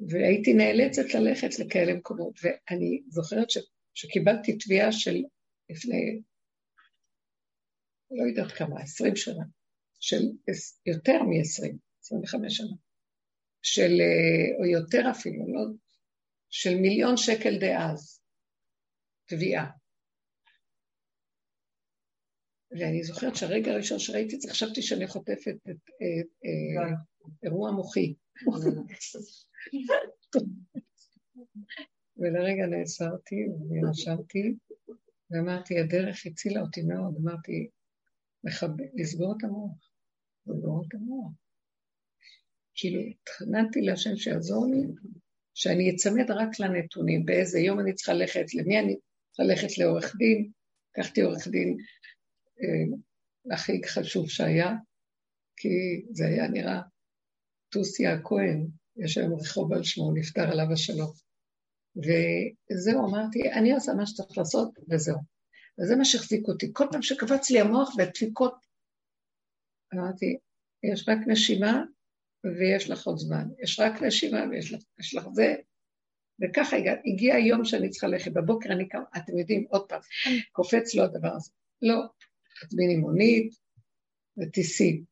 והייתי 0.00 0.54
נאלצת 0.54 1.14
ללכת 1.14 1.58
לכאלה 1.58 1.94
מקומות, 1.94 2.40
ואני 2.42 3.02
זוכרת 3.08 3.50
ש, 3.50 3.58
שקיבלתי 3.94 4.58
תביעה 4.58 4.92
של 4.92 5.22
לפני, 5.70 6.20
לא 8.10 8.24
יודעת 8.28 8.52
כמה, 8.52 8.80
עשרים 8.82 9.16
שנה, 9.16 9.44
של 10.00 10.22
יותר 10.86 11.22
מ-עשרים, 11.22 11.78
עשרים 12.00 12.22
וחמש 12.22 12.56
שנה, 12.56 12.76
של, 13.62 13.90
אה, 14.00 14.58
או 14.58 14.66
יותר 14.66 15.10
אפילו, 15.10 15.54
לא, 15.54 15.74
של 16.50 16.74
מיליון 16.74 17.16
שקל 17.16 17.58
דאז, 17.60 18.20
תביעה. 19.28 19.70
ואני 22.70 23.02
זוכרת 23.02 23.36
שהרגע 23.36 23.72
הראשון 23.72 23.98
שראיתי 23.98 24.36
את 24.36 24.40
זה, 24.40 24.50
חשבתי 24.50 24.82
שאני 24.82 25.06
חוטפת 25.06 25.56
את 25.70 25.90
אה, 26.02 26.96
אירוע 27.42 27.70
מוחי. 27.70 28.14
ולרגע 32.18 32.66
נעצרתי 32.66 33.34
ונשמתי, 33.70 34.54
ואמרתי, 35.30 35.78
הדרך 35.78 36.26
הצילה 36.26 36.60
אותי 36.60 36.82
מאוד. 36.82 37.16
אמרתי, 37.22 37.68
מכב... 38.44 38.68
לסגור 38.94 39.34
את 39.38 39.44
המוח, 39.44 39.90
לסגור 40.46 40.84
את 40.88 40.94
המוח. 40.94 41.32
כאילו, 42.74 43.00
התחננתי 43.00 43.80
להשם 43.80 44.16
שיעזור 44.16 44.66
לי, 44.66 44.82
שאני 45.54 45.90
אצמד 45.94 46.30
רק 46.30 46.60
לנתונים, 46.60 47.24
באיזה 47.24 47.58
יום 47.58 47.80
אני 47.80 47.94
צריכה 47.94 48.12
ללכת, 48.12 48.54
למי 48.54 48.78
אני 48.78 48.96
צריכה 49.30 49.42
ללכת 49.42 49.78
לעורך 49.78 50.16
דין. 50.18 50.50
לקחתי 50.90 51.20
עורך 51.20 51.48
דין 51.48 51.76
אה, 52.62 52.96
הכי 53.54 53.80
חשוב 53.86 54.28
שהיה, 54.28 54.72
כי 55.56 55.68
זה 56.10 56.26
היה 56.26 56.48
נראה, 56.48 56.80
טוסיה 57.68 58.12
הכהן, 58.14 58.66
יש 58.96 59.18
היום 59.18 59.34
רחוב 59.34 59.72
על 59.72 59.82
שמו, 59.82 60.12
נפטר 60.12 60.50
עליו 60.52 60.72
השלום. 60.72 61.12
וזהו, 61.96 63.08
אמרתי, 63.08 63.52
אני 63.52 63.72
עושה 63.72 63.92
מה 63.94 64.06
שצריך 64.06 64.38
לעשות, 64.38 64.78
וזהו. 64.90 65.18
וזה 65.78 65.96
מה 65.96 66.04
שהחזיק 66.04 66.48
אותי. 66.48 66.70
כל 66.72 66.86
פעם 66.92 67.02
שקפץ 67.02 67.50
לי 67.50 67.60
המוח 67.60 67.94
והדפיקות, 67.96 68.54
אמרתי, 69.94 70.38
יש 70.82 71.08
רק 71.08 71.18
נשימה 71.26 71.82
ויש 72.44 72.90
לך 72.90 73.06
עוד 73.06 73.18
זמן. 73.18 73.48
יש 73.58 73.80
רק 73.80 74.02
נשימה 74.02 74.44
ויש 74.50 74.72
לך, 74.72 74.82
לך 75.14 75.28
זה. 75.32 75.54
וככה 76.42 76.76
הגע, 76.76 76.92
הגיע 77.06 77.34
היום 77.34 77.64
שאני 77.64 77.90
צריכה 77.90 78.06
ללכת. 78.06 78.32
בבוקר 78.32 78.72
אני 78.72 78.88
קם, 78.88 79.02
אתם 79.16 79.38
יודעים, 79.38 79.66
עוד 79.68 79.88
פעם, 79.88 80.00
קופץ 80.52 80.94
לו 80.94 81.04
הדבר 81.04 81.32
הזה. 81.36 81.50
לא, 81.82 82.02
תזמיני 82.68 82.96
מונית 82.96 83.54
ותיסעי. 84.38 85.02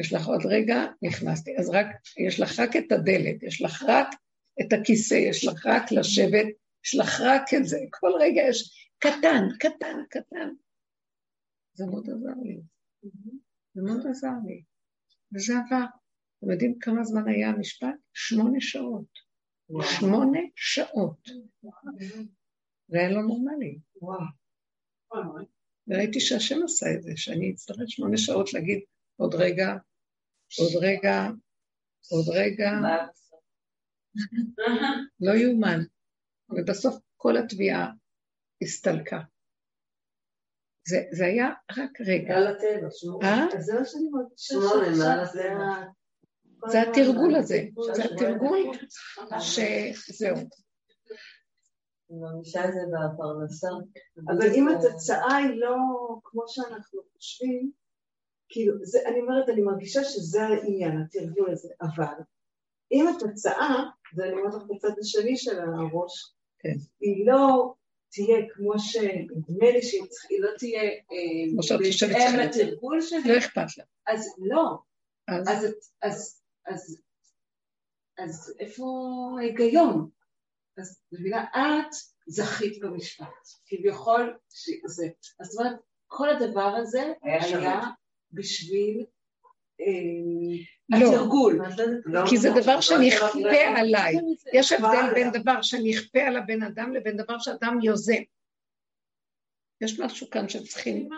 יש 0.00 0.12
לך 0.12 0.26
עוד 0.26 0.46
רגע, 0.46 0.86
נכנסתי. 1.02 1.56
אז 1.58 1.68
רק, 1.68 1.86
יש 2.26 2.40
לך 2.40 2.60
רק 2.60 2.76
את 2.76 2.92
הדלת, 2.92 3.42
יש 3.42 3.62
לך 3.62 3.84
רק 3.88 4.08
את 4.60 4.72
הכיסא, 4.72 5.14
יש 5.14 5.46
לך 5.46 5.66
רק 5.66 5.92
לשבת, 5.92 6.46
יש 6.84 6.94
לך 6.94 7.20
רק 7.24 7.42
את 7.60 7.64
זה. 7.64 7.78
כל 7.90 8.10
רגע 8.20 8.42
יש 8.48 8.90
קטן, 8.98 9.42
קטן, 9.58 9.96
קטן. 10.10 10.48
זה 11.74 11.86
מאוד 11.86 12.10
עזר 12.10 12.40
לי. 12.42 12.60
זה 13.74 13.82
מאוד 13.82 14.06
עזר 14.10 14.32
לי. 14.46 14.62
וזה 15.34 15.52
עבר. 15.66 15.84
אתם 16.38 16.50
יודעים 16.50 16.78
כמה 16.78 17.04
זמן 17.04 17.28
היה 17.28 17.48
המשפט? 17.48 17.94
שמונה 18.12 18.60
שעות. 18.60 19.26
שמונה 19.98 20.38
שעות. 20.54 21.28
זה 22.88 22.98
היה 22.98 23.10
לא 23.10 23.22
נורמלי. 23.22 23.78
וראיתי 25.88 26.20
שהשם 26.20 26.64
עשה 26.64 26.86
את 26.94 27.02
זה, 27.02 27.12
שאני 27.16 27.50
אצטרך 27.50 27.76
שמונה 27.86 28.16
שעות 28.16 28.52
להגיד 28.52 28.80
עוד 29.16 29.34
רגע, 29.34 29.68
עוד 30.58 30.82
רגע, 30.82 31.22
עוד 32.10 32.28
רגע, 32.34 32.70
לא 35.20 35.32
יאומן. 35.32 35.78
ובסוף 36.50 36.94
כל 37.16 37.36
התביעה 37.36 37.90
הסתלקה. 38.62 39.20
זה, 40.88 40.96
זה 41.10 41.24
היה 41.24 41.48
רק 41.78 42.00
רגע. 42.00 42.34
מעל 42.34 42.46
הטבע, 42.46 42.88
שמונה. 42.90 43.26
אה? 43.26 43.46
אז 43.58 43.64
זה 43.64 43.72
מה 43.78 43.84
שאני 43.84 44.08
מרגישה. 44.12 44.54
שמונה, 44.54 44.98
מעל 44.98 45.20
הטבע. 45.24 45.90
זה 46.68 46.82
התרגול 46.82 47.34
הזה, 47.36 47.60
זה. 47.94 48.04
התרגול 48.04 48.72
שזהו. 49.40 50.36
אני 52.10 52.18
מרגישה 52.20 52.64
את 52.64 52.72
זה 52.72 52.80
בפרנסה. 52.92 53.68
אבל 54.28 54.52
אם 54.54 54.68
התוצאה 54.68 55.36
היא 55.36 55.60
לא 55.60 55.76
כמו 56.24 56.42
שאנחנו 56.46 57.00
חושבים, 57.12 57.70
כאילו, 58.48 58.74
זה, 58.82 58.98
אני 59.06 59.20
אומרת, 59.20 59.48
אני 59.48 59.60
מרגישה 59.60 60.04
שזה 60.04 60.42
העניין, 60.42 61.02
התרגול 61.02 61.50
הזה, 61.50 61.68
אבל 61.82 62.14
אם 62.92 63.06
התוצאה, 63.08 63.84
ואני 64.14 64.32
אומרת 64.32 64.54
לך 64.54 64.62
בצד 64.62 64.98
השני 65.00 65.36
של 65.36 65.58
הראש, 65.58 66.32
כן. 66.58 66.74
היא 67.00 67.26
לא 67.26 67.74
תהיה 68.10 68.36
כמו 68.54 68.78
שנדמה 68.78 69.70
לי 69.70 69.82
שהיא 69.82 70.02
צריכה, 70.08 70.28
היא 70.30 70.40
לא 70.40 70.50
תהיה 70.58 70.82
כמו 71.52 71.62
שאת 71.62 71.80
אה, 71.80 71.86
חושבת 71.92 72.10
בהתאם. 72.10 72.40
לתרגול 72.40 73.00
שלי, 73.00 73.32
לא 73.32 73.38
אכפת 73.38 73.78
לה. 73.78 73.84
אז 74.06 74.34
לא, 74.38 74.78
אז 75.28 75.48
אז, 75.48 75.90
אז, 76.02 76.40
אז, 76.66 76.98
אז 78.18 78.54
איפה 78.60 78.84
ההיגיון? 79.38 80.08
אז 80.78 81.00
מבינה, 81.12 81.44
את 81.44 81.94
זכית 82.26 82.80
במשפט, 82.82 83.26
כביכול 83.66 84.38
שזה, 84.50 85.06
אז 85.40 85.46
זאת 85.46 85.60
אומרת, 85.60 85.80
כל 86.06 86.28
הדבר 86.28 86.74
הזה 86.76 87.12
היה 87.22 87.44
היה. 87.44 87.80
בשביל 88.32 89.04
אה, 89.80 90.98
לא. 91.00 91.14
התרגול. 91.14 91.60
כי 92.28 92.36
זה 92.36 92.50
דבר 92.60 92.80
שנכפה 92.80 93.66
עליי. 93.76 94.14
יש 94.52 94.72
הבדל 94.72 95.14
בין 95.14 95.30
דבר 95.30 95.62
שנכפה 95.62 96.20
על 96.20 96.36
הבן 96.36 96.62
אדם 96.62 96.92
לבין 96.92 97.16
דבר 97.16 97.38
שאדם 97.38 97.78
יוזם. 97.82 98.22
יש 99.80 100.00
משהו 100.00 100.30
כאן 100.30 100.48
שצריכים... 100.48 101.08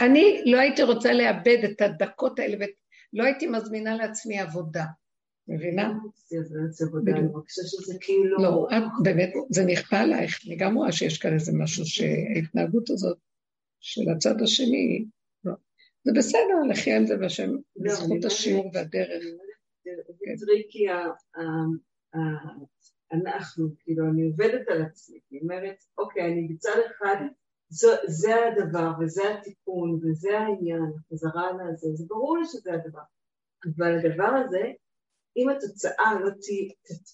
אני 0.00 0.42
לא 0.46 0.58
הייתי 0.58 0.82
רוצה 0.82 1.12
לאבד 1.12 1.58
את 1.64 1.80
הדקות 1.80 2.38
האלה, 2.38 2.56
ולא 2.56 3.24
הייתי 3.24 3.46
מזמינה 3.46 3.96
לעצמי 3.96 4.38
עבודה. 4.38 4.84
מבינה? 5.48 5.92
כאילו... 8.00 8.38
לא, 8.38 8.68
את 8.70 8.82
באמת, 9.02 9.32
זה 9.50 9.64
נכפה 9.64 9.98
עלייך. 9.98 10.40
אני 10.46 10.56
גם 10.56 10.74
רואה 10.74 10.92
שיש 10.92 11.18
כאן 11.18 11.34
איזה 11.34 11.52
משהו 11.54 11.84
שההתנהגות 11.86 12.90
הזאת 12.90 13.18
של 13.80 14.10
הצד 14.16 14.42
השני, 14.42 15.04
לא. 15.04 15.21
זה 16.04 16.12
בסדר, 16.16 16.54
לחיה 16.70 16.96
עם 16.96 17.06
זה 17.06 17.16
בשם, 17.16 17.50
לא, 17.50 17.62
בזכות 17.84 18.24
השיעור 18.24 18.70
והדרך. 18.74 19.22
זה 19.84 19.90
זה 20.36 20.46
טריקי, 20.46 20.86
אנחנו, 23.12 23.68
כאילו, 23.78 24.06
אני 24.08 24.26
עובדת 24.26 24.68
על 24.68 24.82
עצמי, 24.82 25.18
אני 25.32 25.40
אומרת, 25.40 25.76
אוקיי, 25.98 26.24
אני 26.24 26.48
בצד 26.48 26.78
אחד, 26.86 27.16
זה 28.08 28.34
הדבר, 28.46 28.90
וזה 29.00 29.22
התיקון, 29.34 30.00
וזה 30.02 30.38
העניין, 30.38 30.82
החזרה 30.96 31.52
לזה, 31.52 31.88
זה 31.94 32.04
ברור 32.08 32.38
לי 32.38 32.44
שזה 32.46 32.72
הדבר. 32.72 33.02
אבל 33.76 33.98
הדבר 33.98 34.32
הזה, 34.46 34.62
אם 35.36 35.48
התוצאה 35.48 36.20
לא 36.20 36.30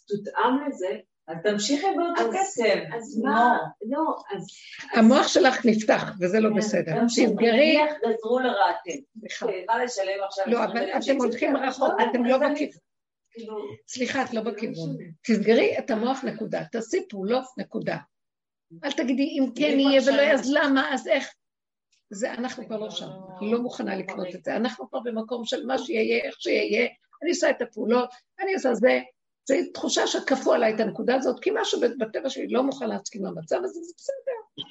תותאם 0.09 0.69
לזה, 0.69 0.99
אז 1.29 1.37
תמשיכי 1.43 1.87
באותו 1.97 2.31
קצב. 2.31 2.95
אז 2.97 3.19
מה, 3.19 3.59
לא. 3.83 3.99
לא, 3.99 4.17
אז... 4.37 4.47
המוח 4.93 5.29
שלך 5.29 5.67
נפתח, 5.67 6.13
וזה 6.21 6.41
לא 6.41 6.51
בסדר. 6.57 7.01
תמשיכי, 7.01 7.27
תסגרי, 7.27 7.79
גזרו 8.09 8.39
לרעתם. 8.39 8.91
סליחה. 9.21 9.47
מה 9.67 9.85
לשלם 9.85 10.25
עכשיו? 10.27 10.45
לא, 10.47 10.63
20 10.63 10.71
אבל 10.71 10.99
אתם? 10.99 11.17
הולכים 11.17 11.57
רחוק, 11.57 11.95
אתם 12.11 12.25
לא 12.25 12.39
בכיוון. 12.39 12.81
כאילו, 13.31 13.55
סליחה, 13.89 14.23
את 14.23 14.35
לא 14.35 14.41
בכיוון. 14.41 14.91
משנה. 14.91 15.07
תסגרי 15.23 15.79
את 15.79 15.91
המוח 15.91 16.25
נקודה, 16.25 16.65
תעשי 16.65 17.09
פעולות 17.09 17.45
נקודה. 17.59 17.97
אל 18.85 18.93
תגידי 18.93 19.23
אם 19.23 19.51
כן 19.55 19.81
יהיה 19.81 20.01
ולא 20.07 20.21
יהיה, 20.21 20.35
אז 20.35 20.53
למה, 20.55 20.95
אז 20.95 21.09
איך? 21.09 21.35
זה, 22.11 22.33
אנחנו 22.33 22.67
כבר 22.67 22.77
לא 22.77 22.91
שם, 22.91 23.09
לא 23.41 23.63
מוכנה 23.63 23.97
לקנות 23.97 24.35
את 24.35 24.45
זה. 24.45 24.57
אנחנו 24.57 24.89
כבר 24.91 25.01
במקום 25.01 25.45
של 25.45 25.67
מה 25.67 25.79
שיהיה, 25.79 26.25
איך 26.25 26.41
שיהיה, 26.41 26.89
אני 27.23 27.31
עושה 27.31 27.51
את 27.51 27.63
הפעולות, 27.63 28.11
אני 28.41 28.55
עושה 28.55 28.75
זה. 28.75 29.01
זו 29.49 29.55
תחושה 29.75 30.07
שכפו 30.07 30.53
עליי 30.53 30.75
את 30.75 30.81
הנקודה 30.81 31.17
הזאת, 31.17 31.41
כי 31.41 31.51
משהו 31.55 31.81
בטבע 31.99 32.31
שלי 32.31 32.49
לא 32.49 32.63
מוכן 32.63 32.89
להסכים 32.89 33.25
למצב 33.25 33.57
הזה, 33.65 33.81
זה 33.81 33.93
בסדר. 33.97 34.67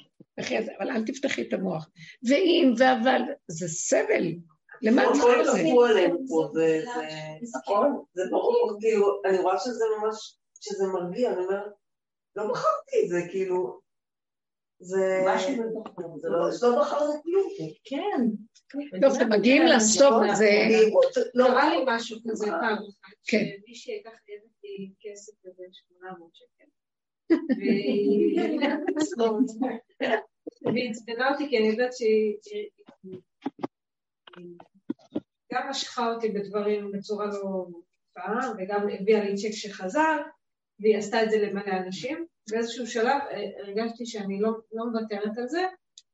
זה, 0.66 0.72
אבל 0.78 0.90
אל 0.90 1.04
תפתחי 1.06 1.42
את 1.42 1.52
המוח. 1.52 1.88
ואם 2.28 2.74
ואבל, 2.78 3.22
זה 3.48 3.68
סבל. 3.68 4.24
למה 4.82 5.04
את 5.04 5.08
צריכה 5.12 5.40
את 5.40 5.44
זה? 5.44 5.62
כפו 5.68 5.84
עלינו 5.84 6.18
פה, 6.28 6.48
זה, 6.52 6.82
זה, 6.94 7.08
נכון, 7.58 8.04
זה 8.14 8.22
ברור, 8.30 8.76
כאילו, 8.80 9.20
אני 9.24 9.38
רואה 9.38 9.58
שזה 9.58 9.84
ממש, 9.98 10.38
שזה 10.60 10.86
מרגיע, 10.86 11.32
אני 11.32 11.44
אומרת, 11.44 11.72
לא 12.36 12.50
בחרתי 12.50 12.96
את 13.04 13.08
זה, 13.08 13.20
כאילו, 13.30 13.80
זה, 14.80 15.24
משהו 15.26 15.52
בתוכנו. 15.52 16.18
זה 16.20 16.28
לא, 16.28 16.48
לא 16.62 16.80
בחרנו 16.80 17.22
כלום, 17.22 17.48
כן. 17.84 18.20
טוב, 19.02 19.16
אתם 19.16 19.32
מגיעים 19.32 19.62
לסוף, 19.62 20.14
זה... 20.34 20.50
אני 20.66 20.90
רוצה, 20.90 21.20
לא, 21.34 21.44
קרה 21.46 21.70
לי 21.76 21.84
משהו 21.86 22.18
כזה 22.30 22.46
פעם 22.46 22.76
אחת, 22.76 23.14
כן. 23.28 23.44
שמישהי 23.64 23.92
הייתה 23.92 24.10
חייבת 24.10 24.50
לי 24.64 24.90
כסף 25.00 25.32
כזה 25.44 25.62
800 26.00 26.30
שקל. 26.34 26.64
והיא 30.64 30.90
עצבנה 30.90 31.32
אותי 31.32 31.48
כי 31.48 31.58
אני 31.58 31.66
יודעת 31.66 31.96
שהיא 31.96 32.36
היא- 32.52 32.68
היא 34.36 34.56
גם 35.52 35.68
משכה 35.70 36.12
אותי 36.12 36.28
בדברים 36.28 36.92
בצורה 36.92 37.26
לא 37.26 37.66
יפה, 38.18 38.30
וגם 38.58 38.86
הביאה 39.00 39.24
לי 39.24 39.34
צ'ק 39.34 39.50
שחזר, 39.52 40.16
והיא 40.80 40.96
עשתה 40.96 41.22
את 41.22 41.30
זה 41.30 41.38
למלא 41.38 41.72
אנשים. 41.86 42.26
באיזשהו 42.50 42.86
שלב 42.86 43.20
אה, 43.30 43.44
הרגשתי 43.58 44.06
שאני 44.06 44.40
לא, 44.40 44.50
לא 44.72 44.84
מוותרת 44.86 45.38
על 45.38 45.48
זה, 45.48 45.62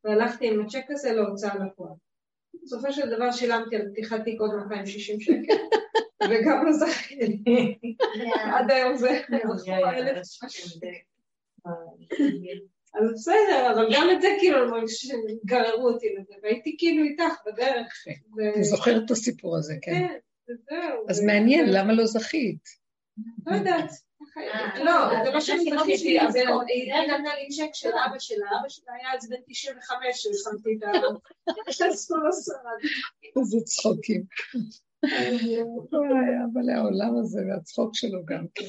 והלכתי 0.05 0.49
עם 0.49 0.61
הצ'ק 0.65 0.85
הזה 0.91 1.13
להוצאה 1.13 1.55
לפועל. 1.55 1.93
בסופו 2.63 2.93
של 2.93 3.11
דבר 3.17 3.33
שילמתי 3.33 3.77
על 3.77 3.83
פתיחת 3.93 4.25
תיק 4.25 4.41
עוד 4.41 4.51
260 4.55 5.21
שקל, 5.21 5.57
וגם 6.31 6.67
לא 6.67 6.73
זכיתי. 6.73 7.45
עד 8.45 8.71
היום 8.71 8.97
זה 8.97 9.21
אלף 9.31 10.27
שקל. 10.49 10.89
אז 12.95 13.11
בסדר, 13.15 13.73
אבל 13.75 13.89
גם 13.95 14.09
את 14.17 14.23
זה 14.23 14.29
כאילו 14.41 14.59
גררו 15.45 15.89
אותי 15.89 16.07
לזה, 16.19 16.35
והייתי 16.43 16.77
כאילו 16.79 17.05
איתך 17.05 17.35
בדרך. 17.47 18.05
אני 18.55 18.65
זוכרת 18.65 19.03
את 19.07 19.11
הסיפור 19.11 19.57
הזה, 19.57 19.75
כן. 19.83 19.93
כן, 19.93 20.15
וזהו. 20.49 21.05
אז 21.09 21.21
מעניין, 21.21 21.67
למה 21.69 21.93
לא 21.93 22.07
זכית? 22.07 22.69
לא 23.47 23.57
יודעת. 23.57 23.91
אה, 24.39 24.85
לא, 24.85 25.25
זה 25.25 25.31
לא 25.31 25.41
שאני 25.41 25.71
לא 25.71 25.83
לזכות. 25.87 26.67
היא 26.69 26.93
נתנה 26.93 27.35
לי 27.35 27.49
צ'ק 27.49 27.75
של 27.75 27.89
אבא 27.89 28.19
שלה, 28.19 28.47
אבא 28.61 28.69
שלה 28.69 28.93
היה 28.95 29.15
אז 29.15 29.29
בן 29.29 29.37
95 29.47 30.07
ששמתי 30.13 30.79
את 30.79 30.83
ה... 30.83 30.91
שעשו 31.71 32.17
לו 32.17 32.31
שרד. 32.33 32.91
איזה 33.37 33.61
צחוקים. 33.65 34.25
אבל 36.53 36.71
העולם 36.71 37.17
הזה 37.21 37.41
והצחוק 37.49 37.91
שלו 37.95 38.25
גם 38.25 38.47
כן. 38.55 38.65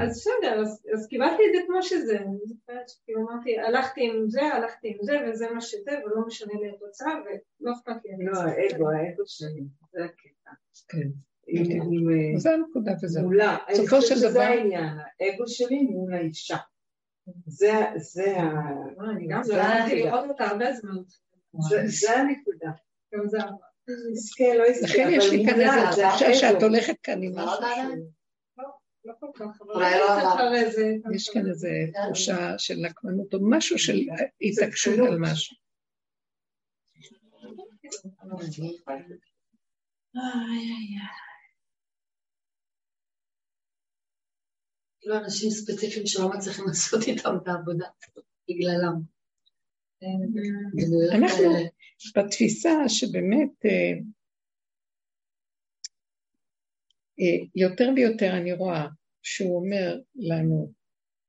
אז 0.00 0.10
בסדר, 0.10 0.60
אז, 0.62 0.86
אז 0.94 1.06
קיבלתי 1.08 1.42
את 1.46 1.52
זה 1.52 1.58
כמו 1.66 1.82
שזה, 1.82 2.18
אני 2.18 2.38
זוכרת 2.44 2.88
שכאילו 2.88 3.20
אמרתי, 3.20 3.58
הלכתי 3.58 4.10
עם 4.10 4.30
זה, 4.30 4.42
הלכתי 4.42 4.88
עם 4.88 4.98
זה, 5.00 5.12
וזה 5.26 5.46
מה 5.54 5.60
שזה, 5.60 5.90
ולא 6.04 6.26
משנה 6.26 6.52
לי 6.60 6.70
התוצאה, 6.70 7.12
ולא 7.60 7.72
אכפת 7.72 8.04
לי. 8.04 8.26
לא. 8.26 8.38
האגו, 8.40 8.90
האגו 8.90 9.22
שלי, 9.26 9.64
זה 9.92 10.04
הקטע. 10.04 10.50
כן. 11.46 11.72
עם, 11.92 12.10
אה, 12.10 12.38
זה 12.38 12.50
הנקודה 12.54 12.92
וזהו. 13.02 13.22
מולה, 13.24 13.56
אני 13.68 13.88
חושבת 13.88 14.02
של 14.02 14.14
שזה 14.16 14.46
העניין, 14.46 14.84
האגו 15.20 15.48
שלי 15.48 15.78
מול 15.82 16.14
האישה. 16.14 16.56
זה, 17.46 17.72
זה, 17.96 18.36
ה- 18.36 18.42
אה, 19.00 19.10
אני 19.10 19.26
גם 19.28 19.42
הנקודה. 19.60 19.86
לראות 19.94 20.30
אותה 20.30 20.44
הרבה 20.44 20.72
זמן. 20.74 20.96
זה, 21.58 22.18
הנקודה. 22.20 22.70
גם 23.14 23.28
זה. 23.28 23.38
יזכה, 24.12 24.44
לא 24.58 24.64
יזכה, 24.66 24.86
לכן 24.86 25.08
יש 25.12 25.30
לי 25.30 25.44
כאן 25.46 25.54
מולה, 25.54 25.88
איזו 25.88 25.96
זה 25.96 26.02
תחושה. 26.10 26.34
שאת 26.34 26.62
הולכת 26.62 26.96
כאן 27.02 27.22
עם 27.22 27.32
משהו. 27.34 27.60
לא 28.56 29.84
לא. 29.84 31.14
יש 31.14 31.28
כאן 31.30 31.46
איזו 31.48 31.68
תחושה 32.06 32.58
של 32.58 32.74
נקמנות 32.74 33.34
או 33.34 33.38
משהו 33.50 33.78
של 33.78 34.00
התעקשות 34.40 34.98
על 34.98 35.18
משהו. 35.18 35.56
כאילו 45.04 45.16
אנשים 45.18 45.50
ספציפיים 45.50 46.06
שלא 46.06 46.30
מצליחים 46.30 46.64
לעשות 46.68 47.02
איתם 47.06 47.30
את 47.42 47.48
העבודה 47.48 47.86
בגללם. 48.48 49.00
דמויות 50.76 51.12
אנחנו- 51.12 51.36
כאלה. 51.36 51.68
בתפיסה 52.16 52.70
שבאמת 52.88 53.50
אה, 53.64 53.92
אה, 57.20 57.46
יותר 57.54 57.88
ויותר 57.96 58.30
אני 58.40 58.52
רואה 58.52 58.86
שהוא 59.22 59.56
אומר 59.60 60.00
לנו, 60.16 60.72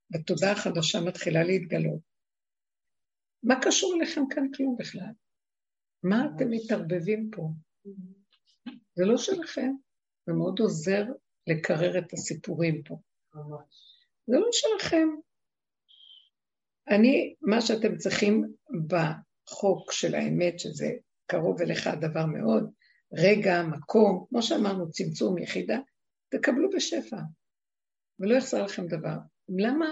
בתודעה 0.09 0.51
החדשה 0.51 0.99
מתחילה 1.07 1.43
להתגלות. 1.43 1.99
מה 3.43 3.55
קשור 3.65 3.95
אליכם 3.97 4.21
כאן 4.29 4.51
כלום 4.57 4.75
בכלל? 4.79 5.11
מה 6.03 6.25
אתם 6.25 6.49
מתערבבים 6.49 7.29
פה? 7.35 7.49
זה 8.95 9.05
לא 9.05 9.17
שלכם, 9.17 9.71
זה 10.27 10.33
מאוד 10.33 10.59
עוזר 10.59 11.03
לקרר 11.47 11.97
את 11.97 12.13
הסיפורים 12.13 12.83
פה. 12.83 12.97
זה 14.27 14.37
לא 14.39 14.47
שלכם. 14.51 15.07
אני, 16.87 17.35
מה 17.41 17.61
שאתם 17.61 17.97
צריכים 17.97 18.53
בחוק 18.87 19.91
של 19.91 20.15
האמת, 20.15 20.59
שזה 20.59 20.91
קרוב 21.27 21.61
אליך 21.61 21.87
הדבר 21.87 22.25
מאוד, 22.25 22.71
רגע, 23.13 23.63
מקום, 23.63 24.25
כמו 24.29 24.41
שאמרנו, 24.41 24.91
צמצום 24.91 25.37
יחידה, 25.37 25.77
תקבלו 26.29 26.69
בשפע, 26.69 27.17
ולא 28.19 28.35
יחסר 28.35 28.63
לכם 28.63 28.87
דבר. 28.87 29.17
למה 29.49 29.85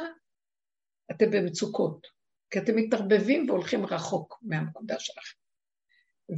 אתם 1.12 1.32
במצוקות? 1.32 2.08
כי 2.50 2.60
אתם 2.60 2.76
מתערבבים 2.76 3.50
והולכים 3.50 3.86
רחוק 3.86 4.40
מהנקודה 4.42 5.00
שלכם. 5.00 5.38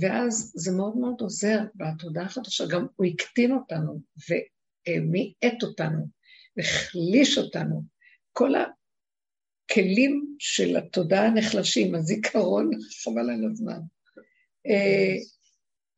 ואז 0.01 0.51
זה 0.55 0.71
מאוד 0.71 0.97
מאוד 0.97 1.21
עוזר 1.21 1.59
בתודעה 1.75 2.25
החדשה, 2.25 2.63
גם 2.71 2.87
הוא 2.95 3.05
הקטין 3.05 3.51
אותנו 3.51 4.01
ומיעט 4.29 5.63
אותנו, 5.63 6.14
החליש 6.57 7.37
אותנו. 7.37 7.83
כל 8.33 8.51
הכלים 9.65 10.35
של 10.39 10.77
התודעה 10.77 11.29
נחלשים, 11.29 11.95
הזיכרון, 11.95 12.69
חבל 13.03 13.29
על 13.29 13.51
הזמן. 13.51 13.79
אה, 14.67 15.15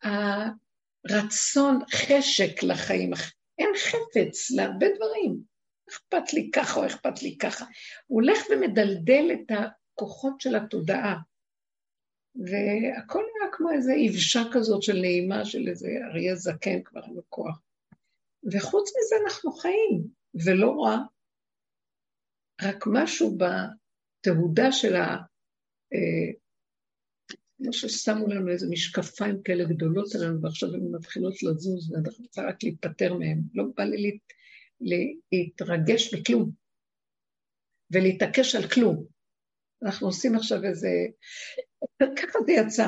הרצון, 0.03 1.79
חשק 1.91 2.63
לחיים, 2.63 3.11
אין 3.59 3.69
חפץ 3.77 4.51
להרבה 4.51 4.85
דברים. 4.95 5.57
אכפת 5.89 6.33
לי 6.33 6.49
ככה 6.53 6.79
או 6.79 6.85
אכפת 6.85 7.21
לי 7.21 7.37
ככה. 7.37 7.65
הוא 8.07 8.21
הולך 8.21 8.39
ומדלדל 8.49 9.31
את 9.33 9.51
הכוחות 9.51 10.41
של 10.41 10.55
התודעה. 10.55 11.17
והכל 12.35 13.23
היה 13.23 13.51
כמו 13.51 13.71
איזו 13.71 13.91
יבשה 13.91 14.41
כזאת 14.53 14.83
של 14.83 14.99
נעימה 15.01 15.45
של 15.45 15.67
איזה 15.67 15.87
אריה 16.11 16.35
זקן, 16.35 16.81
כבר 16.83 17.01
לו 17.07 17.21
כוח. 17.29 17.61
וחוץ 18.51 18.89
מזה 18.89 19.15
אנחנו 19.25 19.51
חיים, 19.51 20.16
ולא 20.45 20.71
רע, 20.81 20.97
רק 22.61 22.83
משהו 22.87 23.37
בתהודה 23.37 24.71
של 24.71 24.95
ה... 24.95 25.17
אה, 25.93 26.31
כמו 27.57 27.73
ששמו 27.73 28.27
לנו 28.27 28.51
איזה 28.51 28.67
משקפיים 28.69 29.43
כאלה 29.43 29.63
גדולות 29.63 30.15
עלינו, 30.15 30.41
ועכשיו 30.41 30.69
הן 30.73 30.81
מתחילות 30.91 31.43
לזוז, 31.43 31.91
ואנחנו 31.91 32.27
צריכים 32.27 32.49
רק 32.49 32.63
להיפטר 32.63 33.13
מהן. 33.13 33.41
לא 33.53 33.63
בא 33.75 33.83
לי 33.83 34.17
לה, 34.81 34.97
להתרגש 35.31 36.13
בכלום, 36.13 36.51
ולהתעקש 37.91 38.55
על 38.55 38.69
כלום. 38.69 39.05
אנחנו 39.83 40.07
עושים 40.07 40.35
עכשיו 40.35 40.63
איזה... 40.63 40.89
ככה 41.99 42.39
זה 42.45 42.51
יצא, 42.51 42.87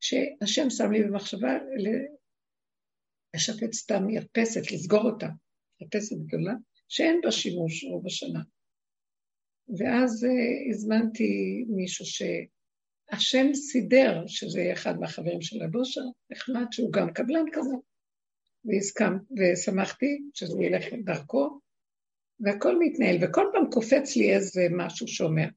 שהשם 0.00 0.70
שם 0.70 0.92
לי 0.92 1.02
במחשבה 1.04 1.52
לשפץ 3.34 3.74
סתם 3.74 4.02
מרפסת, 4.06 4.72
לסגור 4.72 5.10
אותה, 5.10 5.28
מרפסת 5.80 6.16
גדולה, 6.26 6.54
שאין 6.88 7.20
בה 7.24 7.32
שימוש 7.32 7.84
רוב 7.84 8.06
השנה. 8.06 8.40
ואז 9.78 10.24
uh, 10.24 10.70
הזמנתי 10.70 11.64
מישהו 11.68 12.04
שהשם 12.06 13.54
סידר, 13.54 14.26
שזה 14.26 14.60
יהיה 14.60 14.72
אחד 14.72 15.00
מהחברים 15.00 15.42
של 15.42 15.62
הבושר, 15.62 16.04
נחמד 16.30 16.66
שהוא 16.70 16.92
גם 16.92 17.12
קבלן 17.12 17.44
כזה. 17.52 17.74
והסכמת, 18.64 19.20
ושמחתי 19.36 20.22
שזה 20.34 20.62
ילך 20.62 20.84
דרכו, 21.04 21.60
והכל 22.40 22.78
מתנהל, 22.78 23.16
וכל 23.22 23.46
פעם 23.52 23.70
קופץ 23.70 24.16
לי 24.16 24.34
איזה 24.34 24.66
משהו 24.76 25.08
שאומר. 25.08 25.48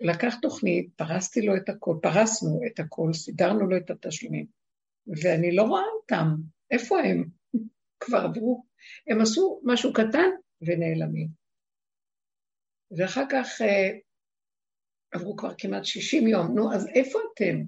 לקח 0.00 0.34
תוכנית, 0.42 0.88
פרסתי 0.96 1.42
לו 1.42 1.56
את 1.56 1.68
הכל, 1.68 1.94
פרסנו 2.02 2.60
את 2.66 2.80
הכל, 2.80 3.12
סידרנו 3.12 3.66
לו 3.66 3.76
את 3.76 3.90
התשלומים, 3.90 4.46
ואני 5.22 5.56
לא 5.56 5.62
רואה 5.62 5.82
אותם. 6.00 6.26
איפה 6.70 7.00
הם? 7.00 7.24
כבר 8.00 8.18
עברו. 8.18 8.67
הם 9.10 9.20
עשו 9.20 9.60
משהו 9.64 9.92
קטן 9.92 10.30
ונעלמים. 10.62 11.28
ואחר 12.96 13.24
כך 13.30 13.62
אה, 13.62 13.98
עברו 15.12 15.36
כבר 15.36 15.52
כמעט 15.58 15.84
60 15.84 16.28
יום, 16.28 16.54
נו, 16.54 16.74
אז 16.74 16.86
איפה 16.94 17.18
אתם? 17.34 17.62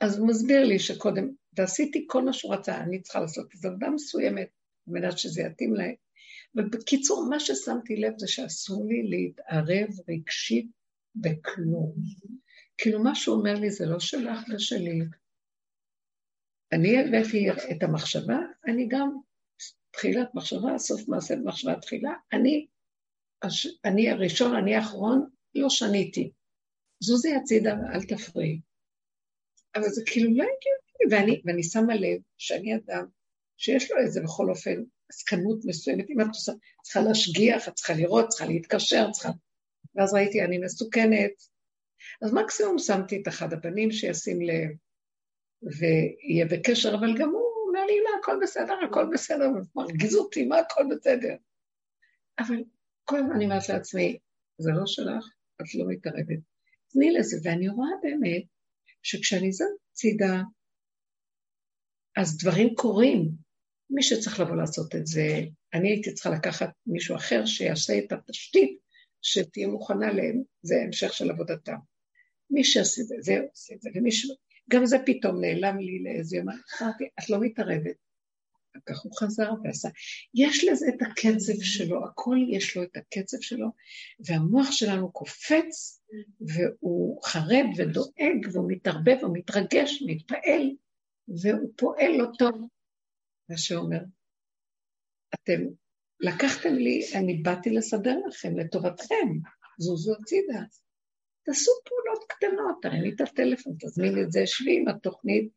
אז 0.00 0.18
הוא 0.18 0.28
מסביר 0.28 0.64
לי 0.64 0.78
שקודם, 0.78 1.28
ועשיתי 1.56 2.04
כל 2.08 2.22
מה 2.22 2.32
שהוא 2.32 2.54
רצה, 2.54 2.80
אני 2.80 3.02
צריכה 3.02 3.20
לעשות 3.20 3.52
איזו 3.54 3.68
עבודה 3.68 3.90
מסוימת, 3.90 4.48
על 4.86 4.94
מנת 4.94 5.18
שזה 5.18 5.42
יתאים 5.42 5.74
להם. 5.74 5.94
ובקיצור, 6.54 7.26
מה 7.30 7.40
ששמתי 7.40 7.96
לב 7.96 8.12
זה 8.18 8.28
שאסור 8.28 8.86
לי 8.88 9.02
להתערב 9.02 9.88
רגשית 10.08 10.66
בכלום. 11.14 11.94
כאילו 12.78 13.02
מה 13.02 13.14
שהוא 13.14 13.36
אומר 13.36 13.54
לי 13.54 13.70
זה 13.70 13.86
לא 13.86 14.00
שלך, 14.00 14.38
זה 14.48 14.58
שלי. 14.58 15.00
אני 16.72 17.00
הבאתי 17.00 17.50
את 17.50 17.82
המחשבה, 17.82 18.38
אני 18.66 18.88
גם 18.88 19.16
תחילת 19.96 20.34
מחשבה, 20.34 20.78
סוף 20.78 21.08
מעשה 21.08 21.36
במחשבה 21.36 21.80
תחילה, 21.80 22.12
אני, 22.32 22.66
אני 23.84 24.10
הראשון, 24.10 24.56
אני 24.56 24.74
האחרון, 24.74 25.28
לא 25.54 25.70
שניתי. 25.70 26.30
זוזי 27.00 27.34
הצידה 27.34 27.74
ואל 27.74 28.02
תפריעי. 28.02 28.60
אבל 29.74 29.88
זה 29.88 30.02
כאילו 30.06 30.30
לא 30.30 30.44
הגיוני, 30.44 31.10
ואני, 31.10 31.42
ואני 31.44 31.62
שמה 31.62 31.94
לב 31.94 32.20
שאני 32.38 32.76
אדם 32.76 33.06
שיש 33.56 33.90
לו 33.90 33.96
איזה 33.98 34.20
בכל 34.20 34.50
אופן 34.50 34.82
עסקנות 35.10 35.58
מסוימת, 35.64 36.10
אם 36.10 36.20
את 36.20 36.26
צריכה 36.82 37.00
להשגיח, 37.00 37.68
את 37.68 37.74
צריכה 37.74 37.94
לראות, 37.94 38.28
צריכה 38.28 38.46
להתקשר, 38.46 39.10
צריכה... 39.12 39.28
ואז 39.94 40.14
ראיתי, 40.14 40.42
אני 40.42 40.58
מסוכנת. 40.58 41.32
אז 42.22 42.32
מקסימום 42.32 42.78
שמתי 42.78 43.22
את 43.22 43.28
אחד 43.28 43.52
הבנים 43.52 43.90
שישים 43.90 44.42
לב 44.42 44.70
ויהיה 45.62 46.46
בקשר, 46.46 46.94
אבל 46.94 47.18
גם 47.18 47.28
הוא 47.28 47.43
הכל 48.24 48.38
בסדר, 48.42 48.74
הכל 48.88 49.06
בסדר, 49.12 49.44
מרגיז 49.76 50.16
אותי, 50.16 50.46
מה 50.46 50.58
הכל 50.58 50.82
בסדר? 50.90 51.34
אבל 52.38 52.56
כל 53.04 53.16
הזמן 53.16 53.32
אני 53.34 53.44
אומרת 53.44 53.68
לעצמי, 53.68 54.18
זה 54.58 54.70
לא 54.70 54.86
שלך, 54.86 55.24
את 55.60 55.74
לא 55.74 55.84
מתערבת. 55.88 56.38
תני 56.88 57.10
לזה, 57.12 57.36
ואני 57.42 57.68
רואה 57.68 57.90
באמת 58.02 58.42
שכשאני 59.02 59.52
זז 59.52 59.62
צידה, 59.92 60.42
אז 62.16 62.38
דברים 62.38 62.74
קורים. 62.74 63.30
מי 63.90 64.02
שצריך 64.02 64.40
לבוא 64.40 64.56
לעשות 64.56 64.94
את 64.94 65.06
זה, 65.06 65.40
אני 65.74 65.88
הייתי 65.88 66.14
צריכה 66.14 66.30
לקחת 66.30 66.70
מישהו 66.86 67.16
אחר 67.16 67.46
שיעשה 67.46 67.98
את 67.98 68.12
התשתית 68.12 68.78
שתהיה 69.22 69.68
מוכנה 69.68 70.12
להם, 70.12 70.42
זה 70.62 70.74
המשך 70.86 71.12
של 71.12 71.30
עבודתם. 71.30 71.76
מי 72.50 72.64
שעושה 72.64 73.02
את 73.02 73.06
זה, 73.06 73.14
זה 73.20 73.38
עושה 73.50 73.74
את 73.74 73.82
זה, 73.82 73.90
ומי 73.94 74.12
ש... 74.12 74.26
גם 74.70 74.86
זה 74.86 74.96
פתאום 75.06 75.40
נעלם 75.40 75.78
לי 75.78 76.02
לאיזה 76.02 76.36
יום, 76.36 76.46
אמרתי, 76.48 77.04
את 77.18 77.30
לא 77.30 77.40
מתערבת. 77.40 78.04
כך 78.86 79.00
הוא 79.04 79.12
חזר 79.20 79.50
ועשה. 79.64 79.88
יש 80.34 80.64
לזה 80.64 80.86
את 80.88 81.02
הקצב 81.02 81.62
שלו, 81.62 82.04
הכל 82.04 82.36
יש 82.50 82.76
לו 82.76 82.82
את 82.82 82.96
הקצב 82.96 83.40
שלו, 83.40 83.66
והמוח 84.26 84.72
שלנו 84.72 85.12
קופץ, 85.12 86.02
והוא 86.40 87.22
חרד 87.24 87.66
ודואג, 87.76 88.46
והוא 88.52 88.72
מתערבב, 88.72 89.16
והוא 89.20 89.36
מתרגש, 89.36 90.02
מתפעל, 90.06 90.70
והוא 91.28 91.72
פועל 91.76 92.12
לא 92.18 92.26
טוב. 92.38 92.68
מה 93.48 93.56
שאומר, 93.56 94.00
אתם 95.34 95.60
לקחתם 96.20 96.74
לי, 96.74 97.00
אני 97.14 97.34
באתי 97.34 97.70
לסדר 97.70 98.16
לכם, 98.28 98.58
לטובתכם, 98.58 99.28
זוזו 99.78 100.14
הצידה. 100.20 100.60
תעשו 101.44 101.72
פעולות 101.84 102.24
קטנות, 102.28 102.76
תרימי 102.82 103.10
את 103.14 103.20
הטלפון, 103.20 103.76
תזמין 103.80 104.22
את 104.22 104.32
זה, 104.32 104.42
שבי 104.46 104.76
עם 104.76 104.88
התוכנית. 104.88 105.48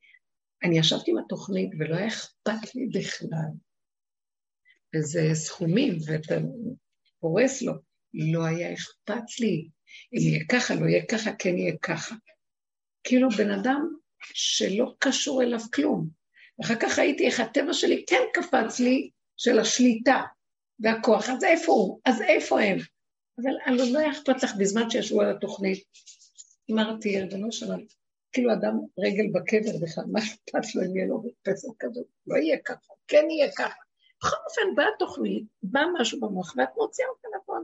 אני 0.64 0.80
ישבתי 0.80 1.12
עם 1.12 1.18
התוכנית 1.18 1.70
ולא 1.80 1.96
היה 1.96 2.08
אכפת 2.08 2.76
לי 2.76 2.88
בכלל. 2.94 3.50
וזה 4.96 5.30
סכומים, 5.34 5.98
ואתה 6.06 6.36
פורס 7.20 7.62
לו, 7.62 7.74
לא 8.14 8.46
היה 8.46 8.74
אכפת 8.74 9.40
לי. 9.40 9.70
אם 10.14 10.20
יהיה 10.20 10.46
ככה, 10.52 10.76
לא 10.76 10.86
יהיה 10.86 11.06
ככה, 11.06 11.32
כן 11.40 11.58
יהיה 11.58 11.78
ככה. 11.82 12.16
כאילו 13.04 13.30
בן 13.30 13.52
אדם 13.52 13.88
שלא 14.34 14.94
קשור 15.00 15.44
אליו 15.44 15.60
כלום. 15.74 16.10
ואחר 16.60 16.76
כך 16.80 17.00
ראיתי 17.00 17.26
איך 17.26 17.40
הטבע 17.40 17.74
שלי 17.74 18.06
כן 18.08 18.22
קפץ 18.34 18.80
לי 18.80 19.10
של 19.38 19.60
השליטה 19.60 20.22
והכוח. 20.80 21.30
אז 21.30 21.44
איפה 21.44 21.72
הוא? 21.72 22.00
אז 22.06 22.22
איפה 22.22 22.62
הם? 22.62 22.78
אבל 23.40 23.92
לא 23.92 24.00
היה 24.00 24.12
אכפת 24.12 24.44
לך 24.44 24.56
בזמן 24.60 24.90
שישבו 24.90 25.22
על 25.22 25.36
התוכנית. 25.36 25.84
אמרתי, 26.72 27.22
ריבונו 27.22 27.52
שלום, 27.52 27.86
כאילו 28.38 28.54
אדם 28.54 28.80
רגל 29.00 29.28
בקבר 29.34 29.78
בכלל, 29.82 30.04
מה 30.12 30.20
אכפת 30.20 30.76
לו 30.76 30.82
אם 30.82 30.96
יהיה 30.96 31.08
לו 31.08 31.24
פסק 31.44 31.68
כזאת? 31.80 32.06
לא 32.28 32.36
יהיה 32.38 32.58
ככה, 32.66 32.94
כן 33.08 33.26
יהיה 33.30 33.52
ככה. 33.52 33.82
בכל 34.20 34.36
אופן, 34.50 34.76
באה 34.76 34.88
תוכנית, 35.00 35.44
בא 35.64 35.82
משהו 36.00 36.20
במוח, 36.20 36.54
ואת 36.58 36.70
מוציאה 36.78 37.08
אותה 37.08 37.28
לפועל. 37.38 37.64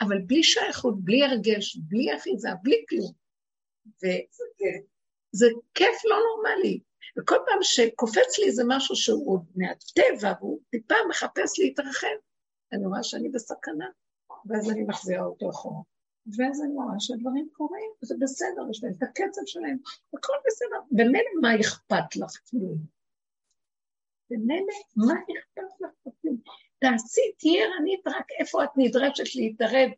אבל 0.00 0.18
בלי 0.26 0.42
שייכות, 0.42 1.04
בלי 1.04 1.24
הרגש, 1.24 1.76
בלי 1.76 2.16
אחיזה, 2.16 2.48
בלי 2.62 2.84
כלום. 2.88 3.12
וזה 4.02 5.46
כיף 5.74 6.04
לא 6.04 6.16
נורמלי. 6.28 6.80
וכל 7.18 7.36
פעם 7.46 7.58
שקופץ 7.62 8.38
לי 8.38 8.46
איזה 8.46 8.62
משהו 8.66 8.96
שהוא 8.96 9.38
מהטבע, 9.56 10.32
והוא 10.40 10.60
טיפה 10.70 10.94
מחפש 11.08 11.58
להתרחב, 11.58 12.16
אני 12.72 12.86
רואה 12.86 13.02
שאני 13.02 13.28
בסכנה. 13.28 13.86
ואז 14.46 14.70
אני 14.70 14.82
מחזירה 14.82 15.24
אותו 15.24 15.50
אחורה. 15.50 15.82
ואז 16.26 16.62
אני 16.62 16.72
רואה 16.72 16.94
שהדברים 16.98 17.48
קורים, 17.52 17.90
וזה 18.02 18.14
בסדר, 18.20 18.62
יש 18.70 18.84
להם 18.84 18.92
את 18.98 19.02
הקצב 19.02 19.40
שלהם, 19.46 19.78
הכל 20.14 20.32
בסדר. 20.46 20.80
במילא 20.90 21.30
מה 21.40 21.60
אכפת 21.60 22.16
לך 22.16 22.50
כלום? 22.50 22.78
במילא 24.30 24.74
מה 24.96 25.14
אכפת 25.14 25.80
לך 25.80 26.14
כלום? 26.22 26.36
תעשי, 26.78 27.32
תהיי 27.38 27.62
ערנית 27.62 28.06
רק 28.06 28.26
איפה 28.38 28.64
את 28.64 28.70
נדרשת 28.76 29.36
להתערב 29.36 29.90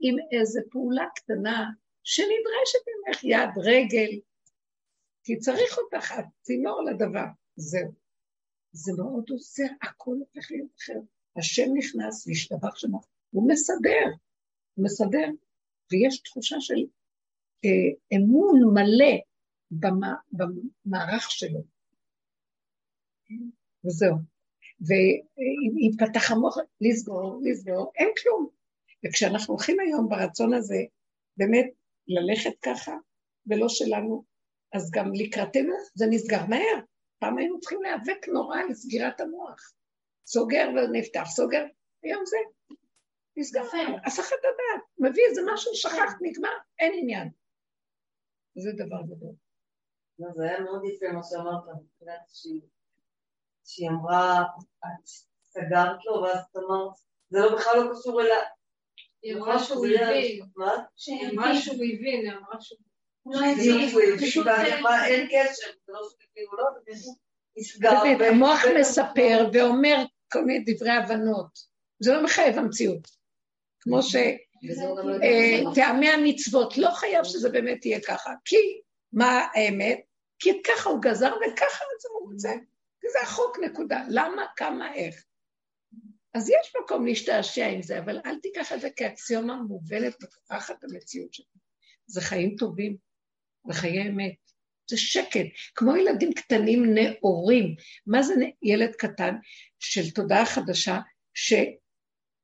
עם 0.00 0.16
איזו 0.32 0.60
פעולה 0.70 1.06
קטנה 1.14 1.70
שנדרשת 2.04 2.84
ממך 2.88 3.24
יד, 3.24 3.50
רגל, 3.56 4.20
כי 5.24 5.38
צריך 5.38 5.78
אותך, 5.78 6.12
את 6.18 6.24
צינור 6.40 6.82
לדבר, 6.82 7.26
זהו. 7.56 7.92
זה 8.72 8.92
מאוד 8.98 9.24
עוזר, 9.30 9.66
הכל 9.82 10.16
הופך 10.18 10.50
להיות 10.50 10.70
אחר. 10.78 11.00
השם 11.36 11.68
נכנס 11.74 12.26
והשתבח 12.26 12.76
שמו, 12.76 13.00
הוא 13.30 13.48
מסדר, 13.48 14.06
הוא 14.74 14.84
מסדר, 14.84 15.26
ויש 15.92 16.20
תחושה 16.20 16.56
של 16.60 16.84
אה, 17.64 18.16
אמון 18.16 18.60
מלא 18.74 19.16
במה, 19.70 20.14
במערך 20.32 21.30
שלו. 21.30 21.60
וזהו. 23.84 24.16
ואם 24.86 25.78
יפתח 25.78 26.30
המוח, 26.30 26.56
לסגור, 26.80 27.40
לסגור, 27.42 27.92
אין 27.96 28.08
כלום. 28.22 28.48
וכשאנחנו 29.06 29.54
הולכים 29.54 29.80
היום 29.80 30.08
ברצון 30.08 30.54
הזה, 30.54 30.82
באמת 31.36 31.66
ללכת 32.08 32.52
ככה, 32.62 32.92
ולא 33.46 33.68
שלנו, 33.68 34.24
אז 34.72 34.90
גם 34.90 35.12
לקראתנו 35.14 35.74
זה 35.94 36.06
נסגר 36.10 36.46
מהר. 36.46 36.84
פעם 37.18 37.38
היינו 37.38 37.60
צריכים 37.60 37.82
להיאבק 37.82 38.28
נורא 38.28 38.62
לסגירת 38.70 39.20
המוח. 39.20 39.72
סוגר 40.26 40.68
ונפתח, 40.74 41.24
סוגר, 41.26 41.64
היום 42.02 42.22
זה 42.26 42.36
נסגר, 43.36 43.62
הסחת 44.06 44.36
הדעת, 44.38 44.82
מביא 44.98 45.22
איזה 45.28 45.40
משהו, 45.54 45.74
שכחת, 45.74 46.16
נגמר, 46.20 46.48
אין 46.78 46.92
עניין. 46.96 47.28
זה 48.54 48.70
דבר 48.72 49.02
גדול. 49.02 49.34
לא, 50.18 50.28
זה 50.36 50.44
היה 50.44 50.60
מאוד 50.60 50.82
יפה 50.84 51.06
מה 51.12 51.20
שאמרת, 51.22 51.62
שהיא 53.64 53.88
אמרה, 53.90 54.42
את 54.84 55.06
סגרת 55.44 56.04
לו, 56.04 56.22
ואז 56.22 56.38
את 56.50 56.56
אמרת, 56.56 56.92
זה 57.30 57.38
לא 57.38 57.56
בכלל 57.56 57.72
לא 57.76 57.92
קשור 57.92 58.22
אליה. 58.22 58.38
היא 59.22 59.34
אמרה 59.34 59.58
שהוא 59.58 59.86
הבין. 59.86 60.46
מה? 60.56 60.72
היא 61.06 61.30
אמרה 61.30 61.56
שהוא 61.56 61.74
הבין, 61.74 62.20
היא 62.20 62.32
אמרה 62.32 62.60
שהוא... 62.60 62.78
אין 65.06 65.26
קשר, 65.26 65.70
זה 65.86 65.92
לא 65.92 66.08
שהוא 66.08 66.58
לא, 66.58 66.64
נסגר. 67.56 68.24
המוח 68.30 68.60
מספר 68.80 69.48
ואומר 69.52 69.96
כל 70.32 70.44
מיני 70.44 70.74
דברי 70.74 70.90
הבנות. 70.90 71.58
זה 72.00 72.12
לא 72.12 72.24
מחייב 72.24 72.58
המציאות. 72.58 73.21
כמו 73.82 74.00
שטעמי 74.02 76.08
אה, 76.08 76.14
המצוות, 76.14 76.78
לא 76.78 76.90
חייב 76.90 77.24
שזה 77.24 77.50
באמת 77.50 77.86
יהיה 77.86 78.00
ככה. 78.00 78.30
כי, 78.44 78.56
מה 79.12 79.46
האמת? 79.54 80.00
כי 80.38 80.62
ככה 80.62 80.90
הוא 80.90 81.02
גזר 81.02 81.34
וככה 81.36 81.84
זה 82.02 82.08
הוא 82.12 82.32
רוצה. 82.32 82.52
כי 83.00 83.06
זה 83.12 83.18
החוק, 83.22 83.58
נקודה. 83.58 84.04
למה, 84.08 84.42
כמה, 84.56 84.94
איך. 84.94 85.24
אז 86.34 86.48
יש 86.48 86.76
מקום 86.82 87.06
להשתעשע 87.06 87.66
עם 87.66 87.82
זה, 87.82 87.98
אבל 87.98 88.20
אל 88.26 88.38
תיקח 88.38 88.72
את 88.72 88.80
זה 88.80 88.90
כאקסיומה 88.90 89.56
מובנת 89.56 90.14
ותוכחת 90.22 90.84
המציאות 90.84 91.34
שלך. 91.34 91.46
זה 92.06 92.20
חיים 92.20 92.56
טובים, 92.58 92.96
זה 93.66 93.72
חיי 93.72 94.08
אמת. 94.08 94.34
זה 94.90 94.96
שקט, 94.96 95.46
כמו 95.74 95.96
ילדים 95.96 96.32
קטנים 96.32 96.94
נאורים. 96.94 97.74
מה 98.06 98.22
זה 98.22 98.34
ילד 98.62 98.94
קטן 98.94 99.34
של 99.78 100.10
תודעה 100.10 100.46
חדשה, 100.46 100.98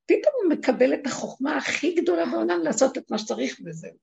שפתאום 0.09 0.35
הוא 0.43 0.53
מקבל 0.53 0.95
את 0.95 1.07
החוכמה 1.07 1.57
הכי 1.57 1.95
גדולה 1.95 2.27
בעולם 2.27 2.61
לעשות 2.63 2.99
את 2.99 3.11
מה 3.11 3.19
שצריך 3.19 3.61
וזהו. 3.65 3.97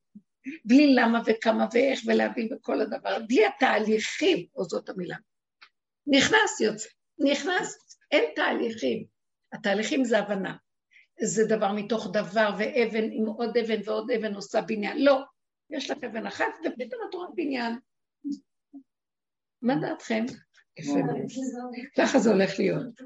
בלי 0.65 0.95
למה 0.95 1.21
וכמה 1.25 1.67
ואיך 1.73 2.01
ולהבין 2.05 2.49
בכל 2.49 2.81
הדבר, 2.81 3.19
בלי 3.27 3.45
התהליכים, 3.45 4.45
או 4.55 4.63
זאת 4.63 4.89
המילה. 4.89 5.15
נכנס, 6.07 6.61
יוצא, 6.61 6.89
נכנס, 7.19 7.97
אין 8.11 8.23
תהליכים. 8.35 9.05
התהליכים 9.53 10.03
זה 10.03 10.19
הבנה. 10.19 10.55
זה 11.21 11.45
דבר 11.45 11.71
מתוך 11.71 12.07
דבר, 12.13 12.49
ואבן 12.57 13.11
עם 13.11 13.25
עוד 13.25 13.57
אבן 13.57 13.81
ועוד 13.85 14.11
אבן 14.11 14.35
עושה 14.35 14.61
בניין. 14.61 15.03
לא, 15.03 15.21
יש 15.69 15.91
לך 15.91 16.03
אבן 16.03 16.25
אחת, 16.25 16.45
ופתאום 16.65 17.01
את 17.09 17.13
רואה 17.13 17.27
בניין. 17.35 17.79
מה 19.61 19.75
דעתכם? 19.75 20.25
יפה. 20.79 20.99
ככה 21.97 22.19
זה 22.19 22.29
הולך 22.29 22.59
להיות. 22.59 23.01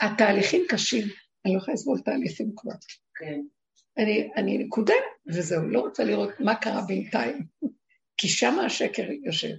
התהליכים 0.00 0.62
קשים, 0.68 1.08
אני 1.46 1.54
לא 1.54 1.60
יכולה 1.60 1.74
לסבול 1.74 2.00
תהליכים 2.00 2.52
כבר. 2.56 2.72
כן. 3.14 3.40
אני, 3.98 4.30
אני 4.36 4.58
נקודה, 4.58 4.94
וזהו, 5.28 5.68
לא 5.68 5.80
רוצה 5.80 6.04
לראות 6.04 6.30
מה 6.40 6.54
קרה 6.54 6.82
בינתיים, 6.86 7.46
כי 8.18 8.28
שם 8.28 8.58
השקר 8.58 9.10
יושב. 9.24 9.54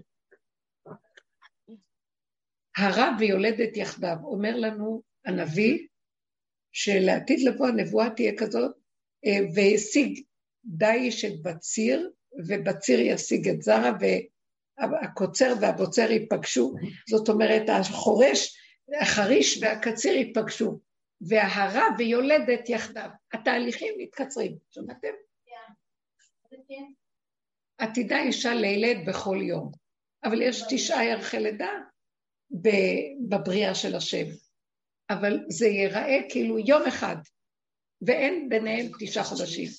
הרב 2.78 3.14
ויולדת 3.20 3.78
יחדיו, 3.78 4.18
אומר 4.24 4.56
לנו 4.56 5.02
הנביא, 5.26 5.88
שלעתיד 6.72 7.40
לבוא 7.40 7.68
הנבואה 7.68 8.10
תהיה 8.10 8.32
כזאת, 8.38 8.76
אה, 9.26 9.40
והשיג 9.56 10.24
דיש 10.66 11.26
את 11.26 11.42
בציר, 11.42 12.12
ובציר 12.48 13.00
ישיג 13.00 13.50
את 13.50 13.62
זרע, 13.62 13.92
והקוצר 14.00 15.54
והבוצר 15.62 16.12
ייפגשו, 16.12 16.74
זאת 17.10 17.30
אומרת, 17.30 17.70
החורש, 17.70 18.58
החריש 19.02 19.64
והקציר 19.64 20.14
ייפגשו, 20.14 20.80
וההרה 21.22 21.84
ויולדת 21.98 22.70
יחדיו. 22.70 23.10
התהליכים 23.34 23.94
מתקצרים, 23.98 24.58
שמעתם? 24.70 25.14
עתידה 27.78 28.20
אישה 28.20 28.54
לילד 28.54 29.10
בכל 29.10 29.38
יום, 29.42 29.72
אבל 30.24 30.42
יש 30.42 30.64
תשעה 30.70 31.06
ירחי 31.06 31.40
לידה 31.40 31.72
בבריאה 33.30 33.76
של 33.76 33.96
השם. 33.96 34.26
אבל 35.10 35.40
זה 35.50 35.66
ייראה 35.66 36.18
כאילו 36.30 36.60
יום 36.60 36.82
אחד, 36.88 37.16
ואין 38.02 38.50
ביניהם 38.50 38.92
תשעה 39.00 39.24
חודשים. 39.24 39.70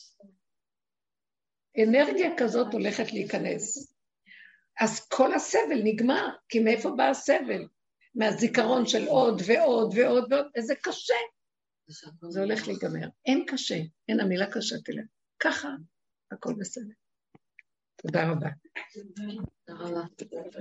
אנרגיה 1.85 2.31
כזאת 2.39 2.73
הולכת 2.73 3.12
להיכנס. 3.12 3.94
אז 4.81 5.09
כל 5.09 5.35
הסבל 5.35 5.81
נגמר, 5.85 6.28
כי 6.48 6.60
מאיפה 6.60 6.90
בא 6.97 7.05
הסבל? 7.05 7.69
מהזיכרון 8.14 8.86
של 8.86 9.06
עוד 9.06 9.43
ועוד 9.47 9.94
ועוד 9.97 10.32
ועוד, 10.32 10.47
איזה 10.55 10.74
קשה. 10.74 11.14
זה 12.30 12.40
הולך 12.40 12.68
להיגמר. 12.68 13.09
אין 13.26 13.44
קשה, 13.47 13.78
אין 14.09 14.20
המילה 14.20 14.47
קשה 14.52 14.76
תלך. 14.85 15.05
ככה, 15.40 15.68
הכל 16.32 16.55
בסדר. 16.59 16.94
תודה 17.97 18.30
רבה. 18.30 18.48
תודה 18.94 20.43
רבה. 20.44 20.60